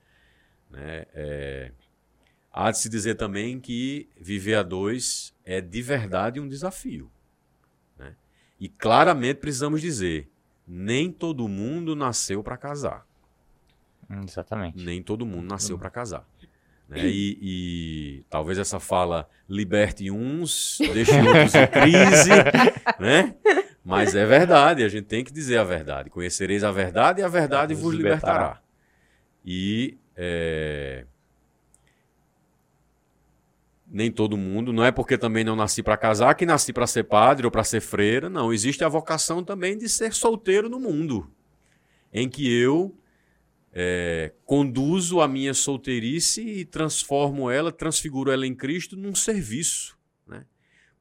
Né? 0.70 1.07
É... 1.14 1.72
Há 2.53 2.70
de 2.70 2.78
se 2.78 2.89
dizer 2.89 3.14
também 3.14 3.59
que 3.59 4.09
viver 4.20 4.55
a 4.55 4.62
dois 4.62 5.35
é 5.45 5.61
de 5.61 5.83
verdade 5.83 6.39
um 6.39 6.49
desafio. 6.49 7.11
Né? 7.99 8.14
E 8.61 8.68
claramente 8.68 9.39
precisamos 9.39 9.80
dizer: 9.80 10.28
nem 10.66 11.11
todo 11.11 11.49
mundo 11.49 11.97
nasceu 11.97 12.43
para 12.43 12.57
casar. 12.57 13.07
Exatamente. 14.24 14.85
Nem 14.85 15.03
todo 15.03 15.24
mundo 15.24 15.49
nasceu 15.49 15.78
para 15.78 15.89
casar. 15.91 16.26
Né? 16.89 17.07
E, 17.07 17.39
e, 17.41 18.24
talvez 18.28 18.59
essa 18.59 18.78
fala 18.78 19.28
liberte 19.49 20.11
uns, 20.11 20.76
deixe 20.93 21.12
outros 21.12 21.55
em 21.55 21.66
crise, 21.66 22.30
né? 23.01 23.35
Mas 23.85 24.14
é 24.14 24.24
verdade, 24.24 24.85
a 24.85 24.89
gente 24.89 25.07
tem 25.07 25.24
que 25.24 25.33
dizer 25.33 25.59
a 25.59 25.64
verdade. 25.64 26.09
Conhecereis 26.09 26.62
a 26.62 26.70
verdade 26.70 27.20
e 27.20 27.24
a 27.24 27.28
verdade 27.28 27.74
vos 27.74 27.95
libertará. 27.95 28.61
E 29.45 29.99
é... 30.16 31.05
nem 33.89 34.11
todo 34.11 34.37
mundo, 34.37 34.72
não 34.72 34.85
é 34.85 34.93
porque 34.93 35.18
também 35.18 35.43
não 35.43 35.57
nasci 35.57 35.83
para 35.83 35.97
casar 35.97 36.35
que 36.35 36.47
nasci 36.47 36.72
para 36.72 36.87
ser 36.87 37.05
padre 37.05 37.45
ou 37.45 37.51
para 37.51 37.64
ser 37.64 37.80
freira. 37.80 38.30
Não, 38.30 38.53
existe 38.53 38.85
a 38.85 38.89
vocação 38.89 39.43
também 39.43 39.76
de 39.76 39.89
ser 39.89 40.12
solteiro 40.12 40.68
no 40.68 40.78
mundo, 40.78 41.28
em 42.12 42.28
que 42.28 42.49
eu 42.49 42.97
é, 43.72 44.33
conduzo 44.45 45.20
a 45.20 45.26
minha 45.26 45.55
solteirice 45.55 46.41
e 46.41 46.64
transformo 46.64 47.51
ela, 47.51 47.72
transfiguro 47.72 48.30
ela 48.30 48.47
em 48.47 48.55
Cristo 48.55 48.97
num 48.97 49.14
serviço. 49.14 49.99
Né? 50.26 50.45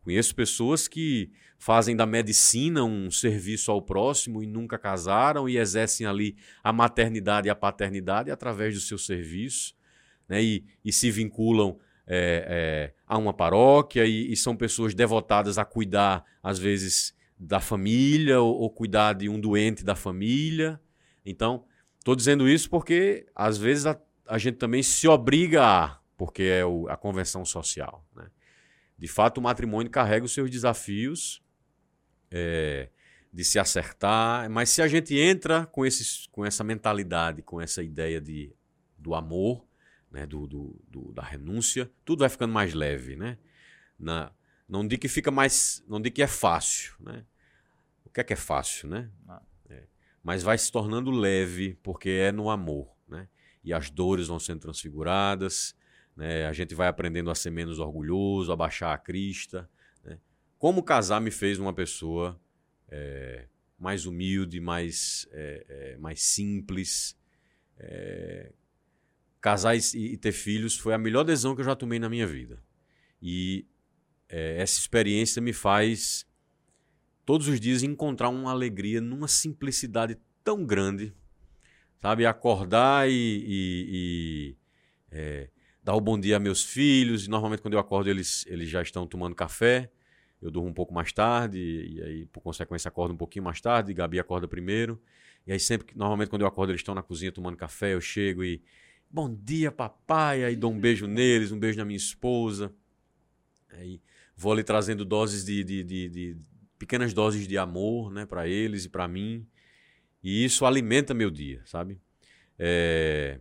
Conheço 0.04 0.34
pessoas 0.34 0.88
que 0.88 1.30
fazem 1.62 1.96
da 1.96 2.06
medicina 2.06 2.84
um 2.84 3.12
serviço 3.12 3.72
ao 3.72 3.82
próximo 3.82 4.42
e 4.42 4.48
nunca 4.48 4.78
casaram 4.78 5.48
e 5.48 5.58
exercem 5.58 6.08
ali 6.08 6.36
a 6.64 6.74
maternidade 6.74 7.48
e 7.48 7.52
a 7.52 7.56
paternidade 7.56 8.32
através 8.32 8.74
do 8.74 8.82
seu 8.82 8.98
serviço 8.98 9.76
né? 10.28 10.42
e, 10.42 10.66
e 10.84 10.92
se 10.92 11.12
vinculam 11.12 11.78
é, 12.08 12.46
é, 12.48 12.94
a 13.08 13.18
uma 13.18 13.32
paróquia 13.32 14.06
e, 14.06 14.32
e, 14.32 14.36
são 14.36 14.56
pessoas 14.56 14.94
devotadas 14.96 15.58
a 15.58 15.64
cuidar, 15.64 16.26
às 16.42 16.58
vezes, 16.58 17.16
da 17.38 17.60
família 17.60 18.42
ou, 18.42 18.62
ou 18.62 18.70
cuidar 18.70 19.14
de 19.14 19.30
um 19.30 19.40
doente 19.40 19.86
da 19.86 19.96
família. 19.96 20.82
Então, 21.24 21.64
Estou 22.02 22.16
dizendo 22.16 22.50
isso 22.50 22.68
porque, 22.68 23.28
às 23.36 23.60
vezes, 23.60 23.86
a, 23.86 23.96
a, 24.28 24.40
gente 24.40 24.56
também 24.56 24.82
se 24.82 25.08
obriga 25.08 25.64
a, 25.64 26.00
porque 26.18 26.42
é 26.42 26.66
o, 26.66 26.90
a 26.90 26.98
convenção 26.98 27.46
social. 27.46 28.04
Né? 28.16 28.26
De 28.98 29.08
fato, 29.08 29.38
o 29.38 29.42
matrimônio 29.42 29.92
carrega 29.92 30.26
os 30.26 30.34
seus 30.34 30.50
desafios 30.50 31.44
é, 32.32 32.90
de 33.32 33.44
se 33.44 33.60
acertar, 33.60 34.50
mas 34.50 34.70
se 34.70 34.82
a 34.82 34.88
gente 34.88 35.18
entra 35.18 35.66
com, 35.66 35.86
esses, 35.86 36.28
com 36.32 36.46
essa 36.46 36.64
mentalidade, 36.64 37.42
com 37.42 37.62
essa 37.62 37.84
ideia 37.84 38.20
de, 38.20 38.54
do 38.98 39.14
amor, 39.14 39.66
né, 40.10 40.26
do, 40.26 40.48
do, 40.48 40.82
do, 40.88 41.14
da 41.14 41.22
renúncia, 41.22 41.92
tudo 42.04 42.20
vai 42.20 42.30
ficando 42.30 42.54
mais 42.54 42.74
leve. 42.74 43.16
Né? 43.16 43.38
Na, 44.00 44.32
não 44.68 44.88
digo 44.88 45.02
que 45.02 45.08
fica 45.08 45.32
mais. 45.32 45.84
Não 45.88 46.02
digo 46.02 46.16
que 46.16 46.24
é 46.24 46.28
fácil. 46.28 46.94
Né? 47.00 47.26
O 48.06 48.10
que 48.10 48.22
é 48.22 48.24
que 48.24 48.34
é 48.34 48.38
fácil, 48.38 48.90
né? 48.90 49.10
Ah 49.28 49.42
mas 50.24 50.44
vai 50.44 50.58
se 50.58 50.72
tornando 50.72 51.10
leve, 51.12 51.78
porque 51.82 52.10
é 52.10 52.32
no 52.32 52.50
amor, 52.50 52.96
né? 53.08 53.28
E 53.64 53.74
as 53.74 53.90
dores 53.90 54.28
vão 54.28 54.40
sendo 54.40 54.60
transfiguradas, 54.60 55.76
né? 56.16 56.46
A 56.46 56.54
gente 56.54 56.76
vai 56.76 56.88
aprendendo 56.88 57.32
a 57.32 57.36
ser 57.36 57.50
menos 57.50 57.80
orgulhoso, 57.80 58.52
a 58.52 58.56
baixar 58.56 58.94
a 58.94 58.98
crista? 58.98 59.70
Como 60.62 60.84
casar 60.84 61.20
me 61.20 61.32
fez 61.32 61.58
uma 61.58 61.74
pessoa 61.74 62.40
é, 62.88 63.48
mais 63.80 64.06
humilde, 64.06 64.60
mais, 64.60 65.28
é, 65.32 65.66
é, 65.68 65.98
mais 65.98 66.22
simples. 66.22 67.18
Casar 69.42 69.76
e, 69.76 69.80
e, 69.96 70.18
ter 70.18 70.32
filhos 70.32 70.78
foi 70.78 70.94
a 70.94 71.00
melhor 71.00 71.24
decisão 71.24 71.56
que 71.56 71.62
eu 71.62 71.66
já 71.66 71.76
tomei 71.76 71.98
na 71.98 72.08
minha 72.08 72.28
vida. 72.28 72.62
E 73.20 73.66
essa 74.30 74.80
experiência 74.80 75.42
me 75.42 75.52
faz 75.52 76.28
todos 77.26 77.48
os 77.48 77.60
dias 77.60 77.82
encontrar 77.82 78.30
uma 78.30 78.52
alegria 78.52 79.02
numa 79.02 79.28
simplicidade 79.28 80.16
tão 80.44 80.64
grande, 80.64 81.12
sabe? 82.00 82.24
Acordar 82.28 83.10
e, 83.10 83.14
e, 83.48 84.56
e 85.12 85.50
dar 85.84 85.96
o 85.96 86.02
bom 86.02 86.20
dia 86.20 86.38
a 86.38 86.40
meus 86.40 86.64
filhos. 86.64 87.26
E 87.26 87.32
normalmente, 87.32 87.64
quando 87.64 87.74
eu 87.74 87.80
acordo, 87.80 88.12
eles, 88.12 88.46
eles 88.46 88.70
já 88.70 88.84
estão 88.84 89.08
tomando 89.08 89.34
café. 89.34 89.92
Eu 90.42 90.50
durmo 90.50 90.70
um 90.70 90.74
pouco 90.74 90.94
mais 90.94 91.14
tarde, 91.14 91.60
e 91.60 92.02
aí, 92.02 92.26
por 92.26 92.42
consequência, 92.42 92.90
acordo 92.90 93.14
um 93.14 93.18
pouquinho 93.18 93.46
mais 93.46 93.62
tarde. 93.62 93.94
Gabi 93.94 94.20
acorda 94.20 94.48
primeiro. 94.48 95.00
E 95.46 95.52
aí, 95.52 95.60
sempre 95.60 95.96
normalmente, 95.96 96.30
quando 96.30 96.42
eu 96.42 96.48
acordo, 96.48 96.72
eles 96.72 96.82
estão 96.82 96.96
na 96.96 97.04
cozinha 97.04 97.32
tomando 97.32 97.56
café. 97.56 97.94
Eu 97.94 98.02
chego 98.02 98.44
e. 98.44 98.62
Bom 99.10 99.34
dia, 99.34 99.72
papai. 99.72 100.44
Aí 100.44 100.56
dou 100.56 100.72
um 100.72 100.80
beijo 100.80 101.06
neles, 101.06 101.52
um 101.52 101.60
beijo 101.60 101.78
na 101.78 101.86
minha 101.86 101.98
esposa. 101.98 102.74
Aí 103.70 104.02
vou 104.36 104.52
ali 104.52 104.64
trazendo 104.64 105.06
doses 105.06 105.46
de, 105.46 105.64
de, 105.64 105.84
de, 105.84 106.10
de 106.10 106.38
pequenas 106.80 107.14
doses 107.14 107.48
de 107.48 107.58
amor 107.58 108.12
né, 108.12 108.26
para 108.26 108.48
eles 108.48 108.86
e 108.86 108.90
para 108.90 109.08
mim. 109.08 109.46
E 110.24 110.44
isso 110.44 110.66
alimenta 110.66 111.14
meu 111.14 111.30
dia, 111.30 111.62
sabe? 111.66 112.00
É... 112.58 113.40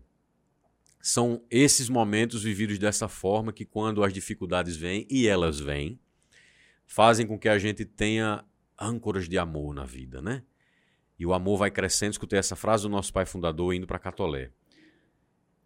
São 1.01 1.43
esses 1.51 1.89
momentos 1.89 2.43
vividos 2.43 2.79
dessa 2.79 3.09
forma 3.09 3.53
que, 3.53 3.65
quando 3.65 4.05
as 4.05 4.13
dificuldades 4.13 4.77
vêm, 4.77 5.07
e 5.11 5.27
elas 5.27 5.59
vêm, 5.59 5.99
fazem 6.91 7.25
com 7.25 7.39
que 7.39 7.49
a 7.49 7.57
gente 7.57 7.85
tenha 7.85 8.45
âncoras 8.77 9.29
de 9.29 9.39
amor 9.39 9.73
na 9.73 9.85
vida, 9.85 10.21
né? 10.21 10.43
E 11.17 11.25
o 11.25 11.33
amor 11.33 11.57
vai 11.57 11.71
crescendo. 11.71 12.11
Escutei 12.11 12.37
essa 12.37 12.57
frase 12.57 12.83
do 12.83 12.89
nosso 12.89 13.13
pai 13.13 13.25
fundador 13.25 13.73
indo 13.73 13.87
para 13.87 13.97
Catolé. 13.97 14.51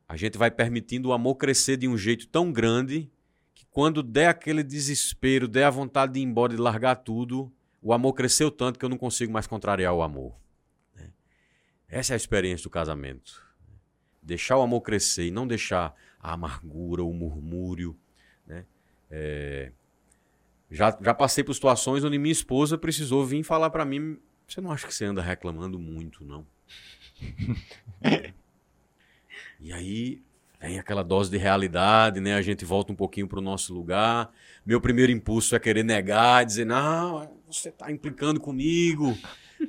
A 0.07 0.19
gente 0.19 0.37
vai 0.37 0.51
permitindo 0.51 1.09
o 1.09 1.13
amor 1.15 1.37
crescer 1.37 1.79
de 1.79 1.89
um 1.89 1.97
jeito 1.97 2.29
tão 2.29 2.53
grande 2.53 3.11
que, 3.55 3.65
quando 3.71 4.03
der 4.03 4.29
aquele 4.29 4.63
desespero, 4.63 5.49
der 5.49 5.65
a 5.65 5.71
vontade 5.71 6.13
de 6.13 6.21
ir 6.21 6.25
embora 6.25 6.53
e 6.53 6.59
largar 6.59 6.97
tudo, 6.97 7.51
o 7.81 7.95
amor 7.95 8.13
cresceu 8.13 8.51
tanto 8.51 8.79
que 8.79 8.85
eu 8.85 8.91
não 8.91 8.99
consigo 8.99 9.33
mais 9.33 9.47
contrariar 9.47 9.95
o 9.95 10.03
amor. 10.03 10.39
Né? 10.95 11.11
Essa 11.89 12.13
é 12.13 12.15
a 12.15 12.19
experiência 12.19 12.65
do 12.65 12.71
casamento. 12.71 13.43
Deixar 14.23 14.59
o 14.59 14.63
amor 14.63 14.83
crescer 14.83 15.29
e 15.29 15.31
não 15.31 15.47
deixar 15.47 15.95
a 16.21 16.35
amargura, 16.35 17.03
o 17.03 17.15
murmúrio. 17.15 17.99
Né? 18.47 18.67
É... 19.11 19.73
Já, 20.75 20.99
já 21.01 21.15
passei 21.15 21.45
por 21.45 21.55
situações 21.55 22.03
onde 22.03 22.19
minha 22.19 22.33
esposa 22.33 22.77
precisou 22.77 23.25
vir 23.25 23.45
falar 23.45 23.71
para 23.71 23.85
mim: 23.85 24.19
você 24.45 24.61
não 24.61 24.73
acha 24.73 24.89
que 24.89 24.93
você 24.93 25.05
anda 25.05 25.23
reclamando 25.23 25.79
muito, 25.79 26.25
não? 26.25 26.45
e 29.61 29.73
aí 29.73 30.21
tem 30.59 30.81
aquela 30.81 31.05
dose 31.05 31.31
de 31.31 31.37
realidade, 31.37 32.19
né? 32.21 32.35
A 32.35 32.43
gente 32.43 32.65
volta 32.65 32.93
um 32.93 32.97
pouquinho 32.97 33.29
para 33.29 33.39
o 33.39 33.43
nosso 33.43 33.73
lugar. 33.73 34.33
Meu 34.67 34.81
primeiro 34.81 35.13
impulso 35.13 35.55
é 35.55 35.61
querer 35.61 35.85
negar, 35.85 36.45
dizer, 36.45 36.65
não, 36.65 37.39
você 37.47 37.69
está 37.69 37.93
implicando 37.93 38.41
comigo. 38.41 39.17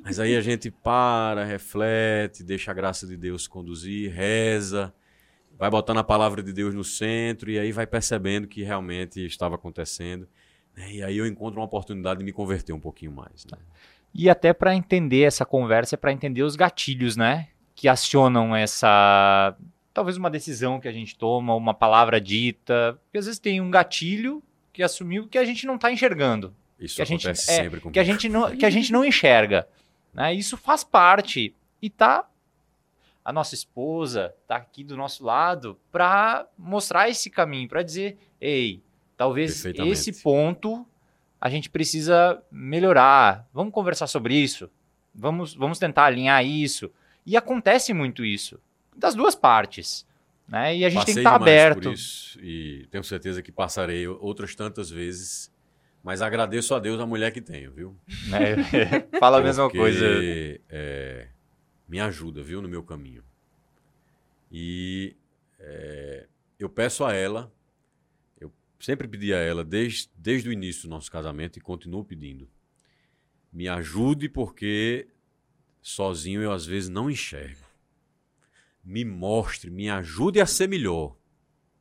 Mas 0.04 0.20
aí 0.20 0.36
a 0.36 0.42
gente 0.42 0.72
para, 0.72 1.46
reflete, 1.46 2.44
deixa 2.44 2.72
a 2.72 2.74
graça 2.74 3.06
de 3.06 3.16
Deus 3.16 3.46
conduzir, 3.46 4.12
reza, 4.12 4.92
vai 5.56 5.70
botando 5.70 6.00
a 6.00 6.04
palavra 6.04 6.42
de 6.42 6.52
Deus 6.52 6.74
no 6.74 6.84
centro 6.84 7.52
e 7.52 7.60
aí 7.60 7.72
vai 7.72 7.86
percebendo 7.86 8.48
que 8.48 8.64
realmente 8.64 9.24
estava 9.24 9.54
acontecendo. 9.54 10.28
Né? 10.76 10.94
E 10.94 11.04
aí 11.04 11.18
eu 11.18 11.26
encontro 11.26 11.60
uma 11.60 11.66
oportunidade 11.66 12.20
de 12.20 12.26
me 12.26 12.32
converter 12.32 12.74
um 12.74 12.80
pouquinho 12.80 13.12
mais. 13.12 13.46
Né? 13.46 13.58
E 14.14 14.30
até 14.30 14.54
para 14.54 14.76
entender 14.76 15.22
essa 15.22 15.46
conversa, 15.46 15.98
para 15.98 16.12
entender 16.12 16.44
os 16.44 16.56
gatilhos, 16.56 17.16
né? 17.16 17.50
Que 17.74 17.88
acionam 17.88 18.56
essa. 18.56 19.56
Talvez 19.94 20.18
uma 20.18 20.30
decisão 20.30 20.80
que 20.80 20.88
a 20.88 20.92
gente 20.92 21.18
toma, 21.18 21.56
uma 21.56 21.74
palavra 21.74 22.20
dita. 22.20 23.00
Porque 23.06 23.18
às 23.18 23.26
vezes 23.26 23.40
tem 23.40 23.60
um 23.60 23.70
gatilho 23.70 24.42
que 24.72 24.84
assumiu 24.84 25.28
que 25.28 25.38
a 25.38 25.46
gente 25.46 25.66
não 25.66 25.76
está 25.76 25.92
enxergando. 25.92 26.54
Isso 26.80 26.98
que 26.98 27.02
a 27.02 27.06
gente, 27.06 27.28
acontece 27.28 27.52
é, 27.52 27.56
sempre 27.56 27.80
comigo. 27.80 27.94
Que 27.94 28.00
a 28.00 28.04
gente 28.04 28.30
não, 28.30 28.56
que 28.56 28.66
a 28.66 28.70
gente 28.70 28.92
não 28.92 29.04
enxerga. 29.04 29.68
Né? 30.14 30.34
Isso 30.34 30.58
faz 30.58 30.84
parte. 30.84 31.54
E 31.82 31.90
tá. 31.90 32.26
A 33.24 33.34
nossa 33.34 33.56
esposa 33.56 34.36
tá 34.48 34.56
aqui 34.56 34.84
do 34.84 34.96
nosso 34.96 35.26
lado 35.26 35.80
para 35.92 36.48
mostrar 36.58 37.10
esse 37.10 37.30
caminho, 37.30 37.68
para 37.68 37.84
dizer: 37.84 38.18
ei, 38.40 38.82
talvez 39.18 39.66
esse 39.66 40.22
ponto 40.22 40.86
a 41.40 41.50
gente 41.50 41.70
precisa 41.70 42.42
melhorar. 42.52 43.48
Vamos 43.54 43.74
conversar 43.74 44.08
sobre 44.08 44.36
isso. 44.36 44.70
Vamos, 45.14 45.54
vamos 45.54 45.80
tentar 45.80 46.06
alinhar 46.06 46.44
isso. 46.46 46.92
E 47.26 47.38
acontece 47.38 47.94
muito 47.94 48.26
isso. 48.26 48.60
Das 48.96 49.16
duas 49.16 49.36
partes. 49.36 50.06
Né? 50.48 50.78
E 50.78 50.86
a 50.86 50.90
gente 50.90 51.00
Passei 51.00 51.16
tem 51.16 51.24
que 51.24 51.28
estar 51.28 51.38
tá 51.38 51.44
aberto. 51.44 51.84
Por 51.84 51.94
isso, 51.94 52.40
e 52.40 52.88
tenho 52.92 53.04
certeza 53.04 53.42
que 53.42 53.52
passarei 53.52 54.08
outras 54.08 54.54
tantas 54.54 54.90
vezes 54.90 55.52
Mas 56.04 56.22
agradeço 56.22 56.76
a 56.76 56.80
Deus 56.80 57.00
a 57.00 57.06
mulher 57.06 57.32
que 57.32 57.42
tenho, 57.42 57.72
viu? 57.72 57.98
É, 58.32 59.18
fala 59.20 59.40
a 59.40 59.42
mesma 59.42 59.64
Porque, 59.64 59.80
coisa. 59.80 60.06
é, 60.70 61.28
me 61.88 62.00
ajuda, 62.00 62.44
viu, 62.44 62.62
no 62.62 62.70
meu 62.70 62.84
caminho. 62.84 63.24
E 64.52 65.16
é, 65.60 66.28
eu 66.60 66.70
peço 66.70 67.04
a 67.04 67.12
ela, 67.14 67.52
sempre 68.80 69.08
pedi 69.08 69.34
a 69.34 69.38
ela 69.38 69.64
desde, 69.64 70.10
desde 70.16 70.50
o 70.50 70.52
início 70.52 70.84
do 70.84 70.90
nosso 70.90 71.12
casamento 71.12 71.58
e 71.58 71.62
continuo 71.62 72.04
pedindo. 72.04 72.50
Me 73.52 73.68
ajude 73.68 74.28
porque 74.28 75.08
sozinho 75.82 76.42
eu 76.42 76.52
às 76.52 76.66
vezes 76.66 76.90
não 76.90 77.10
enxergo. 77.10 77.64
Me 78.84 79.04
mostre, 79.04 79.72
me 79.72 79.90
ajude 79.90 80.40
a 80.40 80.46
ser 80.46 80.68
melhor. 80.68 81.18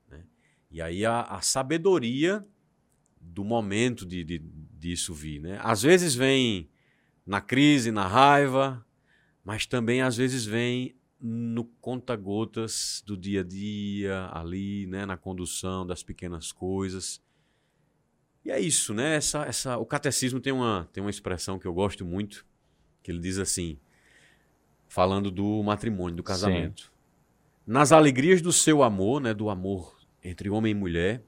né? 0.09 0.25
E 0.71 0.81
aí 0.81 1.05
a, 1.05 1.23
a 1.23 1.41
sabedoria 1.43 2.47
do 3.21 3.45
momento 3.45 4.07
de, 4.07 4.23
de, 4.23 4.39
disso 4.39 5.13
vir. 5.15 5.41
Né? 5.41 5.59
Às 5.63 5.83
vezes 5.83 6.15
vem 6.15 6.69
na 7.27 7.41
crise, 7.41 7.91
na 7.91 8.07
raiva, 8.07 8.85
mas 9.45 9.67
também 9.67 10.03
às 10.03 10.17
vezes 10.17 10.45
vem 10.45 10.95
no 11.27 11.65
conta-gotas 11.81 13.03
do 13.07 13.17
dia 13.17 13.41
a 13.41 13.43
dia, 13.43 14.29
ali, 14.31 14.87
né, 14.87 15.07
na 15.07 15.17
condução 15.17 15.87
das 15.87 16.03
pequenas 16.03 16.53
coisas. 16.53 17.19
E 18.45 18.51
é 18.51 18.61
isso, 18.61 18.93
né? 18.93 19.17
Essa, 19.17 19.43
essa, 19.47 19.79
o 19.79 19.87
catecismo 19.87 20.39
tem 20.39 20.53
uma, 20.53 20.87
tem 20.93 21.03
uma 21.03 21.09
expressão 21.09 21.59
que 21.59 21.67
eu 21.67 21.73
gosto 21.73 22.05
muito, 22.05 22.45
que 23.03 23.11
ele 23.11 23.21
diz 23.21 23.39
assim, 23.39 23.79
falando 24.87 25.31
do 25.31 25.63
matrimônio, 25.63 26.15
do 26.15 26.23
casamento. 26.23 26.93
Nas 27.67 27.91
alegrias 27.91 28.43
do 28.43 28.53
seu 28.53 28.83
amor, 28.83 29.19
né, 29.19 29.33
do 29.33 29.49
amor 29.49 29.97
entre 30.23 30.51
homem 30.51 30.73
e 30.73 30.75
mulher, 30.75 31.25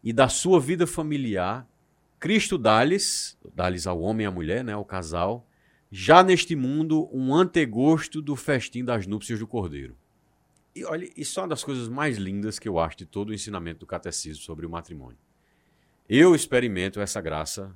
e 0.00 0.12
da 0.12 0.28
sua 0.28 0.60
vida 0.60 0.86
familiar, 0.86 1.68
Cristo 2.20 2.56
dá-lhes, 2.56 3.36
dá-lhes 3.52 3.84
ao 3.88 4.00
homem 4.00 4.24
e 4.24 4.28
à 4.28 4.30
mulher, 4.30 4.62
né, 4.62 4.74
ao 4.74 4.84
casal, 4.84 5.44
já 5.90 6.22
neste 6.22 6.54
mundo 6.54 7.08
um 7.12 7.34
antegosto 7.34 8.22
do 8.22 8.36
festim 8.36 8.84
das 8.84 9.06
núpcias 9.06 9.38
do 9.38 9.46
Cordeiro. 9.46 9.96
E 10.74 10.84
olha, 10.84 11.10
isso 11.16 11.40
é 11.40 11.42
uma 11.42 11.48
das 11.48 11.64
coisas 11.64 11.88
mais 11.88 12.16
lindas 12.16 12.58
que 12.58 12.68
eu 12.68 12.78
acho 12.78 12.98
de 12.98 13.06
todo 13.06 13.30
o 13.30 13.34
ensinamento 13.34 13.80
do 13.80 13.86
catecismo 13.86 14.42
sobre 14.42 14.64
o 14.64 14.70
matrimônio. 14.70 15.18
Eu 16.08 16.34
experimento 16.34 17.00
essa 17.00 17.20
graça. 17.20 17.74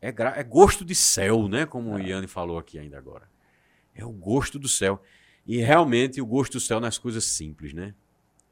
É, 0.00 0.12
gra 0.12 0.34
é 0.36 0.44
gosto 0.44 0.84
de 0.84 0.94
céu, 0.94 1.48
né? 1.48 1.66
Como 1.66 1.92
o 1.92 1.98
Iane 1.98 2.28
falou 2.28 2.56
aqui 2.56 2.78
ainda 2.78 2.96
agora. 2.96 3.28
É 3.94 4.04
o 4.04 4.12
gosto 4.12 4.58
do 4.58 4.68
céu. 4.68 5.02
E 5.44 5.58
realmente 5.58 6.20
o 6.20 6.26
gosto 6.26 6.52
do 6.52 6.60
céu 6.60 6.78
nas 6.78 6.98
coisas 6.98 7.24
simples, 7.24 7.72
né? 7.72 7.94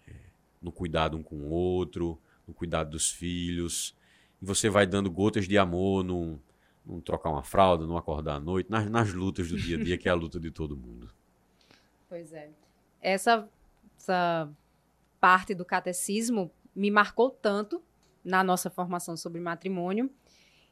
É, 0.09 0.13
no 0.61 0.73
cuidado 0.73 1.17
um 1.17 1.23
com 1.23 1.37
o 1.37 1.51
outro, 1.51 2.19
no 2.49 2.53
cuidado 2.53 2.91
dos 2.91 3.11
filhos. 3.11 3.95
E 4.43 4.45
você 4.45 4.69
vai 4.69 4.87
dando 4.87 5.09
gotas 5.09 5.47
de 5.47 5.57
amor 5.57 6.03
num, 6.03 6.39
não 6.87 7.01
trocar 7.01 7.31
uma 7.31 7.43
fralda, 7.43 7.87
não 7.87 7.97
acordar 7.97 8.37
à 8.37 8.41
noite, 8.41 8.71
nas, 8.71 8.89
nas 8.89 9.13
lutas 9.13 9.49
do 9.49 9.57
dia 9.57 9.77
a 9.77 9.83
dia, 9.83 9.99
que 9.99 10.09
é 10.09 10.13
a 10.13 10.15
luta 10.15 10.39
de 10.39 10.51
todo 10.51 10.77
mundo. 10.77 11.11
Pois 12.09 12.33
é. 12.33 12.51
Essa, 13.03 13.49
essa 13.99 14.49
parte 15.21 15.57
do 15.57 15.65
catecismo 15.65 16.53
me 16.73 16.89
marcou 16.89 17.31
tanto 17.31 17.83
na 18.25 18.45
nossa 18.45 18.71
formação 18.71 19.17
sobre 19.17 19.41
matrimônio, 19.41 20.09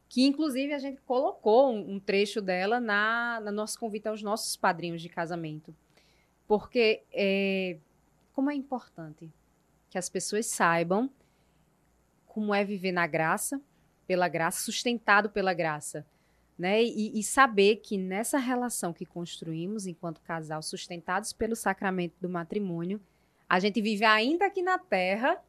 que 0.09 0.25
inclusive 0.25 0.73
a 0.73 0.79
gente 0.79 1.01
colocou 1.01 1.75
um, 1.75 1.95
um 1.95 1.99
trecho 1.99 2.41
dela 2.41 2.79
na, 2.79 3.41
na 3.43 3.51
nosso 3.51 3.77
convite 3.81 4.07
aos 4.07 4.23
nossos 4.23 4.57
padrinhos 4.57 5.03
de 5.03 5.09
casamento. 5.09 5.75
Porque 6.47 7.03
é, 7.13 7.79
como 8.33 8.49
é 8.49 8.55
importante 8.55 9.29
que 9.91 9.99
as 9.99 10.09
pessoas 10.09 10.47
saibam 10.47 11.11
como 12.27 12.53
é 12.53 12.65
viver 12.65 12.91
na 12.91 13.07
graça, 13.07 13.61
pela 14.07 14.29
graça, 14.29 14.65
sustentado 14.65 15.31
pela 15.31 15.53
graça. 15.53 16.07
Né? 16.57 16.85
E, 16.85 17.19
e, 17.19 17.23
saber 17.23 17.77
que 17.77 17.99
nessa 17.99 18.39
relação 18.39 18.93
que 18.93 19.05
construímos 19.05 19.87
enquanto 19.87 20.21
casal, 20.21 20.63
sustentados 20.63 21.33
pelo 21.33 21.57
sacramento 21.57 22.15
do 22.21 22.29
matrimônio, 22.29 23.01
a 23.49 23.59
gente 23.59 23.83
vive 23.83 24.05
ainda 24.05 24.47
aqui 24.47 24.63
na 24.63 24.79
terra 24.79 25.43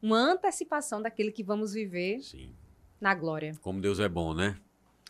uma 0.00 0.16
antecipação 0.16 1.02
daquilo 1.02 1.32
que 1.32 1.42
vamos 1.42 1.72
viver 1.72 2.20
Sim. 2.20 2.54
na 3.00 3.14
glória. 3.14 3.56
Como 3.60 3.80
Deus 3.80 3.98
é 3.98 4.08
bom, 4.08 4.32
né? 4.32 4.56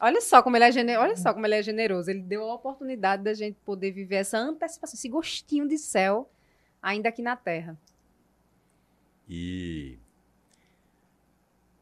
Olha 0.00 0.20
só 0.20 0.42
como 0.42 0.56
ele 0.56 0.64
é 0.64 0.72
generoso, 0.72 1.04
olha 1.04 1.16
só 1.16 1.34
como 1.34 1.44
ele 1.44 1.56
é 1.56 1.62
generoso. 1.62 2.10
Ele 2.10 2.22
deu 2.22 2.44
a 2.44 2.54
oportunidade 2.54 3.22
da 3.22 3.34
gente 3.34 3.58
poder 3.64 3.90
viver 3.90 4.16
essa 4.16 4.38
antecipação, 4.38 4.94
esse 4.94 5.08
gostinho 5.08 5.68
de 5.68 5.76
céu 5.76 6.30
ainda 6.80 7.08
aqui 7.08 7.20
na 7.20 7.36
terra. 7.36 7.76
E 9.28 9.98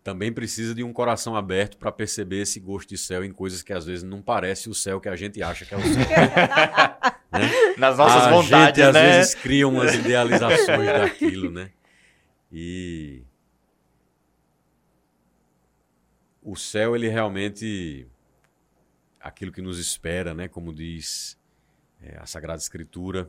também 0.07 0.33
precisa 0.33 0.73
de 0.73 0.85
um 0.85 0.93
coração 0.93 1.35
aberto 1.35 1.77
para 1.77 1.91
perceber 1.91 2.43
esse 2.43 2.61
gosto 2.61 2.91
de 2.91 2.97
céu 2.97 3.25
em 3.25 3.33
coisas 3.33 3.61
que 3.61 3.73
às 3.73 3.87
vezes 3.87 4.05
não 4.05 4.23
parece 4.23 4.71
o 4.71 4.75
céu 4.75 5.01
que 5.01 5.09
a 5.09 5.17
gente 5.17 5.43
acha 5.43 5.65
que 5.65 5.75
é 5.75 5.77
o 5.77 5.83
céu. 5.83 5.95
né? 7.33 7.75
Nas 7.77 7.99
nossas 7.99 8.23
a 8.23 8.31
vontades, 8.31 8.77
gente, 8.77 8.83
às 8.83 8.95
né? 8.95 9.17
vezes 9.19 9.35
cria 9.35 9.67
umas 9.67 9.93
idealizações 9.97 10.87
daquilo, 10.87 11.51
né? 11.51 11.73
E 12.53 13.25
o 16.41 16.55
céu 16.55 16.95
ele 16.95 17.09
realmente 17.09 18.07
aquilo 19.19 19.51
que 19.51 19.61
nos 19.61 19.81
espera, 19.81 20.33
né? 20.33 20.47
Como 20.47 20.73
diz 20.73 21.37
é, 22.01 22.17
a 22.17 22.27
Sagrada 22.27 22.61
Escritura, 22.61 23.29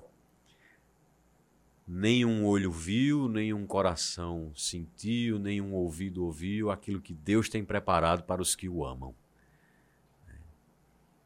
nenhum 1.88 2.46
olho 2.46 2.72
viu, 2.72 3.30
nenhum 3.30 3.66
coração 3.66 4.52
sentiu, 4.54 5.40
nenhum 5.40 5.74
ouvido 5.74 6.26
ouviu 6.26 6.70
aquilo 6.70 7.00
que 7.00 7.14
Deus 7.14 7.48
tem 7.48 7.64
preparado 7.64 8.24
para 8.24 8.42
os 8.42 8.56
que 8.56 8.68
o 8.68 8.86
amam. 8.86 9.16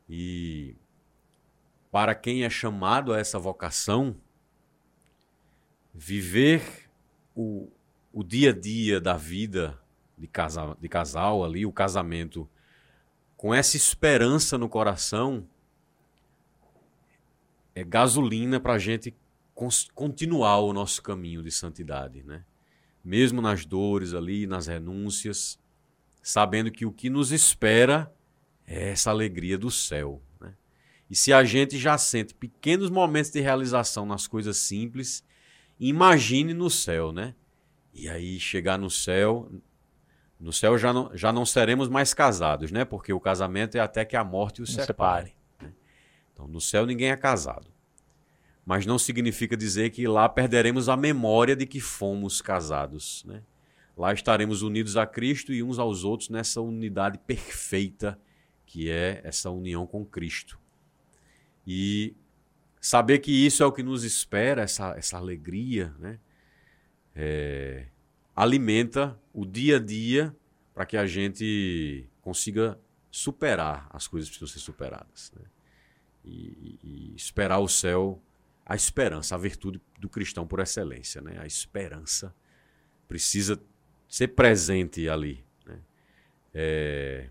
E 0.07 0.75
para 1.91 2.13
quem 2.13 2.43
é 2.43 2.49
chamado 2.49 3.11
a 3.11 3.17
essa 3.17 3.39
vocação, 3.39 4.15
viver 5.93 6.89
o, 7.35 7.67
o 8.13 8.23
dia 8.23 8.51
a 8.51 8.53
dia 8.53 9.01
da 9.01 9.17
vida 9.17 9.79
de 10.17 10.27
casal, 10.27 10.77
de 10.79 10.87
casal 10.87 11.43
ali, 11.43 11.65
o 11.65 11.71
casamento, 11.71 12.47
com 13.35 13.53
essa 13.53 13.75
esperança 13.75 14.57
no 14.57 14.69
coração, 14.69 15.47
é 17.73 17.83
gasolina 17.83 18.59
para 18.59 18.73
a 18.73 18.79
gente 18.79 19.15
continuar 19.93 20.59
o 20.59 20.73
nosso 20.73 21.01
caminho 21.01 21.43
de 21.43 21.51
santidade, 21.51 22.23
né? 22.23 22.43
Mesmo 23.03 23.41
nas 23.41 23.65
dores 23.65 24.13
ali, 24.13 24.47
nas 24.47 24.67
renúncias, 24.67 25.59
sabendo 26.21 26.71
que 26.71 26.85
o 26.85 26.91
que 26.91 27.09
nos 27.09 27.31
espera 27.31 28.13
é 28.65 28.89
essa 28.91 29.09
alegria 29.09 29.57
do 29.57 29.69
céu, 29.69 30.21
né? 30.39 30.53
E 31.09 31.15
se 31.15 31.33
a 31.33 31.43
gente 31.43 31.77
já 31.77 31.97
sente 31.97 32.33
pequenos 32.33 32.89
momentos 32.89 33.31
de 33.31 33.41
realização 33.41 34.05
nas 34.05 34.27
coisas 34.27 34.57
simples, 34.57 35.23
imagine 35.79 36.53
no 36.53 36.69
céu, 36.69 37.11
né? 37.11 37.35
E 37.93 38.07
aí 38.07 38.39
chegar 38.39 38.77
no 38.77 38.89
céu, 38.89 39.51
no 40.39 40.53
céu 40.53 40.77
já 40.77 40.93
não, 40.93 41.15
já 41.15 41.31
não 41.31 41.45
seremos 41.45 41.89
mais 41.89 42.13
casados, 42.13 42.71
né? 42.71 42.85
Porque 42.85 43.11
o 43.11 43.19
casamento 43.19 43.75
é 43.75 43.79
até 43.79 44.05
que 44.05 44.15
a 44.15 44.23
morte 44.23 44.61
os 44.61 44.73
separe. 44.73 45.35
Né? 45.61 45.73
Então 46.33 46.47
no 46.47 46.61
céu 46.61 46.85
ninguém 46.85 47.11
é 47.11 47.17
casado 47.17 47.70
mas 48.65 48.85
não 48.85 48.99
significa 48.99 49.57
dizer 49.57 49.89
que 49.89 50.07
lá 50.07 50.29
perderemos 50.29 50.87
a 50.87 50.95
memória 50.95 51.55
de 51.55 51.65
que 51.65 51.79
fomos 51.79 52.41
casados. 52.41 53.23
Né? 53.25 53.41
Lá 53.97 54.13
estaremos 54.13 54.61
unidos 54.61 54.97
a 54.97 55.05
Cristo 55.05 55.51
e 55.53 55.63
uns 55.63 55.79
aos 55.79 56.03
outros 56.03 56.29
nessa 56.29 56.61
unidade 56.61 57.17
perfeita 57.19 58.19
que 58.65 58.89
é 58.89 59.19
essa 59.23 59.49
união 59.49 59.85
com 59.85 60.05
Cristo. 60.05 60.57
E 61.67 62.15
saber 62.79 63.19
que 63.19 63.31
isso 63.31 63.61
é 63.61 63.65
o 63.65 63.71
que 63.71 63.83
nos 63.83 64.03
espera, 64.05 64.61
essa, 64.61 64.95
essa 64.97 65.17
alegria, 65.17 65.93
né? 65.99 66.19
É, 67.13 67.87
alimenta 68.33 69.19
o 69.33 69.45
dia 69.45 69.75
a 69.75 69.79
dia 69.79 70.33
para 70.73 70.85
que 70.85 70.95
a 70.95 71.05
gente 71.05 72.07
consiga 72.21 72.79
superar 73.11 73.89
as 73.91 74.07
coisas 74.07 74.29
que 74.29 74.37
precisam 74.37 74.59
ser 74.59 74.65
superadas. 74.65 75.33
Né? 75.35 75.45
E, 76.23 76.79
e 76.81 77.13
esperar 77.15 77.59
o 77.59 77.67
céu 77.67 78.21
a 78.71 78.75
esperança, 78.75 79.35
a 79.35 79.37
virtude 79.37 79.81
do 79.99 80.07
cristão 80.07 80.47
por 80.47 80.61
excelência. 80.61 81.21
Né? 81.21 81.37
A 81.37 81.45
esperança 81.45 82.33
precisa 83.05 83.61
ser 84.07 84.29
presente 84.29 85.09
ali. 85.09 85.43
Né? 85.65 85.79
É... 86.53 87.29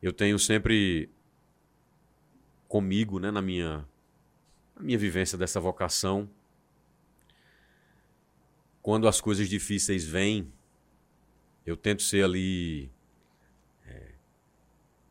Eu 0.00 0.12
tenho 0.12 0.38
sempre 0.38 1.10
comigo, 2.68 3.18
né, 3.18 3.32
na 3.32 3.42
minha, 3.42 3.84
na 4.76 4.82
minha 4.82 4.96
vivência 4.96 5.36
dessa 5.36 5.58
vocação, 5.58 6.30
quando 8.80 9.08
as 9.08 9.20
coisas 9.20 9.48
difíceis 9.48 10.04
vêm, 10.04 10.52
eu 11.66 11.76
tento 11.76 12.04
ser 12.04 12.24
ali 12.24 12.92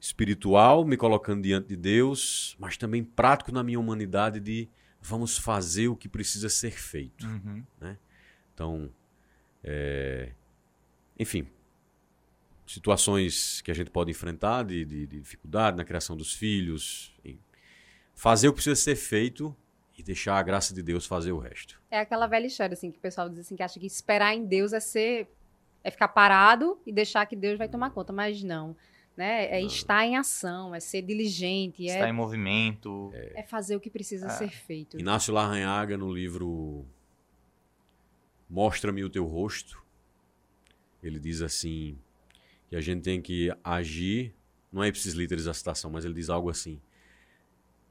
espiritual, 0.08 0.86
me 0.86 0.96
colocando 0.96 1.44
diante 1.44 1.68
de 1.68 1.76
Deus, 1.76 2.56
mas 2.60 2.78
também 2.78 3.04
prático 3.04 3.52
na 3.52 3.62
minha 3.62 3.80
humanidade 3.80 4.40
de 4.40 4.70
vamos 5.02 5.38
fazer 5.38 5.90
o 5.90 5.96
que 5.96 6.08
precisa 6.08 6.50
ser 6.50 6.72
feito. 6.72 7.26
Uhum. 7.26 7.64
Né? 7.80 7.98
Então, 8.54 8.90
é, 9.64 10.32
enfim, 11.20 11.48
situações 12.66 13.62
que 13.62 13.70
a 13.70 13.74
gente 13.74 13.92
pode 13.92 14.10
enfrentar 14.10 14.64
de, 14.64 14.86
de, 14.86 15.08
de 15.08 15.20
dificuldade 15.20 15.76
na 15.76 15.84
criação 15.84 16.16
dos 16.16 16.34
filhos, 16.34 17.14
fazer 18.16 18.48
o 18.48 18.52
que 18.52 18.56
precisa 18.56 18.76
ser 18.76 18.96
feito 18.96 19.56
e 19.98 20.02
deixar 20.02 20.38
a 20.38 20.44
graça 20.44 20.74
de 20.74 20.82
Deus 20.82 21.06
fazer 21.06 21.34
o 21.34 21.38
resto. 21.38 21.82
É 21.92 22.00
aquela 22.00 22.28
velha 22.28 22.48
história 22.48 22.74
assim 22.74 22.92
que 22.92 22.98
o 22.98 23.02
pessoal 23.02 23.30
diz 23.30 23.40
assim 23.40 23.56
que 23.56 23.64
acha 23.64 23.80
que 23.80 23.86
esperar 23.86 24.34
em 24.34 24.46
Deus 24.46 24.72
é 24.72 24.80
ser 24.80 25.28
é 25.84 25.92
ficar 25.92 26.10
parado 26.10 26.80
e 26.86 26.92
deixar 26.92 27.26
que 27.26 27.36
Deus 27.36 27.58
vai 27.58 27.70
tomar 27.70 27.92
conta, 27.92 28.12
mas 28.12 28.44
não. 28.44 28.76
Né? 29.18 29.48
É 29.48 29.62
estar 29.62 30.06
em 30.06 30.16
ação, 30.16 30.76
é 30.76 30.80
ser 30.80 31.02
diligente, 31.02 31.84
estar 31.84 32.06
é, 32.06 32.10
em 32.10 32.14
movimento, 32.14 33.10
é, 33.16 33.40
é 33.40 33.44
fazer 33.44 33.76
o 33.76 33.80
que 33.80 33.90
precisa 33.90 34.28
é. 34.28 34.30
ser 34.30 34.50
feito. 34.50 35.00
Inácio 35.00 35.34
Larranhaga 35.34 35.98
no 35.98 36.14
livro 36.14 36.86
Mostra-me 38.50 39.04
o 39.04 39.10
teu 39.10 39.26
rosto, 39.26 39.84
ele 41.04 41.20
diz 41.20 41.42
assim 41.42 41.98
que 42.70 42.76
a 42.76 42.82
gente 42.82 43.02
tem 43.02 43.22
que 43.22 43.52
agir, 43.64 44.34
não 44.72 44.84
é 44.84 44.88
ipsis 44.88 45.14
literis 45.14 45.48
a 45.48 45.54
citação, 45.54 45.90
mas 45.92 46.06
ele 46.06 46.14
diz 46.14 46.30
algo 46.30 46.50
assim: 46.50 46.80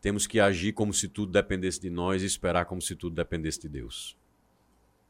temos 0.00 0.26
que 0.26 0.40
agir 0.40 0.72
como 0.72 0.94
se 0.94 1.08
tudo 1.08 1.32
dependesse 1.32 1.80
de 1.80 1.90
nós 1.90 2.22
e 2.22 2.26
esperar 2.26 2.64
como 2.64 2.80
se 2.80 2.94
tudo 2.94 3.14
dependesse 3.14 3.60
de 3.60 3.68
Deus. 3.68 4.16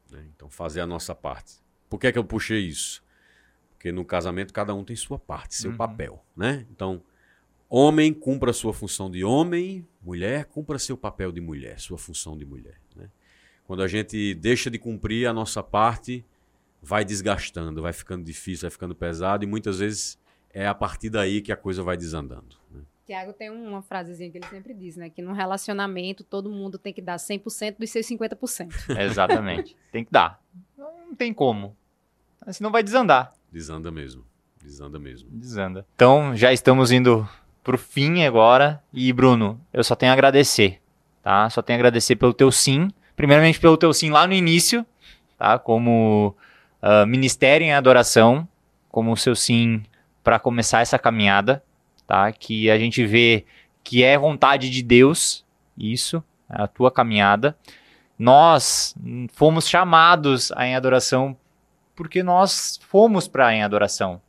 Né? 0.09 0.25
Então, 0.35 0.49
fazer 0.49 0.81
a 0.81 0.87
nossa 0.87 1.13
parte. 1.13 1.55
Por 1.89 1.99
que, 1.99 2.07
é 2.07 2.11
que 2.11 2.19
eu 2.19 2.25
puxei 2.25 2.59
isso? 2.59 3.03
Porque 3.87 3.91
no 3.93 4.03
casamento 4.03 4.53
cada 4.53 4.75
um 4.75 4.83
tem 4.83 4.97
sua 4.97 5.17
parte, 5.17 5.55
seu 5.55 5.71
uhum. 5.71 5.77
papel, 5.77 6.25
né? 6.35 6.65
Então, 6.69 7.01
homem 7.69 8.13
cumpra 8.13 8.51
a 8.51 8.53
sua 8.53 8.73
função 8.73 9.09
de 9.09 9.23
homem, 9.23 9.87
mulher 10.01 10.43
cumpra 10.45 10.77
seu 10.77 10.97
papel 10.97 11.31
de 11.31 11.39
mulher, 11.39 11.79
sua 11.79 11.97
função 11.97 12.37
de 12.37 12.43
mulher, 12.43 12.81
né? 12.95 13.09
Quando 13.65 13.81
a 13.81 13.87
gente 13.87 14.33
deixa 14.35 14.69
de 14.69 14.77
cumprir 14.77 15.25
a 15.25 15.33
nossa 15.33 15.63
parte, 15.63 16.25
vai 16.81 17.05
desgastando, 17.05 17.81
vai 17.81 17.93
ficando 17.93 18.25
difícil, 18.25 18.63
vai 18.63 18.71
ficando 18.71 18.93
pesado 18.93 19.45
e 19.45 19.47
muitas 19.47 19.79
vezes 19.79 20.19
é 20.53 20.67
a 20.67 20.75
partir 20.75 21.09
daí 21.09 21.41
que 21.41 21.53
a 21.53 21.57
coisa 21.57 21.81
vai 21.81 21.95
desandando. 21.95 22.57
Né? 22.69 22.81
Tiago 23.05 23.31
tem 23.31 23.49
uma 23.49 23.81
frasezinha 23.81 24.29
que 24.29 24.37
ele 24.37 24.47
sempre 24.47 24.73
diz, 24.73 24.97
né? 24.97 25.09
Que 25.09 25.21
num 25.21 25.31
relacionamento 25.31 26.25
todo 26.25 26.49
mundo 26.49 26.77
tem 26.77 26.91
que 26.91 27.01
dar 27.01 27.15
100% 27.15 27.77
dos 27.77 27.89
seus 27.89 28.05
50%. 28.05 28.69
Exatamente. 28.99 29.77
tem 29.93 30.03
que 30.03 30.11
dar 30.11 30.41
não 31.07 31.15
tem 31.15 31.33
como. 31.33 31.75
Senão 32.51 32.71
vai 32.71 32.83
desandar. 32.83 33.33
Desanda 33.57 33.89
mesmo. 33.89 34.23
Desanda 34.63 34.99
mesmo. 34.99 35.29
Desanda. 35.31 35.83
Então, 35.95 36.35
já 36.35 36.53
estamos 36.53 36.91
indo 36.91 37.27
pro 37.63 37.75
fim 37.75 38.23
agora. 38.23 38.83
E, 38.93 39.11
Bruno, 39.11 39.59
eu 39.73 39.83
só 39.83 39.95
tenho 39.95 40.11
a 40.11 40.13
agradecer, 40.13 40.79
tá? 41.23 41.49
Só 41.49 41.63
tenho 41.63 41.77
a 41.77 41.79
agradecer 41.79 42.15
pelo 42.17 42.35
teu 42.35 42.51
sim. 42.51 42.91
Primeiramente 43.15 43.59
pelo 43.59 43.75
teu 43.75 43.91
sim 43.93 44.11
lá 44.11 44.27
no 44.27 44.33
início, 44.33 44.85
tá? 45.39 45.57
Como 45.57 46.35
uh, 46.83 47.07
ministério 47.07 47.65
em 47.65 47.73
adoração, 47.73 48.47
como 48.89 49.11
o 49.11 49.17
seu 49.17 49.35
sim 49.35 49.81
para 50.23 50.37
começar 50.37 50.81
essa 50.81 50.99
caminhada, 50.99 51.63
tá? 52.05 52.31
Que 52.31 52.69
a 52.69 52.77
gente 52.77 53.03
vê 53.07 53.43
que 53.83 54.03
é 54.03 54.19
vontade 54.19 54.69
de 54.69 54.83
Deus, 54.83 55.43
isso, 55.75 56.23
a 56.47 56.67
tua 56.67 56.91
caminhada 56.91 57.57
nós 58.17 58.95
fomos 59.33 59.67
chamados 59.67 60.51
em 60.57 60.75
adoração 60.75 61.37
porque 61.97 62.21
nós 62.21 62.79
fomos 62.87 63.27
para 63.27 63.53
em 63.53 63.63
adoração. 63.63 64.21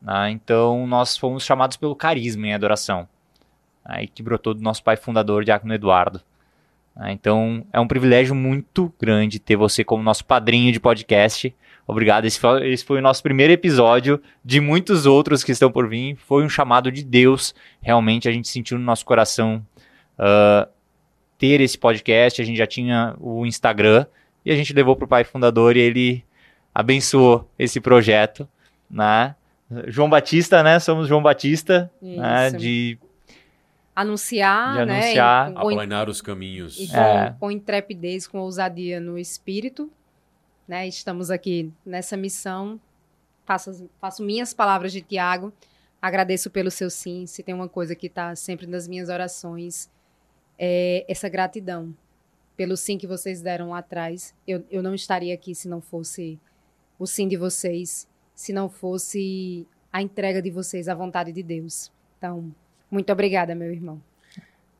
Né? 0.00 0.30
Então, 0.30 0.86
nós 0.86 1.16
fomos 1.16 1.42
chamados 1.42 1.78
pelo 1.78 1.96
carisma 1.96 2.46
em 2.46 2.54
adoração, 2.54 3.08
né? 3.84 4.06
que 4.06 4.22
brotou 4.22 4.52
do 4.52 4.62
nosso 4.62 4.84
pai 4.84 4.96
fundador, 4.96 5.42
Diácono 5.42 5.74
Eduardo. 5.74 6.20
Né? 6.94 7.10
Então, 7.12 7.64
é 7.72 7.80
um 7.80 7.88
privilégio 7.88 8.34
muito 8.34 8.92
grande 9.00 9.38
ter 9.38 9.56
você 9.56 9.82
como 9.82 10.02
nosso 10.02 10.24
padrinho 10.24 10.70
de 10.70 10.78
podcast. 10.78 11.52
Obrigado. 11.86 12.26
Esse 12.26 12.38
foi, 12.38 12.70
esse 12.70 12.84
foi, 12.84 12.98
o 12.98 13.02
nosso 13.02 13.22
primeiro 13.22 13.54
episódio 13.54 14.22
de 14.44 14.60
muitos 14.60 15.06
outros 15.06 15.42
que 15.42 15.50
estão 15.50 15.72
por 15.72 15.88
vir. 15.88 16.14
Foi 16.16 16.44
um 16.44 16.48
chamado 16.48 16.92
de 16.92 17.02
Deus. 17.02 17.54
Realmente, 17.80 18.28
a 18.28 18.32
gente 18.32 18.48
sentiu 18.48 18.78
no 18.78 18.84
nosso 18.84 19.06
coração 19.06 19.64
uh, 20.18 20.68
ter 21.38 21.62
esse 21.62 21.78
podcast, 21.78 22.42
a 22.42 22.44
gente 22.44 22.58
já 22.58 22.66
tinha 22.66 23.16
o 23.18 23.46
Instagram 23.46 24.04
e 24.44 24.52
a 24.52 24.56
gente 24.56 24.74
levou 24.74 24.94
para 24.94 25.06
o 25.06 25.08
pai 25.08 25.24
fundador 25.24 25.74
e 25.74 25.80
ele 25.80 26.27
abençoou 26.78 27.50
esse 27.58 27.80
projeto, 27.80 28.48
né? 28.88 29.34
João 29.88 30.08
Batista, 30.08 30.62
né? 30.62 30.78
Somos 30.78 31.08
João 31.08 31.20
Batista, 31.20 31.90
né? 32.00 32.52
De 32.52 32.96
anunciar, 33.96 34.74
de 34.74 34.82
anunciar, 34.82 35.50
né? 35.50 35.56
aplanar 35.56 36.08
os 36.08 36.22
caminhos. 36.22 36.78
E 36.78 36.86
com, 36.86 36.96
é. 36.96 37.36
com 37.40 37.50
intrepidez, 37.50 38.28
com 38.28 38.38
ousadia 38.38 39.00
no 39.00 39.18
espírito, 39.18 39.90
né? 40.68 40.86
Estamos 40.86 41.32
aqui 41.32 41.72
nessa 41.84 42.16
missão. 42.16 42.80
Faço, 43.44 43.90
faço 44.00 44.22
minhas 44.22 44.54
palavras 44.54 44.92
de 44.92 45.02
Tiago. 45.02 45.52
Agradeço 46.00 46.48
pelo 46.48 46.70
seu 46.70 46.88
sim. 46.90 47.26
Se 47.26 47.42
tem 47.42 47.56
uma 47.56 47.68
coisa 47.68 47.96
que 47.96 48.06
está 48.06 48.36
sempre 48.36 48.68
nas 48.68 48.86
minhas 48.86 49.08
orações, 49.08 49.90
é, 50.56 51.04
essa 51.08 51.28
gratidão 51.28 51.92
pelo 52.56 52.76
sim 52.76 52.96
que 52.96 53.06
vocês 53.06 53.42
deram 53.42 53.70
lá 53.70 53.78
atrás. 53.78 54.32
Eu, 54.46 54.64
eu 54.70 54.80
não 54.80 54.94
estaria 54.94 55.34
aqui 55.34 55.56
se 55.56 55.68
não 55.68 55.80
fosse 55.80 56.38
o 56.98 57.06
sim 57.06 57.28
de 57.28 57.36
vocês, 57.36 58.08
se 58.34 58.52
não 58.52 58.68
fosse 58.68 59.66
a 59.92 60.02
entrega 60.02 60.42
de 60.42 60.50
vocês 60.50 60.88
à 60.88 60.94
vontade 60.94 61.32
de 61.32 61.42
Deus. 61.42 61.92
Então, 62.18 62.54
muito 62.90 63.12
obrigada, 63.12 63.54
meu 63.54 63.72
irmão. 63.72 64.02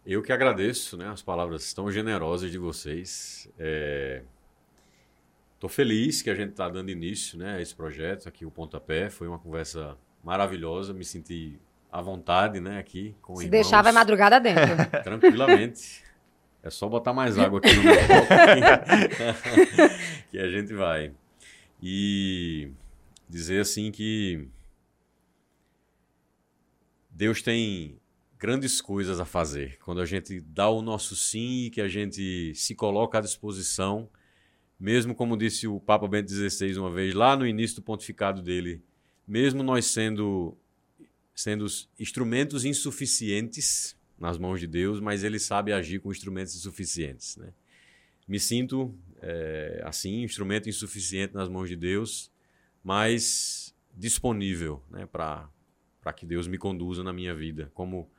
Eu 0.05 0.23
que 0.23 0.32
agradeço 0.32 0.97
né, 0.97 1.09
as 1.09 1.23
palavras 1.23 1.73
tão 1.73 1.90
generosas 1.90 2.51
de 2.51 2.59
vocês. 2.59 3.49
Estou 5.55 5.69
é... 5.69 5.73
feliz 5.73 6.23
que 6.23 6.31
a 6.31 6.35
gente 6.35 6.51
está 6.51 6.69
dando 6.69 6.90
início 6.90 7.39
né, 7.39 7.57
a 7.57 7.61
esse 7.61 7.74
projeto 7.74 8.27
aqui, 8.28 8.47
o 8.47 8.51
Pontapé. 8.51 9.11
Foi 9.11 9.28
uma 9.28 9.39
conversa 9.39 9.97
maravilhosa, 10.24 10.95
me 10.95 11.05
senti 11.05 11.59
à 11.93 12.01
vontade, 12.01 12.61
né, 12.61 12.78
aqui 12.78 13.15
com 13.20 13.36
Se 13.36 13.45
irmãos. 13.45 13.51
deixar, 13.51 13.82
vai 13.82 13.93
madrugada 13.93 14.40
dentro. 14.40 14.77
Tranquilamente. 15.05 16.03
É 16.62 16.70
só 16.70 16.89
botar 16.89 17.12
mais 17.12 17.39
água 17.39 17.61
aqui 17.61 17.73
no 17.74 17.82
meu 17.82 17.95
copo 18.09 18.27
que 20.31 20.39
a 20.39 20.49
gente 20.49 20.74
vai. 20.74 21.12
E 21.82 22.70
dizer 23.28 23.60
assim 23.60 23.90
que 23.90 24.48
Deus 27.10 27.42
tem 27.42 27.98
grandes 28.38 28.80
coisas 28.80 29.18
a 29.20 29.24
fazer. 29.24 29.78
Quando 29.78 30.00
a 30.00 30.06
gente 30.06 30.40
dá 30.40 30.68
o 30.68 30.80
nosso 30.80 31.16
sim 31.16 31.64
e 31.64 31.70
que 31.70 31.80
a 31.80 31.88
gente 31.88 32.55
se 32.55 32.74
coloca 32.74 33.18
à 33.18 33.20
disposição, 33.20 34.09
mesmo 34.78 35.14
como 35.14 35.36
disse 35.36 35.66
o 35.66 35.80
Papa 35.80 36.06
Bento 36.06 36.30
XVI 36.30 36.78
uma 36.78 36.90
vez, 36.90 37.14
lá 37.14 37.36
no 37.36 37.46
início 37.46 37.76
do 37.76 37.82
pontificado 37.82 38.40
dele, 38.40 38.82
mesmo 39.26 39.62
nós 39.62 39.86
sendo 39.86 40.56
sendo 41.34 41.66
instrumentos 41.98 42.64
insuficientes 42.64 43.96
nas 44.18 44.36
mãos 44.36 44.59
de 44.59 44.66
Deus, 44.66 44.98
mas 44.98 45.22
ele 45.22 45.38
sabe 45.38 45.72
agir 45.72 46.00
com 46.00 46.10
instrumentos 46.10 46.56
insuficientes. 46.56 47.36
Né? 47.36 47.52
Me 48.26 48.40
sinto 48.40 48.92
é, 49.23 49.82
assim, 49.85 50.23
instrumento 50.23 50.69
insuficiente 50.69 51.35
nas 51.35 51.49
mãos 51.49 51.69
de 51.69 51.77
Deus, 51.77 52.31
mas 52.82 53.74
disponível 53.95 54.82
né, 54.90 55.07
para 55.07 55.51
que 56.15 56.24
Deus 56.24 56.47
me 56.47 56.59
conduza 56.59 57.03
na 57.03 57.12
minha 57.12 57.35
vida, 57.35 57.70
como 57.74 58.11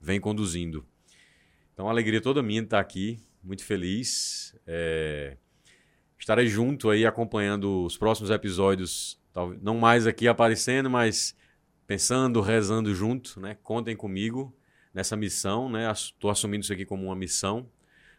vem 0.00 0.20
conduzindo. 0.20 0.86
Então, 1.72 1.88
a 1.88 1.90
alegria 1.90 2.20
toda 2.20 2.42
minha 2.42 2.60
de 2.60 2.66
estar 2.66 2.80
aqui, 2.80 3.18
muito 3.42 3.64
feliz. 3.64 4.56
É, 4.66 5.36
estarei 6.18 6.46
junto 6.46 6.88
aí 6.88 7.04
acompanhando 7.04 7.84
os 7.84 7.96
próximos 7.96 8.30
episódios, 8.30 9.20
não 9.60 9.78
mais 9.78 10.06
aqui 10.06 10.28
aparecendo, 10.28 10.88
mas 10.88 11.36
pensando, 11.86 12.40
rezando 12.40 12.94
junto, 12.94 13.40
né? 13.40 13.56
Contem 13.62 13.96
comigo 13.96 14.56
nessa 14.92 15.16
missão, 15.16 15.68
né? 15.68 15.90
Estou 15.90 16.30
assumindo 16.30 16.62
isso 16.62 16.72
aqui 16.72 16.84
como 16.84 17.04
uma 17.04 17.16
missão, 17.16 17.68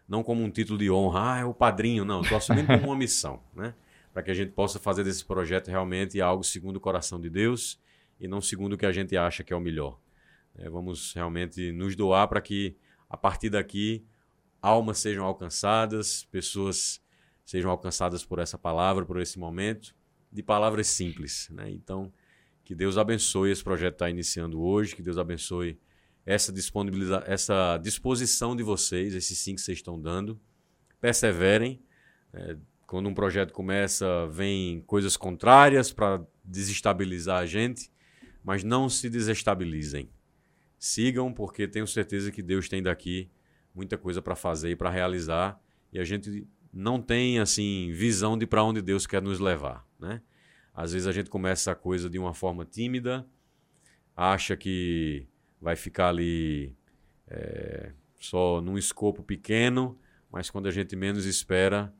não 0.07 0.23
como 0.23 0.43
um 0.43 0.49
título 0.49 0.77
de 0.77 0.89
honra, 0.89 1.33
ah, 1.33 1.39
é 1.39 1.45
o 1.45 1.53
padrinho, 1.53 2.05
não. 2.05 2.21
Estou 2.21 2.37
assumindo 2.37 2.67
como 2.67 2.87
uma 2.87 2.95
missão, 2.95 3.41
né? 3.55 3.73
Para 4.13 4.23
que 4.23 4.31
a 4.31 4.33
gente 4.33 4.51
possa 4.51 4.79
fazer 4.79 5.03
desse 5.03 5.25
projeto 5.25 5.67
realmente 5.67 6.21
algo 6.21 6.43
segundo 6.43 6.77
o 6.77 6.79
coração 6.79 7.19
de 7.19 7.29
Deus 7.29 7.79
e 8.19 8.27
não 8.27 8.39
segundo 8.39 8.73
o 8.73 8.77
que 8.77 8.85
a 8.85 8.91
gente 8.91 9.17
acha 9.17 9.43
que 9.43 9.51
é 9.51 9.55
o 9.55 9.59
melhor. 9.59 9.99
É, 10.57 10.69
vamos 10.69 11.13
realmente 11.13 11.71
nos 11.71 11.95
doar 11.95 12.27
para 12.27 12.39
que 12.39 12.77
a 13.09 13.17
partir 13.17 13.49
daqui 13.49 14.05
almas 14.61 14.99
sejam 14.99 15.25
alcançadas, 15.25 16.23
pessoas 16.31 17.01
sejam 17.43 17.69
alcançadas 17.69 18.23
por 18.23 18.39
essa 18.39 18.57
palavra, 18.57 19.05
por 19.05 19.19
esse 19.19 19.37
momento, 19.37 19.95
de 20.31 20.41
palavras 20.41 20.87
simples, 20.87 21.49
né? 21.51 21.69
Então 21.69 22.11
que 22.63 22.73
Deus 22.73 22.97
abençoe 22.97 23.51
esse 23.51 23.63
projeto 23.63 23.91
que 23.91 23.95
está 23.95 24.09
iniciando 24.09 24.59
hoje, 24.59 24.95
que 24.95 25.01
Deus 25.03 25.19
abençoe 25.19 25.79
essa, 26.25 26.51
disponibiliza 26.51 27.23
essa 27.27 27.77
disposição 27.77 28.55
de 28.55 28.63
vocês, 28.63 29.13
esse 29.13 29.35
sim 29.35 29.55
que 29.55 29.61
vocês 29.61 29.77
estão 29.77 30.01
dando. 30.01 30.39
Perseverem. 30.99 31.81
É, 32.33 32.57
quando 32.87 33.07
um 33.07 33.13
projeto 33.13 33.53
começa, 33.53 34.27
vem 34.27 34.81
coisas 34.81 35.15
contrárias 35.15 35.91
para 35.91 36.21
desestabilizar 36.43 37.39
a 37.39 37.45
gente, 37.45 37.91
mas 38.43 38.63
não 38.63 38.89
se 38.89 39.09
desestabilizem. 39.09 40.09
Sigam, 40.77 41.33
porque 41.33 41.67
tenho 41.67 41.87
certeza 41.87 42.31
que 42.31 42.41
Deus 42.41 42.69
tem 42.69 42.81
daqui 42.81 43.29
muita 43.73 43.97
coisa 43.97 44.21
para 44.21 44.35
fazer 44.35 44.71
e 44.71 44.75
para 44.75 44.89
realizar, 44.89 45.59
e 45.91 45.99
a 45.99 46.03
gente 46.03 46.47
não 46.71 47.01
tem 47.01 47.39
assim 47.39 47.91
visão 47.91 48.37
de 48.37 48.45
para 48.45 48.63
onde 48.63 48.81
Deus 48.81 49.07
quer 49.07 49.21
nos 49.21 49.39
levar, 49.39 49.85
né? 49.99 50.21
Às 50.73 50.91
vezes 50.91 51.07
a 51.07 51.11
gente 51.11 51.29
começa 51.29 51.71
a 51.71 51.75
coisa 51.75 52.09
de 52.09 52.19
uma 52.19 52.33
forma 52.33 52.65
tímida, 52.65 53.25
acha 54.15 54.55
que 54.57 55.25
vai 55.65 55.75
ficar 55.75 56.09
ali 56.09 56.75
é, 57.27 57.89
só 58.19 58.61
num 58.61 58.77
escopo 58.77 59.23
pequeno, 59.23 59.97
mas 60.31 60.47
quando 60.47 60.67
a 60.67 60.71
gente 60.71 60.95
menos 60.95 61.25
espera, 61.25 61.91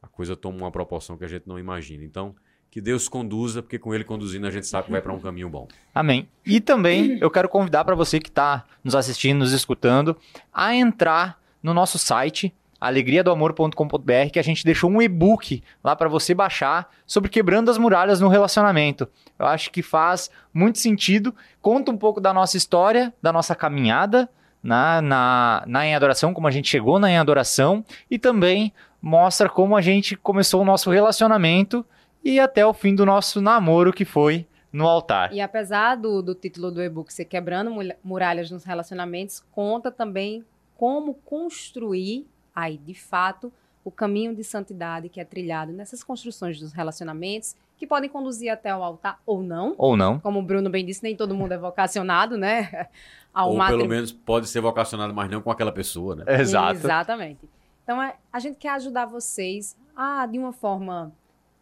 a 0.00 0.06
coisa 0.06 0.36
toma 0.36 0.58
uma 0.58 0.70
proporção 0.70 1.18
que 1.18 1.24
a 1.24 1.28
gente 1.28 1.48
não 1.48 1.58
imagina. 1.58 2.04
Então, 2.04 2.36
que 2.70 2.80
Deus 2.80 3.08
conduza, 3.08 3.60
porque 3.60 3.76
com 3.76 3.92
Ele 3.92 4.04
conduzindo 4.04 4.46
a 4.46 4.52
gente 4.52 4.68
sabe 4.68 4.84
que 4.84 4.92
vai 4.92 5.02
para 5.02 5.12
um 5.12 5.18
caminho 5.18 5.50
bom. 5.50 5.66
Amém. 5.92 6.28
E 6.46 6.60
também 6.60 7.18
eu 7.20 7.28
quero 7.28 7.48
convidar 7.48 7.84
para 7.84 7.96
você 7.96 8.20
que 8.20 8.28
está 8.28 8.64
nos 8.84 8.94
assistindo, 8.94 9.38
nos 9.38 9.52
escutando, 9.52 10.16
a 10.52 10.72
entrar 10.76 11.42
no 11.60 11.74
nosso 11.74 11.98
site 11.98 12.54
alegriadoamor.com.br 12.80 14.30
que 14.32 14.38
a 14.38 14.42
gente 14.42 14.64
deixou 14.64 14.90
um 14.90 15.02
e-book 15.02 15.62
lá 15.82 15.96
para 15.96 16.08
você 16.08 16.34
baixar 16.34 16.88
sobre 17.06 17.30
quebrando 17.30 17.70
as 17.70 17.78
muralhas 17.78 18.20
no 18.20 18.28
relacionamento. 18.28 19.08
Eu 19.38 19.46
acho 19.46 19.70
que 19.70 19.82
faz 19.82 20.30
muito 20.52 20.78
sentido, 20.78 21.34
conta 21.60 21.90
um 21.90 21.96
pouco 21.96 22.20
da 22.20 22.32
nossa 22.32 22.56
história, 22.56 23.12
da 23.20 23.32
nossa 23.32 23.54
caminhada 23.54 24.28
na, 24.62 25.00
na, 25.00 25.64
na 25.66 25.86
em 25.86 25.94
adoração, 25.94 26.34
como 26.34 26.46
a 26.46 26.50
gente 26.50 26.68
chegou 26.68 26.98
na 26.98 27.10
em 27.10 27.18
adoração 27.18 27.84
e 28.10 28.18
também 28.18 28.72
mostra 29.00 29.48
como 29.48 29.76
a 29.76 29.80
gente 29.80 30.16
começou 30.16 30.62
o 30.62 30.64
nosso 30.64 30.90
relacionamento 30.90 31.84
e 32.22 32.40
até 32.40 32.66
o 32.66 32.74
fim 32.74 32.94
do 32.94 33.06
nosso 33.06 33.40
namoro 33.40 33.92
que 33.92 34.04
foi 34.04 34.46
no 34.72 34.86
altar. 34.86 35.32
E 35.32 35.40
apesar 35.40 35.96
do, 35.96 36.20
do 36.22 36.34
título 36.34 36.70
do 36.70 36.82
e-book 36.82 37.12
ser 37.12 37.24
Quebrando 37.24 37.72
Muralhas 38.04 38.50
nos 38.50 38.64
Relacionamentos, 38.64 39.42
conta 39.52 39.90
também 39.90 40.44
como 40.76 41.14
construir 41.14 42.26
aí, 42.58 42.78
de 42.78 42.94
fato, 42.94 43.52
o 43.84 43.90
caminho 43.90 44.34
de 44.34 44.44
santidade 44.44 45.08
que 45.08 45.20
é 45.20 45.24
trilhado 45.24 45.72
nessas 45.72 46.02
construções 46.02 46.58
dos 46.58 46.72
relacionamentos, 46.72 47.56
que 47.76 47.86
podem 47.86 48.10
conduzir 48.10 48.50
até 48.50 48.74
o 48.74 48.82
altar 48.82 49.20
ou 49.24 49.42
não. 49.42 49.74
Ou 49.78 49.96
não. 49.96 50.18
Como 50.18 50.40
o 50.40 50.42
Bruno 50.42 50.68
bem 50.68 50.84
disse, 50.84 51.02
nem 51.02 51.16
todo 51.16 51.34
mundo 51.34 51.52
é 51.52 51.58
vocacionado, 51.58 52.36
né? 52.36 52.88
Ao 53.32 53.50
ou 53.50 53.56
matri... 53.56 53.76
pelo 53.76 53.88
menos 53.88 54.12
pode 54.12 54.48
ser 54.48 54.60
vocacionado, 54.60 55.14
mas 55.14 55.30
não 55.30 55.40
com 55.40 55.50
aquela 55.50 55.72
pessoa, 55.72 56.16
né? 56.16 56.24
Exato. 56.40 56.80
Exatamente. 56.80 57.48
Então, 57.84 58.02
é, 58.02 58.16
a 58.32 58.40
gente 58.40 58.56
quer 58.56 58.70
ajudar 58.70 59.06
vocês 59.06 59.76
a, 59.96 60.26
de 60.26 60.38
uma 60.38 60.52
forma 60.52 61.12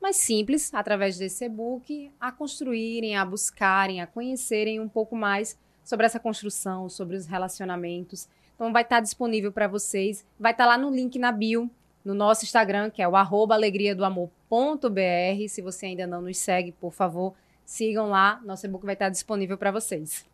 mais 0.01 0.17
simples, 0.17 0.73
através 0.75 1.19
desse 1.19 1.45
e-book, 1.45 2.11
a 2.21 2.33
construírem, 2.33 3.17
a 3.17 3.25
buscarem, 3.25 4.01
a 4.01 4.07
conhecerem 4.07 4.81
um 4.81 4.89
pouco 4.89 5.15
mais 5.15 5.59
sobre 5.85 6.07
essa 6.07 6.19
construção, 6.19 6.89
sobre 6.89 7.17
os 7.17 7.27
relacionamentos 7.27 8.29
então 8.57 8.73
vai 8.73 8.83
estar 8.83 9.01
disponível 9.01 9.53
para 9.53 9.69
vocês. 9.69 10.25
Vai 10.41 10.53
estar 10.53 10.67
lá 10.67 10.77
no 10.77 10.91
link 10.91 11.19
na 11.19 11.31
bio, 11.31 11.71
no 12.03 12.15
nosso 12.15 12.45
Instagram, 12.45 12.91
que 12.91 13.03
é 13.03 13.09
o 13.09 13.15
arroba 13.15 13.55
alegriadoamor.br. 13.55 15.49
Se 15.49 15.63
você 15.63 15.87
ainda 15.87 16.07
não 16.07 16.23
nos 16.23 16.39
segue, 16.39 16.73
por 16.73 16.93
favor, 16.93 17.35
sigam 17.65 18.09
lá. 18.09 18.41
Nosso 18.45 18.67
e-book 18.67 18.85
vai 18.85 18.95
estar 18.95 19.11
disponível 19.11 19.59
para 19.59 19.71
vocês. 19.71 20.25